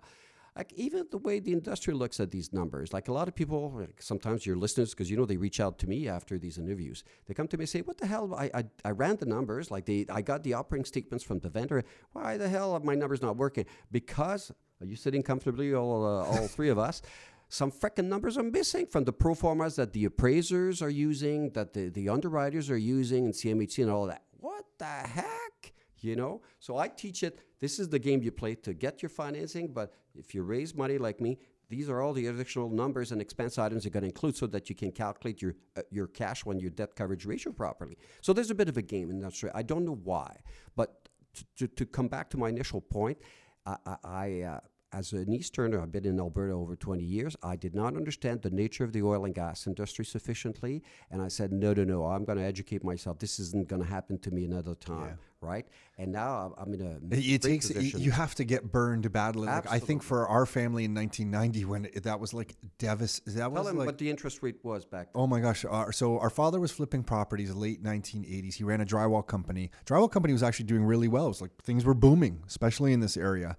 like 0.55 0.71
even 0.73 1.05
the 1.11 1.17
way 1.17 1.39
the 1.39 1.51
industry 1.51 1.93
looks 1.93 2.19
at 2.19 2.31
these 2.31 2.53
numbers 2.53 2.93
like 2.93 3.07
a 3.07 3.13
lot 3.13 3.27
of 3.27 3.35
people 3.35 3.71
like 3.77 4.01
sometimes 4.01 4.45
your 4.45 4.55
listeners 4.55 4.91
because 4.91 5.09
you 5.09 5.17
know 5.17 5.25
they 5.25 5.37
reach 5.37 5.59
out 5.59 5.77
to 5.79 5.87
me 5.87 6.07
after 6.07 6.37
these 6.37 6.57
interviews 6.57 7.03
they 7.27 7.33
come 7.33 7.47
to 7.47 7.57
me 7.57 7.63
and 7.63 7.69
say 7.69 7.81
what 7.81 7.97
the 7.97 8.07
hell? 8.07 8.33
I, 8.35 8.49
I, 8.53 8.63
I 8.83 8.91
ran 8.91 9.17
the 9.17 9.25
numbers 9.25 9.71
like 9.71 9.85
they 9.85 10.05
i 10.09 10.21
got 10.21 10.43
the 10.43 10.53
operating 10.53 10.85
statements 10.85 11.23
from 11.23 11.39
the 11.39 11.49
vendor. 11.49 11.83
Why 12.13 12.37
the 12.37 12.49
hell 12.49 12.73
are 12.73 12.79
my 12.79 12.95
numbers 12.95 13.21
not 13.21 13.37
working? 13.37 13.65
Because 13.91 14.51
are 14.81 14.85
you 14.85 14.95
sitting 14.95 15.23
comfortably 15.23 15.73
all 15.73 16.05
uh, 16.05 16.23
all 16.25 16.47
three 16.47 16.69
of 16.69 16.79
us? 16.79 17.01
Some 17.47 17.71
freaking 17.71 18.05
numbers 18.05 18.37
are 18.37 18.43
missing 18.43 18.87
from 18.87 19.03
the 19.03 19.13
pro 19.13 19.35
formas 19.35 19.75
that 19.75 19.93
the 19.93 20.05
appraisers 20.05 20.81
are 20.81 20.89
using 20.89 21.51
that 21.51 21.73
the, 21.73 21.89
the 21.89 22.09
underwriters 22.09 22.69
are 22.71 22.77
using 22.77 23.25
and 23.25 23.33
cmhc 23.33 23.81
and 23.83 23.91
all 23.91 24.07
that. 24.07 24.23
What 24.39 24.65
the 24.79 24.85
heck 24.85 25.73
you 26.05 26.15
know? 26.15 26.41
So 26.59 26.77
i 26.77 26.87
teach 26.87 27.23
it. 27.23 27.39
This 27.59 27.79
is 27.79 27.89
the 27.89 27.99
game 27.99 28.21
you 28.21 28.31
play 28.31 28.55
to 28.55 28.73
get 28.73 29.01
your 29.01 29.09
financing 29.09 29.73
but 29.73 29.93
if 30.13 30.33
you 30.35 30.43
raise 30.43 30.75
money 30.75 30.97
like 30.97 31.19
me 31.19 31.39
these 31.67 31.89
are 31.89 31.99
all 32.01 32.13
the 32.13 32.27
additional 32.27 32.69
numbers 32.69 33.11
and 33.11 33.19
expense 33.19 33.57
items 33.57 33.83
you're 33.83 33.91
going 33.91 34.03
to 34.03 34.07
include 34.09 34.35
so 34.35 34.45
that 34.45 34.69
you 34.69 34.75
can 34.75 34.91
calculate 34.91 35.41
your 35.41 35.55
uh, 35.77 35.81
your 35.89 36.07
cash 36.07 36.45
when 36.45 36.59
your 36.59 36.69
debt 36.69 36.95
coverage 36.95 37.25
ratio 37.25 37.51
properly. 37.51 37.97
So 38.21 38.33
there's 38.33 38.51
a 38.51 38.55
bit 38.55 38.69
of 38.69 38.77
a 38.77 38.83
game 38.83 39.09
in 39.09 39.19
that 39.19 39.33
i 39.53 39.63
don't 39.63 39.85
know 39.85 39.99
why 40.03 40.31
but 40.75 41.05
to, 41.35 41.45
to, 41.57 41.67
to 41.67 41.85
come 41.85 42.07
back 42.07 42.29
to 42.31 42.37
my 42.37 42.49
initial 42.49 42.81
point, 42.81 43.17
I, 43.65 43.77
I, 44.03 44.41
uh, 44.41 44.59
as 44.95 45.11
an 45.11 45.33
Easterner, 45.33 45.81
I've 45.81 45.91
been 45.91 46.05
in 46.05 46.19
Alberta 46.19 46.53
over 46.53 46.75
20 46.77 47.03
years. 47.03 47.35
I 47.43 47.57
did 47.57 47.75
not 47.75 47.97
understand 47.97 48.41
the 48.41 48.49
nature 48.49 48.85
of 48.85 48.93
the 48.93 49.01
oil 49.01 49.25
and 49.25 49.35
gas 49.35 49.67
industry 49.67 50.05
sufficiently. 50.05 50.83
And 51.11 51.21
I 51.21 51.27
said, 51.27 51.51
no, 51.51 51.73
no, 51.73 51.83
no, 51.83 52.05
I'm 52.05 52.23
going 52.23 52.37
to 52.37 52.43
educate 52.45 52.81
myself. 52.81 53.19
This 53.19 53.37
isn't 53.39 53.67
going 53.67 53.81
to 53.81 53.87
happen 53.87 54.17
to 54.19 54.31
me 54.31 54.45
another 54.45 54.73
time. 54.73 55.17
Right. 55.41 55.67
And 55.97 56.11
now 56.11 56.55
I'm 56.57 56.73
in 56.73 56.81
a 56.81 57.15
It, 57.15 57.41
takes 57.41 57.67
position. 57.67 57.99
you 57.99 58.11
have 58.11 58.33
to 58.35 58.45
get 58.45 58.71
burned 58.71 59.11
badly. 59.11 59.47
Like 59.47 59.69
I 59.69 59.79
think 59.79 60.01
for 60.01 60.27
our 60.27 60.45
family 60.45 60.85
in 60.85 60.95
1990, 60.95 61.65
when 61.65 61.85
it, 61.85 62.03
that 62.03 62.19
was 62.19 62.33
like 62.33 62.55
devastating. 62.79 63.35
That 63.35 63.41
Tell 63.41 63.51
was 63.51 63.67
him 63.67 63.77
like 63.77 63.85
what 63.85 63.97
the 63.99 64.09
interest 64.09 64.41
rate 64.41 64.55
was 64.63 64.85
back 64.85 65.13
then. 65.13 65.21
Oh 65.21 65.27
my 65.27 65.39
gosh! 65.41 65.63
Uh, 65.69 65.91
so 65.91 66.17
our 66.17 66.31
father 66.31 66.59
was 66.59 66.71
flipping 66.71 67.03
properties 67.03 67.53
late 67.53 67.83
1980s. 67.83 68.55
He 68.55 68.63
ran 68.63 68.81
a 68.81 68.85
drywall 68.85 69.27
company. 69.27 69.69
Drywall 69.85 70.09
company 70.09 70.33
was 70.33 70.41
actually 70.41 70.65
doing 70.65 70.83
really 70.83 71.09
well. 71.09 71.25
It 71.25 71.29
was 71.29 71.41
like 71.41 71.55
things 71.61 71.85
were 71.85 71.93
booming, 71.93 72.41
especially 72.47 72.91
in 72.91 73.01
this 73.01 73.15
area, 73.15 73.55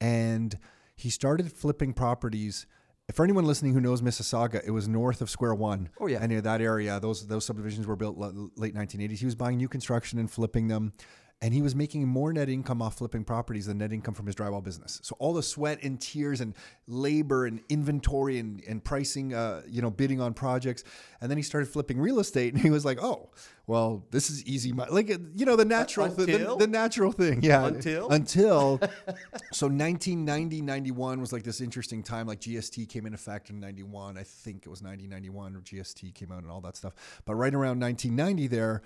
and 0.00 0.58
he 0.98 1.10
started 1.10 1.52
flipping 1.52 1.92
properties. 1.92 2.66
For 3.14 3.24
anyone 3.24 3.44
listening 3.44 3.72
who 3.72 3.80
knows 3.80 4.02
Mississauga, 4.02 4.60
it 4.66 4.72
was 4.72 4.88
north 4.88 5.22
of 5.22 5.30
Square 5.30 5.54
One. 5.54 5.88
Oh, 6.00 6.08
yeah. 6.08 6.18
and 6.20 6.30
in 6.32 6.42
that 6.42 6.60
area, 6.60 6.98
those 7.00 7.26
those 7.26 7.46
subdivisions 7.46 7.86
were 7.86 7.96
built 7.96 8.18
late 8.18 8.74
1980s. 8.74 9.18
He 9.18 9.24
was 9.24 9.34
buying 9.36 9.56
new 9.56 9.68
construction 9.68 10.18
and 10.18 10.30
flipping 10.30 10.66
them. 10.68 10.92
And 11.40 11.54
he 11.54 11.62
was 11.62 11.76
making 11.76 12.04
more 12.08 12.32
net 12.32 12.48
income 12.48 12.82
off 12.82 12.98
flipping 12.98 13.22
properties 13.22 13.66
than 13.66 13.78
net 13.78 13.92
income 13.92 14.12
from 14.12 14.26
his 14.26 14.34
drywall 14.34 14.62
business. 14.62 14.98
So 15.04 15.14
all 15.20 15.32
the 15.32 15.42
sweat 15.42 15.78
and 15.84 16.00
tears 16.00 16.40
and 16.40 16.52
labor 16.88 17.46
and 17.46 17.60
inventory 17.68 18.40
and, 18.40 18.60
and 18.66 18.82
pricing, 18.82 19.32
uh, 19.34 19.62
you 19.68 19.80
know, 19.80 19.88
bidding 19.90 20.20
on 20.20 20.34
projects. 20.34 20.82
And 21.20 21.30
then 21.30 21.36
he 21.38 21.44
started 21.44 21.68
flipping 21.68 22.00
real 22.00 22.18
estate 22.18 22.54
and 22.54 22.62
he 22.62 22.70
was 22.70 22.84
like, 22.84 23.00
oh, 23.00 23.30
well, 23.68 24.04
this 24.10 24.30
is 24.30 24.44
easy. 24.46 24.72
mo- 24.72 24.86
Like, 24.90 25.10
you 25.10 25.46
know, 25.46 25.54
the 25.54 25.64
natural, 25.64 26.08
thi- 26.08 26.24
the, 26.38 26.56
the 26.56 26.66
natural 26.66 27.12
thing. 27.12 27.40
Yeah. 27.42 27.66
Until? 27.66 28.08
Until. 28.08 28.78
so 29.52 29.68
1990, 29.68 30.60
91 30.62 31.20
was 31.20 31.32
like 31.32 31.44
this 31.44 31.60
interesting 31.60 32.02
time. 32.02 32.26
Like 32.26 32.40
GST 32.40 32.88
came 32.88 33.06
in 33.06 33.14
effect 33.14 33.50
in 33.50 33.60
91. 33.60 34.18
I 34.18 34.24
think 34.24 34.64
it 34.66 34.68
was 34.68 34.82
90, 34.82 35.06
91 35.06 35.54
or 35.54 35.60
GST 35.60 36.14
came 36.14 36.32
out 36.32 36.42
and 36.42 36.50
all 36.50 36.62
that 36.62 36.76
stuff. 36.76 36.94
But 37.24 37.36
right 37.36 37.54
around 37.54 37.78
1990 37.80 38.48
there, 38.48 38.82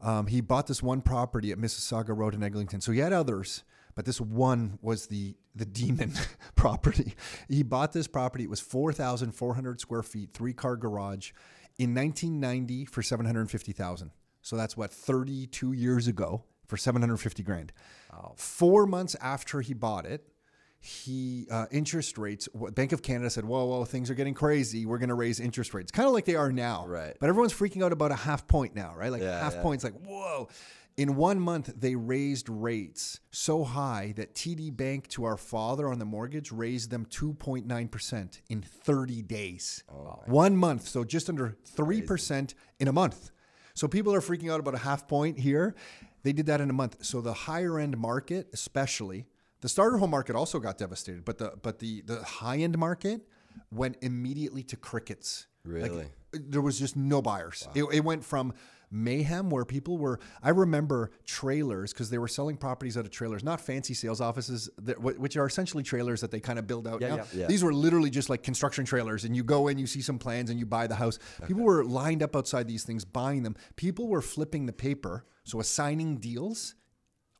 um, 0.00 0.26
he 0.26 0.40
bought 0.40 0.66
this 0.66 0.82
one 0.82 1.00
property 1.00 1.52
at 1.52 1.58
Mississauga 1.58 2.16
Road 2.16 2.34
in 2.34 2.42
Eglinton. 2.42 2.80
So 2.80 2.92
he 2.92 2.98
had 2.98 3.12
others, 3.12 3.64
but 3.94 4.04
this 4.04 4.20
one 4.20 4.78
was 4.82 5.06
the 5.06 5.36
the 5.54 5.64
demon 5.64 6.12
property. 6.54 7.14
He 7.48 7.62
bought 7.62 7.92
this 7.92 8.06
property. 8.06 8.44
It 8.44 8.50
was 8.50 8.60
4,400 8.60 9.80
square 9.80 10.02
feet, 10.02 10.30
three 10.34 10.52
car 10.52 10.76
garage 10.76 11.32
in 11.78 11.94
1990 11.94 12.84
for 12.84 13.02
750,000. 13.02 14.10
So 14.42 14.56
that's 14.56 14.76
what 14.76 14.92
32 14.92 15.72
years 15.72 16.06
ago 16.06 16.44
for 16.66 16.76
750 16.76 17.42
grand. 17.42 17.72
Four 18.36 18.86
months 18.86 19.16
after 19.20 19.60
he 19.60 19.74
bought 19.74 20.06
it, 20.06 20.28
he 20.86 21.46
uh, 21.50 21.66
interest 21.70 22.16
rates. 22.16 22.48
Bank 22.74 22.92
of 22.92 23.02
Canada 23.02 23.28
said, 23.30 23.44
"Whoa, 23.44 23.64
whoa, 23.64 23.84
things 23.84 24.08
are 24.10 24.14
getting 24.14 24.34
crazy. 24.34 24.86
We're 24.86 24.98
going 24.98 25.08
to 25.08 25.14
raise 25.14 25.40
interest 25.40 25.74
rates, 25.74 25.90
kind 25.90 26.06
of 26.06 26.14
like 26.14 26.24
they 26.24 26.36
are 26.36 26.52
now." 26.52 26.86
Right. 26.86 27.16
But 27.18 27.28
everyone's 27.28 27.52
freaking 27.52 27.82
out 27.82 27.92
about 27.92 28.12
a 28.12 28.16
half 28.16 28.46
point 28.46 28.74
now, 28.74 28.94
right? 28.96 29.10
Like 29.10 29.22
Yeah, 29.22 29.40
half 29.40 29.54
yeah. 29.54 29.62
points, 29.62 29.82
like 29.84 29.94
whoa. 29.94 30.48
In 30.96 31.14
one 31.16 31.40
month, 31.40 31.74
they 31.76 31.94
raised 31.94 32.48
rates 32.48 33.20
so 33.30 33.64
high 33.64 34.14
that 34.16 34.34
TD 34.34 34.74
Bank 34.74 35.08
to 35.08 35.24
our 35.24 35.36
father 35.36 35.88
on 35.90 35.98
the 35.98 36.06
mortgage 36.06 36.50
raised 36.50 36.90
them 36.90 37.04
2.9% 37.10 38.40
in 38.48 38.62
30 38.62 39.22
days. 39.22 39.84
one 40.26 40.56
month. 40.56 40.88
So 40.88 41.04
just 41.04 41.28
under 41.28 41.54
3% 41.76 42.54
in 42.80 42.88
a 42.88 42.92
month. 42.92 43.30
So 43.74 43.86
people 43.88 44.14
are 44.14 44.22
freaking 44.22 44.50
out 44.50 44.58
about 44.58 44.74
a 44.74 44.78
half 44.78 45.06
point 45.06 45.38
here. 45.38 45.74
They 46.22 46.32
did 46.32 46.46
that 46.46 46.62
in 46.62 46.70
a 46.70 46.72
month. 46.72 47.04
So 47.04 47.20
the 47.20 47.34
higher 47.34 47.78
end 47.78 47.98
market, 47.98 48.48
especially, 48.54 49.26
the 49.66 49.70
starter 49.70 49.98
home 49.98 50.10
market 50.10 50.36
also 50.36 50.60
got 50.60 50.78
devastated, 50.78 51.24
but 51.24 51.38
the 51.38 51.52
but 51.60 51.80
the 51.80 52.00
the 52.02 52.22
high 52.22 52.58
end 52.58 52.78
market 52.78 53.26
went 53.72 53.96
immediately 54.00 54.62
to 54.62 54.76
crickets. 54.76 55.48
Like, 55.64 55.90
Really? 55.90 56.06
there 56.30 56.60
was 56.60 56.78
just 56.78 56.94
no 56.94 57.20
buyers. 57.20 57.66
It, 57.74 57.82
it 57.92 58.04
went 58.04 58.24
from 58.24 58.52
mayhem 58.92 59.50
where 59.50 59.64
people 59.64 59.98
were. 59.98 60.20
I 60.40 60.50
remember 60.50 61.10
trailers 61.24 61.92
because 61.92 62.10
they 62.10 62.18
were 62.18 62.28
selling 62.28 62.56
properties 62.56 62.96
out 62.96 63.06
of 63.06 63.10
trailers, 63.10 63.42
not 63.42 63.60
fancy 63.60 63.92
sales 63.92 64.20
offices, 64.20 64.70
that, 64.82 65.00
which 65.00 65.36
are 65.36 65.46
essentially 65.46 65.82
trailers 65.82 66.20
that 66.20 66.30
they 66.30 66.38
kind 66.38 66.60
of 66.60 66.68
build 66.68 66.86
out. 66.86 67.00
Yeah, 67.00 67.08
now. 67.08 67.16
yeah. 67.16 67.24
Yeah. 67.34 67.46
These 67.48 67.64
were 67.64 67.74
literally 67.74 68.10
just 68.10 68.30
like 68.30 68.44
construction 68.44 68.84
trailers, 68.84 69.24
and 69.24 69.34
you 69.34 69.42
go 69.42 69.66
in, 69.66 69.78
you 69.78 69.88
see 69.88 70.00
some 70.00 70.20
plans, 70.20 70.48
and 70.48 70.60
you 70.60 70.66
buy 70.66 70.86
the 70.86 70.94
house. 70.94 71.18
People 71.48 71.64
were 71.64 71.84
lined 71.84 72.22
up 72.22 72.36
outside 72.36 72.68
these 72.68 72.84
things, 72.84 73.04
buying 73.04 73.42
them. 73.42 73.56
People 73.74 74.06
were 74.06 74.22
flipping 74.22 74.66
the 74.66 74.72
paper, 74.72 75.24
so 75.42 75.58
assigning 75.58 76.18
deals 76.18 76.76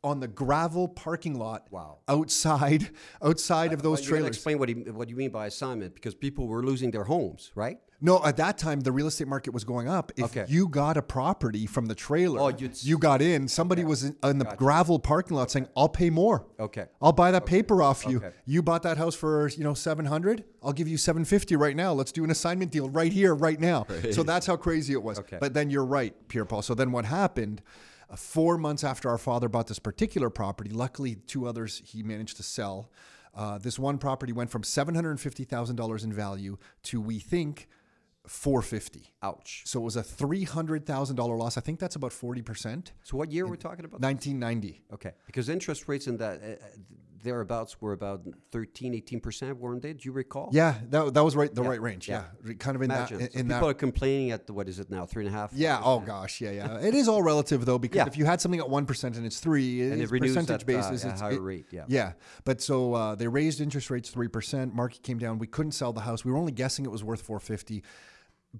on 0.07 0.21
the 0.21 0.29
gravel 0.29 0.87
parking 0.89 1.35
lot. 1.39 1.67
Wow. 1.71 1.99
Outside, 2.09 2.91
outside 3.23 3.73
of 3.73 3.83
those 3.83 4.01
Well, 4.01 4.09
trailers. 4.11 4.37
Explain 4.37 4.59
what, 4.59 4.69
he, 4.69 4.75
what 4.75 5.09
you 5.09 5.17
mean 5.17 5.31
by 5.31 5.47
assignment, 5.47 5.95
because 5.95 6.15
people 6.15 6.47
were 6.47 6.63
losing 6.63 6.91
their 6.93 7.05
homes, 7.05 7.51
right? 7.55 7.79
No, 7.99 8.23
at 8.25 8.37
that 8.37 8.59
time 8.59 8.81
the 8.81 8.93
real 8.93 9.07
estate 9.07 9.27
market 9.27 9.55
was 9.55 9.65
going 9.65 9.89
up. 9.89 10.13
If 10.17 10.25
Okay. 10.27 10.45
you 10.49 10.69
got 10.69 10.99
a 10.99 11.03
property 11.03 11.65
from 11.65 11.87
the 11.87 11.95
trailer, 11.95 12.41
Oh, 12.41 12.53
you 12.83 12.99
got 12.99 13.23
in. 13.23 13.49
Somebody 13.49 13.85
was 13.85 14.05
in, 14.05 14.15
in 14.23 14.37
the 14.39 14.45
gravel 14.45 14.99
parking 14.99 15.35
lot 15.35 15.51
saying, 15.51 15.69
"I'll 15.75 15.89
pay 15.89 16.11
more. 16.11 16.45
Okay. 16.61 16.87
I'll 17.01 17.15
buy 17.15 17.31
that 17.31 17.47
paper 17.47 17.83
off 17.83 18.05
you. 18.07 18.19
Okay. 18.19 18.33
You 18.45 18.63
bought 18.63 18.83
that 18.83 18.99
house 18.99 19.15
for 19.15 19.49
you 19.49 19.65
know 19.65 19.73
seven 19.73 20.05
hundred. 20.05 20.45
I'll 20.63 20.75
give 20.75 20.89
you 20.89 20.99
seven 20.99 21.25
fifty 21.25 21.57
right 21.57 21.75
now. 21.75 21.95
Let's 21.95 22.13
do 22.13 22.23
an 22.23 22.31
assignment 22.31 22.71
deal 22.71 22.91
right 22.91 23.13
here, 23.13 23.35
right 23.35 23.59
now. 23.59 23.87
So 24.13 24.23
that's 24.23 24.47
how 24.47 24.57
crazy 24.57 24.93
it 24.93 25.03
was. 25.03 25.19
Okay. 25.21 25.39
But 25.41 25.55
then 25.55 25.71
you're 25.71 25.87
right, 25.87 26.13
Pierre 26.29 26.45
Paul. 26.45 26.61
So 26.61 26.75
then 26.75 26.93
what 26.93 27.07
happened? 27.07 27.63
Uh, 28.09 28.17
four 28.17 28.57
months 28.57 28.85
after 28.85 29.09
our 29.09 29.19
father 29.19 29.49
bought 29.49 29.67
this 29.67 29.79
particular 29.79 30.31
property, 30.31 30.71
luckily 30.71 31.17
two 31.27 31.47
others 31.47 31.83
he 31.85 32.03
managed 32.03 32.37
to 32.37 32.43
sell. 32.43 32.91
Uh, 33.35 33.59
this 33.59 33.79
one 33.79 33.99
property 33.99 34.33
went 34.33 34.51
from 34.51 34.63
seven 34.63 34.95
hundred 34.95 35.11
and 35.11 35.21
fifty 35.21 35.45
thousand 35.45 35.77
dollars 35.77 36.05
in 36.05 36.13
value 36.13 36.57
to 36.83 37.01
we 37.01 37.19
think 37.19 37.69
four 38.27 38.63
fifty. 38.63 39.13
Ouch. 39.23 39.63
So 39.67 39.81
it 39.81 39.83
was 39.83 39.97
a 39.97 40.03
three 40.03 40.45
hundred 40.45 40.87
thousand 40.87 41.17
dollar 41.17 41.37
loss. 41.37 41.59
I 41.59 41.61
think 41.61 41.79
that's 41.79 41.97
about 41.97 42.13
forty 42.13 42.43
percent. 42.43 42.93
So 43.03 43.17
what 43.17 43.31
year 43.31 43.45
we're 43.45 43.53
we 43.53 43.57
talking 43.59 43.85
about? 43.85 44.01
Nineteen 44.01 44.39
ninety. 44.39 44.83
Okay, 44.93 45.13
because 45.27 45.49
interest 45.49 45.89
rates 45.89 46.07
in 46.07 46.17
that 46.19 46.41
uh, 46.43 46.47
uh, 46.47 46.57
thereabouts 47.27 47.81
were 47.83 47.93
about 47.93 48.23
13, 48.53 48.95
18 48.95 49.21
percent, 49.21 49.59
weren't 49.59 49.83
they? 49.83 49.93
Do 49.93 50.01
you 50.05 50.13
recall? 50.13 50.49
Yeah, 50.53 50.77
that, 50.91 51.13
that 51.13 51.25
was 51.25 51.35
right 51.37 51.53
the 51.55 51.63
Yeah, 51.63 51.69
right 51.69 51.83
range. 51.83 52.09
Yeah, 52.09 52.25
yeah. 52.47 52.55
kind 52.55 52.77
of 52.77 52.83
in 52.83 52.91
Imagine. 52.91 53.19
that 53.19 53.33
So 53.33 53.39
in, 53.39 53.41
in 53.41 53.47
people 53.49 53.67
that 53.69 53.71
are 53.73 53.75
complaining 53.75 54.31
at 54.31 54.47
the, 54.47 54.53
what 54.55 54.69
is 54.69 54.79
it 54.79 54.89
now, 54.91 55.05
three 55.05 55.27
and 55.27 55.35
a 55.35 55.37
half? 55.39 55.53
Yeah. 55.53 55.81
Oh 55.85 56.01
gosh. 56.01 56.41
Yeah. 56.41 56.53
Yeah. 56.53 56.79
It 56.79 56.95
is 56.95 57.09
all 57.09 57.23
relative 57.23 57.67
though, 57.67 57.79
because 57.79 57.97
Yeah. 57.97 58.07
if 58.07 58.17
you 58.17 58.25
had 58.25 58.41
something 58.41 58.61
at 58.61 58.71
one 58.71 58.87
percent 58.87 59.17
and 59.17 59.27
it's 59.27 59.41
three, 59.41 59.83
And 59.83 59.95
it 59.95 60.01
it's 60.05 60.13
renews 60.13 60.31
percentage 60.35 60.63
at, 60.63 60.75
uh, 60.75 60.91
basis. 60.91 61.05
a 61.05 61.11
it's 61.11 61.21
higher 61.21 61.33
it- 61.33 61.41
rate, 61.41 61.67
yeah. 61.71 61.85
Yeah. 61.89 62.13
But 62.45 62.63
so 62.63 62.95
uh, 62.95 63.15
they 63.17 63.29
raised 63.29 63.61
interest 63.61 63.91
rates 63.91 64.09
three 64.11 64.29
percent. 64.29 64.75
Market 64.75 65.03
came 65.03 65.19
down. 65.19 65.39
We 65.39 65.49
couldn't 65.49 65.73
sell 65.73 65.93
the 65.93 66.03
house. 66.03 66.25
We 66.25 66.31
were 66.33 66.39
only 66.39 66.53
guessing 66.53 66.85
it 66.87 66.91
was 66.93 67.03
worth 67.05 67.23
four 67.23 67.41
fifty, 67.41 67.83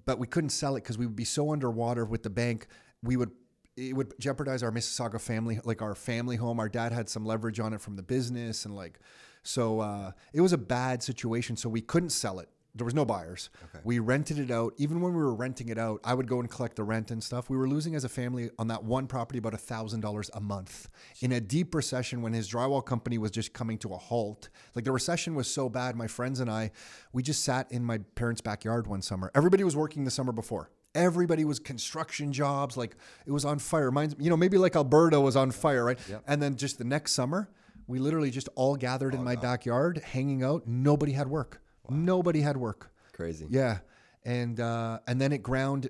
but 0.05 0.19
we 0.19 0.27
couldn't 0.27 0.49
sell 0.49 0.75
it 0.75 0.81
because 0.83 0.97
we 0.97 1.05
would 1.05 1.15
be 1.15 1.25
so 1.25 1.51
underwater 1.53 2.05
with 2.05 2.23
the 2.23 2.29
bank. 2.29 2.67
We 3.01 3.15
would. 3.17 3.31
It 3.77 3.95
would 3.95 4.19
jeopardize 4.19 4.63
our 4.63 4.71
Mississauga 4.71 5.21
family, 5.21 5.59
like 5.63 5.81
our 5.81 5.95
family 5.95 6.35
home. 6.35 6.59
Our 6.59 6.67
dad 6.67 6.91
had 6.91 7.07
some 7.07 7.25
leverage 7.25 7.59
on 7.59 7.73
it 7.73 7.79
from 7.79 7.95
the 7.95 8.03
business, 8.03 8.65
and 8.65 8.75
like, 8.75 8.99
so 9.43 9.79
uh, 9.79 10.11
it 10.33 10.41
was 10.41 10.51
a 10.51 10.57
bad 10.57 11.03
situation. 11.03 11.55
So 11.55 11.69
we 11.69 11.81
couldn't 11.81 12.09
sell 12.09 12.39
it. 12.39 12.49
There 12.73 12.85
was 12.85 12.93
no 12.93 13.05
buyers. 13.05 13.49
We 13.83 13.97
rented 13.97 14.37
it 14.37 14.51
out. 14.51 14.73
Even 14.77 15.01
when 15.01 15.13
we 15.13 15.19
were 15.19 15.33
renting 15.33 15.69
it 15.69 15.79
out, 15.79 15.99
I 16.03 16.13
would 16.13 16.27
go 16.27 16.39
and 16.39 16.49
collect 16.49 16.75
the 16.75 16.83
rent 16.83 17.09
and 17.09 17.23
stuff. 17.23 17.49
We 17.49 17.57
were 17.57 17.67
losing 17.67 17.95
as 17.95 18.03
a 18.03 18.09
family 18.09 18.51
on 18.59 18.67
that 18.67 18.83
one 18.83 19.07
property 19.07 19.39
about 19.39 19.55
a 19.55 19.57
thousand 19.57 20.01
dollars 20.01 20.29
a 20.35 20.39
month. 20.39 20.87
In 21.21 21.31
a 21.31 21.39
deep 21.39 21.73
recession, 21.73 22.21
when 22.21 22.33
his 22.33 22.47
drywall 22.47 22.85
company 22.85 23.17
was 23.17 23.31
just 23.31 23.51
coming 23.51 23.79
to 23.79 23.93
a 23.93 23.97
halt, 23.97 24.49
like 24.75 24.85
the 24.85 24.91
recession 24.91 25.33
was 25.33 25.51
so 25.51 25.69
bad, 25.69 25.95
my 25.95 26.05
friends 26.05 26.39
and 26.39 26.51
I, 26.51 26.69
we 27.13 27.23
just 27.23 27.43
sat 27.43 27.71
in 27.71 27.83
my 27.83 27.97
parents' 28.13 28.41
backyard 28.41 28.85
one 28.85 29.01
summer. 29.01 29.31
Everybody 29.33 29.63
was 29.63 29.75
working 29.75 30.03
the 30.03 30.11
summer 30.11 30.31
before. 30.31 30.69
Everybody 30.97 31.45
was 31.45 31.59
construction 31.59 32.33
jobs, 32.33 32.75
like 32.75 32.95
it 33.25 33.31
was 33.31 33.45
on 33.45 33.59
fire. 33.59 33.91
Mine's, 33.91 34.15
you 34.19 34.29
know, 34.29 34.37
maybe 34.37 34.57
like 34.57 34.75
Alberta 34.75 35.21
was 35.21 35.35
on 35.35 35.51
fire, 35.51 35.85
right? 35.85 35.99
And 36.27 36.41
then 36.41 36.55
just 36.55 36.77
the 36.77 36.83
next 36.83 37.13
summer, 37.13 37.49
we 37.87 37.99
literally 37.99 38.31
just 38.31 38.49
all 38.55 38.75
gathered 38.75 39.13
in 39.13 39.23
my 39.23 39.35
backyard, 39.35 39.99
hanging 39.99 40.43
out. 40.43 40.67
Nobody 40.67 41.13
had 41.13 41.27
work. 41.27 41.61
Nobody 41.89 42.41
had 42.41 42.57
work. 42.57 42.91
Crazy. 43.13 43.47
Yeah, 43.49 43.79
and 44.25 44.59
uh, 44.59 44.99
and 45.07 45.21
then 45.21 45.31
it 45.31 45.41
ground 45.41 45.89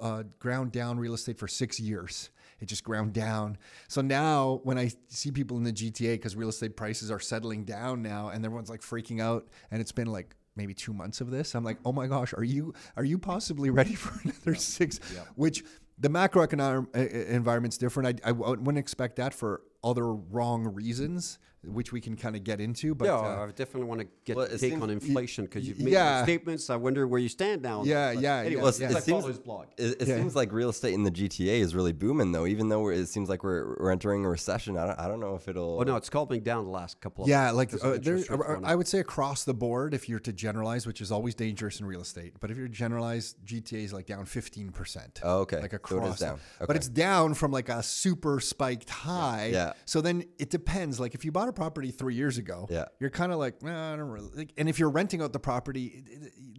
uh, 0.00 0.24
ground 0.38 0.72
down 0.72 0.98
real 0.98 1.14
estate 1.14 1.38
for 1.38 1.48
six 1.48 1.78
years. 1.78 2.30
It 2.60 2.66
just 2.66 2.84
ground 2.84 3.12
down. 3.12 3.58
So 3.86 4.00
now 4.00 4.60
when 4.64 4.78
I 4.78 4.90
see 5.08 5.30
people 5.30 5.58
in 5.58 5.64
the 5.64 5.72
GTA, 5.72 6.14
because 6.14 6.34
real 6.34 6.48
estate 6.48 6.74
prices 6.76 7.10
are 7.10 7.20
settling 7.20 7.64
down 7.64 8.02
now, 8.02 8.30
and 8.30 8.44
everyone's 8.44 8.70
like 8.70 8.80
freaking 8.80 9.20
out, 9.20 9.46
and 9.70 9.80
it's 9.80 9.92
been 9.92 10.08
like 10.08 10.34
maybe 10.56 10.74
two 10.74 10.92
months 10.92 11.20
of 11.20 11.30
this. 11.30 11.54
I'm 11.54 11.64
like, 11.64 11.78
oh 11.84 11.92
my 11.92 12.06
gosh, 12.06 12.32
are 12.34 12.44
you 12.44 12.74
are 12.96 13.04
you 13.04 13.18
possibly 13.18 13.70
ready 13.70 13.94
for 13.94 14.18
another 14.24 14.54
six? 14.54 14.98
Which 15.34 15.64
the 15.98 16.08
macroeconomic 16.08 17.28
environment's 17.28 17.78
different. 17.78 18.20
I, 18.24 18.28
I 18.28 18.32
wouldn't 18.32 18.78
expect 18.78 19.16
that 19.16 19.32
for 19.32 19.62
other 19.82 20.12
wrong 20.12 20.64
reasons, 20.64 21.38
which 21.66 21.92
we 21.92 22.00
can 22.00 22.16
kind 22.16 22.36
of 22.36 22.44
get 22.44 22.60
into. 22.60 22.94
But 22.94 23.06
yeah, 23.06 23.14
uh, 23.16 23.46
I 23.46 23.50
definitely 23.52 23.84
want 23.84 24.00
to 24.02 24.06
get 24.24 24.36
Well, 24.36 24.46
take 24.46 24.74
on 24.80 24.90
inflation 24.90 25.44
because 25.44 25.66
you've 25.66 25.78
made 25.80 25.92
yeah. 25.92 26.22
statements. 26.22 26.70
I 26.70 26.76
wonder 26.76 27.06
where 27.06 27.20
you 27.20 27.28
stand 27.28 27.62
now. 27.62 27.82
Yeah. 27.84 28.14
But 28.14 28.22
yeah, 28.22 28.36
Anyway, 28.38 28.54
yeah, 28.56 28.62
Well, 28.62 28.72
yeah. 28.78 28.88
I 28.88 28.98
it 28.98 29.02
seems 29.02 29.38
blog. 29.38 29.66
It, 29.76 30.02
it 30.02 30.08
Yeah. 30.08 30.16
seems 30.16 30.34
like 30.36 30.52
real 30.52 30.68
estate 30.70 30.94
in 30.94 31.02
the 31.02 31.10
GTA 31.10 31.60
is 31.60 31.74
really 31.74 31.92
booming, 31.92 32.32
though. 32.32 32.46
Even 32.46 32.68
though 32.68 32.88
it 32.88 33.06
seems 33.06 33.28
like 33.28 33.42
we're, 33.44 33.76
we're 33.78 33.90
entering 33.90 34.24
a 34.24 34.28
recession, 34.28 34.76
I 34.76 34.86
don't, 34.86 34.98
I 35.00 35.08
don't 35.08 35.20
know 35.20 35.34
if 35.34 35.48
it'll. 35.48 35.80
Oh 35.80 35.82
no, 35.82 35.96
it's 35.96 36.08
calming 36.10 36.42
down 36.42 36.64
the 36.64 36.70
last 36.70 37.00
couple 37.00 37.24
of 37.24 37.30
yeah, 37.30 37.50
months 37.52 37.74
like 37.74 37.84
uh, 37.84 37.98
there, 38.00 38.18
uh, 38.30 38.60
I 38.64 38.74
would 38.74 38.88
say 38.88 38.98
across 38.98 39.44
the 39.44 39.54
board, 39.54 39.94
if 39.94 40.08
you're 40.08 40.20
to 40.20 40.32
generalize, 40.32 40.86
which 40.86 41.00
is 41.00 41.10
always 41.12 41.34
dangerous 41.34 41.80
in 41.80 41.86
real 41.86 42.00
estate, 42.00 42.34
but 42.40 42.50
if 42.50 42.56
you're 42.56 42.68
to 42.68 42.72
generalize, 42.72 43.34
GTA 43.44 43.84
is 43.84 43.92
like 43.92 44.06
down 44.06 44.24
15%. 44.24 45.20
Oh, 45.22 45.40
okay. 45.40 45.60
Like 45.60 45.70
So 45.70 45.74
it 45.76 45.76
across. 45.76 46.22
is. 46.22 46.32
But 46.66 46.76
it's 46.76 46.88
down 46.88 47.34
from 47.34 47.50
like 47.52 47.68
a 47.68 47.82
super 47.82 48.40
spiked 48.40 48.90
high. 48.90 49.50
Yeah. 49.52 49.72
So 49.84 50.00
then 50.00 50.24
it 50.38 50.50
depends. 50.50 50.98
Like 51.00 51.14
if 51.14 51.24
you 51.24 51.32
bought 51.32 51.48
a 51.48 51.52
property 51.56 51.90
three 51.90 52.14
years 52.14 52.38
ago, 52.38 52.66
Yeah. 52.70 52.84
you're 53.00 53.10
kind 53.10 53.32
of 53.32 53.38
like, 53.38 53.62
nah, 53.62 53.92
I 53.92 53.96
don't 53.96 54.08
really. 54.10 54.30
Like, 54.34 54.52
and 54.56 54.68
if 54.68 54.78
you're 54.78 54.90
renting 54.90 55.20
out 55.22 55.32
the 55.32 55.40
property, 55.40 56.04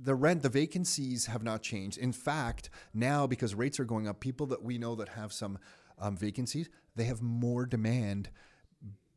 the 0.01 0.15
rent, 0.15 0.41
the 0.41 0.49
vacancies 0.49 1.27
have 1.27 1.43
not 1.43 1.61
changed. 1.61 1.97
In 1.97 2.11
fact, 2.11 2.69
now 2.93 3.25
because 3.27 3.55
rates 3.55 3.79
are 3.79 3.85
going 3.85 4.07
up, 4.07 4.19
people 4.19 4.47
that 4.47 4.61
we 4.61 4.77
know 4.77 4.95
that 4.95 5.09
have 5.09 5.31
some 5.31 5.57
um, 5.99 6.17
vacancies, 6.17 6.69
they 6.95 7.05
have 7.05 7.21
more 7.21 7.65
demand 7.65 8.29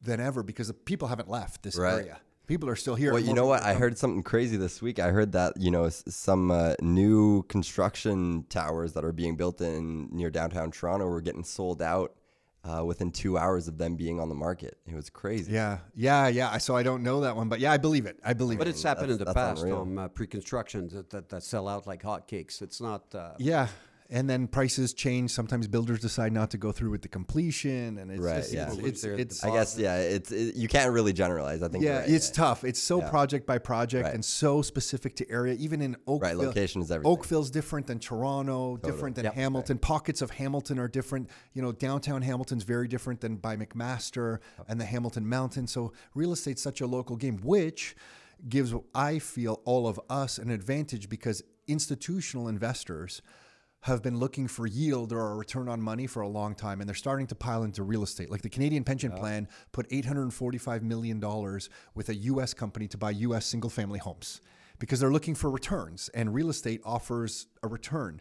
than 0.03 0.21
ever 0.21 0.43
because 0.43 0.69
the 0.69 0.75
people 0.75 1.09
haven't 1.09 1.29
left 1.29 1.63
this 1.63 1.77
Right. 1.77 1.95
area. 1.95 2.21
People 2.47 2.69
are 2.69 2.75
still 2.77 2.97
here. 2.97 3.13
Well, 3.13 3.23
you 3.23 3.33
know 3.33 3.47
what? 3.47 3.63
I 3.63 3.75
heard 3.75 3.97
something 3.97 4.25
crazy 4.25 4.57
this 4.57 4.83
week. 4.83 4.99
I 4.99 5.11
heard 5.11 5.31
that 5.33 5.53
you 5.57 5.71
know 5.71 5.89
some 5.89 6.51
uh, 6.51 6.75
new 6.81 7.45
construction 7.45 8.45
towers 8.49 8.93
that 8.95 9.05
are 9.05 9.13
being 9.13 9.37
built 9.37 9.61
in 9.61 10.09
near 10.11 10.31
downtown 10.31 10.73
Toronto 10.73 11.07
were 11.07 11.21
getting 11.21 11.45
sold 11.45 11.81
out 11.81 12.17
uh, 12.65 12.85
within 12.85 13.11
two 13.11 13.39
hours 13.39 13.69
of 13.69 13.79
them 13.79 13.97
being 13.97 14.21
on 14.21 14.29
the 14.29 14.35
market. 14.35 14.79
It 14.87 14.95
was 14.95 15.09
crazy. 15.11 15.53
Yeah, 15.53 15.79
yeah, 15.95 16.29
yeah. 16.29 16.59
So 16.59 16.77
I 16.77 16.83
don't 16.83 17.03
know 17.03 17.21
that 17.23 17.35
one, 17.37 17.49
but 17.49 17.61
yeah, 17.61 17.73
I 17.73 17.79
believe 17.79 18.07
it. 18.07 18.19
I 18.25 18.33
believe 18.35 18.59
But 18.59 18.67
it. 18.67 18.71
But 18.71 18.75
it's 18.75 18.83
happened 18.83 19.13
in 19.13 19.19
the 19.19 19.33
past, 19.33 19.63
unreal. 19.63 19.83
um, 19.83 19.99
uh, 19.99 20.09
pre-constructions 20.09 20.93
that, 20.93 21.11
that, 21.11 21.29
that 21.31 21.43
sell 21.43 21.69
out 21.69 21.87
like 21.87 22.03
hotcakes. 22.03 22.61
It's 22.63 22.81
not. 22.81 23.15
Uh, 23.15 23.33
Yeah. 23.39 23.69
And 24.13 24.29
then 24.29 24.49
prices 24.49 24.93
change. 24.93 25.31
Sometimes 25.31 25.69
builders 25.69 26.01
decide 26.01 26.33
not 26.33 26.51
to 26.51 26.59
go 26.59 26.73
through 26.73 26.91
with 26.91 27.03
the 27.03 27.09
completion, 27.09 27.97
and 27.97 28.11
it's 28.11 28.21
Right, 28.21 28.37
just, 28.39 28.53
yeah. 28.53 28.69
it's, 28.73 29.05
it's, 29.05 29.05
it's 29.05 29.45
I 29.45 29.53
guess 29.53 29.79
yeah. 29.79 29.99
It's 29.99 30.33
it, 30.33 30.57
you 30.57 30.67
can't 30.67 30.91
really 30.93 31.13
generalize. 31.13 31.63
I 31.63 31.69
think. 31.69 31.85
yeah, 31.85 32.01
right, 32.01 32.11
it's 32.11 32.29
tough. 32.29 32.65
It's 32.65 32.83
so 32.83 32.99
Yeah. 32.99 33.09
project 33.09 33.47
by 33.47 33.59
project 33.59 34.07
Right. 34.07 34.15
and 34.15 34.25
so 34.25 34.63
specific 34.63 35.15
to 35.17 35.31
area. 35.31 35.55
Even 35.55 35.81
in 35.81 35.95
Oakville, 36.09 36.19
Right, 36.19 36.37
location 36.37 36.83
is 36.83 36.91
everything. 36.91 37.13
Oakville's 37.13 37.51
different 37.53 37.87
than 37.87 38.01
Toronto, 38.01 38.77
different 38.79 39.15
than 39.15 39.27
Yep. 39.27 39.35
Hamilton. 39.35 39.79
Pockets 39.79 40.23
of 40.23 40.33
Hamilton 40.33 40.81
are 40.81 40.89
different. 40.89 41.31
You 41.53 41.63
know, 41.63 41.71
downtown 41.71 42.23
Hamilton's 42.23 42.65
very 42.65 42.89
different 42.89 43.21
than 43.21 43.37
by 43.37 43.57
McMaster 43.57 44.39
and 44.67 44.81
the 44.81 44.87
Hamilton 44.87 45.29
Mountains. 45.29 45.71
So 45.71 45.93
real 46.17 46.33
estate's 46.33 46.63
such 46.63 46.81
a 46.81 46.87
local 46.89 47.15
game, 47.15 47.39
which 47.45 47.95
gives 48.49 48.75
I 48.93 49.21
feel 49.21 49.61
all 49.65 49.87
of 49.87 50.01
us 50.11 50.37
an 50.37 50.51
advantage 50.51 51.09
because 51.09 51.43
institutional 51.69 52.49
investors 52.49 53.23
have 53.83 54.03
been 54.03 54.19
looking 54.19 54.47
for 54.47 54.67
yield 54.67 55.13
or 55.13 55.33
a 55.33 55.37
return 55.37 55.69
on 55.69 55.81
money 55.81 56.07
for 56.07 56.21
a 56.21 56.29
long 56.29 56.55
time 56.55 56.81
and 56.81 56.89
they're 56.89 56.95
starting 56.95 57.27
to 57.27 57.35
pile 57.35 57.63
into 57.63 57.83
real 57.83 58.03
estate. 58.03 58.31
Like 58.31 58.43
the 58.43 58.49
Canadian 58.51 58.85
pension 58.85 59.11
plan 59.11 59.49
put 59.73 59.89
$845 59.89 60.83
million 60.83 61.21
with 61.95 62.09
a 62.11 62.15
US 62.15 62.53
company 62.53 62.87
to 62.89 62.99
buy 62.99 63.11
US 63.13 63.47
single 63.47 63.71
family 63.71 63.99
homes 63.99 64.41
because 64.79 65.01
they're 65.01 65.13
looking 65.13 65.35
for 65.35 65.51
returns 65.51 66.11
and 66.15 66.35
real 66.35 66.51
estate 66.51 66.81
offers 66.85 67.47
a 67.63 67.69
return. 67.69 68.21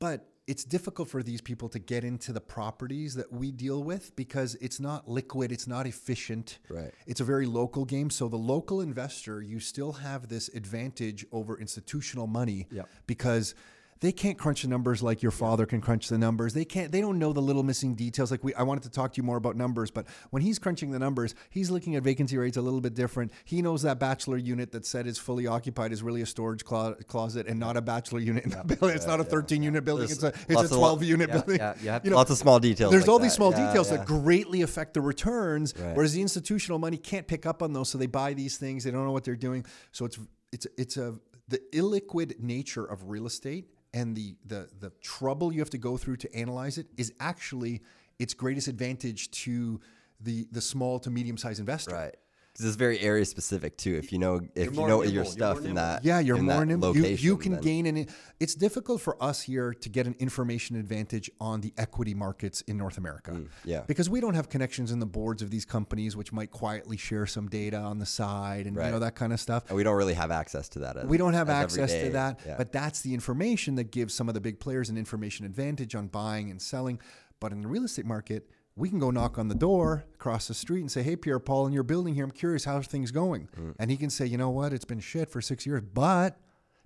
But 0.00 0.26
it's 0.48 0.64
difficult 0.64 1.08
for 1.10 1.22
these 1.22 1.42
people 1.42 1.68
to 1.68 1.78
get 1.78 2.04
into 2.04 2.32
the 2.32 2.40
properties 2.40 3.14
that 3.14 3.30
we 3.30 3.52
deal 3.52 3.82
with 3.84 4.16
because 4.16 4.54
it's 4.62 4.80
not 4.80 5.06
liquid, 5.06 5.52
it's 5.52 5.66
not 5.66 5.86
efficient. 5.86 6.58
Right. 6.70 6.90
It's 7.06 7.20
a 7.20 7.24
very 7.24 7.44
local 7.46 7.84
game. 7.84 8.08
So 8.08 8.28
the 8.28 8.36
local 8.38 8.80
investor, 8.80 9.42
you 9.42 9.60
still 9.60 9.92
have 9.92 10.28
this 10.28 10.48
advantage 10.54 11.26
over 11.32 11.58
institutional 11.60 12.26
money 12.26 12.66
Yep. 12.72 12.88
because 13.06 13.54
they 14.00 14.12
can't 14.12 14.38
crunch 14.38 14.62
the 14.62 14.68
numbers 14.68 15.02
like 15.02 15.22
your 15.22 15.32
father 15.32 15.66
can 15.66 15.80
crunch 15.80 16.08
the 16.08 16.18
numbers. 16.18 16.54
They 16.54 16.64
can't. 16.64 16.92
They 16.92 17.00
don't 17.00 17.18
know 17.18 17.32
the 17.32 17.40
little 17.42 17.62
missing 17.62 17.94
details. 17.94 18.30
Like 18.30 18.44
we, 18.44 18.54
I 18.54 18.62
wanted 18.62 18.84
to 18.84 18.90
talk 18.90 19.12
to 19.14 19.16
you 19.16 19.22
more 19.24 19.36
about 19.36 19.56
numbers, 19.56 19.90
but 19.90 20.06
when 20.30 20.42
he's 20.42 20.58
crunching 20.58 20.90
the 20.92 20.98
numbers, 20.98 21.34
he's 21.50 21.70
looking 21.70 21.96
at 21.96 22.02
vacancy 22.02 22.36
rates 22.38 22.56
a 22.56 22.62
little 22.62 22.80
bit 22.80 22.94
different. 22.94 23.32
He 23.44 23.60
knows 23.60 23.82
that 23.82 23.98
bachelor 23.98 24.36
unit 24.36 24.72
that 24.72 24.86
said 24.86 25.06
is 25.06 25.18
fully 25.18 25.46
occupied 25.46 25.92
is 25.92 26.02
really 26.02 26.22
a 26.22 26.26
storage 26.26 26.64
clo- 26.64 26.94
closet 27.08 27.46
and 27.48 27.58
not 27.58 27.76
a 27.76 27.80
bachelor 27.80 28.20
unit 28.20 28.44
in 28.44 28.50
the 28.50 28.62
building. 28.64 28.96
It's 28.96 29.06
not 29.06 29.20
a 29.20 29.24
13 29.24 29.62
unit 29.62 29.84
building. 29.84 30.06
There's 30.06 30.22
it's 30.22 30.36
a 30.48 30.52
it's 30.52 30.60
a 30.60 30.64
of 30.64 30.70
12 30.70 31.02
unit 31.02 31.28
Yeah, 31.28 31.34
building. 31.34 31.56
yeah, 31.56 31.74
you 31.82 31.88
have 31.90 32.02
to- 32.04 32.14
Lots 32.14 32.30
of 32.30 32.38
small 32.38 32.60
details. 32.60 32.90
There's 32.90 33.02
like 33.02 33.08
all 33.10 33.18
that. 33.18 33.24
these 33.24 33.32
small 33.34 33.50
details 33.50 33.90
that 33.90 34.06
greatly 34.06 34.62
affect 34.62 34.94
the 34.94 35.00
returns, 35.00 35.74
Right. 35.76 35.96
whereas 35.96 36.12
the 36.14 36.22
institutional 36.22 36.78
money 36.78 36.98
can't 36.98 37.26
pick 37.26 37.46
up 37.46 37.62
on 37.62 37.72
those, 37.72 37.88
so 37.88 37.98
they 37.98 38.06
buy 38.06 38.32
these 38.34 38.56
things. 38.58 38.84
They 38.84 38.90
don't 38.90 39.04
know 39.04 39.12
what 39.12 39.24
they're 39.24 39.34
doing. 39.36 39.66
So 39.92 40.04
it's 40.04 40.18
it's 40.52 40.66
it's 40.76 40.96
a 40.96 41.16
the 41.48 41.60
illiquid 41.72 42.40
nature 42.40 42.84
of 42.84 43.08
real 43.08 43.26
estate 43.26 43.66
and 43.94 44.16
the 44.16 44.36
the 44.46 44.68
the 44.80 44.90
trouble 45.02 45.52
you 45.52 45.60
have 45.60 45.70
to 45.70 45.78
go 45.78 45.96
through 45.96 46.16
to 46.16 46.34
analyze 46.34 46.78
it 46.78 46.86
is 46.96 47.12
actually 47.20 47.82
its 48.18 48.34
greatest 48.34 48.68
advantage 48.68 49.30
to 49.30 49.80
the 50.20 50.46
the 50.50 50.60
small 50.60 50.98
to 50.98 51.10
medium 51.10 51.36
sized 51.36 51.60
investor. 51.60 51.94
Right. 51.94 52.16
Because 52.58 52.70
it's 52.70 52.76
very 52.76 52.98
area 52.98 53.24
specific 53.24 53.76
too. 53.76 53.94
If 53.94 54.10
you 54.10 54.18
know 54.18 54.40
if 54.56 54.74
you 54.74 54.80
know 54.80 54.86
nimble, 55.00 55.06
your 55.06 55.24
stuff 55.24 55.64
in 55.64 55.76
that 55.76 56.04
Yeah, 56.04 56.18
you're 56.18 56.38
more 56.38 56.56
that 56.58 56.66
nimble. 56.66 56.92
You, 56.96 57.02
location, 57.04 57.24
you 57.24 57.36
can 57.36 57.52
then- 57.52 57.60
gain 57.60 57.86
an. 57.86 58.06
It's 58.40 58.56
difficult 58.56 59.00
for 59.00 59.20
us 59.22 59.42
here 59.42 59.72
to 59.72 59.88
get 59.88 60.08
an 60.08 60.16
information 60.18 60.74
advantage 60.74 61.30
on 61.40 61.60
the 61.60 61.72
equity 61.78 62.14
markets 62.14 62.62
in 62.62 62.76
North 62.76 62.98
America. 62.98 63.30
Mm, 63.30 63.48
yeah. 63.64 63.82
because 63.86 64.10
we 64.10 64.20
don't 64.20 64.34
have 64.34 64.48
connections 64.48 64.90
in 64.90 64.98
the 64.98 65.06
boards 65.06 65.40
of 65.40 65.50
these 65.50 65.64
companies, 65.64 66.16
which 66.16 66.32
might 66.32 66.50
quietly 66.50 66.96
share 66.96 67.26
some 67.26 67.48
data 67.48 67.76
on 67.76 68.00
the 68.00 68.06
side 68.06 68.66
and 68.66 68.74
you 68.74 68.82
know 68.82 68.98
that 68.98 69.14
kind 69.14 69.32
of 69.32 69.38
stuff. 69.38 69.68
And 69.68 69.76
we 69.76 69.84
don't 69.84 69.96
really 69.96 70.14
have 70.14 70.32
access 70.32 70.68
to 70.70 70.80
that. 70.80 70.96
As, 70.96 71.04
We 71.06 71.16
don't 71.16 71.34
have 71.34 71.48
as 71.48 71.78
access 71.78 71.92
to 71.92 72.10
that, 72.10 72.40
Yeah. 72.44 72.56
but 72.58 72.72
that's 72.72 73.02
the 73.02 73.14
information 73.14 73.76
that 73.76 73.92
gives 73.92 74.14
some 74.14 74.26
of 74.28 74.34
the 74.34 74.40
big 74.40 74.58
players 74.58 74.90
an 74.90 74.98
information 74.98 75.46
advantage 75.46 75.94
on 75.94 76.08
buying 76.08 76.50
and 76.50 76.60
selling. 76.60 76.98
But 77.38 77.52
in 77.52 77.60
the 77.60 77.68
real 77.68 77.84
estate 77.84 78.04
market, 78.04 78.50
we 78.78 78.88
can 78.88 78.98
go 78.98 79.10
knock 79.10 79.38
on 79.38 79.48
the 79.48 79.54
door 79.54 80.04
across 80.14 80.48
the 80.48 80.54
street 80.54 80.80
and 80.80 80.90
say, 80.90 81.02
"Hey, 81.02 81.16
Pierre 81.16 81.40
Paul, 81.40 81.66
in 81.66 81.72
your 81.72 81.82
building 81.82 82.14
here, 82.14 82.24
I'm 82.24 82.30
curious 82.30 82.64
how's 82.64 82.86
things 82.86 83.10
going." 83.10 83.48
Mm. 83.58 83.74
And 83.78 83.90
he 83.90 83.96
can 83.96 84.08
say, 84.08 84.24
"You 84.24 84.38
know 84.38 84.50
what? 84.50 84.72
It's 84.72 84.84
been 84.84 85.00
shit 85.00 85.28
for 85.30 85.40
six 85.40 85.66
years, 85.66 85.82
but." 85.82 86.38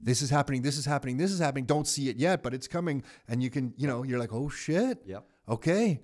This 0.04 0.20
is 0.20 0.30
happening. 0.30 0.62
This 0.62 0.78
is 0.78 0.84
happening. 0.84 1.16
This 1.16 1.30
is 1.30 1.38
happening. 1.38 1.64
Don't 1.64 1.86
see 1.86 2.08
it 2.08 2.16
yet, 2.16 2.42
but 2.42 2.52
it's 2.52 2.66
coming. 2.66 3.04
And 3.28 3.40
you 3.40 3.50
can, 3.50 3.72
you 3.76 3.86
know, 3.86 4.02
you're 4.02 4.18
like, 4.18 4.32
oh 4.32 4.48
shit. 4.48 5.00
Yep. 5.06 5.24
Okay. 5.48 6.00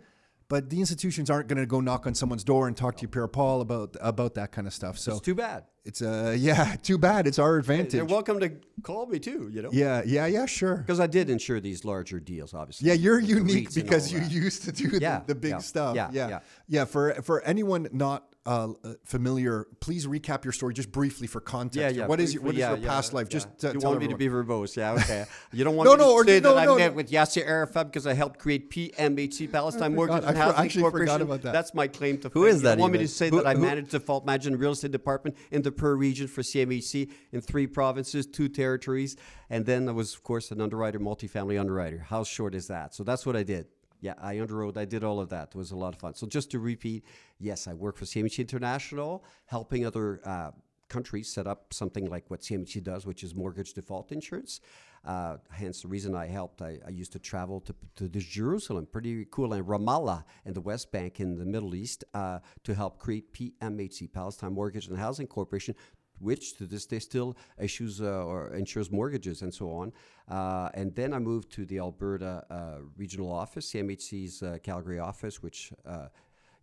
But 0.49 0.71
the 0.71 0.81
institutions 0.81 1.29
aren't 1.29 1.47
going 1.47 1.59
to 1.59 1.67
go 1.67 1.81
knock 1.81 2.07
on 2.07 2.15
someone's 2.15 2.43
door 2.43 2.69
and 2.69 2.77
talk 2.77 2.97
to 2.97 3.03
you, 3.03 3.09
Pierre 3.09 3.29
Paul, 3.29 3.61
about 3.61 3.97
about 4.01 4.35
that 4.35 4.51
kind 4.51 4.67
of 4.67 4.73
stuff. 4.73 4.99
So 4.99 5.13
It's 5.13 5.21
too 5.21 5.35
bad. 5.35 5.65
it's 5.85 6.01
uh 6.01 6.35
yeah, 6.39 6.75
too 6.83 6.97
bad. 6.97 7.27
It's 7.27 7.39
our 7.39 7.59
advantage. 7.59 7.93
They're 7.93 8.05
welcome 8.07 8.41
to 8.41 8.53
call 8.83 9.05
me 9.07 9.19
too. 9.19 9.51
You 9.53 9.61
know. 9.63 9.69
Yeah, 9.73 10.03
yeah, 10.07 10.25
yeah, 10.27 10.47
sure. 10.47 10.79
Because 10.79 11.01
I 11.01 11.07
did 11.07 11.29
insure 11.29 11.61
these 11.61 11.85
larger 11.85 12.19
deals, 12.19 12.55
obviously. 12.55 12.89
Yeah, 12.89 12.95
you're 12.95 13.21
unique 13.21 13.75
because 13.75 14.11
you 14.11 14.21
that. 14.21 14.31
used 14.33 14.63
to 14.65 14.73
do 14.73 14.89
the- 14.89 15.23
the, 15.27 15.35
big 15.35 15.51
yeah, 15.51 15.59
stuff. 15.59 15.95
yeah, 15.97 16.09
Yeah, 16.13 16.29
yeah. 16.29 16.41
yeah. 16.67 16.85
For 16.87 17.13
for 17.23 17.43
anyone 17.43 17.89
not 17.93 18.25
uh, 18.49 18.73
uh, 18.83 18.95
familiar, 19.05 19.67
please 19.81 20.07
recap 20.07 20.43
your 20.43 20.53
story 20.53 20.73
just 20.73 20.91
briefly 20.91 21.27
for 21.27 21.39
context. 21.39 21.77
Yeah, 21.95 22.03
yeah. 22.03 22.07
What 22.07 22.19
is 22.19 22.33
your, 22.33 22.43
what 22.43 22.55
is 22.55 22.61
briefly, 22.61 22.77
your 22.77 22.79
yeah, 22.79 22.89
past 22.89 23.13
yeah, 23.13 23.17
life? 23.17 23.27
yeah. 23.29 23.33
Just 23.33 23.49
you 23.63 23.69
uh, 23.69 23.73
tell 23.75 23.91
want 23.91 24.01
me 24.01 24.09
to 24.09 24.17
be 24.17 24.27
verbose? 24.29 24.75
Yeah, 24.75 24.93
okay. 24.93 25.27
You 25.53 25.65
don't 25.65 25.77
want 25.77 25.87
No, 25.87 25.93
me 25.93 25.99
no, 25.99 26.05
to 26.07 26.11
or- 26.13 26.25
say 26.25 26.41
no, 26.41 26.55
that 26.55 26.65
no, 26.65 26.75
I 26.75 26.79
met 26.79 26.95
with 26.95 27.11
Yasser 27.11 27.47
Arafat 27.47 27.87
because 27.89 28.07
I 28.07 28.15
helped 28.15 28.39
create 28.39 28.71
PMHC 28.71 29.53
Palestine 29.53 29.95
Mortgage 29.95 30.25
I 30.25 30.29
and 30.29 30.37
for- 30.37 30.43
Housing 30.43 30.65
actually 30.65 30.83
forgot 30.85 30.91
Corporation. 30.93 31.23
about 31.23 31.43
that. 31.43 31.53
That's 31.53 31.75
my 31.75 31.89
claim 31.89 32.19
to 32.19 32.31
fame. 32.31 32.45
is 32.45 32.57
You 32.57 32.63
that 32.63 32.75
don't 32.77 32.81
want 32.81 32.93
me 32.95 32.99
to 33.01 33.09
say 33.09 33.29
Who- 33.29 33.37
that 33.37 33.47
I 33.47 33.55
who- 33.55 33.61
managed 33.61 33.91
default 33.91 34.25
management 34.25 34.61
real 34.61 34.73
estate 34.73 34.93
department 34.93 35.37
in 35.51 35.61
the 35.61 35.71
per 35.71 35.95
region 35.95 36.27
for 36.27 36.43
CMHC 36.43 37.11
in 37.33 37.43
three 37.43 37.67
provinces, 37.67 38.27
two 38.27 38.49
territories, 38.49 39.17
and 39.51 39.67
then 39.67 39.89
I 39.91 39.93
was 39.93 40.15
of 40.15 40.23
course 40.23 40.51
an 40.51 40.63
underwriter, 40.63 40.99
multifamily 40.99 41.61
underwriter. 41.61 41.99
How 41.99 42.25
short 42.25 42.55
is 42.55 42.69
that? 42.69 42.95
So 42.95 43.05
that's 43.05 43.27
what 43.27 43.37
I 43.37 43.43
did. 43.43 43.67
Yeah, 44.01 44.15
I 44.21 44.37
underwrote. 44.37 44.77
I 44.77 44.85
did 44.85 45.03
all 45.03 45.21
of 45.21 45.29
that. 45.31 45.49
It 45.49 45.55
was 45.57 45.73
a 45.73 45.77
lot 45.77 45.95
of 45.95 46.01
fun. 46.01 46.15
So 46.15 46.27
just 46.27 46.51
to 46.53 46.59
repeat, 46.59 47.05
yes, 47.39 47.67
I 47.67 47.75
work 47.75 47.97
for 47.97 48.05
CMHC 48.05 48.39
International, 48.39 49.25
helping 49.47 49.85
other 49.85 50.21
uh, 50.25 50.51
countries 50.89 51.29
set 51.29 51.47
up 51.47 51.73
something 51.73 52.07
like 52.09 52.31
what 52.31 52.41
CMHC 52.41 52.83
does, 52.83 53.07
which 53.07 53.25
is 53.25 53.35
mortgage 53.35 53.75
default 53.75 54.13
insurance. 54.13 54.61
Uh, 55.05 55.37
hence 55.51 55.83
the 55.83 55.89
reason 55.89 56.15
I 56.15 56.27
helped. 56.27 56.61
I, 56.61 56.79
I 56.87 56.91
used 56.91 57.13
to 57.13 57.19
travel 57.19 57.61
to, 57.61 57.75
to 57.97 58.09
Jerusalem, 58.09 58.87
pretty 58.91 59.27
cool, 59.31 59.53
and 59.53 59.65
Ramallah 59.65 60.25
in 60.45 60.55
the 60.55 60.61
West 60.61 60.91
Bank 60.93 61.21
in 61.21 61.37
the 61.37 61.47
Middle 61.47 61.75
East 61.75 62.05
uh, 62.15 62.41
to 62.65 62.75
help 62.75 62.99
create 62.99 63.33
PMHC, 63.33 64.13
Palestine 64.13 64.53
Mortgage 64.53 64.89
and 64.89 64.99
Housing 64.99 65.27
Corporation, 65.27 65.75
which 66.21 66.57
to 66.59 66.67
this 66.67 66.87
day 66.87 66.99
still 66.99 67.37
issues 67.61 68.01
uh, 68.01 68.25
or 68.25 68.55
insures 68.55 68.91
mortgages 68.91 69.43
and 69.43 69.53
so 69.53 69.71
on. 69.71 69.93
Uh, 70.29 70.69
and 70.75 70.95
then 70.95 71.13
I 71.13 71.19
moved 71.19 71.51
to 71.53 71.65
the 71.65 71.79
Alberta 71.79 72.45
uh, 72.51 72.79
regional 72.97 73.33
office, 73.33 73.73
CMHC's 73.73 74.43
uh, 74.43 74.59
Calgary 74.63 74.99
office, 74.99 75.43
which 75.43 75.73
uh, 75.87 76.09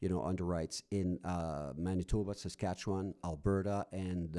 you 0.02 0.10
know 0.10 0.20
underwrites 0.20 0.84
in 0.92 1.20
uh, 1.24 1.74
Manitoba, 1.76 2.36
Saskatchewan, 2.36 3.14
Alberta, 3.24 3.86
and 3.92 4.36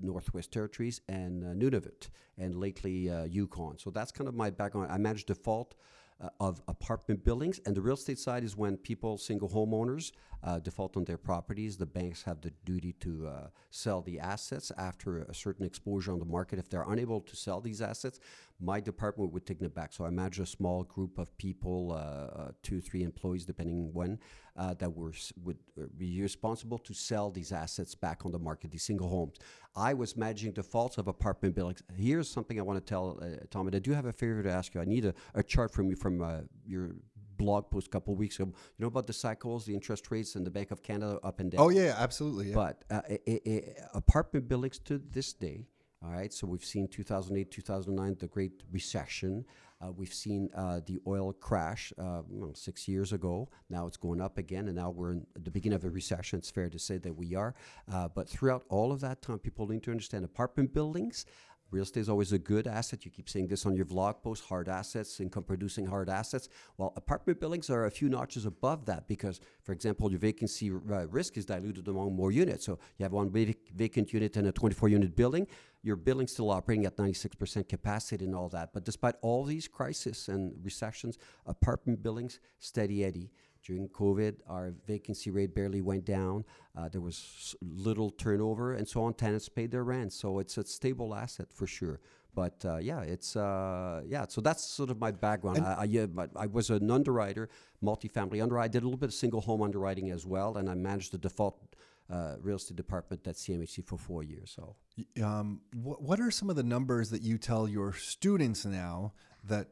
Northwest 0.00 0.52
Territories, 0.52 1.00
and 1.08 1.42
Nunavut, 1.42 2.08
and 2.38 2.54
lately 2.54 3.10
Yukon. 3.28 3.78
So 3.78 3.90
that's 3.90 4.12
kind 4.12 4.28
of 4.28 4.34
my 4.34 4.50
background. 4.50 4.90
I 4.90 4.98
manage 4.98 5.26
default. 5.26 5.74
Uh, 6.20 6.28
of 6.38 6.60
apartment 6.68 7.24
buildings. 7.24 7.60
And 7.64 7.74
the 7.74 7.80
real 7.80 7.94
estate 7.94 8.18
side 8.18 8.44
is 8.44 8.56
when 8.56 8.76
people, 8.76 9.18
single 9.18 9.48
homeowners, 9.48 10.12
uh, 10.42 10.58
default 10.58 10.96
on 10.96 11.04
their 11.04 11.18
properties. 11.18 11.76
The 11.76 11.86
banks 11.86 12.22
have 12.22 12.40
the 12.40 12.52
duty 12.64 12.92
to 13.00 13.26
uh, 13.26 13.46
sell 13.70 14.00
the 14.00 14.18
assets 14.18 14.72
after 14.76 15.18
a 15.22 15.34
certain 15.34 15.66
exposure 15.66 16.12
on 16.12 16.18
the 16.18 16.24
market. 16.24 16.58
If 16.58 16.68
they're 16.68 16.88
unable 16.88 17.20
to 17.20 17.36
sell 17.36 17.60
these 17.60 17.82
assets, 17.82 18.20
my 18.60 18.80
department 18.80 19.32
would 19.32 19.46
take 19.46 19.58
them 19.58 19.70
back. 19.70 19.92
So 19.92 20.04
I 20.04 20.08
imagine 20.08 20.42
a 20.42 20.46
small 20.46 20.84
group 20.84 21.18
of 21.18 21.36
people, 21.38 21.92
uh, 21.92 22.40
uh, 22.40 22.50
two, 22.62 22.80
three 22.80 23.02
employees, 23.02 23.44
depending 23.44 23.76
on 23.76 23.90
when, 23.92 24.18
uh, 24.56 24.74
that 24.74 24.94
were 24.94 25.12
would 25.42 25.58
uh, 25.80 25.86
be 25.96 26.20
responsible 26.20 26.78
to 26.78 26.92
sell 26.92 27.30
these 27.30 27.52
assets 27.52 27.94
back 27.94 28.26
on 28.26 28.32
the 28.32 28.38
market, 28.38 28.70
these 28.70 28.82
single 28.82 29.08
homes. 29.08 29.36
I 29.74 29.94
was 29.94 30.16
managing 30.16 30.52
defaults 30.52 30.98
of 30.98 31.08
apartment 31.08 31.54
buildings. 31.54 31.82
Here's 31.96 32.28
something 32.28 32.58
I 32.58 32.62
want 32.62 32.84
to 32.84 32.88
tell 32.88 33.18
uh, 33.22 33.44
Tom, 33.50 33.66
and 33.66 33.74
I 33.74 33.78
do 33.78 33.92
have 33.92 34.06
a 34.06 34.12
favor 34.12 34.42
to 34.42 34.50
ask 34.50 34.74
you. 34.74 34.80
I 34.80 34.84
need 34.84 35.06
a, 35.06 35.14
a 35.34 35.42
chart 35.42 35.72
from 35.72 35.88
you 35.88 35.96
from 35.96 36.20
uh, 36.20 36.40
your 36.66 36.96
blog 37.40 37.70
post 37.70 37.86
a 37.86 37.90
couple 37.90 38.12
of 38.12 38.18
weeks 38.18 38.38
ago. 38.38 38.52
You 38.76 38.82
know 38.82 38.88
about 38.88 39.06
the 39.06 39.14
cycles, 39.14 39.64
the 39.64 39.74
interest 39.74 40.10
rates, 40.10 40.34
and 40.34 40.46
the 40.46 40.50
Bank 40.50 40.70
of 40.70 40.82
Canada 40.82 41.18
up 41.22 41.40
and 41.40 41.50
down. 41.50 41.60
Oh 41.60 41.70
yeah, 41.70 41.94
absolutely. 41.96 42.48
Yeah. 42.48 42.54
But 42.54 42.84
uh, 42.90 43.00
i 43.08 43.18
i 43.26 43.40
i 43.46 43.62
apartment 43.94 44.48
buildings 44.48 44.78
to 44.80 44.98
this 44.98 45.32
day, 45.32 45.66
all 46.02 46.10
right. 46.10 46.32
So 46.32 46.46
we've 46.46 46.64
seen 46.64 46.88
2008, 46.88 47.50
2009, 47.50 48.16
the 48.18 48.26
Great 48.26 48.62
Recession. 48.72 49.44
Uh, 49.82 49.92
we've 49.92 50.12
seen 50.12 50.48
uh, 50.54 50.80
the 50.86 50.98
oil 51.06 51.32
crash 51.32 51.92
uh, 51.98 52.22
six 52.54 52.88
years 52.88 53.12
ago. 53.12 53.50
Now 53.68 53.86
it's 53.86 53.98
going 53.98 54.20
up 54.20 54.38
again, 54.38 54.68
and 54.68 54.76
now 54.76 54.90
we're 54.90 55.12
in 55.12 55.26
the 55.42 55.50
beginning 55.50 55.76
of 55.76 55.84
a 55.84 55.90
recession. 55.90 56.38
It's 56.38 56.50
fair 56.50 56.70
to 56.70 56.78
say 56.78 56.96
that 56.98 57.14
we 57.14 57.34
are. 57.34 57.54
Uh, 57.90 58.08
but 58.08 58.28
throughout 58.28 58.64
all 58.70 58.92
of 58.92 59.00
that 59.00 59.20
time, 59.20 59.38
people 59.38 59.66
need 59.68 59.82
to 59.84 59.90
understand 59.90 60.24
apartment 60.24 60.72
buildings. 60.72 61.26
Real 61.70 61.84
estate 61.84 62.00
is 62.00 62.08
always 62.08 62.32
a 62.32 62.38
good 62.38 62.66
asset. 62.66 63.04
You 63.04 63.10
keep 63.10 63.28
saying 63.28 63.46
this 63.46 63.64
on 63.64 63.76
your 63.76 63.84
vlog 63.84 64.22
post 64.22 64.44
hard 64.44 64.68
assets, 64.68 65.20
income 65.20 65.44
producing 65.44 65.86
hard 65.86 66.08
assets. 66.08 66.48
Well, 66.76 66.92
apartment 66.96 67.38
buildings 67.38 67.70
are 67.70 67.86
a 67.86 67.90
few 67.90 68.08
notches 68.08 68.44
above 68.44 68.86
that 68.86 69.06
because, 69.06 69.40
for 69.62 69.72
example, 69.72 70.10
your 70.10 70.18
vacancy 70.18 70.70
uh, 70.70 71.06
risk 71.08 71.36
is 71.36 71.44
diluted 71.44 71.86
among 71.86 72.14
more 72.14 72.32
units. 72.32 72.66
So 72.66 72.78
you 72.98 73.04
have 73.04 73.12
one 73.12 73.30
vac- 73.30 73.70
vacant 73.74 74.12
unit 74.12 74.36
in 74.36 74.46
a 74.46 74.52
24 74.52 74.88
unit 74.88 75.14
building, 75.14 75.46
your 75.82 75.96
building's 75.96 76.32
still 76.32 76.50
operating 76.50 76.84
at 76.84 76.96
96% 76.96 77.68
capacity 77.68 78.24
and 78.24 78.34
all 78.34 78.48
that. 78.50 78.72
But 78.72 78.84
despite 78.84 79.14
all 79.22 79.44
these 79.44 79.66
crises 79.66 80.28
and 80.28 80.52
recessions, 80.62 81.18
apartment 81.46 82.02
buildings, 82.02 82.40
steady 82.58 83.04
eddy. 83.04 83.30
During 83.64 83.88
COVID, 83.88 84.36
our 84.48 84.72
vacancy 84.86 85.30
rate 85.30 85.54
barely 85.54 85.80
went 85.80 86.04
down. 86.04 86.44
Uh, 86.76 86.88
there 86.88 87.00
was 87.00 87.54
little 87.60 88.10
turnover, 88.10 88.74
and 88.74 88.88
so 88.88 89.02
on. 89.02 89.14
Tenants 89.14 89.48
paid 89.48 89.70
their 89.70 89.84
rent, 89.84 90.12
so 90.12 90.38
it's 90.38 90.56
a 90.58 90.64
stable 90.64 91.14
asset 91.14 91.52
for 91.52 91.66
sure. 91.66 92.00
But 92.34 92.64
uh, 92.64 92.78
yeah, 92.78 93.00
it's 93.00 93.36
uh, 93.36 94.02
yeah. 94.06 94.26
So 94.28 94.40
that's 94.40 94.64
sort 94.64 94.90
of 94.90 94.98
my 94.98 95.10
background. 95.10 95.64
I, 95.66 95.74
I, 95.80 95.84
yeah, 95.84 96.06
but 96.06 96.30
I 96.36 96.46
was 96.46 96.70
an 96.70 96.90
underwriter, 96.90 97.48
multifamily 97.82 98.42
underwriter. 98.42 98.64
I 98.64 98.68
did 98.68 98.82
a 98.82 98.86
little 98.86 98.98
bit 98.98 99.08
of 99.08 99.14
single 99.14 99.40
home 99.40 99.62
underwriting 99.62 100.10
as 100.10 100.24
well, 100.24 100.56
and 100.56 100.70
I 100.70 100.74
managed 100.74 101.12
the 101.12 101.18
default 101.18 101.74
uh, 102.10 102.36
real 102.40 102.56
estate 102.56 102.76
department 102.76 103.26
at 103.26 103.36
CMHC 103.36 103.84
for 103.84 103.96
four 103.96 104.22
years. 104.22 104.56
So 104.56 104.76
um, 105.24 105.60
what, 105.74 106.02
what 106.02 106.20
are 106.20 106.30
some 106.30 106.50
of 106.50 106.56
the 106.56 106.62
numbers 106.62 107.10
that 107.10 107.22
you 107.22 107.38
tell 107.38 107.68
your 107.68 107.92
students 107.92 108.64
now 108.64 109.12
that 109.44 109.68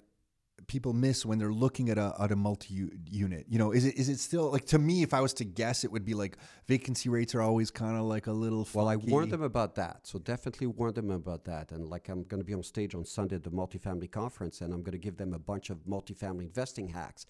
people 0.67 0.93
miss 0.93 1.25
when 1.25 1.39
they're 1.39 1.53
looking 1.53 1.91
at 1.91 1.99
a 1.99 2.15
at 2.19 2.33
a 2.33 2.37
multi 2.37 2.91
unit? 3.09 3.47
You 3.49 3.59
know, 3.59 3.73
is 3.73 3.85
it 3.85 3.97
is 3.97 4.09
it 4.09 4.19
still 4.19 4.51
like 4.51 4.67
to 4.67 4.79
me? 4.79 5.03
If 5.03 5.15
I 5.15 5.21
was 5.21 5.33
to 5.35 5.45
guess, 5.45 5.85
it 5.85 5.93
would 5.93 6.05
be 6.05 6.15
like 6.15 6.37
vacancy 6.67 7.09
rates 7.09 7.35
are 7.35 7.41
always 7.41 7.71
kind 7.71 7.97
of 7.97 8.05
like 8.05 8.27
a 8.27 8.33
little. 8.33 8.67
Well, 8.75 8.89
I 8.89 8.95
funky. 8.95 9.11
warned 9.11 9.31
them 9.33 9.43
about 9.43 9.75
that. 9.77 10.07
So 10.07 10.19
definitely 10.19 10.67
warned 10.67 10.97
them 10.97 11.11
about 11.11 11.45
that. 11.45 11.73
And 11.73 11.89
like 11.89 12.09
I'm 12.09 12.25
going 12.25 12.41
to 12.41 12.45
be 12.45 12.55
on 12.55 12.63
stage 12.63 12.95
on 12.95 13.05
Sunday 13.05 13.37
at 13.37 13.45
the 13.45 13.51
multifamily 13.51 14.11
conference, 14.11 14.61
and 14.61 14.73
I'm 14.73 14.83
going 14.83 14.93
to 14.93 14.99
give 14.99 15.17
them 15.17 15.35
a 15.35 15.39
bunch 15.39 15.71
of 15.71 15.79
multifamily 15.87 16.43
investing 16.43 16.89
hacks. 16.89 17.27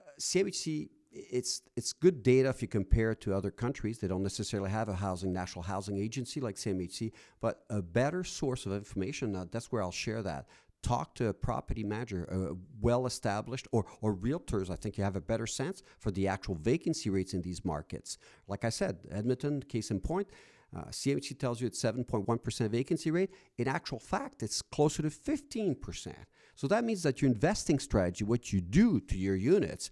Uh, 0.00 0.10
CMHC, 0.18 0.88
it's 1.12 1.62
it's 1.76 1.92
good 1.92 2.22
data 2.22 2.48
if 2.48 2.60
you 2.60 2.68
compare 2.68 3.12
it 3.12 3.20
to 3.22 3.34
other 3.34 3.50
countries. 3.50 3.98
They 3.98 4.08
don't 4.08 4.22
necessarily 4.22 4.70
have 4.70 4.88
a 4.88 4.94
housing 4.94 5.32
national 5.32 5.62
housing 5.62 5.98
agency 5.98 6.40
like 6.40 6.56
CMHC, 6.56 7.12
but 7.40 7.64
a 7.70 7.80
better 7.80 8.24
source 8.24 8.66
of 8.66 8.72
information. 8.72 9.36
Uh, 9.36 9.46
that's 9.50 9.70
where 9.70 9.82
I'll 9.82 9.90
share 9.90 10.22
that. 10.22 10.46
Talk 10.84 11.14
to 11.14 11.28
a 11.28 11.32
property 11.32 11.82
manager, 11.82 12.24
a 12.24 12.54
well 12.80 13.06
established, 13.06 13.66
or, 13.72 13.86
or 14.02 14.14
realtors. 14.14 14.68
I 14.70 14.76
think 14.76 14.98
you 14.98 15.04
have 15.04 15.16
a 15.16 15.20
better 15.20 15.46
sense 15.46 15.82
for 15.98 16.10
the 16.10 16.28
actual 16.28 16.56
vacancy 16.56 17.08
rates 17.08 17.32
in 17.32 17.40
these 17.40 17.64
markets. 17.64 18.18
Like 18.48 18.64
I 18.64 18.68
said, 18.68 18.98
Edmonton, 19.10 19.62
case 19.62 19.90
in 19.90 20.00
point, 20.00 20.28
uh, 20.76 20.84
CMHC 20.90 21.38
tells 21.38 21.60
you 21.60 21.66
it's 21.66 21.82
7.1% 21.82 22.70
vacancy 22.70 23.10
rate. 23.10 23.30
In 23.58 23.66
actual 23.66 23.98
fact, 23.98 24.42
it's 24.42 24.60
closer 24.60 25.02
to 25.02 25.08
15%. 25.08 26.14
So 26.56 26.66
that 26.68 26.84
means 26.84 27.02
that 27.04 27.22
your 27.22 27.30
investing 27.30 27.78
strategy, 27.78 28.24
what 28.24 28.52
you 28.52 28.60
do 28.60 29.00
to 29.00 29.16
your 29.16 29.36
units, 29.36 29.90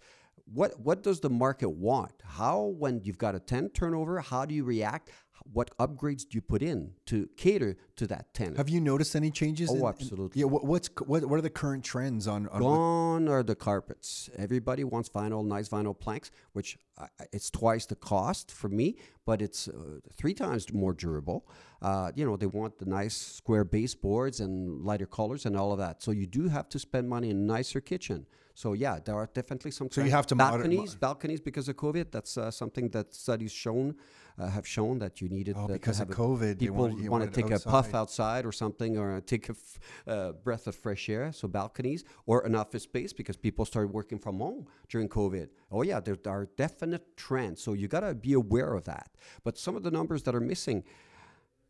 what, 0.53 0.79
what 0.81 1.03
does 1.03 1.21
the 1.21 1.31
market 1.31 1.71
want? 1.71 2.13
How, 2.25 2.75
when 2.79 3.01
you've 3.05 3.19
got 3.19 3.35
a 3.35 3.41
10 3.41 3.71
turnover, 3.71 4.21
how 4.21 4.45
do 4.45 4.55
you 4.55 4.65
react? 4.65 5.11
What 5.53 5.77
upgrades 5.79 6.23
do 6.29 6.37
you 6.37 6.41
put 6.43 6.63
in 6.63 6.93
to 7.07 7.29
cater 7.37 7.77
to 7.97 8.07
that 8.07 8.33
tenant? 8.35 8.57
Have 8.59 8.69
you 8.69 8.81
noticed 8.81 9.15
any 9.17 9.31
changes? 9.31 9.71
Oh, 9.71 9.75
in- 9.75 9.81
in- 9.81 9.87
absolutely. 9.87 10.41
yeah. 10.41 10.47
What, 10.47 10.65
what's 10.65 10.89
what, 11.07 11.25
what 11.27 11.39
are 11.39 11.43
the 11.43 11.51
current 11.51 11.85
trends 11.85 12.27
on? 12.29 12.49
on 12.49 12.63
what- 12.63 12.77
Gone 12.77 13.29
are 13.29 13.43
the 13.43 13.55
carpets. 13.55 14.31
Everybody 14.37 14.85
wants 14.85 15.09
vinyl, 15.09 15.45
nice 15.45 15.69
vinyl 15.69 15.99
planks, 15.99 16.31
which 16.53 16.79
uh, 16.99 17.07
it's 17.33 17.51
twice 17.51 17.87
the 17.87 17.97
cost 17.97 18.51
for 18.51 18.69
me, 18.69 18.97
but 19.27 19.43
it's 19.43 19.69
uh, 19.69 19.73
three 20.15 20.35
times 20.35 20.73
more 20.73 20.93
durable. 20.93 21.47
Uh, 21.81 22.13
you 22.15 22.25
know, 22.25 22.37
they 22.37 22.47
want 22.47 22.79
the 22.79 22.87
nice 22.87 23.15
square 23.17 23.65
baseboards 23.65 24.41
and 24.41 24.83
lighter 24.85 25.07
colors 25.07 25.47
and 25.47 25.57
all 25.57 25.73
of 25.73 25.79
that. 25.79 26.03
So 26.03 26.11
you 26.13 26.27
do 26.27 26.49
have 26.49 26.69
to 26.71 26.79
spend 26.79 27.09
money 27.09 27.31
in 27.31 27.37
a 27.37 27.41
nicer 27.41 27.81
kitchen. 27.81 28.27
So 28.55 28.75
yeah, 28.75 28.99
there 29.05 29.15
are 29.17 29.29
definitely 29.33 29.71
some. 29.71 29.91
So 29.91 30.03
you 30.05 30.11
have 30.11 30.27
to 30.27 30.35
moder- 30.35 30.59
balconies, 30.59 30.95
balconies 30.95 31.41
because 31.41 31.69
of 31.69 31.77
COVID. 31.77 32.11
That's 32.13 32.37
uh, 32.37 32.51
something 32.51 32.91
that 32.91 33.15
studies 33.15 33.51
shown 33.51 33.97
uh, 34.43 34.49
have 34.57 34.67
shown 34.67 34.99
that 34.99 35.21
you 35.21 35.29
needed. 35.29 35.55
Oh, 35.59 35.67
to 35.67 35.73
because 35.75 36.01
of 36.01 36.09
COVID, 36.09 36.59
people 36.59 36.77
want- 36.77 37.09
want 37.09 37.25
to 37.25 37.31
take 37.31 37.51
a 37.51 37.61
puff 37.61 37.95
outside. 37.95 38.01
outside 38.01 38.47
or 38.47 38.53
something 38.53 38.93
or 38.99 39.21
take 39.21 39.49
a 39.49 39.53
f- 39.53 39.79
uh, 40.07 40.33
breath 40.45 40.67
of 40.67 40.75
fresh 40.75 41.09
air 41.09 41.33
so 41.33 41.47
balconies 41.49 42.03
or 42.27 42.37
an 42.49 42.55
office 42.63 42.83
space 42.93 43.13
because 43.21 43.37
people 43.37 43.65
started 43.65 43.91
working 44.01 44.19
from 44.19 44.35
home 44.45 44.67
during 44.93 45.09
covid 45.09 45.49
oh 45.71 45.83
yeah 45.91 46.01
there 46.07 46.17
are 46.27 46.45
definite 46.65 47.05
trends 47.17 47.63
so 47.65 47.73
you 47.81 47.87
got 47.97 48.01
to 48.09 48.15
be 48.15 48.33
aware 48.33 48.73
of 48.79 48.85
that 48.85 49.09
but 49.45 49.57
some 49.59 49.75
of 49.79 49.83
the 49.87 49.91
numbers 49.99 50.23
that 50.25 50.35
are 50.35 50.41
missing 50.55 50.83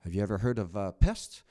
have 0.04 0.12
you 0.14 0.22
ever 0.22 0.38
heard 0.38 0.58
of 0.58 0.76
uh, 0.76 0.90
pests 0.92 1.42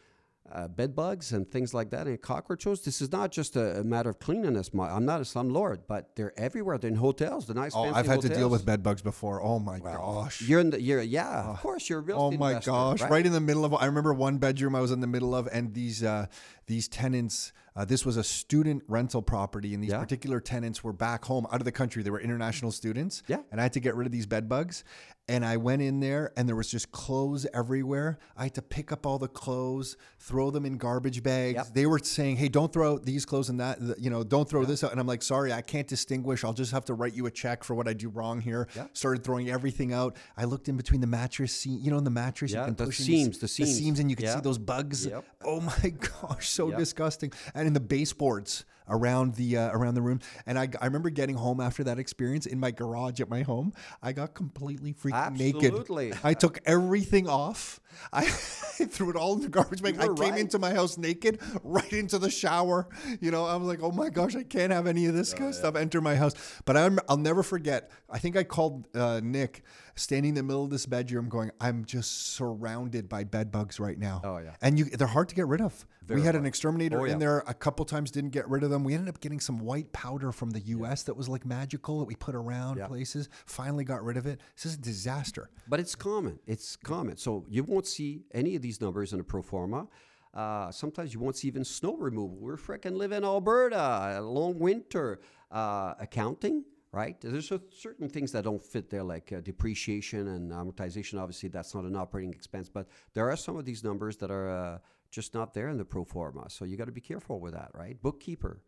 uh, 0.51 0.67
bed 0.67 0.95
bugs 0.95 1.31
and 1.31 1.49
things 1.49 1.73
like 1.73 1.89
that 1.91 2.07
and 2.07 2.21
cockroaches 2.21 2.81
this 2.81 3.01
is 3.01 3.11
not 3.11 3.31
just 3.31 3.55
a, 3.55 3.79
a 3.79 3.83
matter 3.83 4.09
of 4.09 4.19
cleanliness 4.19 4.73
My, 4.73 4.89
i'm 4.89 5.05
not 5.05 5.21
a 5.21 5.23
slumlord 5.23 5.79
but 5.87 6.13
they're 6.15 6.33
everywhere 6.37 6.77
they're 6.77 6.89
in 6.89 6.95
hotels 6.97 7.45
the 7.47 7.53
nice 7.53 7.73
Oh, 7.73 7.83
I've 7.85 8.05
had 8.05 8.21
to 8.21 8.29
deal 8.29 8.49
with 8.49 8.65
bed 8.65 8.83
bugs 8.83 9.01
before. 9.01 9.41
Oh 9.41 9.59
my 9.59 9.79
gosh. 9.79 10.41
you're 10.41 10.59
in 10.59 10.71
the 10.71 10.81
you're 10.81 11.01
yeah 11.01 11.51
of 11.51 11.59
course 11.61 11.89
you're 11.89 11.99
a 11.99 12.01
real 12.01 12.17
Oh 12.19 12.31
my 12.31 12.49
investor, 12.51 12.71
gosh! 12.71 13.01
right? 13.01 13.11
Right? 13.11 13.25
in 13.25 13.31
the 13.31 13.39
middle 13.39 13.63
of. 13.63 13.73
I 13.73 13.85
remember 13.85 14.13
one 14.13 14.39
bedroom 14.39 14.75
I 14.75 14.81
was 14.81 14.91
in 14.91 14.99
the 14.99 15.07
middle 15.07 15.33
of, 15.35 15.47
and 15.51 15.73
these 15.73 16.03
uh, 16.03 16.25
these 16.65 16.87
tenants. 16.87 17.53
Uh, 17.75 17.85
this 17.85 18.05
was 18.05 18.17
a 18.17 18.23
student 18.23 18.83
rental 18.87 19.21
property, 19.21 19.73
and 19.73 19.81
these 19.81 19.91
Yeah. 19.91 19.99
particular 19.99 20.41
tenants 20.41 20.83
were 20.83 20.91
back 20.91 21.23
home, 21.25 21.47
out 21.51 21.61
of 21.61 21.65
the 21.65 21.71
country. 21.71 22.03
They 22.03 22.09
were 22.09 22.19
international 22.19 22.71
students. 22.71 23.23
Yeah. 23.27 23.37
And 23.51 23.61
I 23.61 23.63
had 23.63 23.73
to 23.73 23.79
get 23.79 23.95
rid 23.95 24.05
of 24.05 24.11
these 24.11 24.25
bed 24.25 24.49
bugs, 24.49 24.83
and 25.29 25.45
I 25.45 25.55
went 25.55 25.81
in 25.81 26.01
there, 26.01 26.33
and 26.35 26.49
there 26.49 26.55
was 26.57 26.67
just 26.69 26.91
clothes 26.91 27.47
everywhere. 27.53 28.19
I 28.35 28.43
had 28.43 28.55
to 28.55 28.61
pick 28.61 28.91
up 28.91 29.05
all 29.05 29.17
the 29.17 29.29
clothes, 29.29 29.95
throw 30.19 30.51
them 30.51 30.65
in 30.65 30.75
garbage 30.77 31.23
bags. 31.23 31.55
Yep. 31.55 31.67
They 31.73 31.85
were 31.85 31.99
saying, 31.99 32.35
"Hey, 32.35 32.49
don't 32.49 32.73
throw 32.73 32.91
out 32.93 33.05
these 33.05 33.25
clothes 33.25 33.47
and 33.47 33.57
that. 33.61 33.79
You 33.97 34.09
know, 34.09 34.25
don't 34.25 34.49
throw 34.49 34.65
this 34.65 34.83
out." 34.83 34.91
And 34.91 34.99
I'm 34.99 35.07
like, 35.07 35.21
"Sorry, 35.23 35.53
I 35.53 35.61
can't 35.61 35.87
distinguish. 35.87 36.43
I'll 36.43 36.51
just 36.53 36.73
have 36.73 36.83
to 36.85 36.93
write 36.93 37.13
you 37.13 37.25
a 37.27 37.31
check 37.31 37.63
for 37.63 37.73
what 37.73 37.87
I 37.87 37.93
do 37.93 38.09
wrong 38.09 38.41
here." 38.41 38.67
Yeah. 38.75 38.87
Started 38.91 39.23
throwing 39.23 39.49
everything 39.49 39.93
out. 39.93 40.17
I 40.35 40.43
looked 40.43 40.67
in 40.67 40.75
between 40.75 40.99
the 40.99 41.07
mattress 41.07 41.53
seam. 41.55 41.79
You 41.81 41.91
know, 41.91 41.97
in 41.99 42.03
the 42.03 42.09
mattress, 42.09 42.51
Yeah, 42.51 42.67
you 42.67 42.73
can 42.73 42.85
the 42.85 42.91
seams, 42.91 43.37
the 43.39 43.47
seams. 43.47 43.77
seams, 43.77 43.99
and 43.99 44.09
you 44.09 44.17
can 44.17 44.27
see 44.27 44.41
those 44.41 44.57
bugs. 44.57 45.05
Yep. 45.05 45.23
Oh 45.45 45.61
my 45.61 45.89
gosh, 46.21 46.49
so 46.49 46.69
disgusting. 46.71 47.31
And 47.61 47.67
in 47.67 47.73
the 47.73 47.79
baseboards 47.79 48.65
around 48.91 49.35
the 49.35 49.57
uh, 49.57 49.71
around 49.71 49.95
the 49.95 50.01
room. 50.01 50.19
And 50.45 50.59
I, 50.59 50.67
I 50.79 50.85
remember 50.85 51.09
getting 51.09 51.35
home 51.35 51.59
after 51.59 51.83
that 51.85 51.97
experience 51.97 52.45
in 52.45 52.59
my 52.59 52.71
garage 52.71 53.19
at 53.19 53.29
my 53.29 53.41
home. 53.41 53.73
I 54.03 54.11
got 54.11 54.35
completely 54.35 54.93
freaking 54.93 55.15
Absolutely. 55.15 56.09
naked. 56.09 56.19
I 56.23 56.33
took 56.33 56.59
everything 56.65 57.27
off. 57.27 57.79
I 58.13 58.25
threw 58.25 59.09
it 59.09 59.15
all 59.15 59.33
in 59.33 59.41
the 59.41 59.49
garbage 59.49 59.81
bag. 59.81 59.99
I 59.99 60.07
came 60.07 60.15
right. 60.15 60.39
into 60.39 60.59
my 60.59 60.73
house 60.73 60.97
naked, 60.97 61.39
right 61.63 61.91
into 61.91 62.19
the 62.19 62.29
shower. 62.29 62.87
You 63.19 63.31
know, 63.31 63.45
I 63.45 63.55
was 63.55 63.67
like, 63.67 63.81
oh 63.81 63.91
my 63.91 64.09
gosh, 64.09 64.35
I 64.35 64.43
can't 64.43 64.71
have 64.71 64.87
any 64.87 65.05
of 65.07 65.13
this 65.13 65.33
kind 65.33 65.49
of 65.49 65.55
stuff 65.55 65.75
enter 65.75 66.01
my 66.01 66.15
house. 66.15 66.33
But 66.65 66.77
I'm, 66.77 66.99
I'll 67.09 67.17
never 67.17 67.43
forget. 67.43 67.91
I 68.09 68.19
think 68.19 68.37
I 68.37 68.43
called 68.43 68.87
uh, 68.95 69.21
Nick 69.23 69.63
standing 69.95 70.29
in 70.29 70.35
the 70.35 70.43
middle 70.43 70.63
of 70.63 70.69
this 70.69 70.85
bedroom, 70.85 71.29
going, 71.29 71.51
I'm 71.59 71.85
just 71.85 72.33
surrounded 72.33 73.09
by 73.09 73.23
bed 73.23 73.51
bugs 73.51 73.79
right 73.79 73.97
now. 73.97 74.21
Oh, 74.23 74.37
yeah. 74.37 74.55
And 74.61 74.79
you, 74.79 74.85
they're 74.85 75.07
hard 75.07 75.29
to 75.29 75.35
get 75.35 75.47
rid 75.47 75.61
of. 75.61 75.85
we 76.07 76.21
had 76.21 76.35
an 76.35 76.45
exterminator 76.45 76.99
Oh, 76.99 77.05
yeah. 77.05 77.13
in 77.13 77.19
there 77.19 77.43
a 77.47 77.53
couple 77.53 77.85
times, 77.85 78.11
didn't 78.11 78.31
get 78.31 78.49
rid 78.49 78.63
of 78.63 78.69
them. 78.69 78.80
We 78.83 78.93
ended 78.93 79.09
up 79.09 79.19
getting 79.19 79.39
some 79.39 79.59
white 79.59 79.91
powder 79.93 80.31
from 80.31 80.51
the 80.51 80.59
U.S. 80.61 81.03
that 81.03 81.15
was 81.15 81.27
like 81.29 81.45
magical 81.45 81.99
that 81.99 82.05
we 82.05 82.15
put 82.15 82.35
around 82.35 82.77
Yeah. 82.77 82.87
places. 82.87 83.29
Finally 83.45 83.83
got 83.83 84.03
rid 84.03 84.17
of 84.17 84.25
it. 84.25 84.39
This 84.55 84.65
is 84.65 84.75
a 84.75 84.81
disaster. 84.81 85.49
But 85.67 85.79
it's 85.79 85.95
common. 85.95 86.39
It's 86.47 86.75
common. 86.75 87.17
So 87.17 87.45
you 87.49 87.63
won't 87.63 87.87
see 87.87 88.25
any 88.33 88.55
of 88.55 88.61
these 88.61 88.81
numbers 88.81 89.13
in 89.13 89.19
a 89.19 89.23
pro 89.23 89.41
forma. 89.41 89.87
Uh, 90.33 90.71
sometimes 90.71 91.13
you 91.13 91.19
won't 91.19 91.35
see 91.35 91.47
even 91.47 91.65
snow 91.65 91.95
removal. 91.97 92.37
We're 92.39 92.55
freaking 92.57 92.95
live 92.95 93.11
in 93.11 93.23
Alberta, 93.23 94.15
a 94.17 94.21
long 94.21 94.57
winter. 94.59 95.19
Uh, 95.51 95.93
accounting, 95.99 96.63
right? 96.93 97.19
There's 97.19 97.51
a, 97.51 97.59
certain 97.77 98.07
things 98.07 98.31
that 98.31 98.45
don't 98.45 98.63
fit 98.63 98.89
there, 98.89 99.03
like 99.03 99.33
uh, 99.33 99.41
depreciation 99.41 100.29
and 100.29 100.49
amortization. 100.49 101.19
Obviously, 101.19 101.49
that's 101.49 101.75
not 101.75 101.83
an 101.83 101.97
operating 101.97 102.31
expense, 102.31 102.69
but 102.69 102.87
there 103.13 103.29
are 103.29 103.35
some 103.35 103.57
of 103.57 103.65
these 103.65 103.83
numbers 103.83 104.15
that 104.17 104.31
are 104.31 104.49
uh, 104.49 104.77
just 105.09 105.33
not 105.33 105.53
there 105.53 105.67
in 105.67 105.77
the 105.77 105.83
pro 105.83 106.05
forma. 106.05 106.49
So 106.49 106.63
you 106.63 106.77
got 106.77 106.85
to 106.85 106.93
be 106.93 107.01
careful 107.01 107.41
with 107.41 107.51
that, 107.53 107.71
right? 107.73 108.01
Bookkeeper, 108.01 108.61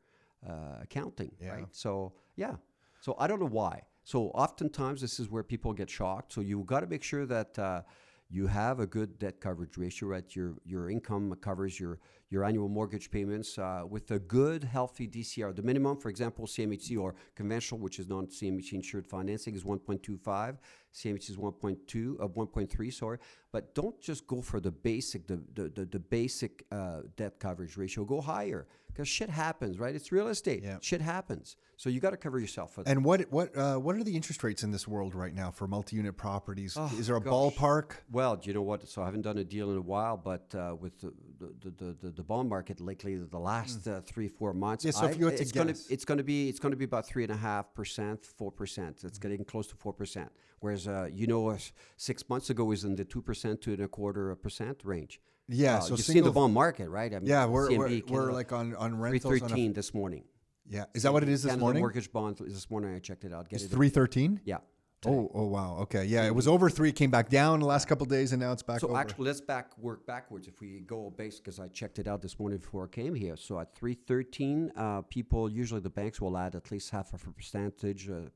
uh, 0.48 0.82
accounting, 0.82 1.32
Yeah. 1.40 1.54
right? 1.54 1.68
So 1.72 2.14
yeah. 2.36 2.56
So 3.02 3.16
I 3.20 3.28
don't 3.28 3.40
know 3.40 3.46
why. 3.62 3.84
So 4.04 4.28
oftentimes 4.30 5.02
this 5.02 5.20
is 5.20 5.30
where 5.30 5.44
people 5.44 5.74
get 5.74 5.90
shocked. 5.90 6.34
So 6.34 6.42
you 6.42 6.64
got 6.64 6.82
to 6.82 6.88
make 6.88 7.04
sure 7.04 7.26
that 7.26 7.58
uh, 7.60 7.82
you 8.30 8.48
have 8.48 8.80
a 8.80 8.88
good 8.88 9.20
debt 9.20 9.40
coverage 9.40 9.78
ratio, 9.78 10.10
right? 10.10 10.36
Your 10.36 10.56
your 10.66 10.90
income 10.90 11.34
covers 11.42 11.80
your 11.80 12.00
your 12.30 12.44
annual 12.44 12.68
mortgage 12.68 13.12
payments 13.12 13.60
uh, 13.60 13.84
with 13.88 14.10
a 14.10 14.18
good, 14.18 14.64
healthy 14.64 15.08
DCR. 15.08 15.56
The 15.56 15.62
minimum, 15.62 15.98
for 15.98 16.10
example, 16.10 16.48
CMHC 16.48 17.00
or 17.00 17.14
conventional, 17.36 17.80
which 17.80 18.00
is 18.00 18.08
non 18.08 18.26
CMHC 18.28 18.74
insured 18.74 19.06
financing, 19.06 19.54
is 19.56 19.64
1.25. 19.64 20.58
CMHC 20.94 21.30
is 21.30 21.38
1.2 21.38 22.20
of 22.20 22.34
1.3. 22.34 22.94
Sorry, 22.94 23.20
but 23.52 23.76
don't 23.76 24.00
just 24.02 24.26
go 24.26 24.42
for 24.42 24.60
the 24.60 24.72
basic, 24.72 25.28
the 25.28 25.40
the, 25.54 25.70
the, 25.70 25.86
the 25.86 26.00
basic 26.00 26.66
uh, 26.72 27.02
debt 27.16 27.40
coverage 27.40 27.78
ratio. 27.78 28.04
Go 28.04 28.20
higher 28.20 28.66
because 28.94 29.08
shit 29.08 29.30
happens, 29.30 29.80
right? 29.80 29.96
It's 29.96 30.12
real 30.12 30.28
estate. 30.28 30.64
Yeah. 30.64 30.78
Shit 30.82 31.02
happens. 31.02 31.56
So 31.78 31.90
you 31.90 32.00
got 32.00 32.12
to 32.12 32.18
cover 32.18 32.40
yourself 32.40 32.74
for 32.74 32.84
that. 32.84 32.90
And 32.90 33.04
what 33.04 33.22
what 33.32 33.56
uh, 33.58 33.76
what 33.78 33.96
are 33.96 34.04
the 34.04 34.16
interest 34.16 34.44
rates 34.44 34.64
in 34.64 34.72
this 34.72 34.88
world 34.88 35.16
right 35.16 35.34
now 35.34 35.52
for 35.52 35.68
multi-unit 35.68 36.16
properties? 36.16 36.76
Oh, 36.78 36.92
Is 36.98 37.08
there 37.08 37.18
a 37.18 37.22
gosh. 37.22 37.34
ballpark? 37.34 37.92
Well, 38.12 38.36
do 38.36 38.48
you 38.50 38.54
know 38.54 38.62
what? 38.62 38.88
So 38.88 39.02
I 39.02 39.06
haven't 39.06 39.24
done 39.24 39.38
a 39.40 39.44
deal 39.44 39.72
in 39.72 39.78
a 39.78 39.82
while, 39.82 40.18
but 40.18 40.54
uh, 40.56 40.76
with 40.80 41.00
the, 41.02 41.12
the, 41.40 41.72
the, 41.78 41.98
the, 42.02 42.10
the 42.12 42.24
bond 42.24 42.50
market 42.50 42.80
lately, 42.80 43.16
the 43.16 43.40
last 43.40 43.88
uh, 43.88 44.02
three 44.02 44.28
four 44.28 44.54
months. 44.54 44.86
Yeah, 44.86 44.92
so 44.92 45.06
if 45.06 45.16
I- 45.16 45.20
you 45.20 45.26
had 45.26 45.38
to 45.38 45.42
it's 45.42 45.52
gonna 45.52 45.76
it's 45.90 46.06
gonna 46.06 46.24
be 46.24 46.50
it's 46.50 46.60
gonna 46.60 46.76
be 46.76 46.86
about 46.86 47.06
three 47.08 47.24
and 47.24 47.32
a 47.32 47.38
half 47.38 47.74
percent, 47.74 48.26
four 48.26 48.52
percent. 48.52 49.04
It's 49.04 49.18
getting 49.20 49.44
close 49.44 49.68
to 49.68 49.76
four 49.76 49.94
percent. 49.94 50.30
Whereas 50.60 50.88
uh, 50.88 51.10
you 51.12 51.28
know, 51.28 51.50
uh, 51.50 51.58
six 51.98 52.30
months 52.30 52.50
ago 52.50 52.64
was 52.64 52.84
in 52.86 52.96
the 52.96 53.04
two 53.06 53.22
percent 53.22 53.62
to 53.64 53.74
and 53.74 53.82
a 53.82 53.88
quarter 53.88 54.34
percent 54.36 54.82
range. 54.84 55.20
Yeah, 55.50 55.78
Uh, 55.78 55.82
so 55.82 55.96
you 55.96 56.04
see 56.04 56.20
the 56.22 56.32
bond 56.32 56.54
market, 56.54 56.90
right? 56.90 57.14
I 57.14 57.20
mean, 57.20 57.28
Yeah, 57.28 57.46
we're 57.46 57.76
we're, 57.78 58.02
we're 58.08 58.32
like 58.32 58.52
on 58.52 58.76
on 58.76 58.92
three 58.92 59.00
rentals. 59.12 59.26
On 59.26 59.34
a, 59.36 59.40
thirteen 59.50 59.74
this 59.74 59.94
morning. 59.94 60.24
yeah, 60.68 60.86
is 60.94 61.04
that 61.04 61.12
what 61.14 61.24
it 61.24 61.30
is 61.30 61.44
this 61.44 61.50
Canada 61.52 61.62
morning? 61.62 61.82
Mortgage 61.82 62.12
bond 62.12 62.38
this 62.38 62.70
morning. 62.70 62.96
I 62.96 63.00
checked 63.00 63.26
it 63.26 63.34
out. 63.34 63.50
Get 63.50 63.58
It's 63.58 63.66
it. 63.66 63.76
three 63.76 63.90
thirteen. 63.90 64.40
Yeah. 64.46 64.58
Oh, 65.06 65.30
oh 65.34 65.48
wow. 65.48 65.80
Okay, 65.82 66.06
yeah, 66.06 66.26
it 66.26 66.34
was 66.34 66.48
over 66.48 66.70
three, 66.70 66.94
came 66.94 67.12
back 67.12 67.28
down 67.28 67.60
the 67.60 67.66
last 67.66 67.90
couple 67.90 68.06
of 68.06 68.10
days, 68.10 68.32
and 68.32 68.40
now 68.42 68.54
it's 68.54 68.64
back 68.64 68.80
So 68.80 68.88
over. 68.88 68.98
actually, 68.98 69.26
let's 69.26 69.42
back 69.42 69.78
work 69.78 70.06
backwards. 70.06 70.48
If 70.48 70.62
we 70.62 70.80
go 70.80 71.10
base, 71.10 71.40
because 71.42 71.60
I 71.60 71.68
checked 71.68 72.00
it 72.00 72.08
out 72.08 72.22
this 72.22 72.40
morning 72.40 72.60
before 72.60 72.86
I 72.86 72.88
came 72.88 73.14
here. 73.14 73.36
So 73.36 73.60
at 73.60 73.76
three 73.76 73.96
thirteen, 73.96 74.72
uh, 74.78 75.02
people 75.02 75.50
usually 75.50 75.82
the 75.82 75.90
banks 75.90 76.22
will 76.22 76.38
add 76.38 76.56
at 76.56 76.72
least 76.72 76.92
half 76.92 77.14
of 77.14 77.22
a 77.28 77.32
percentage, 77.34 78.10
uh, 78.10 78.30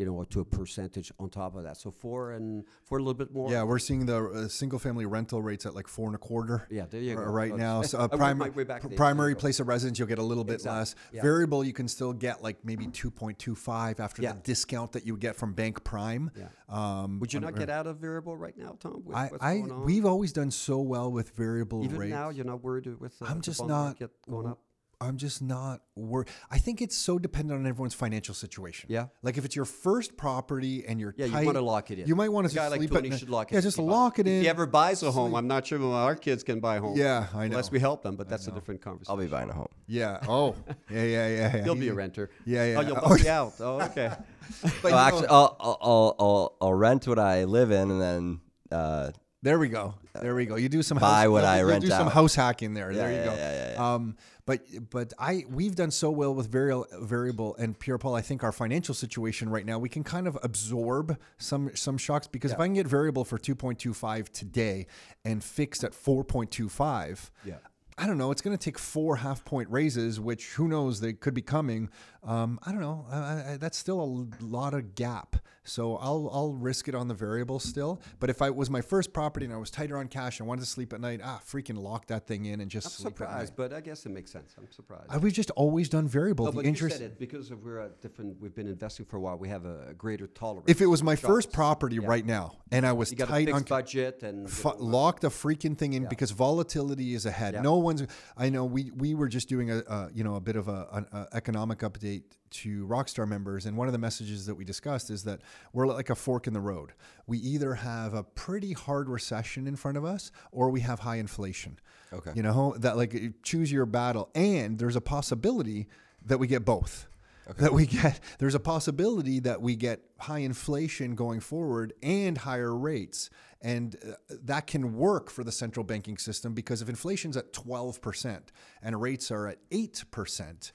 you 0.00 0.06
know, 0.06 0.24
to 0.24 0.40
a 0.40 0.44
percentage 0.46 1.12
on 1.20 1.28
top 1.28 1.54
of 1.54 1.62
that. 1.64 1.76
So 1.76 1.90
four 1.90 2.32
and 2.32 2.64
for 2.84 2.96
a 2.96 3.02
little 3.02 3.12
bit 3.12 3.32
more. 3.34 3.50
yeah, 3.52 3.62
we're 3.62 3.78
seeing 3.78 4.06
the 4.06 4.16
uh, 4.30 4.48
single-family 4.48 5.04
rental 5.04 5.42
rates 5.42 5.66
at 5.66 5.74
like 5.74 5.86
four 5.86 6.06
and 6.06 6.14
a 6.14 6.18
quarter. 6.18 6.66
Yeah, 6.70 6.86
there 6.88 7.02
you 7.02 7.16
go. 7.16 7.22
Right 7.24 7.50
So 7.50 7.56
now, 7.56 7.82
so 7.82 7.98
I 8.00 8.04
a 8.04 8.08
worked 8.08 8.40
prim- 8.40 8.54
way 8.54 8.64
back 8.64 8.80
pr- 8.80 8.88
primary 8.88 9.26
There 9.26 9.28
you 9.32 9.34
go. 9.34 9.40
place 9.40 9.60
of 9.60 9.68
residence, 9.68 9.98
you'll 9.98 10.08
get 10.08 10.18
a 10.18 10.22
little 10.22 10.42
bit 10.42 10.54
Exactly. 10.54 10.78
less. 10.78 10.94
Yeah. 11.12 11.20
Variable, 11.22 11.62
you 11.62 11.74
can 11.74 11.86
still 11.86 12.14
get 12.14 12.42
like 12.42 12.64
maybe 12.64 12.86
two 12.86 13.10
point 13.10 13.38
two 13.38 13.54
five 13.54 14.00
after 14.00 14.22
Yeah. 14.22 14.32
the 14.32 14.38
discount 14.40 14.92
that 14.92 15.06
you 15.06 15.18
get 15.18 15.36
from 15.36 15.52
Bank 15.52 15.84
Prime. 15.84 16.30
Yeah. 16.34 16.46
Um, 16.70 17.20
Would 17.20 17.34
you 17.34 17.40
not 17.40 17.54
get 17.56 17.68
out 17.68 17.86
of 17.86 17.98
variable 17.98 18.38
right 18.38 18.56
now, 18.56 18.76
Tom? 18.80 19.02
With 19.04 19.14
I, 19.14 19.30
I 19.40 19.58
we've 19.84 20.06
always 20.06 20.32
done 20.32 20.50
so 20.50 20.78
well 20.80 21.12
with 21.12 21.28
variable 21.36 21.84
even 21.84 21.98
rates. 21.98 22.10
now 22.10 22.30
you're 22.30 22.46
not 22.46 22.64
worried 22.64 22.86
with 22.98 23.20
uh, 23.20 23.26
I'm 23.26 23.42
just 23.42 23.66
not 23.66 23.98
going 24.26 24.46
up. 24.48 24.60
I'm 25.02 25.16
just 25.16 25.40
not 25.40 25.80
worried. 25.96 26.28
I 26.50 26.58
think 26.58 26.82
it's 26.82 26.94
so 26.96 27.18
dependent 27.18 27.58
on 27.58 27.66
everyone's 27.66 27.94
financial 27.94 28.34
situation. 28.34 28.88
Yeah. 28.92 29.06
Like 29.22 29.38
if 29.38 29.46
it's 29.46 29.56
your 29.56 29.64
first 29.64 30.14
property 30.18 30.84
and 30.86 31.00
you're 31.00 31.14
Yeah, 31.16 31.24
you 31.26 31.32
tight, 31.32 31.46
want 31.46 31.56
to 31.56 31.62
lock 31.62 31.90
it 31.90 31.98
in. 32.00 32.06
You 32.06 32.14
might 32.14 32.28
want 32.28 32.48
to 32.50 32.54
guy 32.54 32.68
like 32.68 32.80
sleep 32.80 32.90
Tony 32.90 33.10
at 33.10 33.18
should 33.18 33.30
lock 33.30 33.50
it. 33.50 33.54
Yeah, 33.54 33.58
in. 33.60 33.62
just 33.62 33.78
If 33.78 33.84
he 33.84 33.90
lock 33.90 34.18
it 34.18 34.26
in. 34.26 34.34
If 34.36 34.42
he 34.42 34.48
ever 34.48 34.66
buys 34.66 35.02
a 35.02 35.10
home, 35.10 35.34
I'm 35.34 35.46
not 35.46 35.66
sure 35.66 35.80
our 35.94 36.14
kids 36.14 36.42
can 36.42 36.60
buy 36.60 36.76
a 36.76 36.80
home. 36.80 36.98
Yeah, 36.98 37.28
I 37.32 37.48
know. 37.48 37.52
Unless 37.56 37.70
we 37.70 37.80
help 37.80 38.02
them, 38.02 38.16
but 38.16 38.28
that's 38.28 38.46
a 38.46 38.50
different 38.50 38.82
conversation. 38.82 39.10
I'll 39.10 39.16
be 39.24 39.26
buying 39.26 39.48
a 39.48 39.54
home. 39.54 39.68
Yeah. 39.86 40.20
Oh. 40.28 40.54
Yeah. 40.90 41.02
Yeah. 41.04 41.28
Yeah. 41.28 41.56
yeah. 41.56 41.64
You'll 41.64 41.74
be 41.76 41.88
a 41.88 41.94
renter. 41.94 42.28
Yeah, 42.44 42.64
yeah. 42.66 42.78
Oh, 42.78 42.80
you'll 42.82 42.98
Oh, 43.02 43.14
me 43.14 43.28
out. 43.28 43.52
Oh, 43.60 43.80
okay. 43.82 44.12
But 44.82 44.82
Well, 44.82 44.98
actually, 44.98 45.28
I'll, 45.28 45.56
I'll, 45.60 45.78
I'll, 45.80 46.16
I'll, 46.18 46.56
I'll 46.60 46.74
rent 46.74 47.06
what 47.06 47.18
I 47.20 47.44
live 47.44 47.70
in 47.70 47.90
and 47.90 48.00
then 48.02 48.40
uh, 48.72 49.12
There 49.42 49.58
we 49.60 49.68
go. 49.68 49.94
There 50.20 50.34
we 50.34 50.44
go. 50.44 50.56
You 50.56 50.68
do 50.68 50.82
some 50.82 50.98
Buy 50.98 51.22
house, 51.22 51.28
what 51.28 51.38
you'll- 51.42 51.48
I 51.50 51.58
you'll 51.60 51.68
rent 51.68 51.82
do 51.84 51.88
some 51.88 52.08
out. 52.08 52.12
house 52.12 52.34
hacking 52.34 52.74
there. 52.74 52.92
there 52.92 53.10
you 53.12 53.16
yeah, 53.18 53.24
go. 53.24 53.34
yeah, 53.34 53.72
yeah, 53.74 53.94
Um, 53.94 54.16
but 54.50 54.90
but 54.90 55.12
I 55.16 55.44
we've 55.48 55.76
done 55.76 55.92
so 55.92 56.10
well 56.10 56.34
with 56.34 56.48
variable 56.48 56.86
variable 57.00 57.54
and 57.56 57.78
Pierre 57.78 57.98
Paul. 57.98 58.16
I 58.16 58.20
think 58.20 58.42
our 58.42 58.50
financial 58.50 58.96
situation 58.96 59.48
right 59.48 59.64
now 59.64 59.78
we 59.78 59.88
can 59.88 60.02
kind 60.02 60.26
of 60.26 60.36
absorb 60.42 61.16
some 61.38 61.70
some 61.76 61.96
shocks 61.96 62.26
because 62.26 62.50
if 62.50 62.58
I 62.58 62.66
can 62.66 62.74
get 62.74 62.88
variable 62.88 63.24
for 63.24 63.38
two 63.38 63.54
point 63.54 63.78
two 63.78 63.94
five 63.94 64.32
today 64.32 64.88
and 65.24 65.44
fixed 65.44 65.84
at 65.84 65.94
four 65.94 66.24
point 66.24 66.50
two 66.50 66.68
five. 66.68 67.30
Yeah. 67.44 67.58
I 68.00 68.06
don't 68.06 68.16
know. 68.16 68.30
It's 68.30 68.40
going 68.40 68.56
to 68.56 68.62
take 68.62 68.78
four 68.78 69.16
half 69.16 69.44
point 69.44 69.68
raises, 69.70 70.18
which 70.18 70.52
who 70.54 70.68
knows 70.68 71.00
they 71.00 71.12
could 71.12 71.34
be 71.34 71.42
coming. 71.42 71.90
Um, 72.24 72.58
I 72.64 72.72
don't 72.72 72.80
know. 72.80 73.04
I, 73.10 73.52
I, 73.52 73.56
that's 73.58 73.76
still 73.76 74.00
a 74.00 74.44
lot 74.44 74.72
of 74.72 74.94
gap. 74.94 75.36
So 75.64 75.96
I'll 75.96 76.30
I'll 76.32 76.52
risk 76.52 76.88
it 76.88 76.94
on 76.94 77.08
the 77.08 77.14
variable 77.14 77.60
still. 77.60 78.00
But 78.18 78.30
if 78.30 78.40
I 78.40 78.46
it 78.46 78.56
was 78.56 78.70
my 78.70 78.80
first 78.80 79.12
property 79.12 79.44
and 79.44 79.54
I 79.54 79.58
was 79.58 79.70
tighter 79.70 79.98
on 79.98 80.08
cash 80.08 80.40
and 80.40 80.48
wanted 80.48 80.62
to 80.62 80.66
sleep 80.66 80.94
at 80.94 81.00
night, 81.00 81.20
ah, 81.22 81.40
freaking 81.46 81.76
lock 81.76 82.06
that 82.06 82.26
thing 82.26 82.46
in 82.46 82.60
and 82.60 82.70
just 82.70 82.86
I'm 82.86 82.90
sleep 82.90 83.18
surprised, 83.18 83.54
but 83.54 83.72
I 83.72 83.80
guess 83.80 84.06
it 84.06 84.08
makes 84.08 84.32
sense. 84.32 84.54
I'm 84.58 84.70
surprised. 84.72 85.14
We've 85.22 85.32
just 85.32 85.50
always 85.50 85.90
done 85.90 86.08
variable. 86.08 86.46
no, 86.46 86.52
the 86.52 86.56
but 86.56 86.64
interest. 86.64 87.00
it 87.00 87.18
because 87.18 87.50
of 87.50 87.62
we're 87.62 87.80
a 87.80 87.90
different. 88.00 88.40
We've 88.40 88.54
been 88.54 88.68
investing 88.68 89.04
for 89.04 89.18
a 89.18 89.20
while. 89.20 89.36
We 89.36 89.50
have 89.50 89.66
a 89.66 89.94
greater 89.96 90.26
tolerance. 90.26 90.70
If 90.70 90.80
it 90.80 90.86
was 90.86 91.02
my 91.02 91.16
first 91.16 91.52
property 91.52 91.98
right 91.98 92.24
now 92.24 92.56
and 92.72 92.86
I 92.86 92.92
was 92.92 93.10
you 93.10 93.16
got 93.16 93.28
a 93.28 93.32
tight 93.32 93.50
on 93.50 93.62
budget 93.62 94.22
and 94.22 94.48
fu- 94.48 94.74
lock 94.78 95.20
the 95.20 95.28
freaking 95.28 95.76
thing 95.76 95.92
in 95.92 96.06
because 96.06 96.30
volatility 96.30 97.14
is 97.14 97.26
ahead. 97.26 97.54
Yeah. 97.54 97.62
No 97.62 97.76
one's. 97.90 98.06
I 98.36 98.50
know 98.50 98.64
we 98.64 98.90
we 98.90 99.14
were 99.14 99.28
just 99.28 99.48
doing 99.48 99.70
a, 99.70 99.78
a 99.78 100.10
you 100.12 100.24
know 100.24 100.36
a 100.36 100.40
bit 100.40 100.56
of 100.56 100.68
a, 100.68 100.86
an 100.92 101.06
a 101.12 101.26
economic 101.32 101.80
update 101.80 102.22
to 102.50 102.86
Rockstar 102.86 103.28
members, 103.28 103.66
and 103.66 103.76
one 103.76 103.88
of 103.88 103.92
the 103.92 103.98
messages 103.98 104.46
that 104.46 104.54
we 104.54 104.64
discussed 104.64 105.10
is 105.10 105.24
that 105.24 105.40
we're 105.72 105.86
like 105.86 106.10
a 106.10 106.14
fork 106.14 106.46
in 106.46 106.52
the 106.52 106.60
road. 106.60 106.92
We 107.26 107.38
either 107.38 107.74
have 107.74 108.14
a 108.14 108.22
pretty 108.22 108.72
hard 108.72 109.08
recession 109.08 109.66
in 109.66 109.76
front 109.76 109.96
of 109.96 110.04
us, 110.04 110.30
or 110.52 110.70
we 110.70 110.80
have 110.80 111.00
high 111.00 111.16
inflation. 111.16 111.78
Okay. 112.12 112.32
You 112.34 112.42
know 112.42 112.74
that 112.78 112.96
like 112.96 113.14
choose 113.42 113.70
your 113.70 113.86
battle, 113.86 114.30
and 114.34 114.78
there's 114.78 114.96
a 114.96 115.00
possibility 115.00 115.88
that 116.26 116.38
we 116.38 116.46
get 116.46 116.64
both. 116.64 117.06
Okay. 117.48 117.62
That 117.62 117.72
we 117.72 117.86
get 117.86 118.20
there's 118.38 118.54
a 118.54 118.60
possibility 118.60 119.40
that 119.40 119.60
we 119.60 119.74
get 119.74 120.00
high 120.18 120.38
inflation 120.38 121.14
going 121.14 121.40
forward 121.40 121.92
and 122.02 122.38
higher 122.38 122.76
rates, 122.76 123.30
and 123.62 123.96
uh, 123.96 124.14
that 124.44 124.66
can 124.66 124.96
work 124.96 125.30
for 125.30 125.44
the 125.44 125.52
central 125.52 125.84
banking 125.84 126.16
system 126.16 126.54
because 126.54 126.80
if 126.80 126.88
inflation's 126.88 127.36
at 127.36 127.52
12% 127.52 128.40
and 128.82 129.00
rates 129.00 129.30
are 129.30 129.48
at 129.48 129.58
8%, 129.70 130.72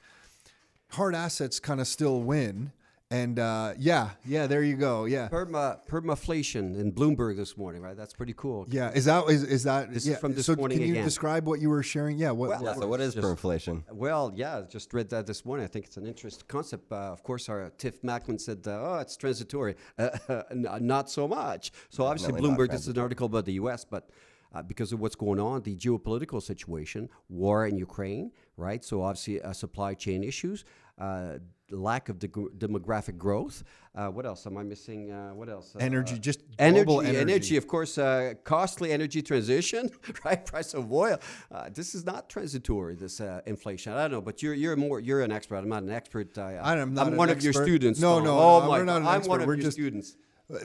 hard 0.92 1.16
assets 1.16 1.60
kind 1.60 1.82
of 1.82 1.88
still 1.88 2.22
win. 2.22 2.72
And 3.12 3.38
uh, 3.38 3.74
yeah, 3.78 4.12
yeah, 4.26 4.48
there 4.48 4.64
you 4.64 4.76
go. 4.76 5.06
Yeah, 5.06 5.28
perma 5.30 5.78
permaflation 5.88 6.80
in 6.80 6.92
Bloomberg 6.92 7.38
this 7.38 7.56
morning, 7.56 7.84
right? 7.84 7.96
That's 7.96 8.14
pretty 8.14 8.34
cool. 8.36 8.66
yeah. 8.68 8.92
Is 8.94 9.06
that 9.06 9.30
is, 9.30 9.44
is 9.44 9.64
that? 9.64 9.94
This 9.94 10.08
is 10.08 10.18
from 10.18 10.34
this 10.34 10.48
so 10.48 10.56
morning 10.56 10.80
can 10.80 10.88
you 10.88 10.94
again. 10.96 11.06
describe 11.06 11.46
what 11.46 11.62
you 11.62 11.70
were 11.70 11.84
sharing? 11.84 12.18
Yeah. 12.18 12.32
What? 12.32 12.50
Well, 12.50 12.64
Yeah, 12.64 12.74
so 12.74 12.88
what 12.88 13.02
is 13.02 13.16
inflation? 13.16 13.84
Well, 13.92 14.34
yeah, 14.36 14.64
just 14.68 14.92
read 14.92 15.10
that 15.10 15.28
this 15.28 15.46
morning. 15.46 15.66
I 15.66 15.68
think 15.68 15.86
it's 15.86 15.98
an 15.98 16.08
interesting 16.08 16.46
concept. 16.48 16.92
Uh, 16.92 16.96
of 16.96 17.22
course, 17.22 17.48
our 17.48 17.70
Tiff 17.78 18.02
Macklem 18.02 18.42
said, 18.42 18.64
uh, 18.66 18.72
"Oh, 18.72 18.98
it's 19.00 19.16
transitory." 19.18 19.76
Uh, 20.28 20.42
not 20.52 21.10
so 21.10 21.28
much. 21.28 21.72
So 21.90 22.04
obviously, 22.06 22.32
Definitely 22.32 22.50
not 22.50 22.58
Bloomberg. 22.60 22.72
This 22.72 22.82
is 22.82 22.88
an 22.88 22.98
article 22.98 23.28
about 23.28 23.46
the 23.46 23.54
U.S., 23.54 23.86
but 23.86 24.10
uh, 24.54 24.62
because 24.64 24.92
of 24.92 25.00
what's 25.00 25.16
going 25.16 25.40
on, 25.40 25.62
the 25.62 25.76
geopolitical 25.76 26.42
situation, 26.42 27.10
war 27.30 27.68
in 27.68 27.78
Ukraine, 27.78 28.32
right? 28.58 28.84
So 28.84 29.02
obviously, 29.04 29.42
uh, 29.42 29.54
supply 29.54 29.94
chain 29.94 30.24
issues. 30.24 30.66
Uh, 30.98 31.40
lack 31.72 32.10
of 32.10 32.20
deg- 32.20 32.32
demographic 32.60 33.18
growth. 33.18 33.64
Uh, 33.96 34.08
what 34.08 34.26
else 34.26 34.46
am 34.46 34.56
I 34.58 34.64
missing? 34.64 35.12
Uh, 35.12 35.32
what 35.34 35.50
else? 35.50 35.76
Uh, 35.76 35.80
energy, 35.80 36.20
just 36.20 36.42
energy, 36.60 36.86
global 36.86 37.02
energy, 37.02 37.58
of 37.58 37.68
course, 37.68 37.98
uh, 37.98 38.34
costly 38.44 38.92
energy 38.92 39.22
transition, 39.22 39.90
right? 40.26 40.46
Price 40.46 40.74
of 40.74 40.92
oil. 40.92 41.18
Uh, 41.52 41.70
this 41.74 41.96
is 41.96 42.06
not 42.06 42.30
transitory. 42.30 42.96
This 42.96 43.20
uh, 43.20 43.42
inflation. 43.46 43.94
I 43.94 44.02
don't 44.04 44.12
know, 44.12 44.22
but 44.22 44.42
you're 44.44 44.54
you're 44.54 44.76
more 44.76 45.00
you're 45.00 45.22
an 45.22 45.32
expert. 45.32 45.58
I'm 45.58 45.70
not 45.70 45.84
an 45.84 45.90
expert. 45.92 46.38
I, 46.38 46.56
I 46.58 46.78
am 46.78 46.94
not 46.94 47.08
I'm 47.08 47.18
one 47.18 47.30
of 47.30 47.44
your 47.44 47.54
students. 47.54 48.00
No, 48.00 48.20
no, 48.20 48.38
Oh 48.38 48.60
no, 48.62 48.68
my 48.68 48.78
we're 48.78 48.86
not 48.86 49.02
an 49.02 49.08
I'm 49.08 49.16
expert. 49.18 49.30
one 49.30 49.42
of 49.42 49.48
We're 49.48 49.56
your 49.56 49.64
just- 49.64 49.78
students. 49.78 50.16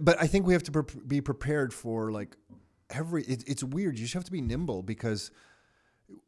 But 0.03 0.20
I 0.20 0.26
think 0.26 0.47
we 0.47 0.53
have 0.53 0.62
to 0.64 0.72
pre- 0.72 1.01
be 1.07 1.20
prepared 1.22 1.72
for 1.72 2.12
like 2.12 2.37
every. 2.91 3.22
It, 3.24 3.45
it's 3.49 3.64
weird. 3.64 3.99
You 3.99 4.05
just 4.05 4.14
have 4.14 4.24
to 4.24 4.33
be 4.33 4.43
nimble 4.43 4.83
because 4.83 5.31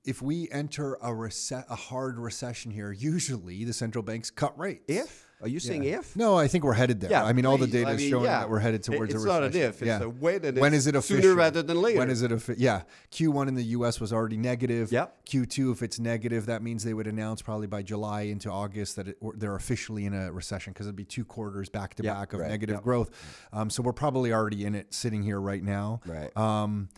if 0.04 0.20
we 0.22 0.48
enter 0.50 0.94
a 0.94 1.10
rece- 1.10 1.64
a 1.68 1.74
hard 1.76 2.18
recession 2.18 2.70
here, 2.70 2.92
usually 2.92 3.64
the 3.64 3.72
central 3.72 4.02
banks 4.02 4.30
cut 4.30 4.58
rates. 4.58 4.84
If 4.88 5.28
Are 5.40 5.48
you 5.48 5.58
saying 5.60 5.84
if? 5.84 6.14
No, 6.16 6.36
I 6.38 6.46
think 6.48 6.62
we're 6.64 6.72
headed 6.72 7.00
there. 7.00 7.10
Yeah, 7.10 7.24
I 7.24 7.32
mean, 7.32 7.46
all 7.46 7.58
the 7.58 7.66
data 7.66 7.88
I 7.90 7.92
is 7.94 7.98
mean, 8.00 8.10
showing 8.10 8.24
yeah. 8.26 8.40
that 8.40 8.50
we're 8.50 8.60
headed 8.60 8.82
towards 8.84 9.12
it's 9.14 9.24
a 9.24 9.26
not 9.26 9.42
an 9.42 9.48
recession. 9.48 9.68
if, 9.70 9.82
it's 9.82 10.04
a 10.04 10.08
when, 10.08 10.44
and 10.44 10.58
when 10.58 10.72
it's 10.74 10.86
is 10.86 10.94
it 10.94 11.02
sooner 11.02 11.18
official? 11.20 11.34
rather 11.36 11.62
than 11.62 11.80
later. 11.82 11.98
When 11.98 12.10
is 12.10 12.22
it 12.22 12.30
official? 12.32 12.62
Yeah, 12.62 12.82
Q1 13.10 13.48
in 13.48 13.54
the 13.56 13.64
U.S. 13.64 14.00
was 14.00 14.12
already 14.12 14.36
negative. 14.36 14.92
Yep. 14.92 15.26
Q2, 15.26 15.72
if 15.72 15.82
it's 15.82 15.98
negative, 15.98 16.46
that 16.46 16.62
means 16.62 16.84
they 16.84 16.94
would 16.94 17.06
announce 17.08 17.42
probably 17.42 17.66
by 17.66 17.82
July 17.82 18.22
into 18.22 18.50
August 18.50 18.94
that 18.96 19.08
it, 19.08 19.18
they're 19.36 19.56
officially 19.56 20.04
in 20.06 20.14
a 20.14 20.30
recession 20.32 20.72
because 20.72 20.86
it'd 20.86 20.94
be 20.96 21.04
two 21.04 21.24
quarters 21.24 21.68
back 21.68 21.94
to 21.96 22.02
back 22.04 22.32
of 22.32 22.40
Right. 22.40 22.50
negative 22.50 22.74
Yep. 22.76 22.82
growth. 22.84 23.10
Um, 23.52 23.68
so 23.70 23.82
we're 23.82 23.92
probably 23.92 24.32
already 24.32 24.64
in 24.64 24.74
it, 24.76 24.94
sitting 24.94 25.22
here 25.24 25.40
right 25.40 25.62
now. 25.62 26.00
Right. 26.06 26.36
Um, 26.36 26.88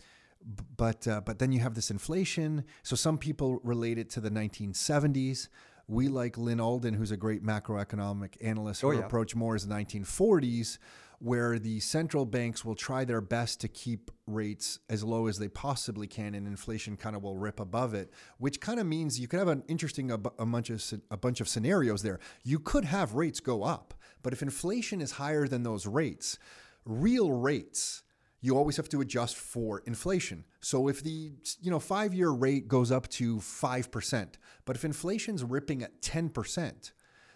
but 0.77 1.07
uh, 1.07 1.21
but 1.21 1.39
then 1.39 1.51
you 1.51 1.59
have 1.59 1.73
this 1.73 1.91
inflation. 1.91 2.65
So 2.83 2.95
some 2.95 3.17
people 3.17 3.59
relate 3.63 3.97
it 3.97 4.09
to 4.11 4.21
the 4.21 4.29
1970s. 4.29 5.49
We 5.87 6.07
like 6.07 6.37
Lyn 6.37 6.59
Alden, 6.59 6.95
who's 6.95 7.11
a 7.11 7.17
great 7.17 7.43
macroeconomic 7.43 8.37
analyst. 8.41 8.83
Oh, 8.83 8.91
yeah. 8.91 9.01
approach 9.01 9.35
more 9.35 9.55
is 9.55 9.67
the 9.67 9.73
1940s, 9.73 10.79
where 11.19 11.59
the 11.59 11.79
central 11.79 12.25
banks 12.25 12.65
will 12.65 12.73
try 12.73 13.05
their 13.05 13.21
best 13.21 13.61
to 13.61 13.67
keep 13.67 14.09
rates 14.25 14.79
as 14.89 15.03
low 15.03 15.27
as 15.27 15.37
they 15.37 15.47
possibly 15.47 16.07
can, 16.07 16.33
and 16.33 16.47
inflation 16.47 16.97
kind 16.97 17.15
of 17.15 17.21
will 17.21 17.37
rip 17.37 17.59
above 17.59 17.93
it. 17.93 18.11
Which 18.39 18.59
kind 18.59 18.79
of 18.79 18.87
means 18.87 19.19
you 19.19 19.27
could 19.27 19.39
have 19.39 19.47
an 19.47 19.63
interesting 19.67 20.11
a, 20.11 20.15
a 20.15 20.45
bunch 20.45 20.69
of 20.69 20.83
a 21.11 21.17
bunch 21.17 21.41
of 21.41 21.47
scenarios 21.47 22.01
there. 22.01 22.19
You 22.43 22.59
could 22.59 22.85
have 22.85 23.13
rates 23.13 23.39
go 23.39 23.63
up, 23.63 23.93
but 24.23 24.33
if 24.33 24.41
inflation 24.41 25.01
is 25.01 25.11
higher 25.13 25.47
than 25.47 25.63
those 25.63 25.85
rates, 25.85 26.39
real 26.85 27.31
rates 27.31 28.03
you 28.45 28.55
always 28.55 28.77
have 28.77 28.89
to 28.89 29.01
adjust 29.01 29.35
for 29.35 29.81
inflation. 29.85 30.45
So 30.61 30.87
if 30.87 31.03
the 31.03 31.31
you 31.61 31.71
know 31.71 31.79
5-year 31.79 32.29
rate 32.29 32.67
goes 32.67 32.91
up 32.91 33.07
to 33.09 33.37
5%, 33.37 34.27
but 34.65 34.75
if 34.75 34.85
inflation's 34.85 35.43
ripping 35.43 35.81
at 35.81 36.01
10%, 36.01 36.91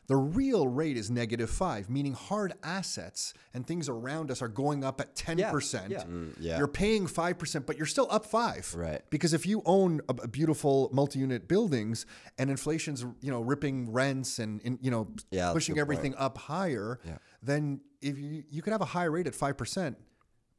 the 0.10 0.16
real 0.16 0.68
rate 0.68 0.97
is 0.97 1.12
negative 1.12 1.51
5, 1.51 1.88
meaning 1.88 2.14
hard 2.14 2.53
assets 2.64 3.36
and 3.53 3.66
things 3.66 3.88
around 3.88 4.32
us 4.32 4.41
are 4.41 4.47
going 4.47 4.84
up 4.84 4.99
at 4.99 5.16
10%. 5.16 5.38
yeah. 5.38 6.03
yeah. 6.03 6.03
yeah. 6.39 6.57
You're 6.57 6.68
paying 6.68 7.05
5%, 7.05 7.66
but 7.68 7.78
you're 7.78 7.86
still 7.86 8.07
up 8.10 8.26
5. 8.26 8.74
Right. 8.76 9.01
Because 9.12 9.34
if 9.34 9.45
you 9.45 9.62
own 9.66 10.01
a, 10.10 10.16
a 10.24 10.28
beautiful 10.28 10.89
multi-unit 10.93 11.47
buildings 11.47 12.07
and 12.39 12.49
inflation's, 12.49 13.05
you 13.22 13.32
know, 13.32 13.41
ripping 13.41 13.91
rents 13.91 14.39
and, 14.39 14.62
and 14.66 14.80
you 14.82 14.89
know, 14.89 15.10
Yeah, 15.30 15.53
pushing 15.53 15.78
everything 15.78 16.16
up 16.18 16.39
higher, 16.39 16.99
then 17.43 17.82
if 18.01 18.18
you 18.18 18.43
you 18.49 18.62
could 18.64 18.74
have 18.74 18.82
a 18.82 18.86
high 18.86 19.05
rate 19.05 19.28
at 19.28 19.34
5%, 19.34 19.95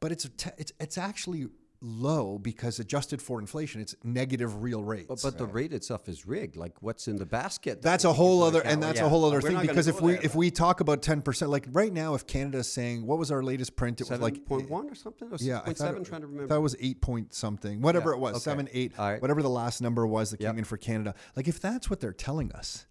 but 0.01 0.13
it's 0.13 0.25
a 0.25 0.31
it's 0.59 0.73
it's 0.81 0.99
actually 0.99 1.47
low 1.83 2.39
because 2.39 2.79
adjusted 2.79 3.23
for 3.23 3.41
inflation, 3.41 3.81
it's 3.81 3.95
negative 4.05 4.63
real 4.63 4.85
rates. 4.85 5.07
But, 5.09 5.23
but 5.23 5.39
the 5.39 5.47
rate 5.47 5.73
itself 5.73 6.11
is 6.11 6.27
rigged. 6.27 6.55
Like 6.57 6.83
what's 6.83 7.09
in 7.09 7.17
the 7.17 7.25
basket? 7.25 7.81
that's 7.81 8.05
a 8.05 8.13
whole 8.13 8.43
other, 8.43 8.59
into 8.61 8.71
and 8.73 8.83
that's 8.83 9.01
Yeah. 9.01 9.07
a 9.07 9.09
whole 9.09 9.25
other 9.25 9.37
We're 9.41 9.49
thing 9.53 9.61
because 9.63 9.87
if 9.87 10.03
we 10.03 10.13
there, 10.13 10.21
if 10.23 10.35
we 10.35 10.51
talk 10.51 10.81
about 10.81 11.01
ten 11.01 11.23
percent, 11.23 11.51
like 11.51 11.67
right 11.73 11.93
now, 11.93 12.15
if 12.15 12.27
Canada's 12.27 12.71
saying 12.71 13.07
what 13.07 13.19
was 13.19 13.31
our 13.31 13.43
latest 13.43 13.77
print, 13.77 14.01
it 14.03 14.11
was 14.11 14.21
like 14.21 14.45
point 14.45 14.69
one 14.69 14.91
or 14.91 14.95
something, 14.95 15.29
or 15.29 15.37
yeah, 15.41 15.59
six 15.59 15.63
I 15.63 15.65
thought 15.65 15.77
seven. 15.79 16.03
it- 16.03 16.05
Trying 16.05 16.21
to 16.23 16.27
remember. 16.27 16.55
That 16.55 16.61
was 16.61 16.77
eight 16.81 17.01
point 17.01 17.33
something, 17.33 17.81
whatever 17.81 18.11
Yeah, 18.11 18.17
it 18.17 18.21
was, 18.21 18.35
okay. 18.37 18.41
seven, 18.43 18.69
eight, 18.73 18.93
All 18.99 19.11
right. 19.13 19.23
whatever 19.23 19.43
the 19.43 19.49
last 19.51 19.81
number 19.81 20.07
was 20.07 20.33
that 20.33 20.41
came 20.41 20.59
in 20.59 20.65
for 20.65 20.77
Canada. 20.77 21.15
Like 21.35 21.49
if 21.49 21.61
that's 21.61 21.89
what 21.89 22.01
they're 22.01 22.13
telling 22.13 22.53
us, 22.53 22.85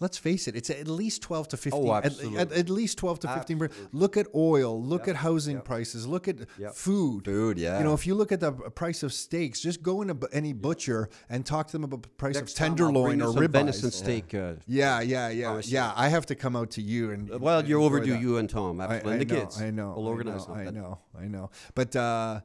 let's 0.00 0.18
face 0.18 0.48
it, 0.48 0.56
it's 0.56 0.70
at 0.70 0.88
least 0.88 1.22
twelve 1.22 1.48
to 1.48 1.56
fifteen. 1.56 1.88
Oh, 1.88 1.92
absolutely. 1.94 2.38
At, 2.38 2.52
at 2.52 2.68
least 2.70 2.98
twelve 2.98 3.20
to 3.20 3.28
fifteen. 3.28 3.58
per- 3.58 3.68
Look 3.92 4.16
at 4.16 4.26
oil. 4.34 4.82
Look 4.82 5.08
at 5.08 5.16
housing 5.16 5.56
Yep. 5.56 5.64
prices. 5.64 6.06
Look 6.06 6.28
at 6.28 6.36
Yep. 6.58 6.74
food. 6.74 7.24
Food, 7.24 7.58
yeah. 7.58 7.78
You 7.78 7.84
know, 7.84 7.94
if 7.94 8.06
you 8.06 8.14
look 8.14 8.32
at 8.32 8.40
the 8.40 8.52
price 8.52 9.02
of 9.02 9.12
steaks, 9.12 9.60
just 9.60 9.82
go 9.82 10.02
into 10.02 10.16
any 10.32 10.52
butcher 10.52 11.08
and 11.28 11.44
talk 11.46 11.66
to 11.68 11.72
them 11.72 11.84
about 11.84 12.02
the 12.02 12.08
price 12.08 12.34
Next 12.34 12.52
of 12.52 12.56
tenderloin 12.58 13.20
or 13.22 13.32
some 13.32 13.42
ribeyes. 13.42 13.50
venison 13.50 13.90
steak. 13.90 14.34
Uh, 14.34 14.54
Yeah, 14.66 15.00
yeah, 15.00 15.28
yeah, 15.30 15.60
yeah. 15.64 15.92
I 15.96 16.08
have 16.08 16.26
to 16.26 16.34
come 16.34 16.56
out 16.56 16.70
to 16.72 16.82
you 16.82 17.10
and. 17.10 17.28
well, 17.40 17.60
and 17.60 17.68
you're 17.68 17.80
overdue, 17.80 18.12
that. 18.12 18.20
you 18.20 18.36
and 18.38 18.48
Tom. 18.50 18.80
I, 18.80 18.84
Absolutely. 18.84 19.10
I 19.10 19.12
and 19.14 19.20
the 19.30 19.34
know, 19.34 19.40
kids. 19.40 19.60
I 19.62 19.70
know. 19.70 19.94
We'll 19.96 20.06
I 20.06 20.10
organize 20.10 20.48
know, 20.48 20.54
I 20.54 20.64
know. 20.70 20.98
I 21.18 21.26
know. 21.28 21.50
But 21.74 21.94
uh, 21.96 22.40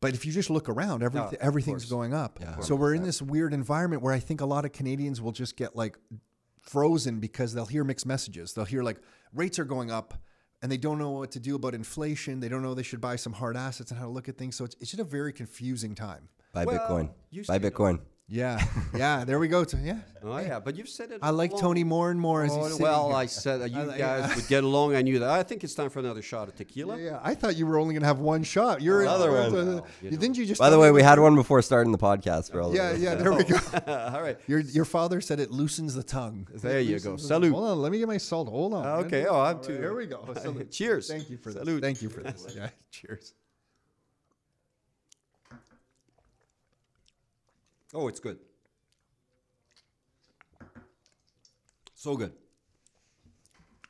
but 0.00 0.14
if 0.14 0.24
you 0.24 0.32
just 0.32 0.48
look 0.50 0.68
around, 0.68 1.02
everything 1.02 1.28
of 1.28 1.42
everything's 1.42 1.82
course. 1.84 1.90
going 1.90 2.14
up. 2.14 2.38
Yeah. 2.40 2.60
So 2.60 2.74
we're 2.74 2.94
in 2.94 3.02
this 3.02 3.20
weird 3.20 3.52
environment 3.52 4.02
where 4.02 4.14
I 4.14 4.18
think 4.18 4.40
a 4.40 4.46
lot 4.46 4.64
of 4.64 4.72
Canadians 4.72 5.20
will 5.20 5.32
just 5.32 5.56
get 5.56 5.76
like 5.76 5.98
frozen 6.60 7.20
because 7.20 7.52
they'll 7.54 7.66
hear 7.66 7.84
mixed 7.84 8.06
messages. 8.06 8.52
They'll 8.52 8.64
hear 8.64 8.82
like 8.82 8.98
rates 9.34 9.58
are 9.58 9.64
going 9.64 9.90
up. 9.90 10.14
And 10.62 10.70
they 10.70 10.76
don't 10.76 10.98
know 10.98 11.10
what 11.10 11.30
to 11.30 11.40
do 11.40 11.54
about 11.56 11.74
inflation. 11.74 12.38
They 12.40 12.50
don't 12.50 12.60
know 12.62 12.74
they 12.74 12.82
should 12.82 13.00
buy 13.00 13.16
some 13.16 13.32
hard 13.32 13.56
assets 13.56 13.90
and 13.92 13.98
how 13.98 14.04
to 14.04 14.10
look 14.12 14.28
at 14.28 14.36
things. 14.36 14.56
So 14.56 14.66
it's, 14.66 14.76
it's 14.78 14.90
just 14.90 15.00
a 15.00 15.04
very 15.04 15.32
confusing 15.32 15.94
time. 15.94 16.28
Buy 16.52 16.66
Well, 16.66 16.78
Bitcoin. 16.78 17.10
Buy 17.46 17.58
Bitcoin. 17.58 17.92
no. 17.94 18.00
Bitcoin. 18.30 18.36
Yeah, 18.36 18.64
yeah. 18.96 19.24
There 19.24 19.38
we 19.38 19.48
go. 19.48 19.64
To, 19.64 19.76
yeah, 19.76 19.98
Oh 20.22 20.38
yeah, 20.38 20.60
but 20.60 20.76
you've 20.76 20.88
said 20.88 21.10
it. 21.10 21.18
I 21.22 21.30
like 21.30 21.52
all 21.52 21.58
Tony 21.58 21.82
more 21.84 22.10
and 22.10 22.20
more 22.20 22.44
as 22.44 22.52
Oh, 22.52 22.58
he's 22.62 22.66
sitting 22.72 22.82
well, 22.84 23.08
here. 23.08 23.16
I 23.16 23.26
said 23.26 23.60
that 23.60 23.70
you 23.72 23.78
I 23.80 23.84
like- 23.84 23.98
guys 23.98 24.28
yeah. 24.30 24.36
would 24.36 24.46
get 24.48 24.64
along. 24.64 24.94
I 24.94 25.02
knew 25.02 25.18
that. 25.18 25.28
I 25.30 25.42
think 25.42 25.64
it's 25.64 25.74
time 25.74 25.90
for 25.90 25.98
another 25.98 26.22
shot 26.22 26.48
of 26.48 26.54
tequila. 26.54 26.96
Yeah, 26.98 27.04
yeah. 27.10 27.20
I 27.22 27.34
thought 27.34 27.56
you 27.56 27.66
were 27.66 27.78
only 27.78 27.94
going 27.94 28.02
to 28.02 28.06
have 28.06 28.20
one 28.20 28.42
shot. 28.44 28.82
You're 28.82 29.02
Another 29.02 29.30
uh, 29.36 29.50
one. 29.50 29.68
uh, 29.78 29.80
you 30.02 30.10
didn't 30.16 30.36
you 30.36 30.46
just? 30.46 30.60
By 30.60 30.70
the 30.70 30.78
way, 30.78 30.90
we 30.92 31.02
had 31.02 31.18
one 31.18 31.34
before 31.34 31.60
starting 31.62 31.90
the 31.92 31.98
podcast 31.98 32.52
for 32.52 32.60
all 32.60 32.74
Yeah, 32.74 32.90
of 32.90 32.98
yeah. 33.00 33.14
There 33.16 33.32
we 33.32 33.44
go. 33.44 33.56
All 33.86 34.22
right. 34.22 34.38
Your 34.46 34.60
your 34.60 34.84
father 34.84 35.20
said 35.20 35.40
it 35.40 35.50
loosens 35.50 35.94
the 35.94 36.02
tongue. 36.02 36.46
There 36.54 36.78
It 36.78 36.86
you 36.86 37.00
go. 37.00 37.12
the- 37.16 37.18
Salute. 37.22 37.52
Hold 37.52 37.68
on, 37.68 37.78
let 37.82 37.90
me 37.92 37.98
get 37.98 38.08
my 38.08 38.18
salt. 38.18 38.48
Hold 38.48 38.74
on. 38.74 38.84
man. 38.84 39.06
Okay. 39.06 39.26
Oh, 39.26 39.40
I'm 39.40 39.56
All 39.56 39.62
too. 39.62 39.72
Here 39.74 39.94
we 39.94 40.06
go. 40.06 40.26
Salute. 40.40 40.70
Cheers. 40.70 41.08
Thank 41.08 41.30
you 41.30 41.36
for 41.38 41.50
this. 41.52 41.62
Salute. 41.62 41.82
Thank 41.82 42.02
you 42.02 42.08
for 42.08 42.22
this. 42.22 42.46
Yeah. 42.56 42.68
Cheers. 42.92 43.34
Oh, 47.94 48.08
it's 48.08 48.20
good. 48.20 48.38
So 51.94 52.16
good. 52.16 52.32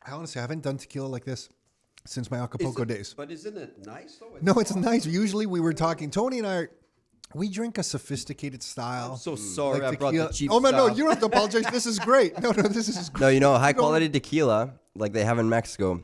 I 0.04 0.12
honestly 0.12 0.40
haven't 0.40 0.62
done 0.62 0.78
tequila 0.78 1.06
like 1.06 1.24
this 1.24 1.48
since 2.06 2.30
my 2.30 2.38
Acapulco 2.38 2.82
it- 2.82 2.88
days. 2.88 3.14
But 3.16 3.30
isn't 3.30 3.56
it 3.56 3.86
nice 3.86 4.16
though? 4.16 4.36
No, 4.40 4.54
it's 4.60 4.74
nice. 4.74 5.06
Usually 5.06 5.46
we 5.46 5.60
were 5.60 5.74
talking. 5.74 6.10
Tony 6.10 6.38
and 6.38 6.46
I. 6.46 6.54
Are, 6.54 6.70
we 7.32 7.48
drink 7.48 7.78
a 7.78 7.84
sophisticated 7.84 8.60
style. 8.60 9.12
I'm 9.12 9.16
so 9.16 9.34
mm. 9.34 9.38
sorry 9.38 9.84
I 9.84 9.94
brought 9.94 10.14
the 10.14 10.28
cheap 10.32 10.50
Oh 10.50 10.58
no, 10.58 10.72
no, 10.72 10.88
you 10.88 11.04
don't 11.04 11.10
have 11.10 11.20
to 11.20 11.26
apologize. 11.26 11.62
This 11.70 11.86
is 11.86 12.00
great. 12.00 12.36
No, 12.42 12.50
no, 12.50 12.62
this 12.62 12.88
is 12.88 13.08
great. 13.10 13.20
No, 13.20 13.28
you 13.28 13.38
know, 13.38 13.56
high 13.56 13.72
quality 13.72 14.08
tequila, 14.08 14.72
like 14.96 15.12
they 15.12 15.24
have 15.24 15.38
in 15.38 15.48
Mexico, 15.48 16.02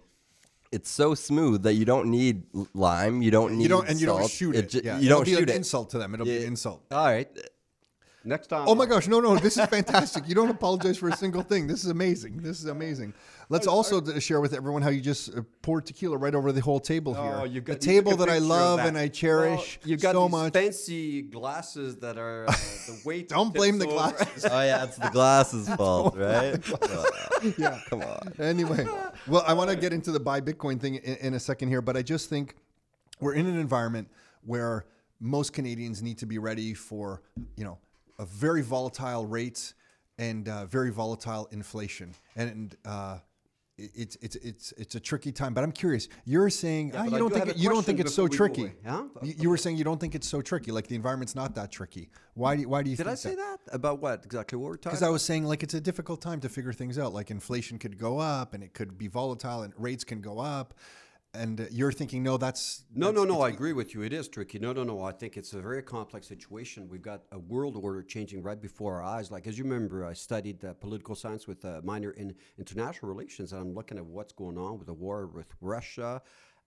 it's 0.70 0.88
so 0.88 1.16
smooth 1.16 1.64
that 1.64 1.72
you 1.72 1.84
don't 1.84 2.12
need 2.12 2.44
lime. 2.74 3.22
You 3.22 3.32
don't 3.32 3.54
need 3.56 3.64
You 3.64 3.68
don't, 3.68 3.88
and 3.88 4.00
you 4.00 4.06
don't 4.06 4.30
shoot 4.30 4.54
it. 4.54 4.68
ju- 4.70 4.82
yeah. 4.84 4.98
You 4.98 5.06
It'll 5.06 5.18
don't 5.18 5.24
be 5.24 5.32
shoot 5.32 5.42
an 5.42 5.48
it. 5.48 5.56
insult 5.56 5.90
to 5.90 5.98
them. 5.98 6.14
It'll 6.14 6.26
be 6.26 6.32
Yeah. 6.32 6.40
an 6.42 6.46
insult. 6.46 6.84
All 6.92 7.06
right. 7.06 7.28
Next 8.26 8.48
time. 8.48 8.64
Oh 8.68 8.74
my 8.74 8.86
gosh, 8.86 9.06
no, 9.06 9.20
no, 9.20 9.36
this 9.36 9.56
is 9.56 9.64
fantastic. 9.70 10.28
You 10.28 10.34
don't 10.34 10.50
apologize 10.50 10.98
for 10.98 11.08
a 11.08 11.16
single 11.16 11.42
thing. 11.42 11.68
This 11.68 11.84
is 11.84 11.90
amazing. 11.90 12.38
This 12.42 12.58
is 12.58 12.66
amazing. 12.66 13.14
Let's 13.48 13.68
also 13.68 14.00
d- 14.00 14.18
share 14.18 14.40
with 14.40 14.52
everyone 14.52 14.82
how 14.82 14.88
you 14.90 15.00
just 15.00 15.32
uh, 15.36 15.42
poured 15.62 15.86
tequila 15.86 16.16
right 16.16 16.34
over 16.34 16.50
the 16.50 16.60
whole 16.60 16.80
table 16.80 17.14
here. 17.14 17.36
Oh, 17.40 17.44
you 17.44 17.60
got, 17.60 17.74
the 17.74 17.86
table 17.86 18.16
that 18.16 18.28
I 18.28 18.38
love 18.38 18.78
that. 18.78 18.88
and 18.88 18.98
I 18.98 19.06
cherish 19.06 19.78
Well, 19.82 19.90
you 19.90 19.96
got 19.96 20.14
so 20.14 20.22
these 20.24 20.30
much. 20.32 20.52
fancy 20.52 21.22
glasses 21.22 21.96
that 21.98 22.18
are 22.18 22.46
uh, 22.48 22.52
the 22.86 23.00
weight. 23.04 23.28
Don't 23.28 23.54
blame 23.54 23.78
the 23.78 23.84
tips 23.84 23.94
glasses. 23.94 24.44
Oh 24.50 24.60
yeah, 24.62 24.82
it's 24.84 24.96
the 24.96 25.10
glasses' 25.10 25.68
fault, 25.76 26.16
right? 26.16 26.58
Oh, 26.82 27.52
yeah. 27.56 27.78
come 27.88 28.02
on. 28.02 28.32
Anyway, 28.40 28.84
well, 29.28 29.44
I 29.46 29.52
want 29.52 29.70
to 29.70 29.76
get 29.76 29.92
into 29.92 30.10
the 30.10 30.18
buy 30.20 30.40
Bitcoin 30.40 30.80
thing 30.80 30.96
in, 30.96 31.14
in 31.18 31.34
a 31.34 31.40
second 31.40 31.68
here, 31.68 31.80
but 31.80 31.96
I 31.96 32.02
just 32.02 32.28
think 32.28 32.56
we're 33.20 33.34
in 33.34 33.46
an 33.46 33.56
environment 33.58 34.08
where 34.44 34.84
most 35.20 35.52
Canadians 35.52 36.02
need 36.02 36.18
to 36.18 36.26
be 36.26 36.38
ready 36.38 36.74
for, 36.74 37.22
you 37.56 37.64
know, 37.64 37.78
a 38.18 38.24
very 38.24 38.62
volatile 38.62 39.26
rates 39.26 39.74
and 40.18 40.48
uh, 40.48 40.66
very 40.66 40.90
volatile 40.90 41.48
inflation, 41.52 42.14
and 42.36 42.76
uh, 42.84 43.18
it's 43.78 44.16
it's 44.22 44.36
it's 44.36 44.72
it's 44.78 44.94
a 44.94 45.00
tricky 45.00 45.32
time. 45.32 45.52
But 45.52 45.62
I'm 45.64 45.72
curious. 45.72 46.08
You're 46.24 46.48
saying 46.48 46.92
ah, 46.94 47.04
but 47.04 47.12
you 47.12 47.18
don't 47.18 47.28
do 47.28 47.34
think 47.34 47.48
it, 47.50 47.56
you 47.58 47.68
don't 47.68 47.84
think 47.84 48.00
it's 48.00 48.14
so 48.14 48.26
before 48.26 48.48
we 48.48 48.54
go 48.54 48.54
tricky. 48.54 48.62
away. 48.62 48.74
Huh? 48.86 49.04
You, 49.22 49.34
you 49.38 49.50
were 49.50 49.58
saying 49.58 49.76
you 49.76 49.84
don't 49.84 50.00
think 50.00 50.14
it's 50.14 50.28
so 50.28 50.40
tricky. 50.40 50.72
Like 50.72 50.86
the 50.86 50.94
environment's 50.94 51.34
not 51.34 51.54
that 51.56 51.70
tricky. 51.70 52.08
Why 52.34 52.56
do 52.56 52.62
you, 52.62 52.68
why 52.68 52.82
do 52.82 52.90
you 52.90 52.96
Did 52.96 53.04
think 53.04 53.12
I 53.12 53.16
say 53.16 53.34
that 53.34 53.58
about 53.72 54.00
what 54.00 54.24
exactly? 54.24 54.56
What 54.58 54.68
we're 54.68 54.76
talking? 54.76 54.92
because 54.96 55.02
I 55.02 55.10
was 55.10 55.22
saying 55.22 55.44
like 55.44 55.62
it's 55.62 55.74
a 55.74 55.80
difficult 55.80 56.22
time 56.22 56.40
to 56.40 56.48
figure 56.48 56.72
things 56.72 56.98
out. 56.98 57.12
Like 57.12 57.30
inflation 57.30 57.78
could 57.78 57.98
go 57.98 58.18
up 58.18 58.54
and 58.54 58.62
it 58.62 58.72
could 58.72 58.96
be 58.96 59.08
volatile 59.08 59.62
and 59.62 59.74
rates 59.76 60.04
can 60.04 60.20
go 60.22 60.38
up. 60.38 60.74
And 61.36 61.60
uh, 61.60 61.64
you're 61.70 61.92
thinking, 61.92 62.22
no, 62.22 62.36
that's 62.36 62.84
No, 62.94 63.06
that's- 63.06 63.26
no, 63.28 63.34
no. 63.34 63.40
I 63.42 63.48
agree 63.50 63.72
with 63.72 63.94
you. 63.94 64.02
It 64.02 64.12
is 64.12 64.28
tricky. 64.28 64.58
No, 64.58 64.72
no, 64.72 64.84
no. 64.84 65.02
I 65.02 65.12
think 65.12 65.36
it's 65.36 65.52
a 65.52 65.60
very 65.60 65.82
complex 65.82 66.26
situation. 66.26 66.88
We've 66.88 67.02
got 67.02 67.22
a 67.32 67.38
world 67.38 67.76
order 67.76 68.02
changing 68.02 68.42
right 68.42 68.60
before 68.60 68.96
our 68.96 69.02
eyes. 69.02 69.30
Like 69.30 69.46
as 69.46 69.56
you 69.58 69.64
remember, 69.64 70.04
I 70.04 70.14
studied 70.14 70.64
uh, 70.64 70.72
political 70.74 71.14
science 71.14 71.46
with 71.46 71.64
a 71.64 71.82
minor 71.82 72.10
in 72.12 72.34
international 72.58 73.08
relations, 73.14 73.52
and 73.52 73.60
I'm 73.62 73.74
looking 73.74 73.98
at 73.98 74.06
what's 74.06 74.32
going 74.32 74.58
on 74.58 74.78
with 74.78 74.86
the 74.86 74.94
war 74.94 75.26
with 75.26 75.48
Russia. 75.60 76.22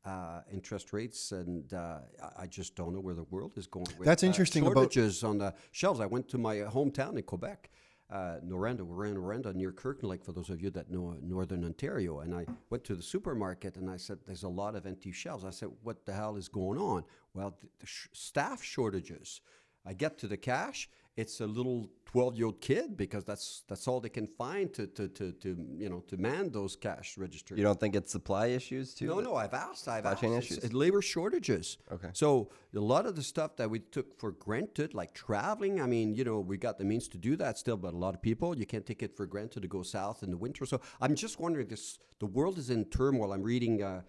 Uh, 0.05 0.39
interest 0.53 0.93
rates, 0.93 1.34
and 1.34 1.74
uh, 1.74 1.97
I- 2.38 2.47
just 2.47 2.74
don't 2.74 2.93
know 2.93 3.01
where 3.01 3.13
the 3.13 3.26
world 3.26 3.53
is 3.57 3.67
going. 3.67 3.86
With, 3.97 4.05
That's 4.07 4.24
uh, 4.24 4.28
interesting 4.28 4.63
about- 4.65 4.93
shortages 4.93 5.26
on 5.26 5.38
the 5.39 5.53
shelves. 5.72 5.99
I 5.99 6.05
went 6.05 6.30
to 6.30 6.38
my 6.38 6.61
uh, 6.61 6.72
hometown 6.72 7.17
in 7.17 7.24
Quebec, 7.24 7.70
uh, 8.12 8.38
Noranda. 8.45 8.82
We're 8.82 9.05
in 9.05 9.16
Noranda 9.16 9.53
near 9.53 9.72
Kirkland 9.72 10.10
Lake, 10.10 10.24
for 10.24 10.32
those 10.32 10.49
of 10.49 10.62
you 10.62 10.70
that 10.72 10.89
know 10.89 11.16
Northern 11.22 11.64
Ontario. 11.64 12.20
And 12.20 12.34
I 12.34 12.45
went 12.70 12.84
to 12.86 12.95
the 12.95 13.03
supermarket 13.03 13.76
and 13.78 13.89
I 13.89 13.97
said, 13.97 14.20
"There's 14.26 14.43
a 14.43 14.49
lot 14.49 14.76
of 14.76 14.86
empty 14.86 15.12
shelves." 15.12 15.45
I 15.45 15.51
said, 15.51 15.70
"What 15.84 16.05
the 16.05 16.14
hell 16.14 16.36
is 16.36 16.47
going 16.47 16.80
on?" 16.80 17.03
Well, 17.34 17.51
th- 17.51 17.72
the 17.80 17.86
sh- 17.86 18.07
staff 18.14 18.64
shortages. 18.64 19.41
I 19.86 19.93
get 19.93 20.18
to 20.20 20.28
the 20.28 20.38
cash. 20.38 20.89
It's 21.20 21.41
a 21.41 21.47
little 21.47 21.89
12 22.05 22.38
year 22.38 22.45
old 22.47 22.59
kid 22.59 22.97
because 22.97 23.24
that's 23.24 23.63
that's 23.67 23.88
all 23.88 23.99
they 23.99 24.09
can 24.09 24.26
find 24.26 24.74
to, 24.74 24.88
to, 24.88 25.07
to, 25.09 25.32
to 25.34 25.49
you 25.78 25.89
know 25.89 25.99
to 26.07 26.17
man 26.17 26.49
those 26.49 26.76
cash 26.76 27.17
registers. 27.17 27.57
You 27.57 27.63
don't 27.63 27.80
think 27.80 27.95
it's 27.95 28.11
supply 28.11 28.47
issues 28.47 28.93
too? 28.95 29.07
No, 29.07 29.20
no, 29.20 29.36
I've 29.36 29.53
asked. 29.53 29.88
I've 29.88 29.97
Supply 29.97 30.11
asked. 30.11 30.22
chain 30.22 30.34
issues. 30.34 30.57
it's 30.59 30.74
labor 30.74 31.01
shortages. 31.01 31.78
Okay. 31.91 32.09
So 32.13 32.49
a 32.76 32.80
lot 32.80 33.05
of 33.05 33.15
the 33.15 33.22
stuff 33.22 33.57
that 33.57 33.70
we 33.70 33.80
took 33.80 34.17
for 34.20 34.32
granted, 34.32 34.93
like 34.93 35.13
traveling, 35.13 35.82
I 35.82 35.86
mean, 35.86 36.15
you 36.15 36.24
know, 36.24 36.39
we 36.39 36.57
got 36.57 36.78
the 36.80 36.86
means 36.86 37.07
to 37.09 37.17
do 37.17 37.36
that 37.36 37.57
still, 37.59 37.78
but 37.78 37.93
a 37.93 37.97
lot 37.97 38.15
of 38.15 38.22
people, 38.22 38.57
you 38.57 38.65
can't 38.65 38.86
take 38.86 39.03
it 39.03 39.15
for 39.15 39.26
granted 39.28 39.61
to 39.61 39.67
go 39.67 39.84
south 39.84 40.24
in 40.24 40.32
the 40.32 40.38
winter. 40.38 40.65
So 40.65 40.82
I'm 41.01 41.15
just 41.15 41.39
wondering, 41.39 41.67
this 41.67 41.99
the 42.20 42.26
world 42.26 42.57
is 42.57 42.70
in 42.70 42.86
turmoil. 42.86 43.34
I'm 43.34 43.43
reading, 43.43 43.84
uh, 43.84 44.01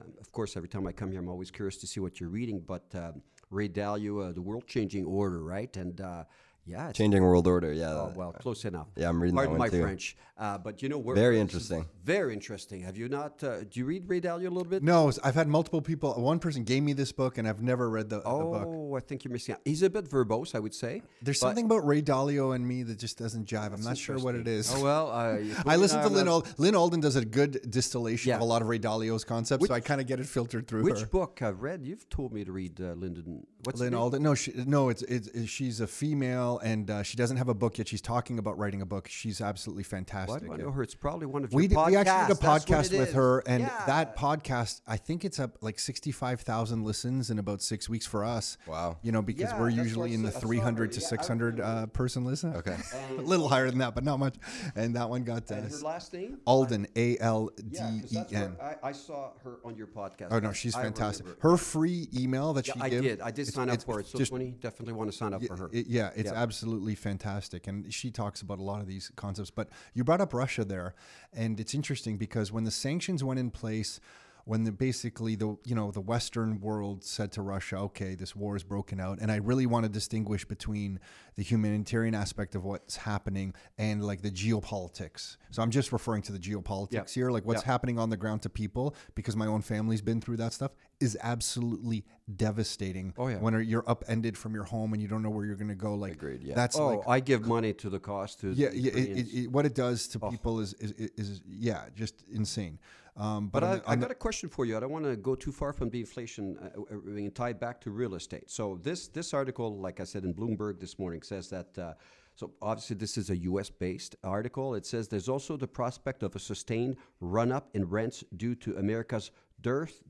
um, 0.00 0.12
of 0.20 0.30
course, 0.30 0.56
every 0.56 0.68
time 0.68 0.86
I 0.86 0.92
come 0.92 1.10
here, 1.10 1.20
I'm 1.20 1.28
always 1.28 1.50
curious 1.50 1.76
to 1.78 1.86
see 1.86 1.98
what 1.98 2.20
you're 2.20 2.30
reading. 2.30 2.60
But 2.60 2.86
um, 2.94 3.22
Ray 3.50 3.68
Dalio, 3.68 4.28
uh, 4.28 4.32
The 4.32 4.42
World 4.42 4.66
Changing 4.66 5.04
Order, 5.06 5.42
right? 5.42 5.74
And 5.76 6.00
uh, 6.00 6.24
yeah, 6.68 6.92
Changing 6.92 7.22
world 7.22 7.46
order. 7.46 7.72
Yeah. 7.72 7.90
Oh, 7.90 8.12
well, 8.14 8.32
close 8.32 8.64
enough. 8.64 8.88
Yeah, 8.96 9.08
I'm 9.08 9.20
reading 9.22 9.34
that 9.36 9.40
Pardon 9.46 9.58
one 9.58 9.58
my 9.58 9.68
too. 9.68 9.82
French, 9.82 10.16
uh, 10.36 10.58
but 10.58 10.82
you 10.82 10.88
know, 10.88 10.98
we're, 10.98 11.14
Very 11.14 11.40
interesting. 11.40 11.86
Very 12.04 12.32
interesting. 12.32 12.82
Have 12.82 12.96
you 12.96 13.08
not? 13.08 13.42
Uh, 13.42 13.60
do 13.60 13.80
you 13.80 13.84
read 13.84 14.08
Ray 14.08 14.20
Dalio 14.20 14.46
a 14.46 14.50
little 14.50 14.64
bit? 14.64 14.82
No, 14.82 15.10
I've 15.24 15.34
had 15.34 15.48
multiple 15.48 15.80
people. 15.80 16.12
One 16.14 16.38
person 16.38 16.64
gave 16.64 16.82
me 16.82 16.92
this 16.92 17.12
book, 17.12 17.38
and 17.38 17.48
I've 17.48 17.62
never 17.62 17.88
read 17.88 18.08
the, 18.08 18.16
the 18.16 18.22
book. 18.22 18.64
Oh, 18.66 18.94
I 18.96 19.00
think 19.00 19.24
you're 19.24 19.32
missing 19.32 19.54
out. 19.54 19.60
He's 19.64 19.82
a 19.82 19.90
bit 19.90 20.08
verbose, 20.08 20.54
I 20.54 20.58
would 20.58 20.74
say. 20.74 21.02
There's 21.22 21.40
something 21.40 21.64
about 21.64 21.86
Ray 21.86 22.02
Dalio 22.02 22.54
and 22.54 22.66
me 22.66 22.82
that 22.84 22.98
just 22.98 23.18
doesn't 23.18 23.46
jive. 23.46 23.72
I'm 23.72 23.82
not 23.82 23.96
sure 23.98 24.18
what 24.18 24.34
it 24.34 24.46
is. 24.46 24.72
Oh 24.74 24.82
well, 24.82 25.10
uh, 25.10 25.38
I 25.66 25.72
me 25.72 25.76
listen 25.76 26.00
to 26.02 26.08
Lyn 26.08 26.26
that- 26.26 26.30
Alden. 26.30 26.54
Lyn 26.58 26.74
Alden 26.74 27.00
does 27.00 27.16
a 27.16 27.24
good 27.24 27.70
distillation 27.70 28.32
of 28.32 28.40
a 28.40 28.44
lot 28.44 28.62
of 28.62 28.68
Ray 28.68 28.78
Dalio's 28.78 29.24
concepts, 29.24 29.66
so 29.66 29.74
I 29.74 29.80
kind 29.80 30.00
of 30.00 30.06
get 30.06 30.20
it 30.20 30.26
filtered 30.26 30.66
through 30.68 30.82
Which 30.82 31.00
her. 31.00 31.06
book 31.06 31.40
I've 31.42 31.62
read? 31.62 31.84
You've 31.84 32.08
told 32.08 32.32
me 32.32 32.44
to 32.44 32.52
read 32.52 32.80
uh, 32.80 32.92
Lyndon. 32.92 33.46
What's 33.64 33.80
Lyn? 33.80 33.94
Alden. 33.94 34.22
No, 34.22 34.34
she, 34.34 34.52
no, 34.66 34.88
it's, 34.88 35.02
it's, 35.02 35.28
it's 35.28 35.48
she's 35.50 35.80
a 35.80 35.86
female, 35.86 36.57
and 36.58 36.90
uh, 36.90 37.02
she 37.02 37.16
doesn't 37.16 37.36
have 37.38 37.48
a 37.48 37.54
book 37.54 37.78
yet. 37.78 37.88
She's 37.88 38.00
talking 38.00 38.38
about 38.38 38.58
writing 38.58 38.82
a 38.82 38.86
book. 38.86 39.08
She's 39.08 39.40
absolutely 39.40 39.84
fantastic. 39.84 40.42
do 40.44 40.52
I 40.52 40.56
know 40.56 40.70
her? 40.70 40.82
It's 40.82 40.94
probably 40.94 41.26
one 41.26 41.44
of 41.44 41.52
We, 41.52 41.64
your 41.64 41.68
did, 41.68 41.76
podcasts. 41.78 41.86
we 41.90 41.96
actually 41.96 42.26
did 42.34 42.36
a 42.36 42.40
That's 42.40 42.64
podcast 42.64 42.98
with 42.98 43.08
is. 43.08 43.14
her, 43.14 43.38
and 43.46 43.60
Yeah. 43.62 43.82
that 43.86 44.16
podcast, 44.16 44.80
I 44.86 44.96
think 44.96 45.24
it's 45.24 45.38
up 45.40 45.58
like 45.62 45.78
sixty-five 45.78 46.40
thousand 46.42 46.84
listens 46.84 47.30
in 47.30 47.38
about 47.38 47.62
six 47.62 47.88
weeks 47.88 48.06
for 48.06 48.24
us. 48.24 48.56
Wow. 48.66 48.98
You 49.02 49.12
know, 49.12 49.22
because 49.22 49.50
Yeah, 49.52 49.60
we're 49.60 49.70
usually 49.70 50.14
in 50.14 50.22
the 50.22 50.28
I 50.28 50.30
saw- 50.32 50.38
I 50.38 50.40
saw 50.40 50.46
three 50.46 50.58
hundred 50.58 50.92
to 50.92 51.00
Yeah, 51.00 51.06
six 51.06 51.28
hundred 51.28 51.60
uh, 51.60 51.86
person 51.86 52.24
listen. 52.24 52.54
Okay. 52.56 52.76
a 53.18 53.20
little 53.22 53.48
higher 53.48 53.68
than 53.70 53.78
that, 53.78 53.94
but 53.94 54.04
not 54.04 54.18
much. 54.18 54.36
And 54.74 54.94
that 54.96 55.08
one 55.08 55.24
got 55.24 55.50
uh, 55.50 55.54
And 55.56 55.70
her 55.70 55.78
last 55.78 56.12
name? 56.12 56.38
Alden, 56.46 56.86
A 56.96 57.18
L 57.18 57.50
D 57.56 57.78
E 58.10 58.18
N. 58.32 58.56
I, 58.82 58.92
saw 58.92 59.30
her 59.44 59.58
on 59.64 59.76
your 59.76 59.86
podcast. 59.86 60.28
Oh 60.30 60.38
no, 60.38 60.52
she's 60.52 60.74
fantastic. 60.74 61.26
Her 61.40 61.56
free 61.56 62.08
email 62.16 62.52
that 62.54 62.66
she 62.66 62.72
I 62.80 62.88
did. 62.88 63.20
I 63.20 63.30
did 63.30 63.46
sign 63.46 63.70
up 63.70 63.82
for 63.82 64.00
it. 64.00 64.06
So 64.06 64.18
just- 64.18 64.32
definitely 64.60 64.92
want 64.94 65.10
to 65.10 65.16
sign 65.16 65.32
up 65.34 65.42
for 65.44 65.56
her. 65.56 65.70
it- 65.72 65.86
yeah, 65.86 66.10
it's 66.16 66.30
Yeah. 66.30 66.40
Absolutely 66.48 66.94
fantastic, 66.94 67.66
and 67.66 67.92
she 67.92 68.10
talks 68.10 68.40
about 68.40 68.58
a 68.58 68.62
lot 68.62 68.80
of 68.80 68.86
these 68.86 69.12
concepts. 69.16 69.50
But 69.50 69.68
you 69.92 70.02
brought 70.02 70.22
up 70.22 70.32
Russia 70.32 70.64
there, 70.64 70.94
and 71.34 71.60
it's 71.60 71.74
interesting 71.74 72.16
because 72.16 72.50
when 72.50 72.64
the 72.64 72.70
sanctions 72.70 73.22
went 73.22 73.38
in 73.38 73.50
place, 73.50 74.00
when 74.48 74.64
the 74.64 74.72
basically 74.72 75.34
the 75.36 75.58
you 75.66 75.74
know 75.74 75.90
the 75.90 76.00
Western 76.00 76.58
world 76.58 77.04
said 77.04 77.30
to 77.32 77.42
Russia, 77.42 77.76
okay, 77.76 78.14
this 78.14 78.34
war 78.34 78.56
is 78.56 78.62
broken 78.62 78.98
out, 78.98 79.18
and 79.20 79.30
I 79.30 79.36
really 79.36 79.66
want 79.66 79.84
to 79.84 79.90
distinguish 79.90 80.46
between 80.46 81.00
the 81.36 81.42
humanitarian 81.42 82.14
aspect 82.14 82.54
of 82.54 82.64
what's 82.64 82.96
happening 82.96 83.54
and 83.76 84.02
like 84.02 84.22
the 84.22 84.30
geopolitics. 84.30 85.36
So 85.50 85.62
I'm 85.62 85.70
just 85.70 85.92
referring 85.92 86.22
to 86.22 86.32
the 86.32 86.38
geopolitics 86.38 86.92
Yeah. 86.92 87.04
here, 87.14 87.30
like 87.30 87.44
what's 87.44 87.60
Yeah. 87.62 87.72
happening 87.72 87.98
on 87.98 88.08
the 88.08 88.16
ground 88.16 88.40
to 88.42 88.48
people, 88.48 88.94
because 89.14 89.36
my 89.36 89.46
own 89.46 89.60
family's 89.60 90.00
been 90.00 90.20
through 90.20 90.38
that 90.38 90.54
stuff, 90.54 90.72
is 90.98 91.16
absolutely 91.22 92.06
devastating. 92.34 93.12
Oh, 93.18 93.28
yeah. 93.28 93.38
when 93.38 93.62
you're 93.68 93.88
upended 93.88 94.36
from 94.38 94.54
your 94.54 94.64
home 94.64 94.94
and 94.94 95.02
you 95.02 95.08
don't 95.08 95.22
know 95.22 95.30
where 95.30 95.44
you're 95.44 95.56
going 95.56 95.68
to 95.68 95.74
go, 95.74 95.94
like 95.94 96.14
Agreed, 96.14 96.42
yeah. 96.42 96.54
that's 96.54 96.76
oh, 96.76 96.96
like 96.96 97.00
I 97.06 97.20
give 97.20 97.46
money 97.46 97.74
to 97.74 97.90
the 97.90 98.00
cost 98.00 98.40
to 98.40 98.52
yeah, 98.52 98.70
yeah. 98.72 98.92
It, 98.92 99.18
it, 99.18 99.26
it, 99.34 99.52
what 99.52 99.66
it 99.66 99.74
does 99.74 100.08
to 100.08 100.18
oh. 100.22 100.30
people 100.30 100.60
is, 100.60 100.72
is 100.80 100.92
is 101.16 101.42
yeah, 101.46 101.84
just 101.94 102.24
insane. 102.32 102.78
Um, 103.18 103.48
but 103.48 103.60
But 103.60 103.66
on 103.66 103.82
I, 103.86 103.92
I 103.92 103.96
got 103.96 104.12
a 104.12 104.14
question 104.14 104.48
for 104.48 104.64
you. 104.64 104.76
I 104.76 104.80
don't 104.80 104.92
want 104.92 105.04
to 105.04 105.16
go 105.16 105.34
too 105.34 105.50
far 105.50 105.72
from 105.72 105.90
the 105.90 106.00
inflation 106.00 106.56
uh, 106.56 106.94
uh, 106.94 106.96
being 107.14 107.32
tied 107.32 107.58
back 107.58 107.80
to 107.82 107.90
real 107.90 108.14
estate. 108.14 108.48
So 108.50 108.78
this 108.82 109.08
this 109.08 109.34
article, 109.34 109.76
like 109.78 109.98
I 109.98 110.04
said 110.04 110.24
in 110.24 110.32
Bloomberg 110.34 110.78
this 110.80 110.98
morning, 110.98 111.22
says 111.22 111.48
that. 111.50 111.76
Uh, 111.78 111.94
so 112.36 112.52
obviously 112.62 112.94
this 112.94 113.18
is 113.18 113.30
a 113.30 113.36
U.S. 113.50 113.68
based 113.68 114.14
article. 114.22 114.76
It 114.76 114.86
says 114.86 115.08
there's 115.08 115.28
also 115.28 115.56
the 115.56 115.66
prospect 115.66 116.22
of 116.22 116.36
a 116.36 116.38
sustained 116.38 116.96
run 117.18 117.50
up 117.50 117.68
in 117.74 117.84
rents 117.88 118.22
due 118.36 118.54
to 118.54 118.76
America's 118.76 119.32
dearth. 119.60 120.04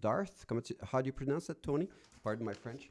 Comment- 0.47 0.71
How 0.93 1.01
do 1.01 1.07
you 1.07 1.15
pronounce 1.15 1.47
that, 1.47 1.63
Tony? 1.63 1.89
Pardon 2.23 2.45
my 2.45 2.53
French. 2.53 2.91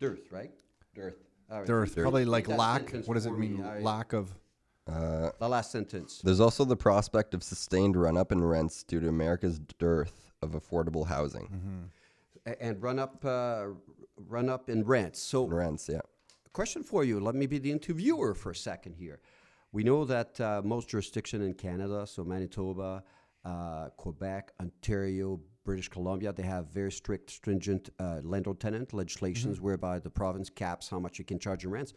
Dearth, 0.00 0.32
right? 0.32 0.50
Dearth. 0.94 1.18
Right. 1.50 1.66
Dearth, 1.66 1.96
probably 1.96 2.24
like 2.24 2.48
lack. 2.48 2.90
What 3.04 3.14
does 3.14 3.26
it 3.26 3.28
for 3.28 3.36
me. 3.36 3.48
mean? 3.48 3.82
Lack 3.82 4.14
of. 4.14 4.34
The 4.86 5.48
last 5.48 5.70
sentence. 5.72 6.20
There's 6.22 6.40
also 6.40 6.64
the 6.64 6.76
prospect 6.76 7.34
of 7.34 7.42
sustained 7.42 7.96
run 7.96 8.16
up 8.16 8.32
in 8.32 8.42
rents 8.42 8.82
due 8.82 9.00
to 9.00 9.08
America's 9.08 9.58
dearth 9.78 10.32
of 10.42 10.52
affordable 10.52 11.06
housing. 11.06 11.90
A- 12.46 12.62
And 12.62 12.80
run 12.82 12.98
up, 12.98 13.24
uh, 13.24 13.66
run 14.28 14.48
up 14.48 14.68
in 14.70 14.84
rents. 14.84 15.20
So 15.20 15.46
Rents, 15.46 15.88
yeah. 15.88 16.00
question 16.52 16.82
for 16.84 17.04
you. 17.04 17.18
Let 17.20 17.34
me 17.34 17.46
be 17.46 17.58
the 17.58 17.70
interviewer 17.72 18.34
for 18.34 18.50
a 18.50 18.54
second 18.54 18.94
here. 18.94 19.20
We 19.72 19.82
know 19.82 20.04
that 20.04 20.40
uh, 20.40 20.62
most 20.64 20.88
jurisdiction 20.88 21.42
in 21.42 21.54
Canada, 21.54 22.06
so 22.06 22.24
Manitoba, 22.24 23.02
uh, 23.44 23.88
Quebec, 23.96 24.52
Ontario, 24.60 25.40
British 25.64 25.88
Columbia, 25.88 26.32
they 26.32 26.44
have 26.44 26.68
very 26.68 26.92
strict, 26.92 27.28
stringent 27.30 27.90
uh, 27.98 28.20
landlord-tenant 28.22 28.92
legislations 28.94 29.60
whereby 29.60 29.98
the 29.98 30.08
province 30.10 30.48
caps 30.48 30.88
how 30.88 31.00
much 31.00 31.18
you 31.18 31.24
can 31.24 31.38
charge 31.40 31.64
in 31.64 31.70
rents. 31.70 31.92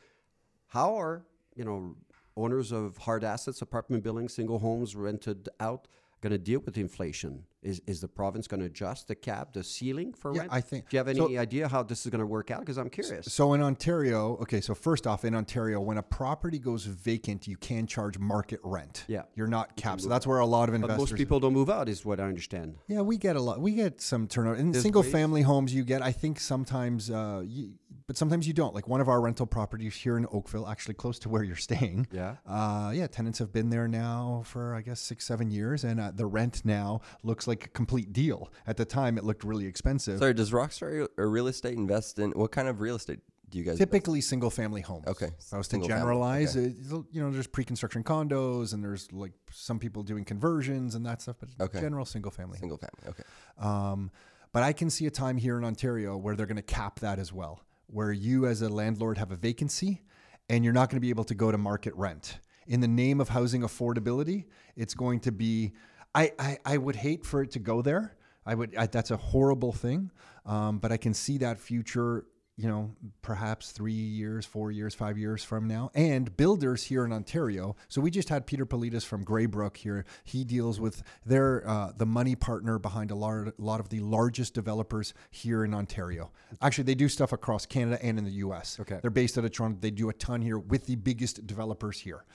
How 0.68 0.96
are 1.00 1.24
you 1.56 1.64
know 1.66 1.96
owners 2.44 2.72
of 2.72 2.98
hard 2.98 3.24
assets, 3.24 3.62
apartment 3.62 4.04
buildings, 4.04 4.34
single 4.34 4.60
homes 4.60 4.96
rented 4.96 5.50
out 5.60 5.88
going 6.22 6.32
to 6.32 6.38
deal 6.38 6.60
with 6.60 6.78
inflation? 6.78 7.44
Is 7.62 7.82
is 7.88 7.99
the 7.99 8.07
province 8.07 8.47
going 8.47 8.62
to 8.62 8.66
adjust 8.68 9.10
the 9.10 9.16
cap, 9.16 9.51
the 9.51 9.66
ceiling 9.66 10.14
for 10.14 10.34
Yeah, 10.34 10.41
rent? 10.41 10.53
I 10.53 10.62
think- 10.62 10.88
Do 10.89 10.95
you 10.95 10.99
have 10.99 11.10
any 11.10 11.20
so- 11.20 11.38
idea 11.38 11.68
how 11.68 11.84
this 11.84 12.05
is 12.05 12.10
going 12.10 12.22
to 12.22 12.26
work 12.26 12.51
out? 12.51 12.62
Because 12.62 12.78
I'm 12.78 12.89
curious. 12.89 13.26
So 13.34 13.53
in 13.53 13.62
Ontario, 13.62 14.38
okay. 14.43 14.62
So 14.62 14.74
first 14.74 15.05
off, 15.05 15.26
in 15.26 15.36
Ontario, 15.36 15.82
when 15.82 15.97
a 15.97 16.03
property 16.03 16.57
goes 16.57 16.86
vacant, 16.86 17.47
you 17.47 17.57
can 17.57 17.86
charge 17.86 18.18
market 18.18 18.62
rent. 18.64 19.03
Yeah. 19.10 19.24
you're 19.36 19.47
not 19.47 19.76
capped. 19.76 20.01
So 20.03 20.07
that's 20.10 20.26
where 20.26 20.39
a 20.39 20.45
lot 20.45 20.70
of 20.70 20.76
investors. 20.76 20.97
But 20.97 21.01
most 21.12 21.16
people 21.16 21.41
don't 21.41 21.51
move 21.53 21.70
out, 21.70 21.89
is 21.89 22.05
what 22.05 22.22
I 22.22 22.24
understand. 22.24 22.76
Yeah, 22.88 23.01
we 23.01 23.18
get 23.18 23.36
a 23.36 23.41
lot. 23.41 23.60
We 23.60 23.74
get 23.74 23.99
some 23.99 24.28
turnover 24.28 24.55
in 24.55 24.72
There's 24.72 24.82
single 24.84 25.01
ways- 25.01 25.12
family 25.12 25.41
homes. 25.41 25.74
You 25.74 25.84
get, 25.84 26.01
I 26.01 26.14
think, 26.14 26.39
sometimes, 26.39 27.12
uh, 27.12 27.43
you, 27.45 27.74
but 28.07 28.16
sometimes 28.16 28.47
you 28.47 28.53
don't. 28.53 28.74
Like 28.74 28.88
one 28.88 29.01
of 29.01 29.10
our 29.10 29.20
rental 29.20 29.45
properties 29.45 29.95
here 29.95 30.16
in 30.18 30.26
Oakville, 30.32 30.66
actually 30.68 30.93
close 30.95 31.20
to 31.20 31.30
where 31.30 31.43
you're 31.43 31.55
staying. 31.57 32.07
Yeah. 32.14 32.38
Uh, 32.47 32.91
yeah, 32.95 33.07
tenants 33.07 33.39
have 33.39 33.51
been 33.51 33.70
there 33.70 33.88
now 33.89 34.43
for 34.45 34.74
I 34.76 34.82
guess 34.82 35.01
six, 35.01 35.26
seven 35.26 35.51
years, 35.51 35.84
and 35.84 35.99
uh, 35.99 36.12
the 36.16 36.26
rent 36.26 36.64
now 36.64 37.01
looks 37.24 37.47
like 37.50 37.66
a 37.66 37.70
complete 37.70 38.14
deal. 38.14 38.50
At 38.66 38.78
the 38.78 38.86
time, 38.86 39.18
it 39.18 39.24
looked 39.26 39.43
really 39.43 39.66
expensive. 39.66 40.20
Sorry, 40.20 40.34
does 40.34 40.52
Rockstar 40.52 41.08
or 41.18 41.30
real 41.30 41.47
estate 41.47 41.76
invest 41.78 42.18
in 42.20 42.32
what 42.32 42.52
kind 42.52 42.68
of 42.70 42.80
real 42.80 42.95
estate 42.95 43.20
do 43.50 43.58
you 43.58 43.64
guys 43.64 43.74
invest 43.74 43.91
Typically, 43.91 44.22
single 44.22 44.50
family 44.50 44.82
homes. 44.82 45.08
Okay, 45.08 45.30
If 45.39 45.54
I 45.54 45.58
was 45.58 45.68
to 45.70 45.80
generalize, 45.82 46.56
it, 46.56 46.76
you 47.12 47.22
know, 47.22 47.32
there's 47.32 47.47
pre-construction 47.47 48.04
condos, 48.04 48.74
and 48.74 48.84
there's 48.84 49.12
like 49.12 49.34
some 49.52 49.80
people 49.80 50.04
doing 50.04 50.24
conversions 50.24 50.95
and 50.95 51.06
that 51.06 51.22
stuff, 51.22 51.38
but 51.39 51.50
Okay. 51.60 51.82
general 51.82 52.06
single 52.06 52.32
family. 52.32 52.60
Single 52.60 52.78
family. 52.78 53.10
Okay. 53.10 53.24
Um, 53.58 54.12
but 54.52 54.64
I 54.64 54.72
can 54.74 54.89
see 54.89 55.06
a 55.08 55.12
time 55.12 55.38
here 55.38 55.58
in 55.58 55.64
Ontario 55.66 56.16
where 56.18 56.36
they're 56.36 56.45
going 56.45 56.58
to 56.58 56.62
cap 56.62 57.00
that 57.02 57.20
as 57.20 57.34
well, 57.34 57.62
where 57.88 58.12
you 58.12 58.45
as 58.47 58.62
a 58.62 58.70
landlord 58.70 59.18
have 59.18 59.32
a 59.32 59.36
vacancy 59.36 60.04
and 60.47 60.64
you're 60.64 60.74
not 60.74 60.89
going 60.89 60.97
to 60.97 61.02
be 61.02 61.10
able 61.10 61.24
to 61.26 61.36
go 61.36 61.52
to 61.52 61.58
market 61.58 61.93
rent. 61.95 62.39
In 62.68 62.82
the 62.82 62.88
name 62.88 63.20
of 63.22 63.30
housing 63.30 63.62
affordability, 63.62 64.45
it's 64.76 64.93
going 64.93 65.20
to 65.22 65.32
be, 65.32 65.74
I, 66.16 66.32
I, 66.39 66.57
I 66.66 66.78
would 66.78 66.95
hate 66.95 67.26
for 67.26 67.41
it 67.41 67.51
to 67.51 67.60
go 67.60 67.82
there. 67.82 68.16
I 68.45 68.55
would, 68.55 68.76
I, 68.76 68.88
that's 68.88 69.12
a 69.12 69.18
horrible 69.18 69.72
thing. 69.72 70.12
Um, 70.45 70.80
but 70.80 70.91
I 70.91 70.97
can 70.97 71.14
see 71.14 71.38
that 71.39 71.60
future, 71.60 72.26
you 72.57 72.68
know, 72.68 72.91
perhaps 73.22 73.72
three 73.72 73.93
years, 73.93 74.45
four 74.45 74.72
years, 74.72 74.95
five 74.95 75.18
years 75.18 75.43
from 75.43 75.68
now. 75.68 75.91
And 75.93 76.36
builders 76.36 76.84
here 76.84 77.05
in 77.05 77.14
Ontario. 77.14 77.76
So 77.89 78.01
we 78.01 78.10
just 78.10 78.30
had 78.30 78.47
Peter 78.47 78.66
Politis 78.66 79.05
from 79.05 79.24
Greybrook 79.24 79.78
here. 79.78 80.05
He 80.24 80.43
deals 80.43 80.80
with 80.80 81.03
their 81.26 81.68
uh, 81.70 81.91
the 81.95 82.07
money 82.07 82.36
partner 82.36 82.80
behind 82.80 83.12
a 83.12 83.16
lot, 83.16 83.47
a 83.47 83.53
lot 83.60 83.80
of 83.80 83.89
the 83.89 83.99
largest 83.99 84.55
developers 84.55 85.14
here 85.30 85.64
in 85.64 85.74
Ontario. 85.76 86.32
Actually, 86.62 86.86
they 86.86 86.95
do 86.95 87.07
stuff 87.07 87.32
across 87.32 87.68
Canada 87.68 88.03
and 88.03 88.18
in 88.18 88.26
the 88.26 88.32
U.S. 88.32 88.80
Okay. 88.80 88.97
they're 89.01 89.12
based 89.12 89.38
out 89.38 89.45
of 89.45 89.51
Toronto. 89.51 89.78
They 89.80 89.91
do 89.91 90.10
a 90.10 90.14
ton 90.14 90.41
here 90.41 90.57
with 90.57 90.88
the 90.88 90.95
biggest 90.95 91.45
developers 91.45 91.99
here. 91.99 92.26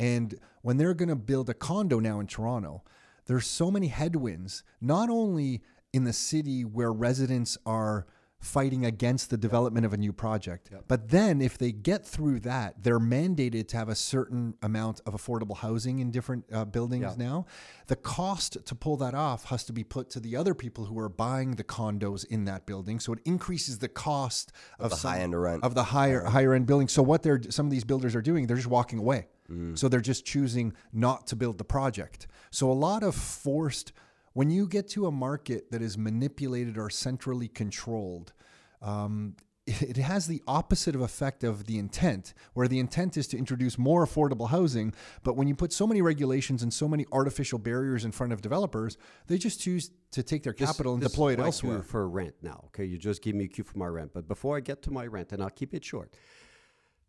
And 0.00 0.34
when 0.62 0.78
they're 0.78 0.94
going 0.94 1.10
to 1.10 1.16
build 1.16 1.48
a 1.50 1.54
condo 1.54 2.00
now 2.00 2.18
in 2.18 2.26
Toronto, 2.26 2.82
there's 3.26 3.46
so 3.46 3.70
many 3.70 3.88
headwinds, 3.88 4.62
not 4.80 5.10
only 5.10 5.62
in 5.92 6.04
the 6.04 6.12
city 6.12 6.64
where 6.64 6.92
residents 6.92 7.58
are 7.66 8.06
fighting 8.42 8.84
against 8.84 9.30
the 9.30 9.36
development 9.36 9.86
of 9.86 9.92
a 9.92 9.96
new 9.96 10.12
project. 10.12 10.68
But 10.88 11.10
then 11.10 11.40
if 11.40 11.56
they 11.56 11.70
get 11.70 12.04
through 12.04 12.40
that, 12.40 12.82
they're 12.82 12.98
mandated 12.98 13.68
to 13.68 13.76
have 13.76 13.88
a 13.88 13.94
certain 13.94 14.54
amount 14.62 15.00
of 15.06 15.14
affordable 15.14 15.56
housing 15.56 16.00
in 16.00 16.10
different 16.10 16.44
uh, 16.52 16.64
buildings 16.64 17.16
now. 17.16 17.46
The 17.86 17.94
cost 17.94 18.58
to 18.66 18.74
pull 18.74 18.96
that 18.96 19.14
off 19.14 19.44
has 19.44 19.62
to 19.64 19.72
be 19.72 19.84
put 19.84 20.10
to 20.10 20.20
the 20.20 20.36
other 20.36 20.54
people 20.54 20.86
who 20.86 20.98
are 20.98 21.08
buying 21.08 21.52
the 21.52 21.62
condos 21.64 22.24
in 22.26 22.44
that 22.46 22.66
building. 22.66 22.98
So 22.98 23.12
it 23.12 23.20
increases 23.24 23.78
the 23.78 23.88
cost 23.88 24.50
of, 24.80 24.90
the 24.90 24.96
some- 24.96 25.12
high-end 25.12 25.40
rent. 25.40 25.62
of 25.62 25.74
the 25.76 25.84
higher 25.84 26.24
higher 26.24 26.52
end 26.52 26.66
buildings. 26.66 26.92
So 26.92 27.02
what 27.02 27.22
they're 27.22 27.40
some 27.48 27.66
of 27.66 27.70
these 27.70 27.84
builders 27.84 28.16
are 28.16 28.22
doing, 28.22 28.48
they're 28.48 28.56
just 28.56 28.68
walking 28.68 28.98
away. 28.98 29.28
So 29.74 29.86
they're 29.90 30.00
just 30.00 30.24
choosing 30.24 30.72
not 30.94 31.26
to 31.26 31.36
build 31.36 31.58
the 31.58 31.64
project. 31.64 32.26
So 32.50 32.70
a 32.70 32.72
lot 32.72 33.02
of 33.02 33.14
forced 33.14 33.92
when 34.32 34.50
you 34.50 34.66
get 34.66 34.88
to 34.90 35.06
a 35.06 35.10
market 35.12 35.70
that 35.70 35.82
is 35.82 35.96
manipulated 35.98 36.78
or 36.78 36.90
centrally 36.90 37.48
controlled, 37.48 38.32
um, 38.80 39.36
it 39.66 39.96
has 39.96 40.26
the 40.26 40.42
opposite 40.48 40.94
of 40.96 41.00
effect 41.00 41.44
of 41.44 41.66
the 41.66 41.78
intent, 41.78 42.34
where 42.54 42.66
the 42.66 42.80
intent 42.80 43.16
is 43.16 43.28
to 43.28 43.38
introduce 43.38 43.78
more 43.78 44.04
affordable 44.04 44.48
housing. 44.50 44.92
But 45.22 45.36
when 45.36 45.46
you 45.46 45.54
put 45.54 45.72
so 45.72 45.86
many 45.86 46.02
regulations 46.02 46.64
and 46.64 46.74
so 46.74 46.88
many 46.88 47.06
artificial 47.12 47.58
barriers 47.60 48.04
in 48.04 48.10
front 48.10 48.32
of 48.32 48.42
developers, 48.42 48.96
they 49.28 49.38
just 49.38 49.60
choose 49.60 49.90
to 50.10 50.22
take 50.24 50.42
their 50.42 50.52
This- 50.52 50.68
capital 50.68 50.94
and 50.94 51.02
this 51.02 51.12
deploy 51.12 51.34
it 51.34 51.38
elsewhere. 51.38 51.82
for 51.82 52.08
rent 52.08 52.34
now. 52.42 52.64
Okay, 52.66 52.84
you 52.84 52.98
just 52.98 53.22
give 53.22 53.36
me 53.36 53.44
a 53.44 53.48
cue 53.48 53.62
for 53.64 53.78
my 53.78 53.86
rent. 53.86 54.10
But 54.12 54.26
before 54.26 54.56
I 54.56 54.60
get 54.60 54.82
to 54.82 54.90
my 54.90 55.06
rent, 55.06 55.32
and 55.32 55.40
I'll 55.40 55.50
keep 55.50 55.74
it 55.74 55.84
short. 55.84 56.12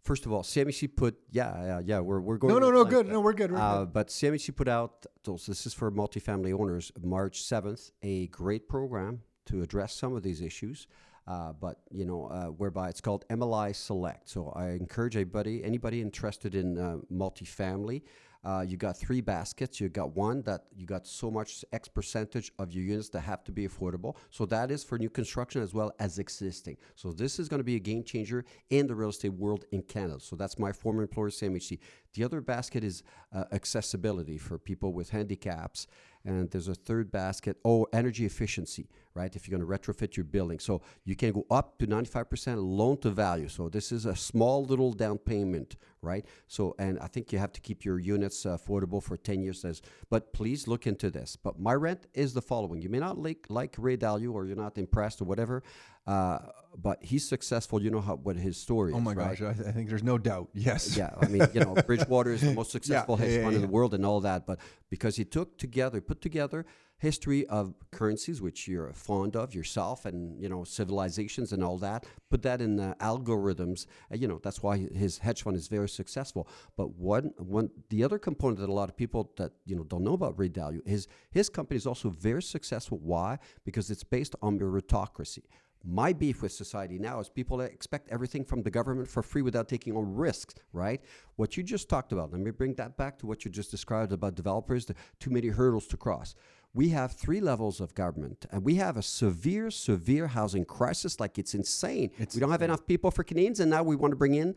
First 0.04 0.26
of 0.26 0.34
all, 0.34 0.44
CMHC 0.44 0.96
put 0.96 1.16
yeah 1.32 1.66
yeah 1.66 1.82
yeah 1.84 2.00
we're 2.00 2.20
we're 2.20 2.38
going. 2.38 2.54
No, 2.54 2.60
no, 2.60 2.72
no, 2.72 2.84
good. 2.84 3.06
but, 3.06 3.14
No, 3.14 3.22
we're 3.22 3.34
good, 3.34 3.52
we're 3.52 3.58
uh, 3.58 3.86
But 3.86 4.08
put 4.56 4.68
out 4.68 5.06
this 5.24 5.66
is 5.66 5.74
for 5.74 5.92
multifamily 5.92 6.58
owners. 6.60 6.92
March 7.02 7.42
seventh, 7.42 7.92
a 8.02 8.28
great 8.28 8.68
program 8.68 9.22
to 9.46 9.62
address 9.62 9.94
some 9.94 10.14
of 10.14 10.22
these 10.22 10.42
issues. 10.42 10.88
Uh, 11.26 11.54
but 11.54 11.78
you 11.90 12.04
know, 12.04 12.26
uh, 12.26 12.48
whereby 12.48 12.90
it's 12.90 13.00
called 13.00 13.26
MLI 13.30 13.74
Select. 13.74 14.30
So 14.30 14.52
I 14.56 14.72
encourage 14.72 15.16
anybody, 15.16 15.64
anybody 15.64 16.02
interested 16.02 16.54
in 16.54 16.78
uh, 16.78 16.98
multifamily, 17.12 18.02
uh, 18.44 18.64
you 18.68 18.78
got 18.78 18.98
three 18.98 19.22
baskets. 19.22 19.80
You 19.80 19.90
got 19.90 20.16
one 20.16 20.42
that 20.44 20.66
you 20.76 20.86
got 20.86 21.08
so 21.08 21.32
much 21.32 21.64
X 21.72 21.88
percentage 21.88 22.52
of 22.60 22.72
your 22.72 22.84
units 22.84 23.10
that 23.10 23.22
have 23.22 23.44
to 23.46 23.52
be 23.52 23.68
affordable. 23.68 24.18
So 24.32 24.46
that 24.48 24.72
is 24.72 24.84
for 24.84 24.98
new 24.98 25.10
construction 25.10 25.62
as 25.62 25.74
well 25.74 25.94
as 26.00 26.20
existing. 26.20 26.78
So 26.96 27.12
this 27.12 27.40
is 27.40 27.48
going 27.48 27.60
to 27.60 27.64
be 27.64 27.76
a 27.76 27.80
game 27.80 28.04
changer 28.04 28.46
in 28.70 28.88
the 28.88 28.96
real 28.96 29.10
estate 29.10 29.34
world 29.34 29.66
in 29.72 29.82
Canada. 29.84 30.20
So 30.20 30.36
that's 30.36 30.60
my 30.60 30.72
former 30.72 31.04
employer, 31.04 31.30
CMHC. 31.30 31.80
The 32.14 32.24
other 32.24 32.42
basket 32.42 32.84
is 32.84 33.04
uh, 33.34 33.46
accessibility 33.52 34.38
for 34.38 34.58
people 34.58 34.94
with 34.94 35.10
handicaps. 35.10 35.88
And 36.26 36.50
there's 36.50 36.70
a 36.70 36.74
third 36.74 37.12
basket, 37.12 37.58
oh, 37.66 37.86
energy 37.92 38.26
efficiency, 38.26 38.88
right? 39.14 39.36
If 39.36 39.48
you're 39.48 39.58
going 39.58 39.68
to 39.68 39.92
retrofit 39.92 40.16
your 40.16 40.24
building. 40.24 40.58
So 40.60 40.82
you 41.04 41.16
can 41.18 41.34
go 41.34 41.46
up 41.52 41.78
to 41.80 41.88
95% 41.88 42.58
loan 42.60 42.98
to 43.00 43.10
value. 43.10 43.50
So 43.50 43.68
this 43.68 43.92
is 43.92 44.06
a 44.06 44.16
small 44.16 44.64
little 44.64 44.94
down 44.94 45.18
payment, 45.18 45.76
right? 46.02 46.26
So, 46.48 46.76
and 46.80 46.98
I 47.00 47.08
think 47.08 47.34
you 47.34 47.40
have 47.40 47.52
to 47.54 47.62
keep 47.62 47.84
your 47.84 48.00
units 48.00 48.46
uh, 48.46 48.58
affordable 48.58 49.04
for 49.04 49.18
10 49.18 49.42
years. 49.42 49.66
As, 49.66 49.82
but 50.10 50.32
please 50.32 50.66
look 50.66 50.88
into 50.88 51.10
this. 51.10 51.36
But 51.36 51.60
my 51.60 51.74
rent 51.74 52.08
is 52.14 52.34
the 52.34 52.42
following. 52.42 52.82
You 52.82 52.90
may 52.90 53.00
not 53.00 53.18
like, 53.18 53.46
like 53.50 53.76
Ray 53.78 53.98
Dalio 53.98 54.34
or 54.34 54.46
you're 54.46 54.56
not 54.56 54.78
impressed 54.78 55.22
or 55.22 55.26
whatever, 55.26 55.62
uh, 56.06 56.40
but 56.78 57.04
he's 57.04 57.28
successful. 57.28 57.82
You 57.82 57.92
know 57.92 58.02
how, 58.02 58.16
what 58.16 58.36
his 58.36 58.58
story 58.58 58.94
Oh 58.94 58.98
is, 58.98 59.04
my 59.04 59.14
right? 59.14 59.38
gosh, 59.38 59.58
I, 59.60 59.70
I 59.70 59.72
think 59.72 59.90
there's 59.90 60.04
no 60.04 60.18
doubt. 60.18 60.50
Yes. 60.54 60.98
Yeah, 60.98 61.12
I 61.22 61.28
mean, 61.28 61.48
you 61.54 61.62
know, 61.62 61.76
Bridgewater 61.76 62.32
is 62.32 62.42
the 62.42 62.54
most 62.54 62.72
successful 62.78 63.18
yeah, 63.20 63.26
hedge 63.26 63.36
yeah, 63.38 63.44
fund 63.44 63.56
in 63.56 63.62
yeah. 63.62 63.68
the 63.68 63.72
world 63.72 63.94
and 63.94 64.06
all 64.06 64.22
that, 64.22 64.46
but 64.46 64.60
because 64.90 65.16
he 65.16 65.26
took 65.26 65.58
together, 65.58 66.02
put 66.02 66.22
together 66.22 66.66
history 67.04 67.46
of 67.48 67.74
currencies, 67.92 68.42
which 68.42 68.66
you're 68.66 68.94
fond 68.94 69.36
of 69.36 69.54
yourself, 69.54 70.06
and 70.06 70.40
you 70.42 70.48
know, 70.48 70.64
civilizations 70.64 71.52
and 71.52 71.62
all 71.62 71.78
that, 71.78 72.06
put 72.30 72.42
that 72.44 72.62
in 72.62 72.80
uh, 72.80 72.94
algorithms. 73.02 73.86
Uh, 74.12 74.16
you 74.16 74.28
know, 74.28 74.40
that's 74.42 74.64
why 74.64 74.78
his 74.78 75.18
hedge 75.18 75.44
fund 75.44 75.58
is 75.58 75.68
very 75.68 75.90
successful. 75.90 76.48
But 76.78 76.96
one, 76.96 77.34
one, 77.38 77.70
the 77.90 78.04
other 78.06 78.18
component 78.18 78.60
that 78.60 78.70
a 78.70 78.74
lot 78.74 78.88
of 78.90 78.96
people 78.96 79.32
that 79.36 79.52
you 79.66 79.76
know 79.76 79.84
don't 79.84 80.04
know 80.04 80.14
about 80.14 80.40
Ray 80.40 80.50
Dalio 80.50 80.82
is 80.86 81.08
his 81.32 81.50
company 81.50 81.78
is 81.78 81.86
also 81.86 82.10
very 82.10 82.42
successful. 82.42 83.00
Why? 83.04 83.38
Because 83.66 83.92
it's 83.92 84.06
based 84.06 84.36
on 84.42 84.58
meritocracy. 84.58 85.44
My 85.86 86.14
beef 86.14 86.42
with 86.42 86.54
society 86.54 86.98
now 86.98 87.20
is 87.20 87.28
people 87.28 87.58
that 87.58 87.72
expect 87.72 88.08
everything 88.10 88.46
from 88.46 88.64
the 88.64 88.72
government 88.72 89.10
for 89.10 89.22
free 89.22 89.42
without 89.42 89.68
taking 89.68 89.98
on 89.98 90.16
risks, 90.16 90.56
right? 90.72 91.02
What 91.36 91.58
you 91.58 91.64
just 91.64 91.90
talked 91.90 92.14
about, 92.14 92.32
let 92.32 92.40
me 92.40 92.52
bring 92.52 92.74
that 92.76 92.96
back 92.96 93.18
to 93.20 93.26
what 93.26 93.44
you 93.44 93.52
just 93.52 93.70
described 93.70 94.14
about 94.14 94.36
developers, 94.36 94.86
the 94.86 94.96
too 95.20 95.30
many 95.30 95.50
hurdles 95.50 95.88
to 95.88 95.98
cross. 95.98 96.36
We 96.74 96.90
have 96.90 97.12
three 97.12 97.42
levels 97.42 97.82
of 97.82 97.94
government, 97.96 98.46
and 98.50 98.64
we 98.64 98.76
have 98.76 98.96
a 98.96 99.04
severe, 99.04 99.70
severe 99.70 100.28
housing 100.28 100.64
crisis. 100.64 101.20
Like 101.20 101.38
it's 101.38 101.54
insane. 101.54 102.12
we 102.18 102.40
don't 102.40 102.50
have 102.50 102.62
enough 102.62 102.88
people 102.88 103.12
for 103.12 103.24
Canadians, 103.24 103.60
and 103.60 103.70
now 103.70 103.84
we 103.84 103.98
want 103.98 104.12
to 104.12 104.18
bring 104.18 104.36
in 104.36 104.56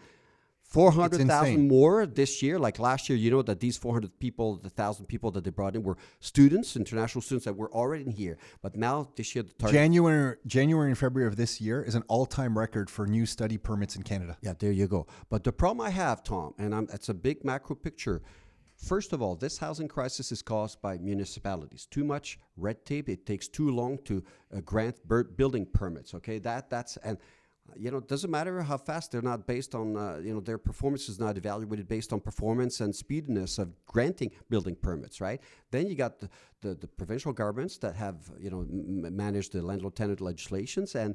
400,000 0.68 1.68
more 1.68 2.06
this 2.06 2.42
year. 2.42 2.58
Like 2.58 2.78
last 2.78 3.08
year, 3.08 3.16
you 3.16 3.30
know 3.30 3.42
that 3.42 3.60
these 3.60 3.76
400 3.76 4.18
people, 4.18 4.56
the 4.56 4.68
1,000 4.68 5.06
people 5.06 5.30
that 5.32 5.44
they 5.44 5.50
brought 5.50 5.76
in 5.76 5.82
were 5.82 5.96
students, 6.20 6.76
international 6.76 7.22
students 7.22 7.44
that 7.44 7.56
were 7.56 7.72
already 7.72 8.04
in 8.04 8.10
here. 8.10 8.36
But 8.62 8.76
now 8.76 9.08
this 9.16 9.34
year, 9.34 9.44
the 9.44 9.52
target. 9.54 9.74
January, 9.74 10.36
January 10.46 10.88
and 10.88 10.98
February 10.98 11.28
of 11.28 11.36
this 11.36 11.60
year 11.60 11.82
is 11.82 11.94
an 11.94 12.02
all-time 12.08 12.58
record 12.58 12.90
for 12.90 13.06
new 13.06 13.26
study 13.26 13.56
permits 13.56 13.96
in 13.96 14.02
Canada. 14.02 14.36
Yeah, 14.42 14.54
there 14.58 14.72
you 14.72 14.86
go. 14.88 15.06
But 15.30 15.44
the 15.44 15.52
problem 15.52 15.86
I 15.86 15.90
have, 15.90 16.24
Tom, 16.24 16.54
and 16.58 16.74
I'm, 16.74 16.88
it's 16.92 17.08
a 17.08 17.14
big 17.14 17.44
macro 17.44 17.76
picture. 17.76 18.22
First 18.76 19.12
of 19.12 19.22
all, 19.22 19.36
this 19.36 19.56
housing 19.56 19.88
crisis 19.88 20.32
is 20.32 20.42
caused 20.42 20.82
by 20.82 20.98
municipalities. 20.98 21.86
Too 21.90 22.04
much 22.04 22.38
red 22.56 22.84
tape. 22.84 23.08
It 23.08 23.24
takes 23.24 23.48
too 23.48 23.70
long 23.70 23.98
to 24.04 24.22
uh, 24.54 24.60
grant 24.60 24.96
building 25.36 25.64
permits. 25.64 26.12
Okay, 26.14 26.38
that 26.40 26.68
that's 26.68 26.98
and 26.98 27.16
you 27.74 27.90
know 27.90 27.98
it 27.98 28.08
doesn't 28.08 28.30
matter 28.30 28.62
how 28.62 28.76
fast 28.76 29.12
they're 29.12 29.22
not 29.22 29.46
based 29.46 29.74
on 29.74 29.96
uh, 29.96 30.20
you 30.22 30.32
know 30.32 30.40
their 30.40 30.58
performance 30.58 31.08
is 31.08 31.18
not 31.18 31.36
evaluated 31.36 31.88
based 31.88 32.12
on 32.12 32.20
performance 32.20 32.80
and 32.80 32.94
speediness 32.94 33.58
of 33.58 33.68
granting 33.86 34.30
building 34.48 34.76
permits. 34.76 35.20
Right. 35.20 35.40
Then 35.70 35.86
you 35.86 35.94
got 35.94 36.18
the 36.18 36.28
the, 36.62 36.74
the 36.74 36.86
provincial 36.86 37.32
governments 37.32 37.78
that 37.78 37.94
have 37.96 38.16
you 38.38 38.50
know 38.50 38.64
managed 39.10 39.52
the 39.52 39.62
landlord 39.62 39.96
tenant 39.96 40.20
legislations 40.20 40.94
and 40.94 41.14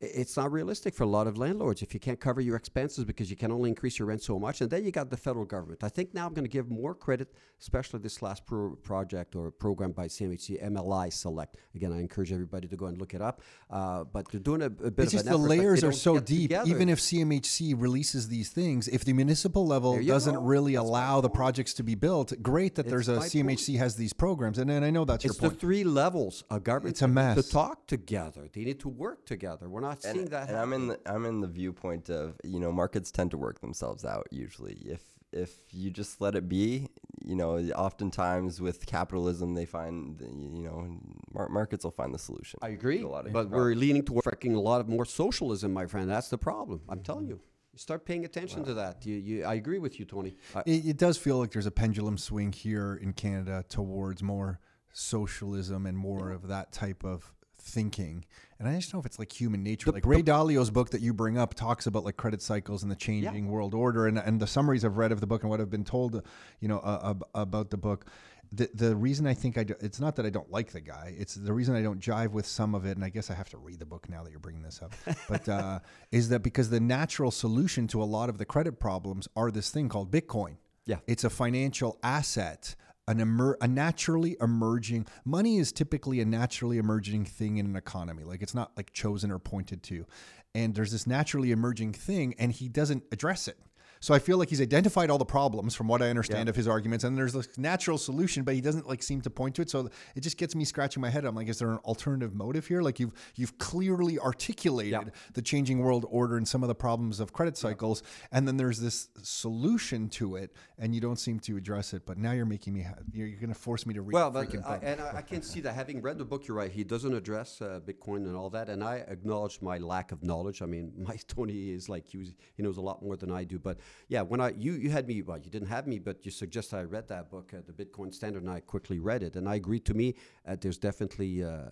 it's 0.00 0.36
not 0.36 0.52
realistic 0.52 0.94
for 0.94 1.02
a 1.02 1.08
lot 1.08 1.26
of 1.26 1.36
landlords 1.38 1.82
if 1.82 1.92
you 1.92 1.98
can't 1.98 2.20
cover 2.20 2.40
your 2.40 2.54
expenses 2.54 3.04
because 3.04 3.30
you 3.30 3.36
can 3.36 3.50
only 3.50 3.68
increase 3.68 3.98
your 3.98 4.06
rent 4.06 4.22
so 4.22 4.38
much. 4.38 4.60
And 4.60 4.70
then 4.70 4.84
you 4.84 4.92
got 4.92 5.10
the 5.10 5.16
federal 5.16 5.44
government. 5.44 5.82
I 5.82 5.88
think 5.88 6.14
now 6.14 6.26
I'm 6.26 6.34
going 6.34 6.44
to 6.44 6.50
give 6.50 6.70
more 6.70 6.94
credit, 6.94 7.34
especially 7.60 7.98
this 7.98 8.22
last 8.22 8.46
pro- 8.46 8.76
project 8.76 9.34
or 9.34 9.50
program 9.50 9.90
by 9.90 10.06
CMHC, 10.06 10.62
MLI 10.64 11.12
Select. 11.12 11.56
Again, 11.74 11.92
I 11.92 11.98
encourage 11.98 12.32
everybody 12.32 12.68
to 12.68 12.76
go 12.76 12.86
and 12.86 12.96
look 12.96 13.12
it 13.12 13.20
up. 13.20 13.42
Uh, 13.70 14.04
but 14.04 14.30
they're 14.30 14.40
doing 14.40 14.62
a, 14.62 14.66
a 14.66 14.68
bit 14.68 14.92
It's 14.98 15.14
of 15.14 15.18
just 15.18 15.26
an 15.26 15.32
the 15.32 15.38
effort, 15.38 15.48
layers 15.48 15.82
are 15.82 15.92
so 15.92 16.20
deep. 16.20 16.50
together. 16.50 16.70
Even 16.70 16.88
if 16.88 17.00
CMHC 17.00 17.74
releases 17.76 18.28
these 18.28 18.50
things, 18.50 18.86
if 18.86 19.04
the 19.04 19.12
municipal 19.12 19.66
level 19.66 20.00
doesn't 20.00 20.34
go. 20.34 20.40
really 20.42 20.74
That's 20.76 20.86
allow 20.86 21.20
the 21.20 21.30
projects 21.30 21.74
to 21.74 21.82
be 21.82 21.96
built, 21.96 22.32
great 22.40 22.76
that 22.76 22.86
there's 22.88 23.08
a 23.08 23.14
my 23.14 23.18
point. 23.20 23.32
CMHC 23.32 23.78
has 23.78 23.96
these 23.96 24.12
programs, 24.12 24.58
and, 24.58 24.70
and 24.70 24.84
I 24.84 24.90
know 24.90 25.04
that's 25.04 25.24
it's 25.24 25.40
your 25.42 25.50
the 25.50 25.56
three 25.56 25.82
levels 25.82 26.44
of 26.50 26.62
government 26.62 26.94
It's 26.94 27.02
a 27.02 27.08
mess. 27.08 27.34
to 27.44 27.50
talk 27.50 27.88
together. 27.88 28.48
They 28.52 28.62
need 28.62 28.78
to 28.80 28.88
work 28.88 29.26
together. 29.26 29.68
We're 29.68 29.80
not 29.80 29.87
seeing 29.94 30.18
and, 30.18 30.28
that. 30.28 30.48
and 30.48 30.56
I'm 30.58 30.72
in 30.72 30.88
the 30.88 31.00
I'm 31.06 31.24
in 31.26 31.40
the 31.40 31.46
viewpoint 31.48 32.08
of 32.10 32.34
you 32.44 32.60
know 32.60 32.72
markets 32.72 33.10
tend 33.10 33.30
to 33.32 33.38
work 33.38 33.60
themselves 33.60 34.04
out 34.04 34.26
usually 34.30 34.74
if 34.84 35.02
if 35.32 35.50
you 35.72 35.90
just 35.90 36.20
let 36.20 36.34
it 36.34 36.48
be 36.48 36.88
you 37.24 37.36
know 37.36 37.58
oftentimes 37.76 38.60
with 38.60 38.86
capitalism 38.86 39.54
they 39.54 39.66
find 39.66 40.20
you 40.20 40.62
know 40.62 40.98
mar- 41.34 41.48
markets 41.50 41.84
will 41.84 41.90
find 41.90 42.14
the 42.14 42.18
solution 42.18 42.58
I 42.62 42.68
agree, 42.70 42.98
to 43.00 43.06
a 43.06 43.08
lot 43.08 43.26
of 43.26 43.32
but 43.32 43.50
we're 43.50 43.74
leaning 43.74 44.04
toward 44.04 44.24
freaking 44.24 44.54
a 44.56 44.60
lot 44.60 44.80
of 44.80 44.88
more 44.88 45.04
socialism, 45.04 45.72
my 45.72 45.86
friend. 45.86 46.08
That's 46.10 46.28
the 46.28 46.38
problem. 46.38 46.80
I'm 46.88 47.00
telling 47.00 47.24
Mm-hmm. 47.24 47.32
you. 47.32 47.40
You 47.74 47.78
start 47.78 48.04
paying 48.06 48.24
attention 48.24 48.64
to 48.64 48.74
that. 48.74 49.06
You, 49.06 49.14
you, 49.16 49.44
I 49.44 49.54
agree 49.54 49.78
with 49.78 50.00
you, 50.00 50.04
Tony. 50.06 50.34
I, 50.54 50.62
It, 50.66 50.86
it 50.86 50.96
does 50.96 51.16
feel 51.18 51.38
like 51.38 51.52
there's 51.52 51.66
a 51.66 51.70
pendulum 51.70 52.16
swing 52.18 52.50
here 52.52 52.98
in 53.00 53.12
Canada 53.12 53.64
towards 53.68 54.20
more 54.22 54.58
socialism 54.92 55.86
and 55.86 55.96
more 55.96 56.32
of 56.32 56.48
that 56.48 56.72
type 56.72 57.04
of 57.04 57.32
thinking. 57.56 58.24
And 58.58 58.68
I 58.68 58.74
just 58.76 58.90
don't 58.90 58.98
know 58.98 59.02
if 59.02 59.06
it's 59.06 59.18
like 59.18 59.32
human 59.32 59.62
nature. 59.62 59.90
like 59.92 60.04
Ray 60.04 60.22
Dalio's 60.22 60.70
book 60.70 60.90
that 60.90 61.00
you 61.00 61.14
bring 61.14 61.38
up 61.38 61.54
talks 61.54 61.86
about 61.86 62.04
like 62.04 62.16
credit 62.16 62.42
cycles 62.42 62.82
and 62.82 62.90
the 62.90 62.96
changing 62.96 63.48
world 63.48 63.74
order, 63.74 64.06
and 64.06 64.18
and 64.18 64.40
the 64.40 64.46
summaries 64.46 64.84
I've 64.84 64.96
read 64.96 65.12
of 65.12 65.20
the 65.20 65.26
book 65.26 65.42
and 65.42 65.50
what 65.50 65.60
I've 65.60 65.70
been 65.70 65.84
told, 65.84 66.22
you 66.60 66.68
know, 66.68 66.78
uh, 66.80 67.10
ab- 67.10 67.24
about 67.34 67.70
the 67.70 67.76
book. 67.76 68.06
The, 68.50 68.70
the 68.72 68.96
reason 68.96 69.26
I 69.26 69.34
think 69.34 69.58
I 69.58 69.64
do, 69.64 69.74
it's 69.80 70.00
not 70.00 70.16
that 70.16 70.24
I 70.24 70.30
don't 70.30 70.50
like 70.50 70.72
the 70.72 70.80
guy. 70.80 71.14
It's 71.18 71.34
the 71.34 71.52
reason 71.52 71.76
I 71.76 71.82
don't 71.82 72.00
jive 72.00 72.30
with 72.30 72.46
some 72.46 72.74
of 72.74 72.86
it, 72.86 72.96
and 72.96 73.04
I 73.04 73.10
guess 73.10 73.30
I 73.30 73.34
have 73.34 73.50
to 73.50 73.58
read 73.58 73.78
the 73.78 73.84
book 73.84 74.08
now 74.08 74.24
that 74.24 74.30
you're 74.30 74.40
bringing 74.40 74.62
this 74.62 74.80
up. 74.82 74.94
But 75.28 75.46
uh, 75.50 75.80
is 76.12 76.30
that 76.30 76.40
because 76.40 76.70
the 76.70 76.80
natural 76.80 77.30
solution 77.30 77.86
to 77.88 78.02
a 78.02 78.04
lot 78.04 78.30
of 78.30 78.38
the 78.38 78.46
credit 78.46 78.80
problems 78.80 79.28
are 79.36 79.50
this 79.50 79.68
thing 79.68 79.90
called 79.90 80.10
Bitcoin? 80.10 80.56
Yeah. 80.86 80.96
It's 81.06 81.24
a 81.24 81.30
financial 81.30 81.98
asset, 82.02 82.74
an 83.08 83.20
emer- 83.20 83.56
a 83.60 83.66
naturally 83.66 84.36
emerging 84.40 85.06
money 85.24 85.56
is 85.56 85.72
typically 85.72 86.20
a 86.20 86.26
naturally 86.26 86.76
emerging 86.76 87.24
thing 87.24 87.56
in 87.56 87.66
an 87.66 87.74
economy. 87.74 88.22
Like 88.22 88.42
it's 88.42 88.54
not 88.54 88.72
like 88.76 88.92
chosen 88.92 89.32
or 89.32 89.38
pointed 89.38 89.82
to. 89.84 90.06
And 90.54 90.74
there's 90.74 90.92
this 90.92 91.06
naturally 91.06 91.50
emerging 91.50 91.94
thing 91.94 92.34
and 92.38 92.52
he 92.52 92.68
doesn't 92.68 93.04
address 93.10 93.48
it. 93.48 93.58
So 94.00 94.14
I 94.14 94.18
feel 94.18 94.38
like 94.38 94.48
he's 94.48 94.60
identified 94.60 95.10
all 95.10 95.18
the 95.18 95.24
problems 95.24 95.74
from 95.74 95.88
what 95.88 96.02
I 96.02 96.08
understand 96.10 96.46
Yeah. 96.46 96.50
of 96.50 96.56
his 96.56 96.68
arguments, 96.68 97.04
and 97.04 97.16
there's 97.16 97.32
this 97.32 97.58
natural 97.58 97.98
solution, 97.98 98.44
but 98.44 98.54
he 98.54 98.60
doesn't 98.60 98.86
like 98.88 99.02
seem 99.02 99.20
to 99.22 99.30
point 99.30 99.54
to 99.56 99.62
it. 99.62 99.70
So 99.70 99.88
it 100.14 100.20
just 100.20 100.36
gets 100.38 100.54
me 100.54 100.64
scratching 100.64 101.00
my 101.00 101.10
head. 101.10 101.24
I'm 101.24 101.34
like, 101.34 101.48
is 101.48 101.58
there 101.58 101.70
an 101.72 101.78
alternative 101.78 102.34
motive 102.34 102.66
here? 102.66 102.82
Like 102.82 103.00
you've 103.00 103.12
you've 103.34 103.58
clearly 103.58 104.18
articulated 104.18 104.92
Yeah. 104.92 105.10
the 105.34 105.42
changing 105.42 105.78
world 105.80 106.06
order 106.10 106.36
and 106.36 106.46
some 106.46 106.62
of 106.62 106.68
the 106.68 106.74
problems 106.74 107.20
of 107.20 107.32
credit 107.32 107.56
cycles, 107.56 108.02
and 108.32 108.46
then 108.46 108.56
there's 108.56 108.78
this 108.80 109.08
solution 109.22 110.08
to 110.08 110.36
it, 110.36 110.52
and 110.78 110.94
you 110.94 111.00
don't 111.00 111.18
seem 111.18 111.38
to 111.40 111.56
address 111.56 111.92
it. 111.94 112.04
But 112.06 112.18
now 112.18 112.32
you're 112.32 112.46
making 112.46 112.74
me 112.74 112.82
ha- 112.82 112.94
you're, 113.12 113.26
you're 113.26 113.40
going 113.40 113.52
to 113.52 113.58
force 113.58 113.86
me 113.86 113.94
to 113.94 114.02
read. 114.02 114.14
Well, 114.14 114.30
but 114.30 114.54
I, 114.64 114.76
and 114.82 115.00
I, 115.00 115.18
I 115.18 115.22
can 115.22 115.42
see 115.42 115.60
that 115.60 115.74
having 115.74 116.02
read 116.02 116.18
the 116.18 116.24
book, 116.24 116.46
you're 116.46 116.56
right. 116.56 116.70
He 116.70 116.84
doesn't 116.84 117.14
address 117.14 117.60
uh, 117.60 117.80
Bitcoin 117.86 118.18
and 118.26 118.36
all 118.36 118.50
that, 118.50 118.68
and 118.68 118.82
I 118.82 118.96
acknowledge 119.08 119.60
my 119.62 119.78
lack 119.78 120.12
of 120.12 120.22
knowledge. 120.22 120.62
I 120.62 120.66
mean, 120.66 120.92
my 121.08 121.16
Tony 121.28 121.70
is 121.70 121.88
like 121.88 122.06
he, 122.08 122.18
was, 122.18 122.34
he 122.54 122.62
knows 122.62 122.76
a 122.76 122.80
lot 122.82 123.02
more 123.02 123.16
than 123.16 123.30
I 123.30 123.44
do. 123.44 123.58
But 123.58 123.78
yeah, 124.08 124.22
when 124.22 124.40
I 124.40 124.50
you 124.50 124.72
you 124.72 124.90
had 124.90 125.06
me, 125.06 125.22
well, 125.22 125.38
you 125.38 125.50
didn't 125.50 125.68
have 125.68 125.86
me, 125.86 125.98
but 125.98 126.24
you 126.24 126.30
suggested 126.30 126.76
I 126.76 126.82
read 126.82 127.08
that 127.08 127.30
book, 127.30 127.52
uh, 127.54 127.58
the 127.66 127.72
Bitcoin 127.72 128.12
Standard, 128.12 128.42
and 128.42 128.50
I 128.50 128.60
quickly 128.60 128.98
read 128.98 129.22
it, 129.22 129.36
and 129.36 129.48
I 129.48 129.56
agree. 129.56 129.80
To 129.80 129.94
me, 129.94 130.14
uh, 130.46 130.56
there's 130.60 130.78
definitely. 130.78 131.44
Uh, 131.44 131.70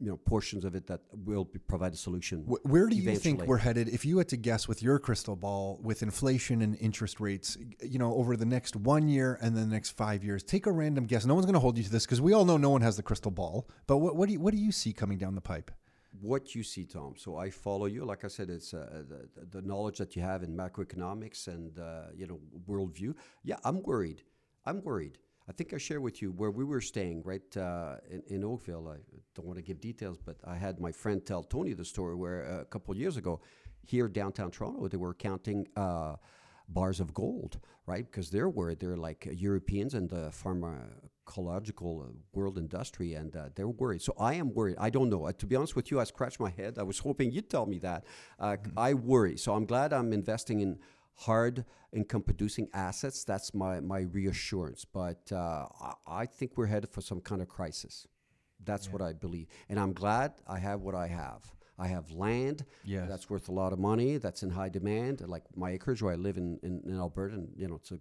you 0.00 0.06
know, 0.08 0.16
portions 0.16 0.64
of 0.64 0.76
it 0.76 0.86
that 0.86 1.00
will 1.12 1.44
be, 1.44 1.58
provide 1.58 1.92
a 1.92 1.96
solution. 1.96 2.44
Wh- 2.44 2.64
Where 2.64 2.86
do 2.86 2.94
you 2.96 3.16
think 3.16 3.42
we're 3.42 3.56
headed? 3.56 3.88
If 3.88 4.04
you 4.04 4.18
had 4.18 4.28
to 4.28 4.36
guess 4.36 4.68
with 4.68 4.84
your 4.84 5.00
crystal 5.00 5.34
ball, 5.34 5.80
with 5.82 6.02
inflation 6.04 6.62
and 6.62 6.76
interest 6.80 7.18
rates, 7.18 7.58
you 7.82 7.98
know, 7.98 8.14
over 8.14 8.36
the 8.36 8.46
next 8.46 8.76
one 8.76 9.08
year 9.08 9.36
and 9.42 9.56
then 9.56 9.68
the 9.68 9.74
next 9.74 9.90
five 9.90 10.22
years, 10.22 10.44
take 10.44 10.66
a 10.66 10.72
random 10.72 11.06
guess. 11.06 11.26
No 11.26 11.34
one's 11.34 11.44
going 11.44 11.54
to 11.54 11.60
hold 11.60 11.76
you 11.76 11.82
to 11.82 11.90
this 11.90 12.06
because 12.06 12.20
we 12.20 12.32
all 12.32 12.44
know 12.44 12.56
no 12.56 12.70
one 12.70 12.82
has 12.82 12.96
the 12.96 13.02
crystal 13.02 13.32
ball. 13.32 13.68
But 13.88 13.98
what, 13.98 14.14
what 14.14 14.26
do 14.28 14.32
you 14.32 14.40
what 14.40 14.54
do 14.54 14.60
you 14.60 14.70
see 14.70 14.92
coming 14.92 15.18
down 15.18 15.34
the 15.34 15.40
pipe? 15.40 15.72
What 16.20 16.54
you 16.54 16.62
see, 16.62 16.84
Tom. 16.84 17.14
So 17.16 17.36
I 17.36 17.50
follow 17.50 17.86
you. 17.86 18.04
Like 18.04 18.24
I 18.24 18.28
said, 18.28 18.50
it's 18.50 18.74
uh, 18.74 19.02
the, 19.08 19.60
the 19.60 19.62
knowledge 19.66 19.98
that 19.98 20.16
you 20.16 20.22
have 20.22 20.42
in 20.42 20.56
macroeconomics 20.56 21.46
and 21.48 21.78
uh, 21.78 22.06
you 22.14 22.26
know 22.26 22.40
worldview. 22.68 23.14
Yeah, 23.44 23.56
I'm 23.64 23.82
worried. 23.82 24.22
I'm 24.66 24.82
worried. 24.82 25.18
I 25.48 25.52
think 25.52 25.72
I 25.72 25.78
shared 25.78 26.02
with 26.02 26.22
you 26.22 26.30
where 26.30 26.50
we 26.50 26.64
were 26.64 26.80
staying, 26.80 27.22
right 27.24 27.56
uh, 27.56 27.96
in, 28.08 28.22
in 28.28 28.44
Oakville. 28.44 28.88
I 28.88 28.98
don't 29.34 29.46
want 29.46 29.58
to 29.58 29.62
give 29.62 29.80
details, 29.80 30.18
but 30.24 30.36
I 30.46 30.54
had 30.54 30.80
my 30.80 30.92
friend 30.92 31.24
tell 31.24 31.42
Tony 31.42 31.72
the 31.72 31.84
story 31.84 32.14
where 32.14 32.46
uh, 32.46 32.60
a 32.60 32.64
couple 32.66 32.96
years 32.96 33.16
ago, 33.16 33.40
here 33.86 34.06
downtown 34.08 34.50
Toronto, 34.50 34.88
they 34.88 34.96
were 34.96 35.14
counting. 35.14 35.66
Uh, 35.76 36.16
bars 36.72 37.00
of 37.00 37.12
gold, 37.12 37.58
right? 37.86 38.06
Because 38.08 38.30
they're 38.30 38.48
worried. 38.48 38.78
They're 38.78 38.96
like 38.96 39.28
Europeans 39.32 39.94
and 39.94 40.08
the 40.08 40.30
pharmacological 40.30 41.09
uh, 41.38 42.12
world 42.32 42.58
industry, 42.58 43.14
and 43.14 43.34
uh, 43.36 43.48
they're 43.54 43.68
worried. 43.68 44.02
So 44.02 44.14
I 44.18 44.34
am 44.34 44.52
worried. 44.54 44.76
I 44.78 44.90
don't 44.90 45.10
know. 45.10 45.26
Uh, 45.26 45.32
to 45.32 45.46
be 45.46 45.56
honest 45.56 45.76
with 45.76 45.90
you, 45.90 46.00
I 46.00 46.04
scratch 46.04 46.38
my 46.40 46.50
head. 46.50 46.78
I 46.78 46.82
was 46.82 46.98
hoping 46.98 47.30
you'd 47.32 47.48
tell 47.50 47.66
me 47.66 47.78
that. 47.80 48.04
Uh, 48.38 48.56
I 48.76 48.94
worry. 48.94 49.36
So 49.36 49.54
I'm 49.54 49.64
glad 49.66 49.92
I'm 49.92 50.12
investing 50.12 50.60
in 50.60 50.78
hard 51.14 51.64
income 51.92 52.22
producing 52.22 52.68
assets. 52.72 53.24
That's 53.24 53.52
my, 53.54 53.80
my 53.80 54.00
reassurance. 54.00 54.84
But 54.84 55.30
uh, 55.32 55.66
I, 55.80 55.92
I 56.22 56.26
think 56.26 56.56
we're 56.56 56.66
headed 56.66 56.90
for 56.90 57.00
some 57.00 57.20
kind 57.20 57.42
of 57.42 57.48
crisis. 57.48 58.06
That's 58.64 58.92
what 58.92 59.02
I 59.02 59.12
believe. 59.12 59.48
And 59.68 59.78
I'm 59.80 59.92
glad 59.92 60.32
I 60.46 60.58
have 60.58 60.80
what 60.82 60.94
I 60.94 61.08
have. 61.08 61.42
I 61.78 61.88
have 61.88 62.10
land 62.12 62.66
Yes. 62.84 63.08
that's 63.08 63.30
worth 63.30 63.48
a 63.48 63.52
lot 63.52 63.72
of 63.72 63.78
money, 63.78 64.18
that's 64.18 64.42
in 64.42 64.50
high 64.50 64.68
demand, 64.68 65.26
like 65.26 65.44
my 65.56 65.70
acreage 65.70 66.02
where 66.02 66.12
I 66.12 66.16
live 66.16 66.36
in, 66.36 66.58
in, 66.62 66.82
in 66.84 66.94
Alberta, 66.94 67.36
and 67.36 67.48
you 67.56 67.68
know, 67.68 67.76
it's 67.76 67.90
a 67.90 67.98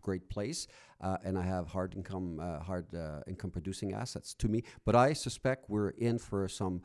great 0.00 0.28
place. 0.28 0.66
Uh, 1.00 1.16
and 1.24 1.38
I 1.38 1.42
have 1.42 1.68
hard 1.68 1.94
income, 1.94 2.40
uh, 2.40 2.60
hard 2.60 2.94
uh, 2.94 3.20
income 3.26 3.50
producing 3.50 3.92
assets 3.92 4.34
to 4.34 4.48
me. 4.48 4.62
But 4.84 4.96
I 4.96 5.12
suspect 5.12 5.68
we're 5.68 5.90
in 5.90 6.18
for 6.18 6.46
some 6.48 6.82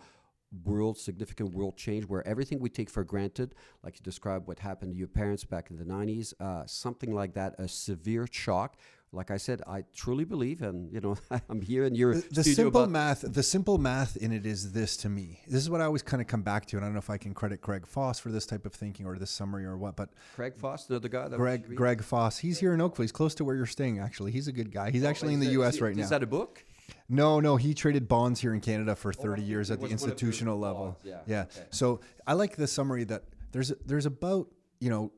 world 0.64 0.98
significant 0.98 1.54
world 1.54 1.76
change 1.76 2.06
where 2.06 2.26
everything 2.28 2.60
we 2.60 2.70
take 2.70 2.90
for 2.90 3.04
granted, 3.04 3.56
like 3.84 3.98
you 3.98 4.04
described 4.04 4.48
what 4.48 4.60
happened 4.60 4.92
to 4.94 4.98
your 4.98 5.08
parents 5.08 5.44
back 5.44 5.70
in 5.70 5.78
the 5.78 5.84
90s, 5.84 6.34
uh, 6.40 6.66
something 6.66 7.14
like 7.14 7.34
that, 7.34 7.56
a 7.60 7.68
severe 7.68 8.28
shock. 8.32 8.78
Like 9.16 9.32
I 9.32 9.38
said, 9.38 9.62
I 9.66 9.86
truly 9.96 10.26
believe, 10.26 10.62
and 10.62 10.92
you 10.92 11.00
know, 11.00 11.16
I'm 11.50 11.62
here 11.62 11.86
in 11.86 11.96
your 11.96 12.16
The, 12.16 12.28
the 12.32 12.44
simple 12.44 12.82
about- 12.84 12.92
math, 12.92 13.22
the 13.22 13.42
simple 13.44 13.78
math 13.78 14.18
in 14.18 14.32
it 14.32 14.46
is 14.46 14.74
this 14.74 14.98
to 14.98 15.10
me. 15.10 15.40
This 15.48 15.62
is 15.62 15.70
what 15.70 15.82
I 15.82 15.86
always 15.86 16.04
kind 16.04 16.22
of 16.22 16.28
come 16.28 16.42
back 16.42 16.66
to, 16.68 16.76
and 16.78 16.84
I 16.86 16.88
don't 16.88 16.94
know 16.94 17.00
if 17.00 17.10
I 17.10 17.18
can 17.18 17.34
credit 17.34 17.62
Craig 17.62 17.88
Foss 17.88 18.20
for 18.20 18.30
this 18.30 18.46
type 18.46 18.66
of 18.66 18.74
thinking 18.74 19.06
or 19.06 19.18
this 19.18 19.32
summary 19.32 19.66
or 19.66 19.78
what, 19.78 19.96
but 19.96 20.10
Craig 20.36 20.58
Foss, 20.58 20.90
another 20.90 21.08
guy. 21.10 21.28
That 21.30 21.38
Greg 21.38 21.76
Greg 21.76 22.04
Foss, 22.04 22.38
he's 22.40 22.60
here 22.60 22.74
in 22.74 22.82
Oakville. 22.82 23.04
He's 23.04 23.12
close 23.12 23.34
to 23.36 23.46
where 23.46 23.56
you're 23.56 23.66
staying. 23.66 24.00
Actually, 24.00 24.32
he's 24.34 24.48
a 24.48 24.52
good 24.52 24.72
guy. 24.72 24.92
He's 24.92 25.04
oh, 25.06 25.10
actually 25.10 25.34
in 25.34 25.40
the 25.40 25.46
that- 25.48 25.52
U.S. 25.54 25.76
is- 25.76 25.82
right 25.82 25.96
now. 25.96 26.04
Is 26.04 26.10
that 26.10 26.22
a 26.24 26.28
book? 26.28 26.64
No, 27.10 27.40
no, 27.40 27.56
he 27.56 27.74
traded 27.74 28.08
bonds 28.08 28.40
here 28.42 28.54
in 28.54 28.62
Canada 28.62 28.96
for 28.96 29.12
30 29.12 29.42
Oh, 29.42 29.46
years 29.46 29.72
at 29.72 29.80
the 29.80 29.84
was 29.84 29.90
one 29.90 29.96
of 29.96 30.02
your 30.02 30.10
institutional 30.12 30.60
level. 30.60 30.84
bonds, 30.86 30.98
yeah, 31.04 31.20
yeah. 31.26 31.42
okay. 31.44 31.66
So 31.72 32.00
I 32.28 32.34
like 32.34 32.56
the 32.58 32.68
summary 32.68 33.06
that 33.06 33.24
there's 33.54 33.72
there's 33.86 34.06
about 34.06 34.50
you 34.80 34.90
know 34.92 35.12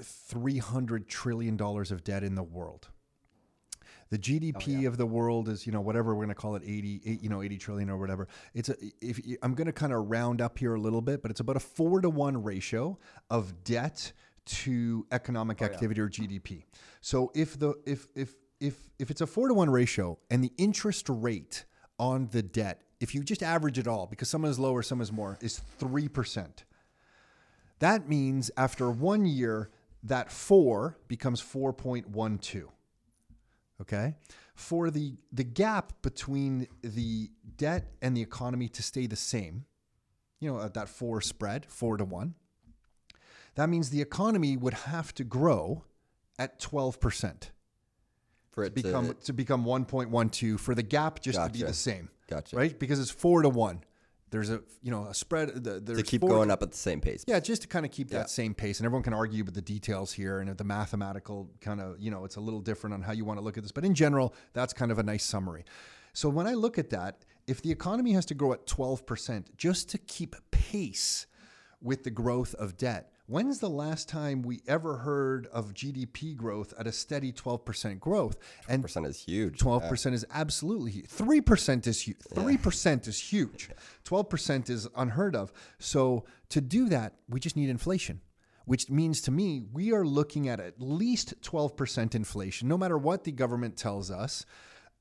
300 0.00 1.08
trillion 1.08 1.56
dollars 1.56 1.90
of 1.92 2.02
debt 2.04 2.22
in 2.24 2.34
the 2.34 2.42
world. 2.42 2.88
The 4.12 4.18
GDP 4.18 4.84
oh, 4.84 4.88
of 4.88 4.98
the 4.98 5.06
world 5.06 5.48
is, 5.48 5.66
you 5.66 5.72
know, 5.72 5.80
whatever 5.80 6.14
we're 6.14 6.26
going 6.26 6.28
to 6.28 6.34
call 6.34 6.54
it, 6.54 6.62
80, 6.66 7.00
eight- 7.06 7.22
you 7.22 7.30
know, 7.30 7.40
80 7.40 7.56
trillion 7.56 7.88
or 7.88 7.96
whatever. 7.96 8.28
It's 8.52 8.68
a, 8.68 8.76
if 9.00 9.18
I'm 9.42 9.54
going 9.54 9.68
to 9.68 9.72
kind 9.72 9.90
of 9.90 10.10
round 10.10 10.42
up 10.42 10.58
here 10.58 10.74
a 10.74 10.78
little 10.78 11.00
bit, 11.00 11.22
but 11.22 11.30
it's 11.30 11.40
about 11.40 11.56
a 11.56 11.60
four 11.60 12.02
to 12.02 12.10
one 12.10 12.42
ratio 12.42 12.98
of 13.30 13.64
debt 13.64 14.12
to 14.44 15.06
economic 15.12 15.62
oh, 15.62 15.64
activity 15.64 15.98
or 15.98 16.10
GDP. 16.10 16.64
So 17.00 17.32
if 17.34 17.58
the 17.58 17.72
if 17.86 18.06
if 18.14 18.34
if 18.60 18.74
if 18.98 19.10
it's 19.10 19.22
a 19.22 19.26
four 19.26 19.48
to 19.48 19.54
one 19.54 19.70
ratio 19.70 20.18
and 20.30 20.44
the 20.44 20.52
interest 20.58 21.06
rate 21.08 21.64
on 21.98 22.28
the 22.32 22.42
debt, 22.42 22.82
if 23.00 23.14
you 23.14 23.24
just 23.24 23.42
average 23.42 23.78
it 23.78 23.88
all, 23.88 24.06
because 24.06 24.28
some 24.28 24.44
is 24.44 24.58
lower, 24.58 24.82
some 24.82 25.00
is 25.00 25.10
more, 25.10 25.38
is 25.40 25.58
three 25.78 26.08
percent. 26.08 26.64
That 27.78 28.10
means 28.10 28.50
after 28.58 28.90
one 28.90 29.24
year, 29.24 29.70
that 30.02 30.30
four 30.30 30.98
becomes 31.08 31.40
four 31.40 31.72
point 31.72 32.10
one 32.10 32.36
two 32.36 32.71
okay 33.80 34.14
for 34.54 34.90
the 34.90 35.14
the 35.32 35.44
gap 35.44 35.92
between 36.02 36.66
the 36.82 37.30
debt 37.56 37.92
and 38.00 38.16
the 38.16 38.22
economy 38.22 38.68
to 38.68 38.82
stay 38.82 39.06
the 39.06 39.16
same 39.16 39.64
you 40.40 40.52
know 40.52 40.60
at 40.60 40.74
that 40.74 40.88
four 40.88 41.20
spread 41.20 41.66
four 41.66 41.96
to 41.96 42.04
one 42.04 42.34
that 43.54 43.68
means 43.68 43.90
the 43.90 44.00
economy 44.00 44.56
would 44.56 44.74
have 44.74 45.14
to 45.14 45.24
grow 45.24 45.84
at 46.38 46.58
12% 46.58 47.50
for 48.50 48.64
it 48.64 48.74
become 48.74 49.08
to 49.08 49.14
to 49.14 49.32
become 49.32 49.64
1.12 49.64 50.58
for 50.58 50.74
the 50.74 50.82
gap 50.82 51.20
just 51.20 51.42
to 51.42 51.50
be 51.50 51.62
the 51.62 51.74
same 51.74 52.08
Gotcha. 52.28 52.56
right? 52.56 52.78
Because 52.78 52.98
it's 52.98 53.10
four 53.10 53.42
to 53.42 53.48
one 53.48 53.82
there's 54.32 54.50
a 54.50 54.60
you 54.82 54.90
know 54.90 55.04
a 55.04 55.14
spread 55.14 55.62
the, 55.62 55.80
to 55.80 56.02
keep 56.02 56.22
four- 56.22 56.30
going 56.30 56.50
up 56.50 56.62
at 56.62 56.72
the 56.72 56.76
same 56.76 57.00
pace. 57.00 57.22
yeah, 57.28 57.38
just 57.38 57.62
to 57.62 57.68
kind 57.68 57.86
of 57.86 57.92
keep 57.92 58.10
Yeah. 58.10 58.18
that 58.18 58.30
same 58.30 58.54
pace. 58.54 58.80
And 58.80 58.86
everyone 58.86 59.04
can 59.04 59.12
argue 59.14 59.42
about 59.42 59.54
the 59.54 59.62
details 59.62 60.12
here 60.12 60.40
and 60.40 60.56
the 60.56 60.64
mathematical 60.64 61.48
kind 61.60 61.80
of, 61.80 62.00
you 62.00 62.10
know, 62.10 62.24
it's 62.24 62.36
a 62.36 62.40
little 62.40 62.60
different 62.60 62.94
on 62.94 63.02
how 63.02 63.12
you 63.12 63.24
want 63.24 63.38
to 63.38 63.44
look 63.44 63.56
at 63.56 63.62
this. 63.62 63.70
But 63.72 63.84
in 63.84 63.94
general, 63.94 64.34
that's 64.54 64.72
kind 64.72 64.90
of 64.90 64.98
a 64.98 65.02
nice 65.02 65.22
summary. 65.24 65.64
So 66.14 66.28
when 66.28 66.46
I 66.46 66.54
look 66.54 66.78
at 66.78 66.90
that, 66.90 67.24
if 67.46 67.62
the 67.62 67.70
economy 67.70 68.12
has 68.12 68.26
to 68.26 68.34
grow 68.34 68.52
at 68.52 68.66
12% 68.66 69.56
just 69.56 69.88
to 69.90 69.98
keep 69.98 70.34
pace 70.50 71.26
with 71.80 72.02
the 72.04 72.10
growth 72.10 72.54
of 72.54 72.76
debt, 72.76 73.11
when's 73.26 73.58
the 73.58 73.70
last 73.70 74.08
time 74.08 74.42
we 74.42 74.60
ever 74.66 74.98
heard 74.98 75.46
of 75.52 75.74
GDP 75.74 76.36
growth 76.36 76.74
at 76.78 76.86
a 76.86 76.92
steady 76.92 77.32
12% 77.32 77.98
growth? 78.00 78.36
And 78.68 78.82
Percent 78.82 79.06
is 79.06 79.24
huge. 79.24 79.58
Twelve 79.58 79.88
percent 79.88 80.14
is 80.14 80.24
absolutely 80.32 80.90
huge. 80.90 81.06
Three 81.06 81.40
percent 81.40 81.86
is 81.86 82.02
huge. 82.02 82.18
Three 82.34 82.56
percent 82.56 83.06
is 83.06 83.18
huge. 83.18 83.70
Twelve 84.04 84.28
percent 84.28 84.68
is 84.70 84.88
unheard 84.96 85.36
of. 85.36 85.52
So 85.78 86.24
to 86.50 86.60
do 86.60 86.88
that, 86.88 87.14
we 87.28 87.40
just 87.40 87.56
need 87.56 87.70
inflation, 87.70 88.20
which 88.66 88.90
means 88.90 89.20
to 89.22 89.30
me 89.30 89.62
we 89.72 89.92
are 89.92 90.04
looking 90.04 90.48
at 90.48 90.60
at 90.60 90.80
least 90.80 91.34
twelve 91.42 91.76
percent 91.76 92.14
inflation, 92.14 92.68
no 92.68 92.76
matter 92.78 92.98
what 92.98 93.24
the 93.24 93.32
government 93.32 93.76
tells 93.76 94.10
us. 94.10 94.44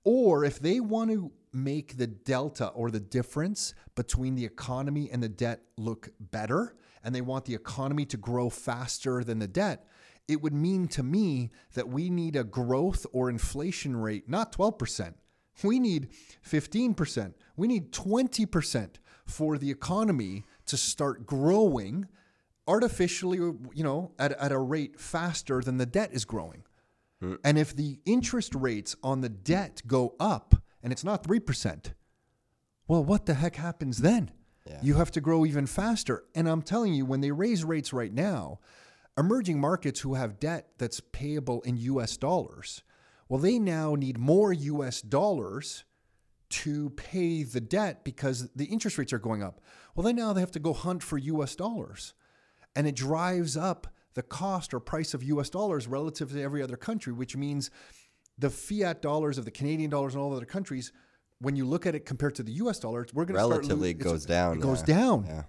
Or 0.03 0.43
if 0.43 0.59
they 0.59 0.79
want 0.79 1.11
to 1.11 1.31
make 1.53 1.97
the 1.97 2.07
delta 2.07 2.67
or 2.69 2.89
the 2.89 2.99
difference 2.99 3.75
between 3.95 4.33
the 4.35 4.45
economy 4.45 5.09
and 5.11 5.21
the 5.21 5.29
debt 5.29 5.61
look 5.77 6.09
better, 6.19 6.75
and 7.03 7.13
they 7.13 7.21
want 7.21 7.45
the 7.45 7.55
economy 7.55 8.05
to 8.05 8.17
grow 8.17 8.49
faster 8.49 9.23
than 9.23 9.39
the 9.39 9.47
debt, 9.47 9.87
it 10.27 10.41
would 10.41 10.53
mean 10.53 10.87
to 10.89 11.03
me 11.03 11.51
that 11.73 11.89
we 11.89 12.09
need 12.09 12.35
a 12.35 12.43
growth 12.43 13.05
or 13.11 13.29
inflation 13.29 13.95
rate, 13.97 14.29
not 14.29 14.51
12%. 14.51 15.13
We 15.63 15.79
need 15.79 16.09
15%. 16.47 17.33
We 17.55 17.67
need 17.67 17.91
20% 17.91 18.95
for 19.25 19.57
the 19.57 19.69
economy 19.69 20.43
to 20.65 20.77
start 20.77 21.25
growing 21.25 22.07
artificially, 22.67 23.37
you 23.37 23.83
know, 23.83 24.11
at, 24.17 24.31
at 24.33 24.51
a 24.51 24.57
rate 24.57 24.99
faster 24.99 25.61
than 25.61 25.77
the 25.77 25.85
debt 25.85 26.11
is 26.13 26.25
growing. 26.25 26.63
Hmm. 27.19 27.35
And 27.43 27.57
if 27.57 27.75
the 27.75 27.99
interest 28.05 28.55
rates 28.55 28.95
on 29.03 29.21
the 29.21 29.29
debt 29.29 29.81
go 29.85 30.15
up 30.19 30.55
and 30.81 30.91
it's 30.91 31.03
not 31.03 31.23
3%, 31.23 31.93
well, 32.87 33.03
what 33.03 33.25
the 33.25 33.35
heck 33.35 33.55
happens 33.55 33.99
then? 33.99 34.31
You 34.81 34.95
have 34.95 35.11
to 35.11 35.21
grow 35.21 35.45
even 35.45 35.65
faster. 35.65 36.23
And 36.35 36.47
I'm 36.47 36.61
telling 36.61 36.93
you, 36.93 37.05
when 37.05 37.21
they 37.21 37.31
raise 37.31 37.63
rates 37.63 37.93
right 37.93 38.13
now, 38.13 38.59
emerging 39.17 39.59
markets 39.59 40.01
who 40.01 40.15
have 40.15 40.39
debt 40.39 40.69
that's 40.77 41.01
payable 41.11 41.61
in 41.61 41.77
US 41.77 42.17
dollars, 42.17 42.83
well, 43.27 43.39
they 43.39 43.59
now 43.59 43.95
need 43.95 44.17
more 44.17 44.53
US 44.53 45.01
dollars 45.01 45.83
to 46.49 46.89
pay 46.91 47.43
the 47.43 47.61
debt 47.61 48.03
because 48.03 48.49
the 48.55 48.65
interest 48.65 48.97
rates 48.97 49.13
are 49.13 49.19
going 49.19 49.41
up. 49.41 49.61
Well, 49.95 50.03
then 50.03 50.17
now 50.17 50.33
they 50.33 50.41
have 50.41 50.51
to 50.51 50.59
go 50.59 50.73
hunt 50.73 51.01
for 51.01 51.17
US 51.17 51.55
dollars. 51.55 52.13
And 52.75 52.87
it 52.87 52.95
drives 52.95 53.57
up 53.57 53.87
the 54.13 54.21
cost 54.21 54.73
or 54.73 54.79
price 54.79 55.13
of 55.13 55.23
US 55.23 55.49
dollars 55.49 55.87
relative 55.87 56.31
to 56.31 56.41
every 56.41 56.61
other 56.61 56.77
country, 56.77 57.13
which 57.13 57.35
means 57.37 57.71
the 58.37 58.49
fiat 58.49 59.01
dollars 59.01 59.37
of 59.37 59.45
the 59.45 59.51
Canadian 59.51 59.89
dollars 59.89 60.13
and 60.13 60.21
all 60.21 60.35
other 60.35 60.45
countries, 60.45 60.91
when 61.41 61.55
you 61.55 61.65
look 61.65 61.85
at 61.85 61.95
it 61.95 62.05
compared 62.05 62.35
to 62.35 62.43
the 62.43 62.53
US 62.53 62.79
dollar, 62.79 63.01
it's 63.01 63.13
we're 63.13 63.25
going 63.25 63.35
to 63.35 63.47
Relatively, 63.47 63.89
it 63.89 63.99
goes 63.99 64.25
down. 64.25 64.57
It 64.57 64.61
goes 64.61 64.79
yeah. 64.87 64.95
down. 64.95 65.25
Yeah. 65.27 65.43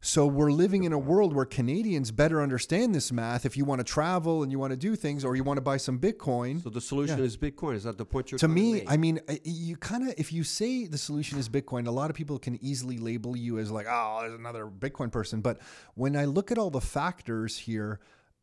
So 0.00 0.26
we're 0.26 0.52
living 0.52 0.84
in 0.84 0.92
a 0.92 0.98
world 0.98 1.34
where 1.34 1.44
Canadians 1.44 2.12
better 2.12 2.40
understand 2.40 2.94
this 2.94 3.10
math 3.10 3.44
if 3.44 3.56
you 3.56 3.64
want 3.64 3.80
to 3.80 3.84
travel 3.84 4.44
and 4.44 4.52
you 4.52 4.58
want 4.58 4.70
to 4.70 4.76
do 4.76 4.94
things 4.94 5.24
or 5.24 5.34
you 5.34 5.42
want 5.42 5.56
to 5.56 5.60
buy 5.60 5.76
some 5.76 5.98
Bitcoin. 5.98 6.62
So 6.62 6.70
the 6.70 6.80
solution 6.80 7.18
is 7.18 7.36
Bitcoin. 7.36 7.74
Is 7.74 7.82
that 7.82 7.98
the 7.98 8.04
point 8.04 8.30
you're 8.30 8.38
to 8.38 8.46
trying 8.46 8.54
me, 8.54 8.72
make? 8.74 8.90
I 8.90 8.96
mean, 8.96 9.18
you 9.42 9.76
kind 9.76 10.08
of, 10.08 10.14
if 10.16 10.32
you 10.32 10.44
say 10.44 10.86
the 10.86 10.98
solution 10.98 11.36
is 11.36 11.48
Bitcoin, 11.48 11.88
a 11.88 11.90
lot 11.90 12.10
of 12.10 12.16
people 12.16 12.38
can 12.38 12.62
easily 12.62 12.98
label 12.98 13.36
you 13.36 13.58
as 13.58 13.72
like, 13.72 13.86
oh, 13.90 14.18
there's 14.20 14.38
another 14.38 14.66
Bitcoin 14.66 15.10
person. 15.10 15.40
But 15.40 15.58
when 15.94 16.14
I 16.14 16.26
look 16.26 16.52
at 16.52 16.58
all 16.58 16.70
the 16.70 16.80
factors 16.80 17.58
here, 17.58 17.98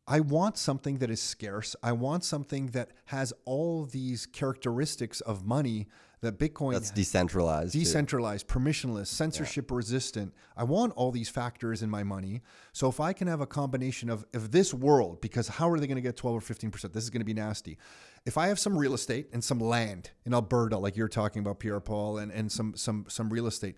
I 0.06 0.20
want 0.20 0.58
something 0.58 0.98
that 0.98 1.10
is 1.10 1.22
scarce. 1.22 1.74
I 1.82 1.92
want 1.92 2.22
something 2.22 2.66
that 2.68 2.90
has 3.06 3.32
all 3.46 3.86
these 3.86 4.26
characteristics 4.26 5.22
of 5.22 5.46
money 5.46 5.88
that 6.22 6.38
Bitcoin 6.38 6.72
That's 6.72 6.90
decentralized. 6.90 7.72
too. 7.72 7.80
decentralized, 7.80 8.48
permissionless, 8.48 9.08
censorship 9.08 9.70
resistant. 9.70 10.32
I 10.56 10.64
want 10.64 10.94
all 10.96 11.10
these 11.10 11.28
factors 11.28 11.82
in 11.82 11.90
my 11.90 12.02
money. 12.02 12.40
So 12.72 12.88
if 12.88 13.00
I 13.00 13.12
can 13.12 13.28
have 13.28 13.40
a 13.40 13.46
combination 13.46 14.08
of 14.08 14.24
of 14.34 14.50
this 14.50 14.72
world, 14.72 15.20
because 15.20 15.48
how 15.48 15.68
are 15.70 15.78
they 15.78 15.86
going 15.86 15.96
to 15.96 16.02
get 16.02 16.16
12 16.16 16.36
or 16.36 16.40
15%? 16.40 16.92
This 16.92 17.04
is 17.04 17.10
going 17.10 17.20
to 17.20 17.26
be 17.26 17.34
nasty. 17.34 17.76
If 18.24 18.38
I 18.38 18.48
have 18.48 18.58
some 18.58 18.76
real 18.76 18.94
estate 18.94 19.28
and 19.32 19.44
some 19.44 19.60
land 19.60 20.10
in 20.24 20.34
Alberta, 20.34 20.78
like 20.78 20.96
you're 20.96 21.06
talking 21.08 21.40
about, 21.40 21.60
Pierre 21.60 21.80
Paul, 21.80 22.18
and, 22.18 22.32
and 22.32 22.50
some 22.50 22.74
some 22.76 23.04
some 23.08 23.28
real 23.30 23.46
estate, 23.46 23.76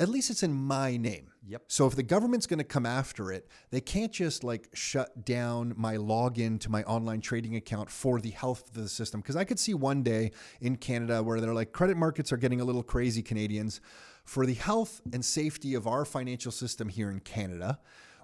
at 0.00 0.08
least 0.08 0.30
it's 0.30 0.42
in 0.42 0.52
my 0.52 0.96
name. 0.96 1.30
Yep. 1.46 1.64
So 1.68 1.86
if 1.86 1.94
the 1.94 2.02
government's 2.02 2.46
going 2.46 2.58
to 2.58 2.64
come 2.64 2.86
after 2.86 3.30
it, 3.30 3.48
they 3.70 3.80
can't 3.80 4.12
just 4.12 4.42
like 4.42 4.68
shut 4.72 5.24
down 5.24 5.74
my 5.76 5.96
login 5.96 6.58
to 6.60 6.70
my 6.70 6.82
online 6.84 7.20
trading 7.20 7.54
account 7.56 7.90
for 7.90 8.20
the 8.20 8.30
health 8.30 8.68
of 8.68 8.74
the 8.74 8.88
system. 8.88 9.20
Because 9.20 9.36
I 9.36 9.44
could 9.44 9.58
see 9.58 9.74
one 9.74 10.02
day 10.02 10.32
in 10.60 10.76
Canada 10.76 11.22
where 11.22 11.40
they're 11.40 11.54
like, 11.54 11.72
credit 11.72 11.96
markets 11.96 12.32
are 12.32 12.36
getting 12.36 12.60
a 12.60 12.64
little 12.64 12.82
crazy, 12.82 13.22
Canadians. 13.22 13.80
For 14.24 14.46
the 14.46 14.54
health 14.54 15.00
and 15.12 15.24
safety 15.24 15.74
of 15.74 15.86
our 15.86 16.04
financial 16.04 16.52
system 16.52 16.88
here 16.88 17.10
in 17.10 17.20
Canada, 17.20 17.78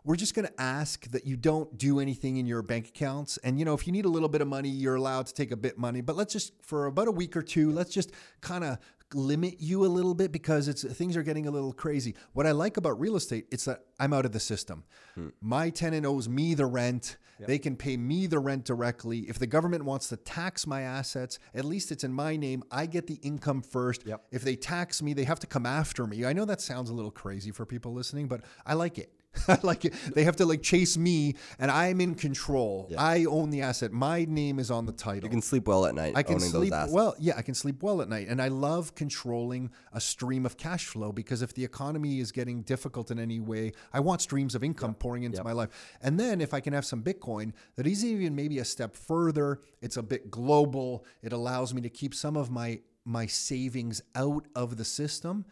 we're 0.05 0.15
just 0.15 0.35
going 0.35 0.47
to 0.47 0.61
ask 0.61 1.11
that 1.11 1.27
you 1.27 1.37
don't 1.37 1.77
do 1.77 1.99
anything 1.99 2.37
in 2.37 2.47
your 2.47 2.63
bank 2.63 2.89
accounts. 2.89 3.39
And, 3.39 3.59
you 3.59 3.65
know, 3.65 3.75
if 3.75 3.89
you 3.89 3.93
need 3.93 4.05
a 4.05 4.09
little 4.09 4.29
bit 4.29 4.41
of 4.41 4.47
money, 4.47 4.69
you're 4.69 4.95
allowed 4.95 5.27
to 5.27 5.35
take 5.35 5.51
a 5.51 5.57
bit 5.57 5.79
money. 5.79 6.01
But 6.01 6.15
let's 6.15 6.33
just, 6.33 6.53
for 6.63 6.87
about 6.87 7.09
a 7.09 7.11
week 7.11 7.37
or 7.37 7.43
two, 7.43 7.73
let's 7.73 7.93
just 7.93 8.13
kind 8.41 8.63
of 8.63 8.79
limit 9.15 9.57
you 9.61 9.85
a 9.85 9.89
little 9.89 10.15
bit 10.15 10.33
because 10.33 10.69
it's 10.69 10.83
things 10.83 11.17
are 11.17 11.23
getting 11.23 11.47
a 11.47 11.51
little 11.51 11.73
crazy. 11.73 12.15
What 12.33 12.47
I 12.47 12.53
like 12.53 12.77
about 12.77 12.99
real 13.01 13.17
estate, 13.17 13.47
it's 13.51 13.65
that 13.67 13.85
I'm 14.01 14.13
out 14.13 14.25
of 14.25 14.33
the 14.33 14.41
system. 14.41 14.85
Hmm. 15.15 15.29
My 15.41 15.71
tenant 15.71 16.07
owes 16.07 16.29
me 16.29 16.55
the 16.55 16.67
rent. 16.67 17.17
They 17.39 17.59
can 17.59 17.77
pay 17.77 17.99
me 17.99 18.27
the 18.27 18.39
rent 18.39 18.65
directly. 18.65 19.21
If 19.29 19.39
the 19.39 19.47
government 19.47 19.85
wants 19.85 20.09
to 20.09 20.17
tax 20.17 20.67
my 20.67 20.81
assets, 20.81 21.39
at 21.55 21.67
least 21.67 21.93
it's 21.93 22.03
in 22.03 22.13
my 22.13 22.37
name. 22.37 22.63
I 22.71 22.87
get 22.87 23.07
the 23.07 23.19
income 23.23 23.61
first. 23.61 24.07
Yep. 24.07 24.23
If 24.31 24.43
they 24.43 24.57
tax 24.57 25.03
me, 25.03 25.13
they 25.13 25.25
have 25.25 25.39
to 25.41 25.47
come 25.47 25.67
after 25.67 26.07
me. 26.07 26.25
I 26.25 26.33
know 26.33 26.47
that 26.47 26.63
sounds 26.63 26.89
a 26.89 26.95
little 26.95 27.11
crazy 27.11 27.51
for 27.51 27.67
people 27.67 27.93
listening, 27.93 28.27
but 28.27 28.43
I 28.65 28.73
like 28.73 28.99
it. 28.99 29.13
Like. 29.63 29.93
They 30.15 30.25
have 30.25 30.37
to 30.37 30.47
like 30.47 30.63
chase 30.63 30.97
me 30.97 31.35
and 31.59 31.71
I'm 31.71 32.01
in 32.01 32.15
control. 32.15 32.91
I 32.97 33.25
own 33.25 33.51
the 33.51 33.63
asset. 33.63 33.93
My 33.93 34.25
name 34.25 34.59
is 34.59 34.71
on 34.71 34.87
the 34.87 34.93
title. 34.93 35.25
You 35.25 35.31
can 35.31 35.43
sleep 35.43 35.67
well 35.67 35.87
at 35.87 35.95
night 35.95 36.15
I 36.17 36.23
can 36.23 36.41
sleep 36.41 36.73
well. 36.89 37.15
Yeah, 37.19 37.35
I 37.37 37.43
can 37.43 37.55
sleep 37.55 37.83
well 37.83 38.01
at 38.03 38.09
night, 38.09 38.29
and 38.29 38.41
I 38.41 38.49
love 38.49 38.95
controlling 38.95 39.71
a 39.93 40.01
stream 40.01 40.47
of 40.47 40.57
cash 40.57 40.87
flow 40.87 41.13
because 41.13 41.43
if 41.43 41.55
the 41.55 41.65
economy 41.65 42.21
is 42.21 42.33
getting 42.33 42.63
difficult 42.63 43.11
in 43.11 43.19
any 43.19 43.41
way, 43.41 43.73
I 43.93 44.01
want 44.01 44.21
streams 44.23 44.55
of 44.55 44.65
income 44.65 44.95
pouring 44.95 45.25
into 45.25 45.43
my 45.45 45.53
life. 45.53 45.97
And 46.01 46.19
then 46.19 46.41
if 46.41 46.55
I 46.55 46.61
can 46.61 46.73
have 46.73 46.85
some 46.85 47.03
Bitcoin, 47.03 47.53
that 47.77 47.87
is 47.87 48.05
even 48.05 48.35
maybe 48.35 48.59
a 48.59 48.65
step 48.65 48.97
further. 48.97 49.61
It's 49.81 49.97
a 49.97 50.03
bit 50.03 50.31
global. 50.31 51.05
It 51.23 51.33
allows 51.33 51.75
me 51.75 51.81
to 51.83 51.91
keep 51.91 52.15
some 52.15 52.37
of 52.37 52.51
my 52.51 52.81
my 53.05 53.27
savings 53.27 54.03
out 54.17 54.47
of 54.57 54.77
the 54.77 54.85
system. 54.85 55.45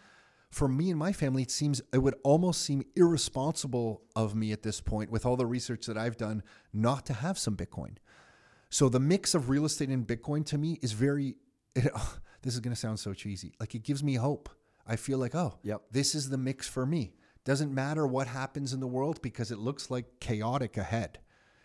For 0.55 0.69
me 0.69 0.91
and 0.91 0.99
my 0.99 1.13
family, 1.13 1.43
it 1.43 1.51
seems 1.51 1.83
it 1.93 1.99
would 1.99 2.15
almost 2.23 2.63
seem 2.63 2.85
irresponsible 2.95 4.03
of 4.15 4.37
me 4.37 4.53
at 4.53 4.63
this 4.63 4.81
point, 4.81 5.11
with 5.11 5.27
all 5.27 5.37
the 5.37 5.47
research 5.47 5.87
that 5.87 5.99
I've 5.99 6.17
done, 6.17 6.45
not 6.73 7.05
to 7.07 7.13
have 7.13 7.37
some 7.39 7.57
Bitcoin. 7.57 7.97
So 8.71 8.89
the 8.89 9.01
mix 9.01 9.35
of 9.35 9.49
real 9.51 9.65
estate 9.65 9.89
and 9.89 10.07
Bitcoin 10.07 10.47
to 10.47 10.59
me 10.59 10.79
is 10.81 10.93
very. 10.93 11.35
It, 11.75 11.91
this 12.43 12.55
is 12.55 12.61
going 12.61 12.73
to 12.73 12.81
sound 12.81 13.01
so 13.01 13.13
cheesy. 13.13 13.53
Like 13.59 13.75
it 13.75 13.83
gives 13.83 14.05
me 14.05 14.15
hope. 14.15 14.49
I 14.87 14.95
feel 14.95 15.19
like, 15.19 15.35
oh, 15.35 15.59
Yep. 15.65 15.83
this 15.91 16.15
is 16.15 16.29
the 16.29 16.39
mix 16.39 16.69
for 16.69 16.87
me. 16.87 17.15
Doesn't 17.45 17.75
matter 17.75 18.07
what 18.07 18.29
happens 18.29 18.73
in 18.73 18.79
the 18.79 18.87
world 18.87 19.21
because 19.23 19.51
it 19.51 19.59
looks 19.59 19.91
like 19.91 20.21
chaotic 20.21 20.77
ahead. 20.77 21.19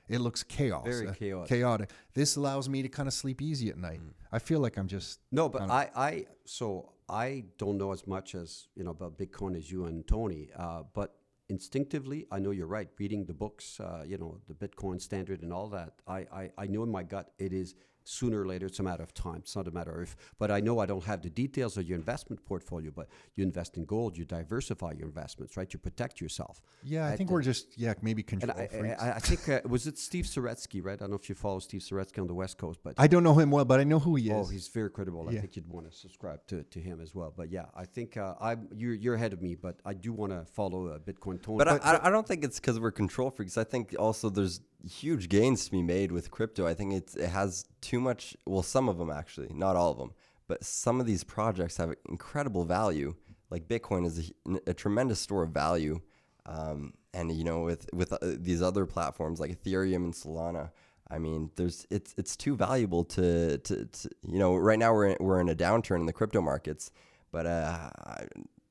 It 0.08 0.20
looks 0.20 0.42
chaos. 0.42 0.86
Very 0.86 1.08
uh, 1.08 1.14
chaotic. 1.14 1.50
Chaotic. 1.50 1.90
This 2.16 2.38
allows 2.38 2.68
me 2.68 2.82
to 2.82 2.90
kind 2.90 3.08
of 3.08 3.14
sleep 3.14 3.40
easy 3.40 3.70
at 3.70 3.78
night. 3.78 4.02
I 4.32 4.40
feel 4.40 4.60
like 4.60 4.78
I'm 4.78 4.88
just 4.88 5.20
No, 5.32 5.48
but 5.48 5.70
I, 5.70 5.92
I, 5.96 6.26
so 6.46 6.94
I 7.10 7.46
don't 7.58 7.78
know 7.78 7.92
as 7.92 8.06
much 8.06 8.36
as 8.36 8.68
you 8.76 8.84
know 8.84 8.92
about 8.92 9.18
Bitcoin 9.18 9.58
as 9.58 9.72
you 9.72 9.86
and 9.86 10.08
Tony. 10.08 10.50
Uh, 10.56 10.84
but 10.94 11.16
instinctively, 11.50 12.28
I 12.32 12.40
know 12.40 12.52
you're 12.52 12.68
right. 12.68 12.90
Reading 13.00 13.26
the 13.26 13.34
books, 13.34 13.80
uh, 13.80 14.04
you 14.06 14.18
know, 14.18 14.40
the 14.48 14.54
Bitcoin 14.54 15.02
standard 15.02 15.42
and 15.42 15.52
all 15.52 15.68
that, 15.70 15.94
I, 16.08 16.20
I, 16.32 16.52
I 16.58 16.68
know 16.68 16.84
in 16.84 16.92
my 16.92 17.04
gut 17.04 17.32
it 17.40 17.54
is 17.54 17.76
sooner 18.10 18.42
or 18.42 18.48
later. 18.48 18.66
It's 18.66 18.80
a 18.80 18.84
matter 18.84 19.04
of 19.04 19.14
time. 19.14 19.38
It's 19.46 19.56
not 19.56 19.68
a 19.68 19.72
matter 19.72 19.92
of 19.92 20.02
if. 20.04 20.16
But 20.38 20.50
I 20.52 20.60
know 20.60 20.80
I 20.80 20.86
don't 20.86 21.04
have 21.06 21.22
the 21.22 21.30
details 21.30 21.78
of 21.78 21.84
your 21.88 21.98
investment 21.98 22.44
portfolio. 22.46 22.92
But 23.00 23.08
you 23.36 23.44
invest 23.44 23.78
in 23.78 23.86
gold, 23.86 24.18
you 24.18 24.26
diversify 24.26 24.92
your 25.00 25.08
investments, 25.08 25.56
right? 25.58 25.72
You 25.74 25.80
protect 25.80 26.20
yourself. 26.22 26.62
yeah. 26.84 27.06
I 27.06 27.10
Right? 27.10 27.18
think 27.18 27.30
we're 27.32 27.42
just 27.54 27.66
yeah 27.78 27.94
maybe 28.02 28.24
control 28.24 28.58
I, 28.58 28.68
freaks. 28.68 29.02
I, 29.02 29.12
I 29.12 29.20
think 29.20 29.42
uh, 29.50 29.68
was 29.68 29.88
it 29.88 29.98
Steve 29.98 30.26
Saretsky, 30.26 30.80
right? 30.84 30.94
I 30.94 31.04
don't 31.04 31.12
know 31.12 31.16
if 31.24 31.30
you 31.30 31.36
follow 31.36 31.60
Steve 31.60 31.82
Saretsky 31.82 32.20
on 32.20 32.28
the 32.28 32.34
West 32.44 32.58
Coast, 32.58 32.80
but 32.84 32.94
I 32.98 33.08
don't 33.08 33.24
know 33.24 33.38
him 33.42 33.50
well, 33.52 33.66
but 33.66 33.80
I 33.80 33.84
know 33.84 34.00
who 34.00 34.16
he 34.16 34.26
is. 34.30 34.34
Oh, 34.36 34.46
he's 34.56 34.68
very 34.68 34.90
credible. 34.90 35.28
I 35.30 35.36
think 35.42 35.56
you'd 35.56 35.68
want 35.70 35.86
to 35.90 35.96
subscribe 36.06 36.40
to, 36.48 36.64
to 36.64 36.80
him 36.80 37.00
as 37.02 37.14
well. 37.14 37.34
But 37.36 37.48
yeah, 37.52 37.66
I 37.76 37.86
think 37.86 38.18
uh, 38.18 38.36
I'm 38.42 38.68
you're 38.76 38.94
you're 39.04 39.16
ahead 39.16 39.34
of 39.34 39.42
me, 39.42 39.56
but 39.56 39.76
I 39.86 39.94
do 40.06 40.12
want 40.14 40.32
to 40.38 40.42
follow 40.60 40.88
uh, 40.88 41.00
Bitcoin 41.00 41.42
Tony. 41.42 41.58
But, 41.60 41.68
I, 41.68 41.78
I, 41.78 42.08
I 42.08 42.10
don't 42.10 42.28
think 42.28 42.44
it's 42.44 42.60
because 42.60 42.80
we're 42.80 42.92
control 42.92 43.30
freaks. 43.32 43.58
I 43.58 43.64
think 43.74 43.96
also 43.98 44.30
there's 44.30 44.62
huge 44.88 45.30
gains 45.30 45.66
to 45.66 45.72
be 45.72 45.82
made 45.82 46.12
with 46.12 46.32
crypto. 46.32 46.66
I 46.66 46.74
think 46.74 46.94
it's, 46.94 47.16
it 47.16 47.30
has 47.30 47.66
too 47.82 48.00
much. 48.00 48.36
Well, 48.46 48.64
some 48.64 48.90
of 48.90 48.98
them 48.98 49.10
actually, 49.10 49.52
not 49.54 49.76
all 49.76 49.92
of 49.92 49.98
them, 49.98 50.14
but 50.48 50.64
some 50.64 51.00
of 51.00 51.06
these 51.06 51.24
projects 51.24 51.78
have 51.78 51.94
incredible 52.08 52.66
value. 52.66 53.16
Like 53.50 53.68
Bitcoin 53.68 54.06
is 54.06 54.32
a, 54.48 54.72
a 54.72 54.74
tremendous 54.74 55.20
store 55.20 55.44
of 55.44 55.52
value, 55.52 56.02
um, 56.46 56.94
and 57.14 57.32
you 57.32 57.44
know 57.44 57.62
with 57.62 57.90
with 57.94 58.14
uh, 58.14 58.18
these 58.22 58.62
other 58.62 58.86
platforms 58.86 59.40
like 59.40 59.52
Ethereum 59.52 60.04
and 60.04 60.14
Solana. 60.14 60.72
I 61.12 61.18
mean, 61.18 61.50
there's 61.56 61.88
it's 61.90 62.14
it's 62.18 62.36
too 62.36 62.56
valuable 62.56 63.04
to, 63.06 63.58
to, 63.58 63.86
to 63.86 64.10
you 64.22 64.38
know. 64.38 64.56
Right 64.56 64.78
now 64.78 64.94
we're 64.94 65.08
in, 65.08 65.18
we're 65.20 65.42
in 65.42 65.50
a 65.50 65.56
downturn 65.56 66.02
in 66.02 66.06
the 66.06 66.14
crypto 66.14 66.42
markets, 66.42 66.92
but 67.32 67.48
uh, 67.48 67.90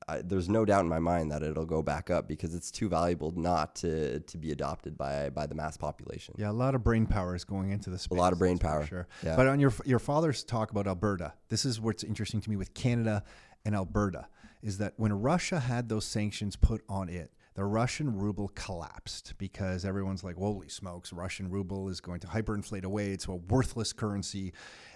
I, 0.09 0.21
there's 0.23 0.49
no 0.49 0.65
doubt 0.65 0.81
in 0.81 0.89
my 0.89 0.99
mind 0.99 1.31
that 1.31 1.43
it'll 1.43 1.65
go 1.65 1.81
back 1.81 2.09
up 2.09 2.27
because 2.27 2.55
it's 2.55 2.71
too 2.71 2.89
valuable 2.89 3.31
not 3.35 3.75
to 3.77 4.19
to 4.19 4.37
be 4.37 4.51
adopted 4.51 4.97
by 4.97 5.29
by 5.29 5.45
the 5.45 5.55
mass 5.55 5.77
population. 5.77 6.35
Yeah, 6.37 6.49
a 6.49 6.53
lot 6.53 6.75
of 6.75 6.83
brain 6.83 7.05
power 7.05 7.35
is 7.35 7.43
going 7.43 7.71
into 7.71 7.89
this. 7.89 8.07
A 8.07 8.13
lot 8.13 8.33
of 8.33 8.39
brain 8.39 8.57
power, 8.57 8.85
sure. 8.85 9.07
yeah. 9.23 9.35
But 9.35 9.47
on 9.47 9.59
your 9.59 9.73
your 9.85 9.99
father's 9.99 10.43
talk 10.43 10.71
about 10.71 10.87
Alberta, 10.87 11.33
this 11.49 11.65
is 11.65 11.79
what's 11.79 12.03
interesting 12.03 12.41
to 12.41 12.49
me 12.49 12.55
with 12.55 12.73
Canada 12.73 13.23
and 13.65 13.75
Alberta 13.75 14.27
is 14.61 14.77
that 14.77 14.93
when 14.97 15.13
Russia 15.13 15.59
had 15.59 15.89
those 15.89 16.05
sanctions 16.05 16.55
put 16.55 16.83
on 16.89 17.09
it, 17.09 17.31
the 17.59 17.65
Russian 17.65 18.17
ruble 18.17 18.47
collapsed 18.55 19.33
because 19.37 19.83
everyone's 19.83 20.23
like, 20.23 20.37
"Holy 20.37 20.69
smokes, 20.69 21.11
Russian 21.11 21.49
ruble 21.49 21.89
is 21.89 21.99
going 21.99 22.21
to 22.21 22.27
hyperinflate 22.27 22.85
away. 22.85 23.11
It's 23.11 23.27
a 23.27 23.33
worthless 23.33 23.91
currency." 23.91 24.53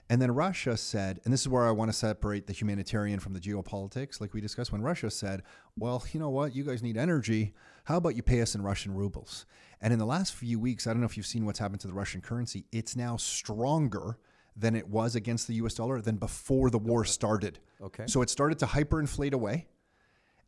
And 0.10 0.22
then 0.22 0.32
Russia 0.32 0.78
said, 0.78 1.20
and 1.26 1.34
this 1.34 1.42
is 1.42 1.50
where 1.50 1.66
I 1.66 1.72
want 1.72 1.92
to 1.92 1.98
separate 1.98 2.48
the 2.48 2.54
humanitarian 2.54 3.20
from 3.20 3.34
the 3.34 3.42
geopolitics, 3.42 4.22
like 4.22 4.34
we 4.34 4.40
discussed 4.40 4.72
when 4.72 4.82
Russia 4.82 5.12
said, 5.12 5.44
well, 5.78 6.02
you 6.14 6.22
know 6.22 6.30
what? 6.30 6.56
You 6.56 6.64
guys 6.64 6.82
need 6.82 6.96
energy. 6.96 7.54
How 7.84 7.98
about 7.98 8.16
you 8.16 8.24
pay 8.24 8.42
us 8.42 8.56
in 8.56 8.62
Russian 8.62 8.94
rubles? 8.94 9.46
And 9.82 9.92
in 9.92 10.00
the 10.00 10.06
last 10.06 10.34
few 10.34 10.58
weeks, 10.58 10.88
I 10.88 10.92
don't 10.92 11.02
know 11.02 11.06
if 11.06 11.18
you've 11.18 11.26
seen 11.26 11.46
what's 11.46 11.60
happened 11.60 11.82
to 11.82 11.88
the 11.88 11.94
Russian 11.94 12.22
currency. 12.22 12.66
It's 12.72 12.96
now 12.96 13.18
stronger 13.18 14.18
than 14.56 14.76
it 14.76 14.88
was 14.88 15.16
against 15.16 15.48
the 15.48 15.56
US 15.56 15.74
dollar 15.74 16.00
than 16.00 16.16
before 16.16 16.70
the 16.70 16.78
war 16.78 17.04
started. 17.04 17.60
Okay. 17.82 18.06
So 18.08 18.22
it 18.22 18.30
started 18.30 18.60
to 18.60 18.66
hyperinflate 18.68 19.34
away. 19.34 19.68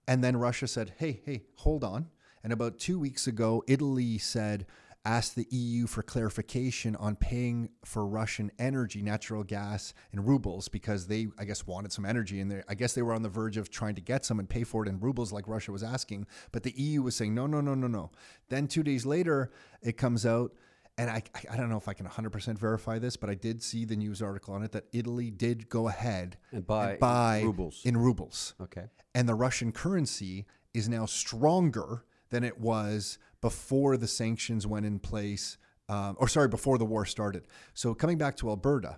And 0.07 0.23
then 0.23 0.37
Russia 0.37 0.67
said, 0.67 0.93
hey, 0.97 1.21
hey, 1.25 1.43
hold 1.55 1.83
on. 1.83 2.09
And 2.43 2.53
about 2.53 2.77
two 2.77 2.99
weeks 2.99 3.25
ago, 3.25 3.63
Italy 3.67 4.17
said, 4.17 4.67
asked 5.05 5.35
the 5.35 5.47
EU 5.51 5.85
for 5.85 6.01
clarification 6.01 6.95
on 6.95 7.15
paying 7.15 7.69
for 7.83 8.05
Russian 8.05 8.51
energy, 8.57 9.03
natural 9.03 9.43
gas, 9.43 9.93
in 10.11 10.25
rubles 10.25 10.67
because 10.67 11.07
they, 11.07 11.27
I 11.37 11.45
guess, 11.45 11.67
wanted 11.67 11.91
some 11.91 12.05
energy. 12.05 12.39
And 12.39 12.63
I 12.67 12.73
guess 12.73 12.93
they 12.93 13.03
were 13.03 13.13
on 13.13 13.21
the 13.21 13.29
verge 13.29 13.57
of 13.57 13.69
trying 13.69 13.95
to 13.95 14.01
get 14.01 14.25
some 14.25 14.39
and 14.39 14.49
pay 14.49 14.63
for 14.63 14.83
it 14.83 14.89
in 14.89 14.99
rubles 14.99 15.31
like 15.31 15.47
Russia 15.47 15.71
was 15.71 15.83
asking. 15.83 16.25
But 16.51 16.63
the 16.63 16.73
EU 16.75 17.03
was 17.03 17.15
saying, 17.15 17.35
no, 17.35 17.45
no, 17.45 17.61
no, 17.61 17.75
no, 17.75 17.87
no. 17.87 18.11
Then 18.49 18.67
two 18.67 18.83
days 18.83 19.05
later, 19.05 19.51
it 19.81 19.95
comes 19.95 20.25
out. 20.25 20.53
And 20.97 21.09
I, 21.09 21.23
I- 21.51 21.57
don't 21.57 21.69
know 21.69 21.77
if 21.77 21.87
I 21.87 21.93
can 21.93 22.07
100% 22.07 22.57
verify 22.57 22.99
this, 22.99 23.17
but 23.17 23.29
I 23.29 23.35
did 23.35 23.61
see 23.61 23.83
the 23.85 23.95
news 23.95 24.21
article 24.21 24.53
on 24.53 24.63
it 24.63 24.71
that 24.71 24.85
Italy 24.93 25.29
did 25.29 25.67
go 25.69 25.87
ahead 25.89 26.37
And 26.51 26.65
buy 26.65 26.93
in 26.93 26.99
buy 26.99 27.41
rubles. 27.43 27.81
in 27.83 27.97
rubles 27.97 28.53
okay. 28.61 28.85
and 29.13 29.27
the 29.27 29.35
Russian 29.35 29.71
currency 29.71 30.45
is 30.73 30.87
now 30.87 31.05
stronger 31.05 32.05
than 32.29 32.43
it 32.43 32.59
was 32.59 33.17
before 33.41 33.97
the 33.97 34.07
sanctions 34.07 34.65
went 34.65 34.85
in 34.85 34.99
place 34.99 35.57
um, 35.87 36.15
or 36.19 36.27
sorry, 36.27 36.47
before 36.47 36.77
the 36.79 36.85
war 36.85 37.05
started. 37.05 37.43
So 37.75 37.93
coming 37.93 38.17
back 38.17 38.35
to 38.37 38.49
Alberta, 38.49 38.97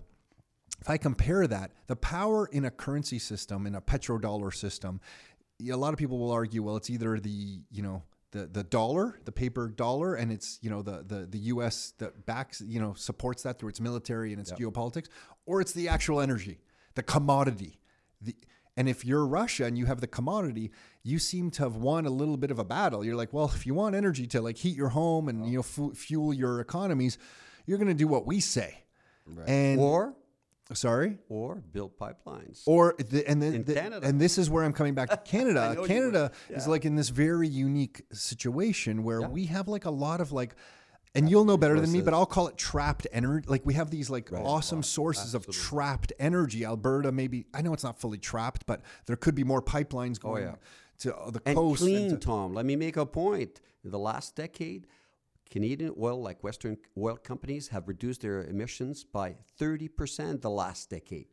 if 0.80 0.90
I 0.90 0.98
compare 0.98 1.45
that, 1.48 1.72
the 1.88 1.95
power 1.98 2.45
in 2.45 2.64
a 2.64 2.72
currency 2.72 3.19
system, 3.19 3.65
in 3.68 3.76
a 3.76 3.82
petrodollar 3.82 4.53
system, 4.56 5.02
a 5.69 5.76
lot 5.76 5.91
of 5.91 5.99
people 5.99 6.18
will 6.18 6.32
argue, 6.32 6.64
well, 6.64 6.78
it's 6.78 6.90
either 6.90 7.19
the 7.19 7.61
you 7.72 7.82
know 7.82 8.03
the 8.32 8.45
the 8.48 8.64
dollar, 8.64 9.20
the 9.26 9.32
paper 9.32 9.70
dollar, 9.70 10.16
and 10.16 10.32
it's 10.32 10.60
you 10.62 10.70
know 10.70 10.82
the 10.82 11.04
the 11.06 11.26
the 11.26 11.40
U.S. 11.54 11.94
that 11.99 12.26
backs 12.26 12.62
you 12.62 12.80
know 12.80 12.94
supports 12.94 13.44
that 13.44 13.60
through 13.60 13.70
its 13.70 13.80
military 13.80 14.32
and 14.34 14.41
its 14.41 14.52
geopolitics, 14.58 15.08
or 15.45 15.62
it's 15.62 15.72
the 15.74 15.88
actual 15.88 16.20
energy, 16.22 16.60
the 16.95 17.04
commodity. 17.04 17.80
The 18.22 18.36
and 18.76 18.88
if 18.88 19.04
you're 19.04 19.26
Russia 19.26 19.66
and 19.66 19.78
you 19.78 19.88
have 19.88 20.02
the 20.02 20.08
commodity, 20.08 20.72
you 21.04 21.18
seem 21.18 21.49
to 21.52 21.64
have 21.64 21.78
won 21.78 22.06
a 22.06 22.12
little 22.12 22.38
bit 22.38 22.52
of 22.52 22.60
a 22.60 22.64
battle. 22.64 23.04
You're 23.04 23.16
like, 23.16 23.34
well, 23.34 23.52
if 23.56 23.66
you 23.66 23.74
want 23.74 23.95
energy 23.95 24.28
to 24.28 24.41
like 24.41 24.58
heat 24.58 24.76
your 24.78 24.90
home 24.90 25.30
and 25.30 25.49
you 25.49 25.58
know 25.58 25.64
fu- 25.64 25.94
fuel 25.95 26.34
your 26.34 26.60
economies, 26.60 27.18
you're 27.66 27.80
going 27.80 27.88
to 27.88 27.94
do 27.95 28.08
what 28.08 28.28
we 28.28 28.40
say. 28.40 28.84
And 29.48 29.80
Or 29.80 30.16
sorry, 30.73 31.18
or 31.30 31.56
build 31.56 31.98
pipelines. 31.98 32.64
or 32.65 32.95
the, 32.98 33.27
and 33.30 33.41
then 33.41 33.64
the- 33.64 33.73
Canada. 33.76 34.07
and 34.07 34.19
this 34.19 34.38
is 34.38 34.49
where 34.49 34.64
I'm 34.64 34.73
coming 34.73 34.94
back 34.94 35.10
to 35.10 35.18
Canada. 35.26 35.76
Canada 35.85 36.31
would. 36.49 36.57
is 36.57 36.68
like 36.68 36.85
in 36.85 36.95
this 36.95 37.10
very 37.10 37.48
unique 37.48 38.03
situation 38.11 39.03
where 39.03 39.22
we 39.22 39.45
have 39.45 39.68
like 39.68 39.85
a 39.85 39.91
lot 39.91 40.22
of 40.22 40.31
like. 40.31 40.56
And 41.15 41.27
you'll 41.31 41.45
know 41.45 41.57
better 41.57 41.80
than 41.80 41.91
me, 41.91 42.02
but 42.02 42.14
I'll 42.14 42.27
call 42.27 42.48
it 42.48 42.57
trapped 42.57 43.07
energy. 43.11 43.48
Like 43.49 43.65
we 43.65 43.73
have 43.73 43.89
these 43.89 44.07
like 44.07 44.31
awesome 44.31 44.84
sources 44.84 45.34
of 45.34 45.48
trapped 45.49 46.14
energy. 46.19 46.64
Alberta, 46.64 47.11
maybe 47.11 47.48
I 47.56 47.64
know 47.64 47.73
it's 47.73 47.84
not 47.84 47.98
fully 47.99 48.19
trapped, 48.19 48.68
but 48.68 48.81
there 49.07 49.15
could 49.15 49.34
be 49.34 49.44
more 49.44 49.61
pipelines 49.61 50.19
going 50.19 50.44
Oh, 50.44 50.48
yeah. 50.49 50.56
to 50.99 51.31
the 51.31 51.41
and 51.48 51.56
coast. 51.57 51.81
and 51.81 51.89
clean, 51.89 52.10
to- 52.11 52.18
Tom. 52.18 52.53
Let 52.53 52.65
me 52.68 52.76
make 52.76 52.98
a 52.98 53.06
point. 53.06 53.61
In 53.84 53.89
the 53.89 53.98
last 53.98 54.35
decade, 54.35 54.85
Canadian 55.49 55.94
oil, 55.99 56.22
like 56.22 56.44
Western 56.44 56.78
oil 56.98 57.18
companies, 57.18 57.68
have 57.69 57.88
reduced 57.88 58.22
their 58.22 58.44
emissions 58.44 59.03
by 59.03 59.36
30% 59.60 60.41
the 60.41 60.49
last 60.49 60.90
decade. 60.90 61.28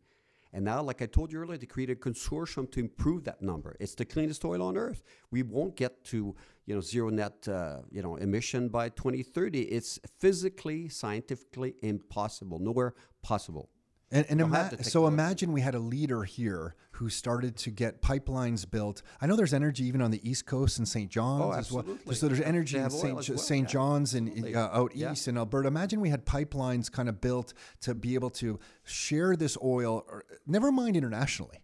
And 0.55 0.65
now, 0.65 0.81
like 0.83 1.03
I 1.03 1.07
told 1.07 1.33
you 1.33 1.41
earlier, 1.41 1.59
they 1.59 1.67
created 1.67 1.99
a 1.99 2.01
consortium 2.01 2.71
to 2.71 2.81
improve 2.81 3.25
that 3.25 3.43
number. 3.43 3.77
It's 3.81 3.97
the 3.97 4.05
cleanest 4.05 4.45
oil 4.45 4.63
on 4.63 4.77
earth. 4.77 5.03
We 5.33 5.43
won't 5.43 5.75
get 5.75 6.05
to 6.05 6.37
you 6.67 6.75
know 6.75 6.81
zero 6.81 7.11
net 7.11 7.49
uh, 7.49 7.79
you 7.91 8.03
know 8.03 8.15
emission 8.17 8.69
by 8.69 8.91
2030. 8.91 9.63
It's 9.63 9.99
physically, 10.21 10.89
scientifically 10.89 11.75
impossible. 11.83 12.61
Nowhere 12.61 12.95
possible. 13.21 13.69
And, 14.15 14.25
and 14.29 14.41
ima- 14.41 14.83
so 14.85 15.09
imagine 15.09 15.53
we 15.53 15.61
had 15.61 15.75
a 15.75 15.81
leader 15.81 16.23
here 16.23 16.77
who 16.93 17.09
started 17.11 17.57
to 17.57 17.71
get 17.71 18.01
pipelines 18.01 18.69
built. 18.71 19.03
I 19.21 19.27
know 19.27 19.35
there's 19.35 19.53
energy 19.53 19.85
even 19.87 20.01
on 20.01 20.13
the 20.13 20.21
East 20.29 20.47
Coast 20.47 20.79
in 20.79 20.87
St. 20.87 21.11
John's 21.11 21.57
as 21.57 21.73
well. 21.73 21.85
Oh. 22.09 22.13
So 22.13 22.29
there's 22.29 22.41
energy 22.41 22.79
in 22.79 22.89
St. 22.91 23.13
well, 23.15 23.23
St. 23.23 23.67
yeah, 23.67 23.73
John's 23.73 24.15
and 24.15 24.55
uh, 24.55 24.71
out 24.73 24.95
Yeah. 24.95 25.11
east 25.13 25.27
in 25.27 25.37
Alberta. 25.37 25.67
Imagine 25.67 26.01
we 26.01 26.11
had 26.11 26.25
pipelines 26.25 26.91
kind 26.93 27.09
of 27.09 27.21
built 27.21 27.55
to 27.81 27.95
be 27.95 28.15
able 28.15 28.31
to 28.31 28.61
share 28.85 29.35
this 29.35 29.59
oil, 29.63 30.05
or, 30.09 30.25
never 30.47 30.71
mind 30.71 30.97
internationally, 30.97 31.59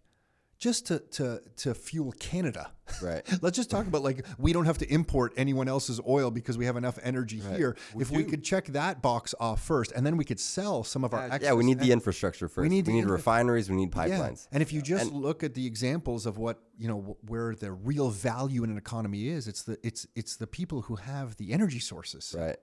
just 0.61 0.85
to, 0.85 0.99
to, 0.99 1.41
to 1.57 1.73
fuel 1.73 2.13
Canada. 2.19 2.71
Right. 3.01 3.23
Let's 3.41 3.57
just 3.57 3.71
talk 3.71 3.87
about 3.87 4.03
like 4.03 4.23
we 4.37 4.53
don't 4.53 4.65
have 4.65 4.77
to 4.77 4.93
import 4.93 5.33
anyone 5.35 5.67
else's 5.67 5.99
oil 6.07 6.29
because 6.29 6.55
we 6.55 6.67
have 6.67 6.77
enough 6.77 6.99
energy 7.01 7.39
here. 7.39 7.75
if 7.97 8.11
we 8.11 8.23
could 8.23 8.43
check 8.43 8.67
that 8.67 9.01
box 9.01 9.33
off 9.39 9.63
first, 9.63 9.91
and 9.93 10.05
then 10.05 10.17
we 10.17 10.23
could 10.23 10.39
sell 10.39 10.83
some 10.83 11.03
of 11.03 11.13
our 11.13 11.27
Yeah, 11.27 11.39
Yeah, 11.41 11.53
we 11.53 11.65
need 11.65 11.79
the 11.79 11.91
infrastructure 11.91 12.47
first. 12.47 12.61
We 12.61 12.69
need 12.69 12.87
need, 12.87 12.99
infra- 12.99 13.13
refineries. 13.13 13.69
We 13.69 13.75
need 13.75 13.91
pipelines. 13.91 14.43
yeah. 14.43 14.53
And 14.53 14.61
if 14.61 14.71
you 14.71 14.81
just 14.83 15.11
look 15.11 15.41
at 15.43 15.55
the 15.55 15.65
examples 15.65 16.27
of 16.27 16.37
what 16.37 16.59
you 16.77 16.87
know 16.87 17.17
where 17.27 17.55
the 17.55 17.71
real 17.71 18.11
value 18.11 18.63
in 18.63 18.69
an 18.69 18.77
economy 18.77 19.29
is, 19.29 19.47
it's 19.47 19.63
the 19.63 19.79
it's 19.81 20.05
it's 20.15 20.35
the 20.35 20.47
people 20.47 20.83
who 20.83 20.95
have 20.95 21.37
the 21.37 21.53
energy 21.53 21.79
sources. 21.79 22.35
Right. 22.37 22.57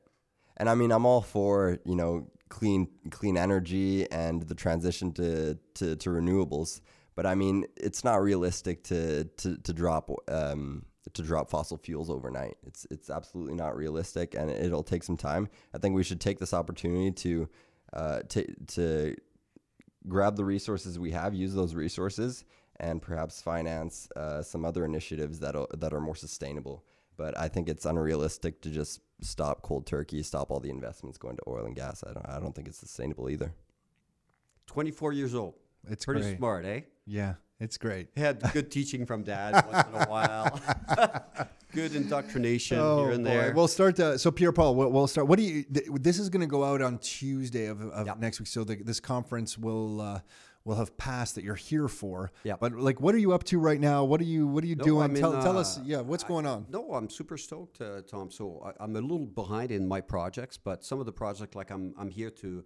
And 0.57 0.69
I 0.69 0.75
mean, 0.75 0.93
I'm 0.93 1.05
all 1.05 1.23
for 1.23 1.79
you 1.85 1.97
know 1.97 2.31
clean 2.49 2.89
clean 3.11 3.37
energy 3.37 4.09
and 4.13 4.43
the 4.43 4.55
transition 4.55 5.13
to 5.15 5.59
to, 5.75 5.97
to 5.97 6.11
renewables. 6.11 6.81
But 7.19 7.27
I 7.27 7.35
mean, 7.35 7.67
it's 7.77 8.05
not 8.05 8.23
realistic 8.23 8.85
to 8.85 9.25
to, 9.25 9.57
to 9.57 9.73
drop 9.73 10.09
um, 10.29 10.85
to 11.15 11.21
drop 11.21 11.51
fossil 11.51 11.77
fuels 11.77 12.11
overnight. 12.11 12.59
It's 12.65 12.87
it's 12.93 13.11
absolutely 13.11 13.55
not 13.55 13.77
realistic, 13.77 14.37
and 14.37 14.49
it'll 14.49 14.85
take 14.85 15.03
some 15.03 15.17
time. 15.17 15.49
I 15.75 15.79
think 15.79 15.97
we 15.97 16.05
should 16.05 16.21
take 16.21 16.39
this 16.39 16.55
opportunity 16.55 17.11
to 17.11 17.49
uh, 17.93 18.21
to 18.29 18.47
to 18.69 19.17
grab 20.07 20.37
the 20.37 20.45
resources 20.45 20.97
we 20.97 21.11
have, 21.11 21.35
use 21.35 21.53
those 21.55 21.75
resources, 21.75 22.45
and 22.79 23.03
perhaps 23.03 23.43
finance 23.43 24.09
uh, 24.15 24.41
some 24.41 24.65
other 24.65 24.85
initiatives 24.85 25.41
that 25.41 25.57
that 25.81 25.93
are 25.93 26.01
more 26.01 26.15
sustainable. 26.15 26.85
But 27.17 27.37
I 27.37 27.49
think 27.49 27.69
it's 27.69 27.85
unrealistic 27.85 28.61
to 28.61 28.71
just 28.71 29.01
stop 29.23 29.63
cold 29.63 29.87
turkey, 29.89 30.23
stop 30.23 30.53
all 30.53 30.61
the 30.61 30.71
investments 30.71 31.19
going 31.19 31.35
to 31.39 31.43
oil 31.49 31.67
and 31.67 31.75
gas. 31.75 32.05
I 32.09 32.13
don't 32.13 32.29
I 32.29 32.39
don't 32.39 32.55
think 32.55 32.69
it's 32.69 32.79
sustainable 32.79 33.29
either. 33.29 33.53
24 34.69 35.15
years 35.15 35.35
old. 35.35 35.55
It's 35.91 36.05
Pretty 36.05 36.21
great. 36.21 36.39
smart, 36.39 36.65
eh? 36.65 36.81
Yeah, 37.11 37.35
it's 37.59 37.79
great. 37.79 38.09
Had 38.17 38.43
good 38.53 38.71
teaching 38.79 39.07
from 39.07 39.23
dad 39.23 39.65
once 39.73 39.89
in 39.89 39.95
a 40.03 40.07
while. 40.07 40.61
good 41.73 41.95
indoctrination 41.95 42.79
here 42.79 43.11
and 43.13 43.25
there. 43.25 43.51
Oh, 43.51 43.57
We'll 43.57 43.69
start. 43.69 43.97
So 44.21 44.31
Pierre 44.31 44.53
Paul, 44.53 44.75
we'll, 44.75 44.91
we'll 44.93 45.07
start. 45.07 45.27
What 45.27 45.39
do 45.39 45.45
you? 45.45 45.63
Th- 45.65 45.87
this 45.95 46.19
is 46.19 46.29
going 46.29 46.43
to 46.43 46.47
go 46.47 46.65
out 46.65 46.83
on 46.83 46.99
Tuesday 46.99 47.67
of, 47.67 47.81
of 47.81 48.07
Yep. 48.07 48.19
next 48.19 48.41
week. 48.41 48.47
So 48.49 48.63
the, 48.65 48.77
this 48.77 49.01
conference 49.01 49.57
will. 49.59 50.01
Uh, 50.01 50.21
will 50.65 50.75
have 50.75 50.95
passed 50.99 51.35
that 51.37 51.45
you're 51.45 51.55
here 51.55 51.89
for. 51.89 52.31
Yeah. 52.45 52.57
But 52.61 52.73
like, 52.75 53.01
what 53.01 53.15
are 53.15 53.19
you 53.19 53.33
up 53.33 53.43
to 53.45 53.59
right 53.59 53.81
now? 53.81 54.05
What 54.05 54.21
are 54.21 54.25
you 54.25 54.47
What 54.47 54.63
are 54.63 54.67
you 54.67 54.77
No, 54.77 54.85
doing? 54.85 55.15
Tell, 55.15 55.33
tell 55.41 55.57
us. 55.57 55.79
uh, 55.79 55.83
Yeah, 55.87 56.01
what's 56.03 56.25
going 56.25 56.45
on? 56.45 56.67
No, 56.69 56.93
I'm 56.93 57.09
super 57.09 57.39
stoked, 57.39 57.81
uh, 57.81 58.03
Tom. 58.03 58.31
So 58.31 58.61
I, 58.63 58.85
I'm 58.85 58.95
a 58.95 59.01
little 59.01 59.25
behind 59.25 59.71
in 59.71 59.89
my 59.89 60.03
projects, 60.03 60.59
but 60.59 60.85
some 60.85 61.01
of 61.01 61.07
the 61.07 61.13
projects, 61.13 61.57
like 61.57 61.71
I'm, 61.71 61.95
I'm 61.99 62.11
here 62.11 62.29
to 62.43 62.65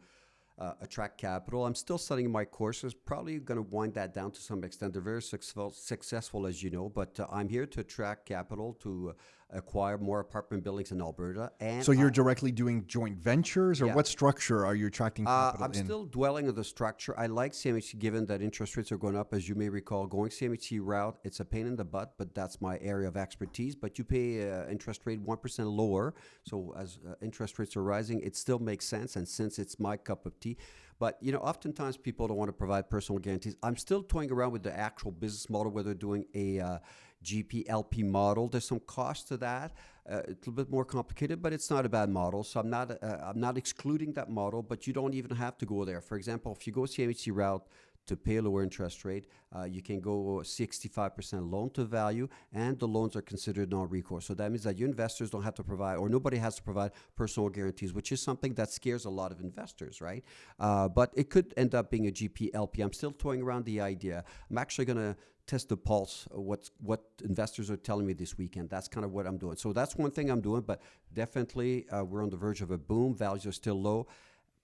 uh, 0.62 0.74
attract 0.80 1.18
capital. 1.18 1.66
I'm 1.66 1.74
still 1.74 1.98
studying 1.98 2.30
my 2.30 2.44
courses. 2.44 2.94
Probably 2.94 3.39
going 3.40 3.56
to 3.56 3.68
wind 3.76 3.94
that 3.94 4.14
down 4.14 4.30
to 4.30 4.40
some 4.40 4.62
extent. 4.62 4.93
They're 4.93 5.02
very 5.02 5.22
successful, 5.22 5.72
successful 5.72 6.47
as 6.47 6.62
you 6.62 6.70
know. 6.70 6.89
But 6.89 7.18
uh, 7.18 7.26
I'm 7.32 7.48
here 7.48 7.66
to 7.66 7.80
attract 7.80 8.26
capital 8.26 8.74
to 8.84 9.10
uh, 9.10 9.12
acquire 9.53 9.99
more 9.99 10.20
apartment 10.20 10.65
buildings 10.65 10.93
in 10.93 11.01
Alberta. 11.01 11.53
And 11.61 11.85
So 11.85 11.93
you're 11.93 12.09
I- 12.09 12.12
directly 12.12 12.53
doing 12.53 12.87
joint 12.87 13.19
ventures, 13.19 13.81
or 13.83 13.87
Yeah. 13.87 13.95
what 13.95 14.07
structure 14.07 14.65
are 14.65 14.74
you 14.74 14.87
attracting 14.87 15.27
Uh, 15.27 15.31
capital 15.53 15.65
I'm 15.66 15.73
in? 15.73 15.85
still 15.85 16.05
dwelling 16.07 16.49
on 16.49 16.55
the 16.55 16.65
structure. 16.65 17.15
I 17.19 17.27
like 17.27 17.53
CMHC 17.55 17.97
given 17.99 18.27
that 18.27 18.41
interest 18.43 18.77
rates 18.77 18.91
are 18.93 18.99
going 18.99 19.16
up. 19.16 19.35
As 19.35 19.49
you 19.49 19.55
may 19.55 19.69
recall, 19.69 20.07
going 20.07 20.31
CMHC 20.31 20.79
route, 20.81 21.19
it's 21.24 21.41
a 21.41 21.45
pain 21.45 21.66
in 21.66 21.77
the 21.77 21.85
butt, 21.85 22.15
but 22.19 22.35
that's 22.35 22.61
my 22.61 22.79
area 22.81 23.09
of 23.09 23.16
expertise. 23.16 23.74
But 23.77 23.99
you 23.99 24.05
pay 24.05 24.51
uh, 24.51 24.69
interest 24.69 25.03
rate 25.07 25.20
1% 25.20 25.69
lower. 25.70 26.15
So 26.45 26.73
as 26.77 26.99
uh, 27.07 27.15
interest 27.20 27.59
rates 27.59 27.77
are 27.77 27.83
rising, 27.83 28.20
it 28.20 28.37
still 28.37 28.59
makes 28.59 28.87
sense. 28.87 29.16
And 29.16 29.29
since 29.29 29.59
it's 29.59 29.79
my 29.79 29.97
cup 29.97 30.27
of 30.27 30.39
tea, 30.41 30.57
but 30.99 31.19
you 31.20 31.33
know, 31.33 31.39
oftentimes 31.41 31.97
people 31.97 32.29
don't 32.29 32.37
want 32.37 32.49
to 32.49 32.53
provide 32.53 32.89
personal 32.89 33.19
guarantees. 33.19 33.57
I'm 33.62 33.77
still 33.77 34.03
toying 34.03 34.31
around 34.31 34.53
with 34.53 34.62
the 34.62 34.77
actual 34.77 35.11
business 35.11 35.51
model, 35.51 35.73
whether 35.73 35.95
doing 35.95 36.27
a 36.35 36.81
uh, 37.23 37.24
GP 37.24 37.65
LP 37.69 38.03
model. 38.03 38.49
There's 38.49 38.66
some 38.66 38.81
cost 38.81 39.28
to 39.28 39.36
that. 39.39 39.73
Uh, 40.09 40.23
it's 40.28 40.47
a 40.47 40.51
little 40.51 40.65
bit 40.65 40.70
more 40.70 40.85
complicated, 40.85 41.40
but 41.43 41.53
it's 41.53 41.70
not 41.70 41.86
a 41.86 41.89
bad 41.89 42.11
model. 42.11 42.43
So 42.43 42.61
I'm 42.61 42.70
not 42.70 42.90
uh, 42.90 43.19
I'm 43.23 43.40
not 43.40 43.57
excluding 43.57 44.12
that 44.15 44.28
model, 44.31 44.62
but 44.62 44.86
you 44.86 44.93
don't 44.93 45.15
even 45.15 45.36
have 45.36 45.57
to 45.59 45.66
go 45.66 45.85
there. 45.85 46.01
For 46.01 46.16
example, 46.16 46.57
if 46.59 46.66
you 46.66 46.73
go 46.73 46.82
CMHC 46.82 47.31
route 47.32 47.66
to 48.07 48.16
pay 48.16 48.36
a 48.36 48.43
lower 48.43 48.65
interest 48.65 49.05
rate, 49.05 49.27
uh, 49.57 49.62
you 49.62 49.81
can 49.81 50.01
go 50.01 50.40
65% 50.43 51.51
loan 51.51 51.70
to 51.70 51.85
value, 51.85 52.28
and 52.53 52.78
the 52.78 52.89
loans 52.89 53.15
are 53.15 53.23
considered 53.23 53.70
non-recourse. 53.70 54.27
So 54.27 54.35
that 54.35 54.51
means 54.51 54.65
that 54.65 54.77
your 54.77 54.89
investors 54.89 55.31
don't 55.31 55.44
have 55.44 55.55
to 55.55 55.62
provide, 55.62 55.99
or 55.99 56.09
nobody 56.09 56.39
has 56.39 56.57
to 56.57 56.62
provide 56.62 56.93
personal 57.15 57.49
guarantees, 57.49 57.93
which 57.93 58.11
is 58.11 58.20
something 58.20 58.55
that 58.55 58.73
scares 58.73 59.05
a 59.05 59.11
lot 59.11 59.31
of 59.31 59.40
investors, 59.40 60.01
right? 60.01 60.24
Uh, 60.59 60.89
but 60.89 61.12
it 61.15 61.31
could 61.31 61.55
end 61.57 61.77
up 61.77 61.93
being 61.93 62.09
a 62.09 62.11
GP 62.11 62.51
LP. 62.55 62.82
I'm 62.82 62.93
still 62.93 63.12
toying 63.12 63.43
around 63.43 63.66
the 63.66 63.81
idea. 63.81 64.24
I'm 64.51 64.59
actually 64.59 64.86
going 64.86 64.99
to 64.99 65.16
test 65.47 65.69
the 65.69 65.77
pulse 65.77 66.27
of 66.31 66.43
what's 66.43 66.70
what 66.81 67.02
investors 67.24 67.70
are 67.70 67.77
telling 67.77 68.06
me 68.06 68.12
this 68.12 68.39
weekend. 68.39 68.70
That's 68.70 68.89
kind 68.89 69.05
of 69.05 69.12
what 69.12 69.27
I'm 69.27 69.39
doing. 69.39 69.56
So 69.56 69.73
that's 69.73 69.97
one 69.97 70.10
thing 70.10 70.31
I'm 70.31 70.40
doing, 70.40 70.62
but 70.62 70.81
definitely 71.12 71.89
uh, 71.90 72.05
we're 72.05 72.23
on 72.23 72.31
the 72.31 72.36
verge 72.36 72.62
of 72.62 72.70
a 72.70 72.78
boom. 72.78 73.14
Values 73.14 73.47
are 73.47 73.52
still 73.52 73.81
low 73.81 74.06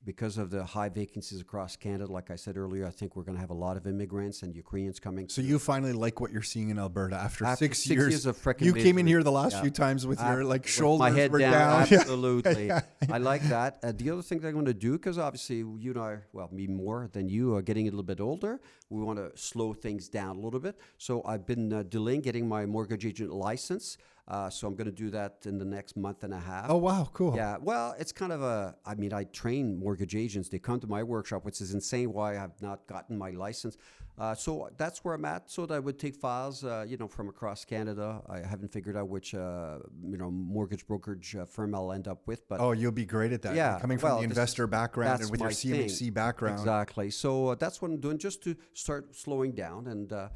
because 0.05 0.39
of 0.39 0.51
the 0.51 0.65
high 0.65 0.89
vacancies 0.89 1.41
across 1.41 1.77
Canada. 1.77 2.11
Like 2.11 2.31
I 2.31 2.37
said 2.37 2.57
earlier, 2.57 2.87
I 2.87 2.91
think 2.91 3.17
we're 3.17 3.25
going 3.25 3.35
to 3.37 3.41
have 3.41 3.51
a 3.51 3.55
lot 3.55 3.77
of 3.77 3.87
immigrants 3.87 4.43
and 4.43 4.55
Ukrainians 4.55 5.01
coming. 5.01 5.29
So 5.29 5.43
you 5.43 5.59
finally 5.59 5.93
like 5.93 6.21
what 6.21 6.31
you're 6.31 6.41
seeing 6.43 6.71
in 6.71 6.79
Alberta 6.79 7.17
after, 7.17 7.45
After 7.45 7.65
six, 7.67 7.79
six 7.81 7.91
years. 7.91 8.09
years 8.11 8.27
of 8.27 8.37
frickin' 8.39 8.63
you 8.67 8.73
came 8.73 8.97
in 8.99 9.07
here 9.07 9.23
the 9.23 9.33
last 9.33 9.55
Yeah. 9.55 9.63
few 9.63 9.71
times 9.71 10.07
with 10.07 10.21
your 10.21 10.43
Uh, 10.43 10.47
like 10.47 10.67
shoulders 10.67 11.01
my 11.01 11.11
head 11.11 11.33
down. 11.33 11.41
down. 11.41 11.81
Absolutely, 11.93 12.71
I 13.11 13.19
like 13.19 13.43
that. 13.49 13.79
Uh, 13.83 13.93
the 13.95 14.11
other 14.11 14.23
thing 14.23 14.39
that 14.41 14.49
I'm 14.49 14.55
going 14.55 14.67
to 14.67 14.75
do, 14.75 14.93
because 14.93 15.19
obviously 15.19 15.57
you 15.57 15.91
and 15.93 15.99
I, 15.99 16.19
well, 16.33 16.49
me 16.53 16.67
more 16.69 17.09
than 17.13 17.29
you, 17.29 17.55
are 17.57 17.63
getting 17.63 17.87
a 17.87 17.91
little 17.91 18.03
bit 18.05 18.21
older. 18.21 18.61
We 18.91 19.03
want 19.03 19.19
to 19.19 19.31
slow 19.37 19.75
things 19.75 20.09
down 20.09 20.37
a 20.37 20.41
little 20.41 20.61
bit. 20.61 20.77
So 20.97 21.23
I've 21.25 21.45
been 21.45 21.73
uh, 21.73 21.83
delaying 21.83 22.21
getting 22.23 22.49
my 22.49 22.65
mortgage 22.67 23.05
agent 23.05 23.33
license. 23.33 23.99
Uh, 24.29 24.51
so 24.51 24.69
I'm 24.69 24.75
going 24.77 24.85
to 24.87 24.93
do 24.93 25.09
that 25.11 25.39
in 25.47 25.57
the 25.57 25.65
next 25.65 25.97
month 25.97 26.23
and 26.23 26.35
a 26.35 26.39
half. 26.39 26.67
Oh 26.69 26.77
wow, 26.77 27.09
cool. 27.15 27.35
Yeah, 27.35 27.57
well, 27.61 27.95
it's 27.99 28.13
kind 28.13 28.31
of 28.31 28.43
a. 28.43 28.77
I 28.85 28.95
mean, 28.95 29.13
I 29.15 29.25
train 29.25 29.79
mortgage 29.79 30.15
agents. 30.15 30.51
They 30.51 30.59
come 30.59 30.79
to 30.81 30.87
my 30.87 31.03
workshop, 31.03 31.47
which 31.47 31.63
is 31.63 31.73
insane. 31.73 32.13
Why 32.13 32.37
I've 32.39 32.61
not 32.61 32.87
gotten 32.87 33.17
my 33.17 33.31
license. 33.31 33.79
Uh, 34.19 34.35
so 34.35 34.69
that's 34.77 35.05
where 35.05 35.15
I'm 35.15 35.25
at. 35.25 35.49
So 35.51 35.65
that 35.65 35.73
I 35.75 35.79
would 35.79 35.99
take 35.99 36.17
files, 36.17 36.65
uh, 36.65 36.85
you 36.87 36.97
know, 36.99 37.07
from 37.09 37.29
across 37.29 37.65
Canada. 37.65 38.21
I 38.29 38.41
haven't 38.41 38.73
figured 38.73 38.97
out 38.97 39.09
which, 39.09 39.33
uh, 39.33 39.79
you 40.05 40.17
know, 40.19 40.29
mortgage 40.31 40.85
brokerage 40.89 41.37
uh, 41.37 41.45
firm 41.45 41.73
I'll 41.75 41.93
end 41.93 42.09
up 42.09 42.27
with. 42.27 42.47
But 42.49 42.59
Oh, 42.61 42.73
you'll 42.73 42.91
be 42.91 43.07
great 43.07 43.33
at 43.33 43.43
that. 43.43 43.55
yeah, 43.55 43.79
coming 43.81 43.97
from 43.97 44.09
well, 44.11 44.19
the 44.19 44.25
is- 44.25 44.31
investor 44.33 44.67
background 44.67 45.21
and 45.23 45.31
with 45.31 45.41
your 45.41 45.51
CMHC 45.51 45.99
thing. 45.99 46.13
background. 46.13 46.59
Exactly. 46.59 47.11
So 47.11 47.49
uh, 47.49 47.55
that's 47.55 47.81
what 47.81 47.93
I'm 47.93 48.01
doing, 48.01 48.19
just 48.19 48.43
to 48.43 48.57
start 48.75 49.15
slowing 49.15 49.53
down. 49.53 49.87
And 49.87 50.13
uh, 50.13 50.29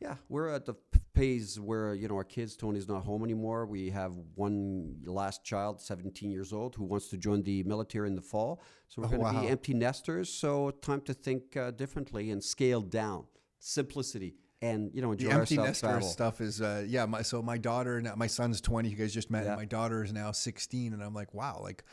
yeah, 0.00 0.16
we're 0.28 0.48
at 0.48 0.66
the 0.66 0.74
phase 1.14 1.58
where 1.58 1.94
you 1.94 2.06
know 2.08 2.16
our 2.16 2.24
kids. 2.24 2.56
Tony's 2.56 2.88
not 2.88 3.04
home 3.04 3.24
anymore. 3.24 3.64
We 3.66 3.90
have 3.90 4.12
one 4.34 4.96
last 5.04 5.42
child, 5.44 5.80
17 5.80 6.30
years 6.30 6.52
old, 6.52 6.74
who 6.74 6.84
wants 6.84 7.08
to 7.08 7.16
join 7.16 7.42
the 7.42 7.62
military 7.62 8.08
in 8.08 8.14
the 8.14 8.22
fall. 8.22 8.62
So 8.88 9.00
we're 9.02 9.06
Oh, 9.08 9.10
going 9.10 9.20
to 9.22 9.32
wow. 9.32 9.40
be 9.42 9.48
empty 9.48 9.74
nesters. 9.74 10.28
So 10.32 10.70
time 10.70 11.00
to 11.02 11.14
think 11.14 11.56
uh, 11.56 11.70
differently 11.70 12.30
and 12.30 12.42
scale 12.44 12.82
down, 12.82 13.24
simplicity, 13.58 14.36
and 14.62 14.90
you 14.94 15.02
know 15.02 15.12
enjoy 15.12 15.28
The 15.28 15.34
empty 15.34 15.56
nester 15.56 15.86
travel. 15.88 16.08
stuff 16.08 16.40
is, 16.40 16.60
uh, 16.60 16.84
yeah. 16.86 17.06
My 17.06 17.22
so 17.22 17.42
my 17.42 17.58
daughter, 17.58 18.00
now, 18.00 18.14
my 18.16 18.26
son's 18.26 18.60
twenty. 18.60 18.88
You 18.90 18.96
guys 18.96 19.12
just 19.14 19.30
met. 19.30 19.40
and 19.42 19.50
Yeah. 19.50 19.56
My 19.56 19.64
daughter 19.64 20.04
is 20.04 20.12
now 20.12 20.32
sixteen, 20.32 20.92
and 20.92 21.02
I'm 21.02 21.14
like, 21.14 21.32
wow, 21.34 21.60
like, 21.62 21.84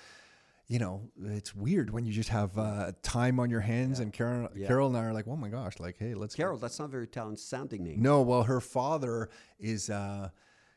you 0.68 0.80
know, 0.80 1.02
it's 1.26 1.54
weird 1.56 1.90
when 1.92 2.06
you 2.06 2.14
just 2.14 2.30
have 2.30 2.58
uh, 2.58 2.92
time 3.02 3.40
on 3.40 3.50
your 3.50 3.60
hands. 3.62 4.00
And 4.00 4.12
Carol, 4.14 4.50
Yeah. 4.56 4.68
Carol 4.68 4.88
and 4.88 4.98
I 4.98 5.04
are 5.04 5.14
like, 5.14 5.28
oh 5.28 5.36
my 5.36 5.50
gosh, 5.50 5.80
like, 5.80 5.98
hey, 6.00 6.14
let's 6.14 6.36
Carol, 6.36 6.58
that's 6.58 6.80
not 6.80 6.86
a 6.86 6.88
very 6.90 7.04
Italian 7.04 7.36
sounding 7.38 7.84
name. 7.84 8.02
No, 8.02 8.22
well, 8.22 8.44
her 8.44 8.62
father 8.62 9.30
is 9.60 9.90
uh, 9.90 10.30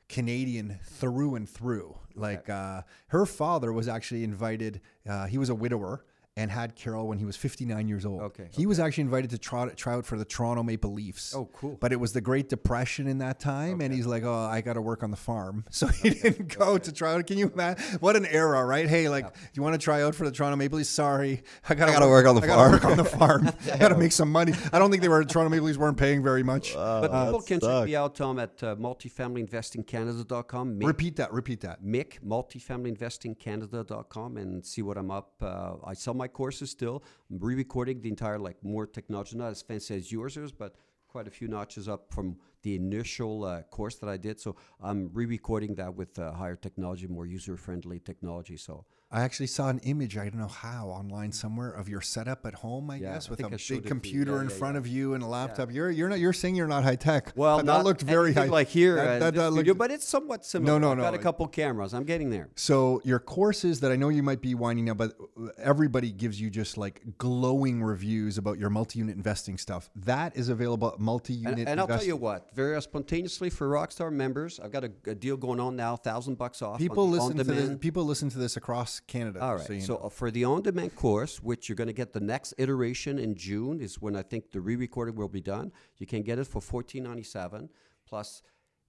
Canadian 0.09 0.79
through 0.85 1.35
and 1.37 1.49
through. 1.49 1.97
Like 2.15 2.49
uh, 2.49 2.83
her 3.09 3.27
father 3.27 3.73
was 3.73 3.89
actually 3.89 4.25
invited. 4.25 4.81
Uh, 5.09 5.27
he 5.27 5.39
was 5.39 5.49
a 5.51 5.55
widower 5.55 6.05
and 6.39 6.51
had 6.51 6.77
Carol 6.77 7.09
when 7.09 7.19
he 7.19 7.25
was 7.25 7.35
59 7.35 7.89
years 7.89 8.05
old. 8.05 8.21
Okay, 8.21 8.49
He 8.53 8.67
was 8.67 8.79
actually 8.79 9.03
invited 9.03 9.31
to 9.31 9.39
try, 9.39 9.67
try 9.71 9.95
out 9.95 10.05
for 10.05 10.19
the 10.19 10.25
Toronto 10.25 10.63
Maple 10.63 10.93
Leafs. 10.93 11.35
Oh, 11.35 11.47
cool. 11.53 11.79
But 11.81 11.93
it 11.93 11.97
was 11.97 12.13
the 12.13 12.21
Great 12.21 12.51
Depression 12.51 13.07
in 13.07 13.19
that 13.19 13.41
time, 13.41 13.81
and 13.81 13.93
he's 13.93 14.05
like, 14.07 14.23
"Oh, 14.23 14.35
I 14.35 14.61
got 14.61 14.75
to 14.75 14.83
work 14.83 15.03
on 15.03 15.11
the 15.11 15.17
farm," 15.17 15.65
so 15.71 15.87
he 15.87 16.11
didn't 16.11 16.55
go 16.57 16.77
to 16.77 16.93
try 16.93 17.15
out. 17.15 17.27
Can 17.27 17.39
you 17.39 17.51
imagine? 17.53 17.83
What 18.01 18.17
an 18.17 18.27
era, 18.27 18.65
right? 18.67 18.87
Hey, 18.87 19.09
like, 19.09 19.33
do 19.33 19.41
you 19.55 19.63
want 19.63 19.75
to 19.75 19.79
try 19.79 20.03
out 20.03 20.15
for 20.15 20.25
the 20.27 20.31
Toronto 20.31 20.57
Maple 20.57 20.77
Leafs? 20.77 20.91
Sorry, 20.91 21.43
I 21.69 21.75
got 21.75 21.89
gotta 21.89 22.07
work 22.09 22.27
on 22.27 22.35
the 22.35 22.43
I 22.43 22.47
gotta 22.47 22.61
farm." 22.61 22.73
work 22.73 22.85
on 22.85 22.97
the 22.99 23.05
farm. 23.05 23.49
I 23.73 23.79
got 23.79 23.89
to 23.89 23.97
make 23.97 24.13
some 24.13 24.31
money. 24.31 24.53
I 24.73 24.79
don't 24.79 24.91
think 24.91 25.03
they 25.03 25.09
were 25.09 25.25
Toronto 25.25 25.49
Maple 25.51 25.67
Leafs 25.67 25.79
weren't 25.79 25.97
paying 25.97 26.23
very 26.23 26.43
much. 26.43 26.75
But 26.75 27.09
people 27.25 27.41
can 27.41 27.61
check 27.61 27.87
me 27.87 27.97
out, 27.97 28.15
Tom, 28.15 28.39
at 28.39 28.63
uh, 28.63 28.77
multifamilyinvestingcanada.com. 28.77 30.81
Mick, 30.81 30.87
repeat 30.87 31.17
that. 31.17 31.33
Repeat 31.33 31.61
that. 31.63 31.83
Mick, 31.83 32.19
multifamilyinvestingcanada.com, 32.27 34.37
and 34.37 34.65
see 34.65 34.83
what 34.83 34.97
I'm 34.99 35.11
up. 35.11 35.33
Uh, 35.41 35.75
I 35.85 35.95
sell 35.95 36.15
my 36.15 36.26
courses 36.29 36.71
still. 36.71 37.03
I'm 37.31 37.39
re-recording 37.39 38.01
the 38.01 38.09
entire, 38.09 38.39
like, 38.39 38.63
more 38.63 38.87
technology, 38.87 39.37
not 39.37 39.51
as 39.51 39.63
fancy 39.63 39.95
as 39.97 40.11
yours 40.11 40.37
is, 40.37 40.53
but 40.53 40.77
quite 41.09 41.27
a 41.27 41.31
few 41.31 41.49
notches 41.49 41.89
up 41.89 42.13
from 42.13 42.37
the 42.63 42.75
initial 42.75 43.45
uh, 43.45 43.63
course 43.63 43.97
that 43.97 44.09
I 44.09 44.17
did. 44.17 44.41
So 44.41 44.57
I'm 44.83 45.11
re-recording 45.13 45.75
that 45.77 45.95
with 45.95 46.19
uh, 46.19 46.33
higher 46.33 46.57
technology, 46.57 47.07
more 47.07 47.27
user-friendly 47.27 48.01
technology. 48.01 48.57
So 48.57 48.85
I 49.09 49.21
actually 49.23 49.47
saw 49.47 49.69
an 49.69 49.79
image, 49.85 50.19
I 50.19 50.25
don't 50.29 50.41
know 50.41 50.49
how, 50.49 50.89
online 50.89 51.31
somewhere 51.31 51.71
of 51.71 51.89
your 51.89 52.01
setup 52.01 52.45
at 52.45 52.55
home, 52.55 52.91
I 52.91 52.97
Yeah, 52.97 53.13
guess, 53.15 53.31
with 53.31 53.39
a 53.41 53.47
I 53.47 53.51
showed 53.51 53.51
big 53.51 53.61
it 53.61 53.67
to 53.67 53.75
you. 53.77 53.81
computer 53.83 54.33
Yeah, 54.35 54.41
in 54.41 54.49
yeah, 54.51 54.57
front 54.57 54.77
of 54.77 54.87
you 54.89 55.15
and 55.15 55.23
a 55.23 55.27
laptop. 55.29 55.71
You're 55.73 55.91
you're 55.93 56.09
not 56.09 56.19
you're 56.19 56.33
saying 56.33 56.57
you're 56.57 56.67
not 56.67 56.83
high 56.83 56.97
tech. 56.97 57.33
Well, 57.37 57.63
that 57.63 57.85
looked 57.85 58.03
very 58.03 58.33
high. 58.33 58.47
like 58.47 58.67
here. 58.69 58.97
That, 58.97 59.19
that, 59.21 59.35
that 59.35 59.51
looked- 59.53 59.79
but 59.79 59.93
it's 59.93 60.09
somewhat 60.09 60.45
similar. 60.45 60.81
no, 60.81 60.87
no, 60.87 60.91
I've 60.93 60.99
got 60.99 61.15
no, 61.15 61.21
a 61.21 61.23
couple 61.23 61.47
cameras. 61.47 61.95
I'm 61.95 62.03
getting 62.03 62.31
there. 62.31 62.49
so 62.57 63.01
your 63.05 63.21
courses 63.21 63.79
that 63.81 63.93
I 63.93 63.97
know 63.97 64.09
you 64.09 64.25
might 64.25 64.41
be 64.41 64.55
winding 64.57 64.91
up, 64.91 64.97
but 64.97 65.13
everybody 65.57 66.11
gives 66.11 66.41
you 66.41 66.51
just 66.51 66.77
like 66.77 67.01
glowing 67.17 67.83
reviews 67.83 68.39
about 68.39 68.59
your 68.59 68.71
multi-unit 68.71 69.15
investing 69.17 69.57
stuff. 69.57 69.89
That 69.95 70.37
is 70.37 70.49
available 70.49 70.89
at 70.89 70.99
multi-unit. 70.99 71.61
And, 71.61 71.69
and 71.69 71.81
I'll 71.81 71.87
tell 71.87 72.05
you 72.05 72.17
what, 72.17 72.49
very 72.55 72.81
spontaneously 72.83 73.51
for 73.51 73.69
Rockstar 73.69 74.13
members, 74.13 74.59
I've 74.59 74.73
got 74.73 74.83
a, 74.85 74.91
a 75.07 75.15
deal 75.15 75.37
going 75.37 75.61
on 75.61 75.77
now, 75.77 75.95
thousand 75.97 76.39
bucks 76.39 76.61
off. 76.61 76.79
People 76.79 77.07
the 77.09 77.19
listen 77.21 77.37
to 77.37 77.45
this. 77.45 77.79
People 77.79 78.05
listen 78.05 78.29
to 78.31 78.39
this 78.39 78.57
across 78.57 78.96
Canada. 79.01 79.41
All 79.41 79.57
right. 79.57 79.67
so 79.67 79.79
So, 79.79 79.97
uh, 79.97 80.09
for 80.09 80.31
the 80.31 80.45
on-demand 80.45 80.95
course, 80.97 81.43
which 81.43 81.69
you're 81.69 81.77
going 81.77 81.89
to 81.89 81.93
get 81.93 82.13
the 82.13 82.21
next 82.21 82.55
iteration 82.59 83.19
in 83.19 83.35
June, 83.35 83.81
is 83.81 84.01
when 84.01 84.17
I 84.17 84.23
think 84.23 84.51
the 84.53 84.61
re-recording 84.61 85.15
will 85.15 85.29
be 85.29 85.41
done. 85.41 85.73
You 85.99 86.07
can 86.07 86.23
get 86.23 86.39
it 86.39 86.47
for 86.47 86.61
fourteen 86.61 87.05
ninety-seven 87.05 87.69
plus 88.07 88.43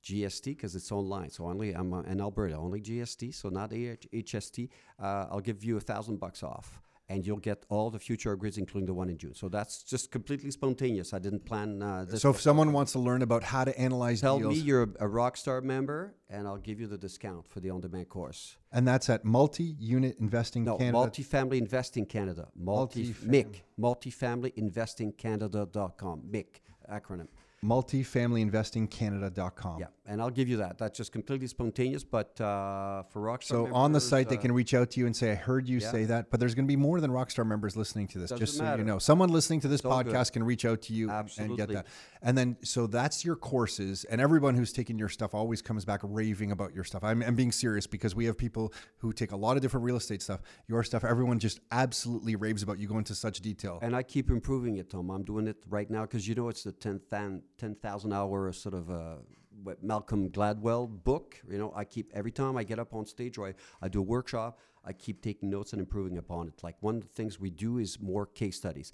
GST 0.04 0.46
because 0.46 0.76
it's 0.76 0.92
online. 0.92 1.30
So 1.30 1.46
only 1.46 1.74
I'm 1.74 1.94
uh, 1.94 2.02
in 2.02 2.22
Alberta, 2.22 2.56
only 2.56 2.82
GST, 2.82 3.34
so 3.34 3.50
not 3.50 3.72
HST. 3.72 4.70
Uh, 5.00 5.26
I'll 5.32 5.40
give 5.42 5.64
you 5.64 5.78
a 5.78 5.82
thousand 5.82 6.20
bucks 6.20 6.44
off. 6.44 6.82
And 7.10 7.26
you'll 7.26 7.38
get 7.38 7.66
all 7.70 7.90
the 7.90 8.00
future 8.00 8.36
upgrades, 8.36 8.58
including 8.58 8.86
the 8.86 8.94
one 8.94 9.10
in 9.10 9.18
June. 9.18 9.34
So 9.34 9.48
that's 9.48 9.82
just 9.84 10.12
completely 10.12 10.52
spontaneous. 10.52 11.14
I 11.14 11.20
didn't 11.20 11.46
plan 11.46 11.82
uh, 11.82 12.04
this. 12.06 12.22
so 12.22 12.32
if 12.32 12.42
someone 12.42 12.74
wants 12.74 12.92
to 12.92 13.00
learn 13.00 13.22
about 13.22 13.44
how 13.44 13.64
to 13.64 13.80
analyze 13.80 14.20
Tell 14.20 14.40
deals, 14.40 14.56
me 14.56 14.60
you're 14.62 14.84
a, 14.84 14.90
a 15.06 15.08
Rockstar 15.08 15.64
member, 15.64 16.16
and 16.30 16.46
I'll 16.46 16.58
give 16.58 16.82
you 16.82 16.88
the 16.88 16.98
discount 16.98 17.48
for 17.48 17.62
the 17.62 17.70
on-demand 17.70 18.10
course. 18.10 18.58
and 18.74 18.86
that's 18.86 19.10
at 19.10 19.24
multi-unit 19.24 20.18
investing 20.20 20.66
Canada? 20.66 20.84
No, 20.84 20.88
Canada. 20.92 20.98
Multifamily 21.24 21.58
Investing 21.60 22.06
Canada. 22.06 22.50
Multi 22.56 23.16
MIC. 23.24 23.64
Multifamilyinvestingcanada.com. 23.80 26.22
MIC 26.30 26.62
acronym. 26.92 27.28
Multi-Family 27.62 28.42
Investing 28.42 28.88
multifamilyinvestingcanada.com. 28.88 29.80
Yeah, 29.80 29.88
and 30.08 30.22
I'll 30.22 30.30
give 30.30 30.48
you 30.48 30.58
that. 30.58 30.78
That's 30.78 30.98
just 30.98 31.12
completely 31.12 31.48
spontaneous, 31.48 32.04
but 32.04 32.40
uh, 32.40 33.04
for 33.04 33.22
Rockstar 33.22 33.44
So 33.44 33.66
on 33.66 33.92
the 33.92 33.98
members, 33.98 34.08
site, 34.08 34.30
they 34.30 34.38
uh, 34.38 34.42
can 34.42 34.52
reach 34.54 34.74
out 34.74 34.90
to 34.92 35.00
you 35.00 35.06
and 35.06 35.16
say, 35.16 35.32
"I 35.32 35.36
heard 35.36 35.68
you 35.68 35.80
yeah. 35.80 35.92
say 35.92 36.06
that." 36.06 36.32
But 36.32 36.40
there's 36.40 36.56
going 36.56 36.66
to 36.66 36.68
be 36.68 36.78
more 36.78 37.02
than 37.02 37.12
Rockstar 37.12 37.46
members 37.46 37.76
listening 37.76 38.08
to 38.10 38.20
this. 38.20 38.30
Doesn't 38.30 38.46
just 38.46 38.58
so 38.58 38.76
you 38.76 38.86
know, 38.86 39.00
someone 39.00 39.30
listening 39.30 39.60
to 39.62 39.68
this 39.68 39.82
good. 39.82 39.92
podcast 39.92 40.32
can 40.32 40.44
reach 40.44 40.66
out 40.66 40.82
to 40.84 40.94
you 40.94 41.10
and- 41.10 41.30
and 41.38 41.58
get 41.58 41.70
that. 41.70 41.88
And 42.22 42.38
then, 42.38 42.58
so 42.64 42.88
that's 42.88 43.24
your 43.24 43.36
courses, 43.36 44.04
and 44.06 44.20
everyone 44.20 44.56
who's 44.56 44.74
taken 44.74 44.98
your 44.98 45.10
stuff 45.10 45.36
always 45.36 45.62
comes 45.62 45.86
back 45.86 46.00
raving 46.04 46.52
about 46.52 46.74
your 46.74 46.84
stuff. 46.84 47.04
I'm, 47.04 47.22
I'm 47.22 47.36
being 47.36 47.52
serious 47.52 47.86
because 47.86 48.16
we 48.16 48.26
have 48.26 48.38
people 48.38 48.74
who 48.98 49.14
take 49.14 49.32
a 49.32 49.36
lot 49.36 49.56
of 49.56 49.62
different 49.62 49.86
real 49.86 49.98
estate 49.98 50.22
stuff. 50.22 50.42
Your 50.68 50.84
stuff, 50.84 51.04
everyone 51.04 51.40
just 51.40 51.60
absolutely 51.72 52.36
raves 52.36 52.64
about. 52.64 52.80
You 52.80 52.88
go 52.88 52.98
into 52.98 53.14
such 53.14 53.42
detail. 53.42 53.80
And 53.82 53.96
I 53.96 54.04
keep 54.04 54.30
improving 54.30 54.78
it, 54.78 54.90
Tom. 54.90 55.10
I'm 55.10 55.24
doing 55.24 55.48
it 55.48 55.58
right 55.70 55.90
now 55.90 56.02
because 56.02 56.28
you 56.28 56.36
know 56.36 56.50
it's 56.50 56.64
the 56.64 56.72
10,000 56.72 57.42
10,000 57.58 58.14
hour 58.14 58.52
sort 58.52 58.76
of 58.76 58.90
uh, 58.90 59.16
Malcolm 59.82 60.30
Gladwell 60.30 60.88
book. 61.04 61.42
You 61.50 61.58
know, 61.58 61.74
I 61.76 61.84
keep 61.84 62.12
every 62.14 62.32
time 62.32 62.58
I 62.58 62.64
get 62.64 62.80
up 62.80 62.94
on 62.94 63.06
stage 63.06 63.38
or 63.38 63.48
I, 63.48 63.54
I 63.82 63.88
do 63.88 64.00
a 64.00 64.04
workshop, 64.04 64.60
I 64.86 64.94
keep 64.94 65.22
taking 65.22 65.50
notes 65.50 65.74
and 65.74 65.80
improving 65.80 66.18
upon 66.18 66.48
it. 66.48 66.64
Like 66.64 66.76
one 66.82 66.96
of 66.96 67.02
the 67.02 67.08
things 67.10 67.40
we 67.40 67.50
do 67.50 67.78
is 67.78 68.00
more 68.00 68.26
case 68.26 68.58
studies. 68.58 68.92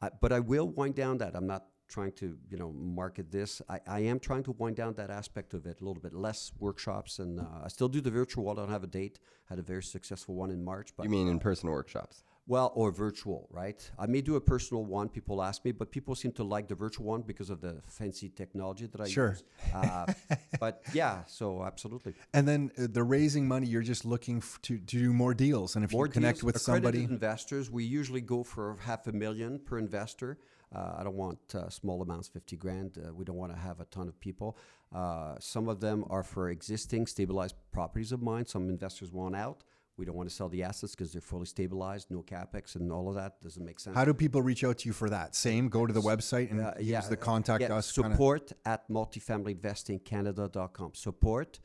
I, 0.00 0.10
but 0.20 0.32
I 0.32 0.40
will 0.40 0.68
wind 0.68 0.94
down 0.94 1.18
that. 1.18 1.34
I'm 1.34 1.46
not 1.46 1.66
trying 1.88 2.12
to, 2.12 2.36
you 2.50 2.58
know, 2.58 2.72
market 2.72 3.30
this. 3.30 3.62
I, 3.68 3.80
I 3.86 4.00
am 4.00 4.18
trying 4.18 4.42
to 4.44 4.52
wind 4.52 4.76
down 4.76 4.94
that 4.94 5.10
aspect 5.10 5.54
of 5.54 5.66
it 5.66 5.80
a 5.80 5.84
little 5.84 6.02
bit. 6.02 6.12
Less 6.12 6.52
workshops, 6.58 7.18
and 7.18 7.40
uh, 7.40 7.44
I 7.64 7.68
still 7.68 7.88
do 7.88 8.00
the 8.00 8.10
virtual. 8.10 8.50
I 8.50 8.54
don't 8.54 8.70
have 8.70 8.84
a 8.84 8.88
date. 8.88 9.18
Had 9.48 9.58
a 9.58 9.62
very 9.62 9.82
successful 9.82 10.34
one 10.34 10.50
in 10.50 10.64
March. 10.64 10.90
But 10.96 11.04
You 11.04 11.10
mean 11.10 11.28
in 11.28 11.38
person 11.38 11.70
workshops? 11.70 12.24
Well, 12.48 12.72
or 12.76 12.92
virtual, 12.92 13.48
right? 13.50 13.90
I 13.98 14.06
may 14.06 14.20
do 14.20 14.36
a 14.36 14.40
personal 14.40 14.84
one. 14.84 15.08
People 15.08 15.42
ask 15.42 15.64
me, 15.64 15.72
but 15.72 15.90
people 15.90 16.14
seem 16.14 16.30
to 16.32 16.44
like 16.44 16.68
the 16.68 16.76
virtual 16.76 17.06
one 17.06 17.22
because 17.22 17.50
of 17.50 17.60
the 17.60 17.82
fancy 17.86 18.28
technology 18.28 18.86
that 18.86 19.00
I 19.00 19.08
Sure. 19.08 19.30
use. 19.30 19.42
Uh, 19.74 20.06
but 20.60 20.82
yeah, 20.94 21.24
so 21.26 21.64
absolutely. 21.64 22.14
And 22.32 22.46
then 22.46 22.70
uh, 22.78 22.86
the 22.90 23.02
raising 23.02 23.48
money, 23.48 23.66
you're 23.66 23.82
just 23.82 24.04
looking 24.04 24.38
f- 24.38 24.58
to, 24.62 24.78
to 24.78 24.98
do 25.00 25.12
more 25.12 25.34
deals. 25.34 25.74
And 25.74 25.84
if 25.84 25.92
More 25.92 26.06
you 26.06 26.12
connect 26.12 26.38
deals, 26.38 26.44
with 26.52 26.60
somebody, 26.62 27.02
investors, 27.02 27.68
we 27.70 27.82
usually 27.84 28.20
go 28.20 28.44
for 28.44 28.76
half 28.80 29.06
a 29.08 29.12
million 29.12 29.58
per 29.58 29.78
investor. 29.78 30.38
Uh, 30.74 30.94
I 30.98 31.04
don't 31.04 31.14
want 31.16 31.38
uh, 31.54 31.68
small 31.68 32.02
amounts, 32.02 32.28
50 32.28 32.56
grand. 32.56 32.98
Uh, 32.98 33.12
we 33.14 33.24
don't 33.24 33.36
want 33.36 33.52
to 33.52 33.58
have 33.58 33.80
a 33.80 33.84
ton 33.86 34.08
of 34.08 34.18
people. 34.20 34.56
Uh, 34.94 35.34
some 35.40 35.68
of 35.68 35.80
them 35.80 36.04
are 36.10 36.22
for 36.22 36.50
existing 36.50 37.06
stabilized 37.06 37.56
properties 37.72 38.12
of 38.12 38.22
mine. 38.22 38.46
Some 38.46 38.68
investors 38.68 39.10
want 39.12 39.34
out. 39.34 39.64
We 39.98 40.04
don't 40.04 40.14
want 40.16 40.28
to 40.28 40.34
sell 40.34 40.48
the 40.50 40.62
assets 40.62 40.94
because 40.94 41.12
they're 41.12 41.22
fully 41.22 41.46
stabilized, 41.46 42.10
no 42.10 42.22
capex, 42.22 42.76
and 42.76 42.92
all 42.92 43.08
of 43.08 43.14
that 43.14 43.40
doesn't 43.40 43.64
make 43.64 43.80
sense. 43.80 43.96
how 43.96 44.04
do 44.04 44.12
people 44.12 44.42
reach 44.42 44.62
out 44.62 44.78
to 44.78 44.88
you 44.88 44.92
for 44.92 45.08
that? 45.08 45.34
Same, 45.34 45.68
go 45.68 45.86
to 45.86 45.92
the 45.92 46.02
website 46.02 46.50
and 46.50 46.60
Uh, 46.60 46.74
use 46.78 47.08
the 47.08 47.16
contact 47.16 47.62
yeah, 47.62 47.74
us. 47.74 47.90
kinda- 47.92 48.10
Support 48.10 48.52
at 48.66 48.86
multifamilyinvestingcanada.com. 48.90 50.92
Support, 50.94 51.60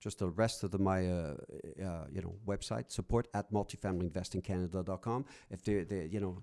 just 0.00 0.18
the 0.18 0.30
rest 0.30 0.64
of 0.64 0.70
the, 0.70 0.78
my 0.78 1.06
uh, 1.10 1.36
uh, 1.82 2.06
you 2.10 2.22
know 2.22 2.36
website. 2.46 2.90
Support 2.90 3.28
at 3.34 3.52
multifamilyinvestingcanada.com. 3.52 5.24
If 5.50 5.62
they, 5.62 5.84
they, 5.84 6.06
you 6.06 6.20
know, 6.20 6.42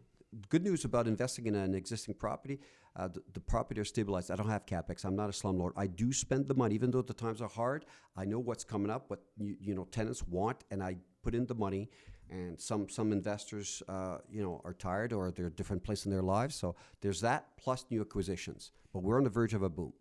good 0.50 0.64
news 0.64 0.86
about 0.86 1.08
investing 1.08 1.46
in 1.48 1.56
an 1.56 1.74
existing 1.76 2.16
property, 2.16 2.60
uh, 2.96 3.08
the, 3.08 3.22
the 3.34 3.40
property 3.40 3.80
are 3.82 3.86
stabilized. 3.86 4.30
I 4.32 4.36
don't 4.36 4.50
have 4.50 4.66
capex. 4.66 5.06
I'm 5.06 5.16
not 5.16 5.30
a 5.30 5.34
slumlord. 5.34 5.72
I 5.76 5.88
do 5.88 6.12
spend 6.14 6.48
the 6.48 6.54
money, 6.56 6.76
even 6.76 6.92
though 6.92 7.02
the 7.02 7.14
times 7.14 7.42
are 7.42 7.50
hard. 7.50 7.86
I 8.16 8.26
know 8.26 8.40
what's 8.40 8.64
coming 8.64 8.90
up, 8.92 9.10
what 9.10 9.22
you, 9.38 9.56
you 9.60 9.74
know 9.76 9.86
tenants 9.86 10.24
want, 10.28 10.64
and 10.72 10.82
I 10.84 10.98
put 11.24 11.36
in 11.36 11.46
the 11.46 11.56
money. 11.56 11.90
And 12.30 12.60
some 12.60 12.88
some 12.88 13.12
investors, 13.12 13.84
uh, 13.90 14.20
you 14.32 14.42
know, 14.42 14.62
are 14.64 14.74
tired 14.74 15.12
or 15.12 15.32
they're 15.32 15.48
a 15.48 15.52
different 15.52 15.84
place 15.84 16.06
in 16.06 16.12
their 16.12 16.22
lives. 16.22 16.56
So 16.56 16.76
there's 17.02 17.20
that 17.22 17.58
plus 17.58 17.86
new 17.90 18.00
acquisitions. 18.00 18.72
But 18.94 19.04
we're 19.04 19.18
on 19.18 19.26
the 19.26 19.30
verge 19.30 19.54
of 19.54 19.64
a 19.64 19.70
boom. 19.70 19.92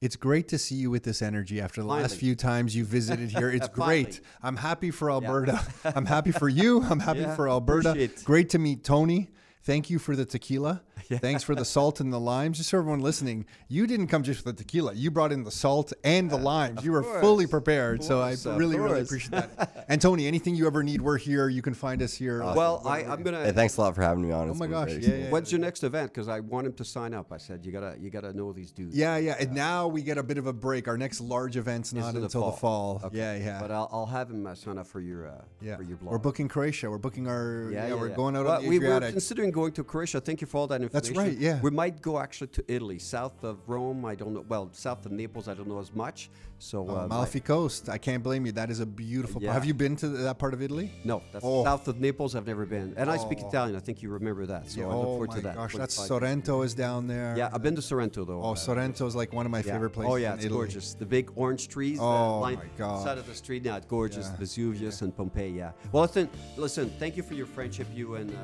It's 0.00 0.16
great 0.16 0.48
to 0.48 0.58
see 0.58 0.74
you 0.74 0.90
with 0.90 1.04
this 1.04 1.22
energy 1.22 1.62
after 1.62 1.80
the 1.80 1.86
last 1.86 2.16
few 2.16 2.34
times 2.34 2.76
you 2.76 2.84
visited 2.84 3.30
here. 3.30 3.48
It's 3.48 3.68
great. 3.82 4.20
I'm 4.42 4.56
happy 4.56 4.90
for 4.90 5.10
Alberta. 5.10 5.58
I'm 5.84 6.04
happy 6.04 6.32
for 6.32 6.48
you. 6.48 6.82
I'm 6.82 7.00
happy 7.00 7.20
Yeah, 7.20 7.34
for 7.34 7.48
Alberta. 7.48 8.10
Great 8.24 8.50
to 8.50 8.58
meet 8.58 8.84
Tony. 8.84 9.30
Thank 9.64 9.88
you 9.88 9.98
for 9.98 10.14
the 10.14 10.26
tequila. 10.26 10.82
Thanks 11.08 11.42
for 11.42 11.54
the 11.54 11.64
salt 11.64 12.00
and 12.00 12.12
the 12.12 12.20
limes. 12.20 12.58
Just 12.58 12.70
for 12.70 12.78
everyone 12.78 13.00
listening, 13.00 13.46
you 13.68 13.86
didn't 13.86 14.08
come 14.08 14.22
just 14.22 14.44
with 14.44 14.56
the 14.56 14.62
tequila. 14.62 14.92
You 14.94 15.10
brought 15.10 15.32
in 15.32 15.42
the 15.42 15.50
salt 15.50 15.92
and 16.02 16.30
the 16.30 16.36
limes. 16.36 16.84
You 16.84 16.92
were 16.92 17.02
fully 17.20 17.46
prepared. 17.46 18.04
so 18.04 18.20
I 18.20 18.30
course, 18.30 18.46
really, 18.46 18.78
really 18.78 19.00
appreciate 19.00 19.32
that. 19.32 19.86
and 19.88 20.00
Tony, 20.00 20.26
anything 20.26 20.54
you 20.54 20.66
ever 20.66 20.82
need, 20.82 21.00
we're 21.00 21.16
here. 21.16 21.48
You 21.48 21.62
can 21.62 21.72
find 21.72 22.02
us 22.02 22.12
here. 22.12 22.42
Well, 22.42 22.82
I, 22.84 23.04
I'm 23.04 23.22
gonna. 23.22 23.44
Hey, 23.44 23.52
thanks 23.52 23.76
a 23.78 23.80
lot 23.80 23.94
for 23.94 24.02
having 24.02 24.22
me 24.22 24.32
on. 24.32 24.48
oh 24.48 24.50
It's 24.50 24.60
my 24.60 24.66
gosh. 24.66 24.90
very 24.90 25.02
Yeah, 25.02 25.24
yeah. 25.24 25.30
When's 25.30 25.50
your 25.50 25.60
next 25.60 25.82
event? 25.82 26.12
Because 26.12 26.28
I 26.28 26.40
want 26.40 26.66
him 26.66 26.74
to 26.74 26.84
sign 26.84 27.14
up. 27.14 27.32
I 27.32 27.38
said 27.38 27.64
you 27.64 27.72
gotta 27.72 27.96
you 27.98 28.10
gotta 28.10 28.32
know 28.34 28.52
these 28.52 28.70
dudes. 28.70 28.96
Yeah, 28.96 29.16
yeah. 29.16 29.36
And 29.40 29.54
now 29.54 29.88
we 29.88 30.02
get 30.02 30.18
a 30.18 30.22
bit 30.22 30.36
of 30.36 30.46
a 30.46 30.52
break. 30.52 30.88
Our 30.88 30.98
next 30.98 31.20
large 31.20 31.56
event's 31.56 31.92
not 31.92 32.14
until 32.14 32.50
the 32.50 32.56
fall. 32.56 33.00
Okay. 33.04 33.18
Yeah, 33.18 33.36
yeah. 33.36 33.60
But 33.60 33.70
I'll, 33.70 33.88
I'll 33.92 34.06
have 34.06 34.30
him 34.30 34.46
uh, 34.46 34.54
sign 34.54 34.76
up 34.78 34.86
for 34.86 35.00
your 35.00 35.28
uh, 35.28 35.42
yeah. 35.62 35.76
for 35.76 35.82
your 35.82 35.96
blog. 35.96 36.12
We're 36.12 36.18
booking 36.18 36.48
Croatia. 36.48 36.90
We're 36.90 36.98
booking 36.98 37.26
our. 37.28 37.70
Yeah, 37.72 37.88
yeah, 37.88 37.94
we're 37.94 38.08
going 38.10 38.36
out 38.36 38.44
Well, 38.44 38.56
on 38.56 38.62
the 38.62 38.68
we 38.68 38.78
were 38.78 39.00
considering 39.00 39.53
going 39.54 39.72
to 39.72 39.84
Croatia. 39.84 40.20
Thank 40.20 40.40
you 40.40 40.46
for 40.46 40.58
all 40.58 40.66
that 40.66 40.82
information. 40.82 41.14
That's 41.14 41.28
right, 41.28 41.38
yeah. 41.38 41.60
We 41.62 41.70
might 41.70 42.02
go 42.02 42.18
actually 42.18 42.48
to 42.48 42.64
Italy, 42.66 42.98
south 42.98 43.44
of 43.44 43.56
Rome. 43.66 44.04
I 44.04 44.14
don't 44.14 44.34
know. 44.34 44.44
Well, 44.46 44.68
south 44.72 45.06
of 45.06 45.12
Naples, 45.12 45.46
I 45.48 45.54
don't 45.54 45.68
know 45.68 45.78
as 45.78 45.92
much. 45.94 46.28
So 46.64 46.86
Oh, 46.88 46.96
uh, 46.96 47.04
Amalfi 47.04 47.40
Coast. 47.40 47.90
I 47.90 47.98
can't 47.98 48.22
blame 48.22 48.46
you. 48.46 48.52
That 48.52 48.70
is 48.70 48.80
a 48.80 48.86
beautiful. 48.86 49.42
Yeah. 49.42 49.52
Have 49.52 49.66
you 49.66 49.74
been 49.74 49.96
to 49.96 50.08
that 50.08 50.38
part 50.38 50.54
of 50.54 50.62
Italy? 50.62 50.90
No, 51.04 51.22
that's 51.30 51.44
Oh. 51.46 51.62
south 51.62 51.86
of 51.88 52.00
Naples. 52.00 52.34
I've 52.34 52.46
never 52.46 52.64
been, 52.64 52.94
and 52.96 53.10
I 53.10 53.18
speak 53.18 53.40
Italian. 53.40 53.76
I 53.76 53.80
think 53.80 54.02
you 54.02 54.08
remember 54.08 54.46
that. 54.46 54.70
So 54.70 54.80
I 54.82 54.84
look 54.86 54.94
oh 54.96 55.02
forward 55.04 55.28
my 55.30 55.36
to 55.36 55.40
that. 55.42 55.54
gosh, 55.56 55.74
that's 55.76 55.94
Sorrento 55.94 56.62
is 56.62 56.72
down 56.74 57.06
there. 57.06 57.34
Yeah, 57.36 57.50
I've 57.52 57.62
been 57.62 57.76
to 57.76 57.82
Sorrento 57.82 58.24
though. 58.24 58.42
Oh, 58.42 58.54
Sorrento 58.54 59.06
is 59.06 59.14
like 59.14 59.32
one 59.34 59.44
of 59.44 59.52
my 59.52 59.58
yeah. 59.58 59.72
favorite 59.74 59.90
places. 59.90 60.12
Oh 60.12 60.16
yeah, 60.16 60.34
it's 60.34 60.44
Italy. 60.46 60.58
gorgeous. 60.58 60.94
The 60.94 61.04
big 61.06 61.30
orange 61.36 61.68
trees 61.68 61.98
Oh, 62.00 62.04
that 62.10 62.40
line 62.40 62.54
my 62.56 62.64
gosh. 62.78 63.04
side 63.04 63.18
of 63.18 63.26
the 63.26 63.34
street. 63.34 63.62
Yeah, 63.64 63.76
it's 63.76 63.86
gorgeous. 63.86 64.28
Yeah. 64.30 64.36
Vesuvius 64.38 65.02
and 65.02 65.14
Pompeii. 65.14 65.50
Yeah. 65.50 65.72
Well, 65.92 66.04
listen, 66.04 66.30
listen. 66.56 66.90
Thank 66.98 67.18
you 67.18 67.22
for 67.22 67.34
your 67.34 67.46
friendship. 67.46 67.88
You 67.92 68.14
and 68.14 68.30
uh, 68.30 68.38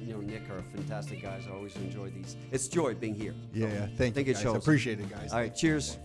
you 0.00 0.12
know 0.12 0.20
Nick 0.20 0.48
are 0.50 0.62
fantastic 0.62 1.20
guys. 1.20 1.42
I 1.48 1.54
always 1.54 1.74
enjoy 1.76 2.10
these. 2.10 2.36
It's 2.52 2.68
joy 2.68 2.94
being 2.94 3.14
here. 3.16 3.34
Yeah, 3.52 3.68
So, 3.68 3.74
yeah. 3.74 3.82
I 3.82 3.96
Thank 3.96 4.16
you. 4.16 4.34
guys. 4.34 4.44
Appreciate 4.44 5.00
it, 5.00 5.10
guys. 5.10 5.32
All 5.32 5.40
right. 5.40 5.52
Cheers. 5.54 5.98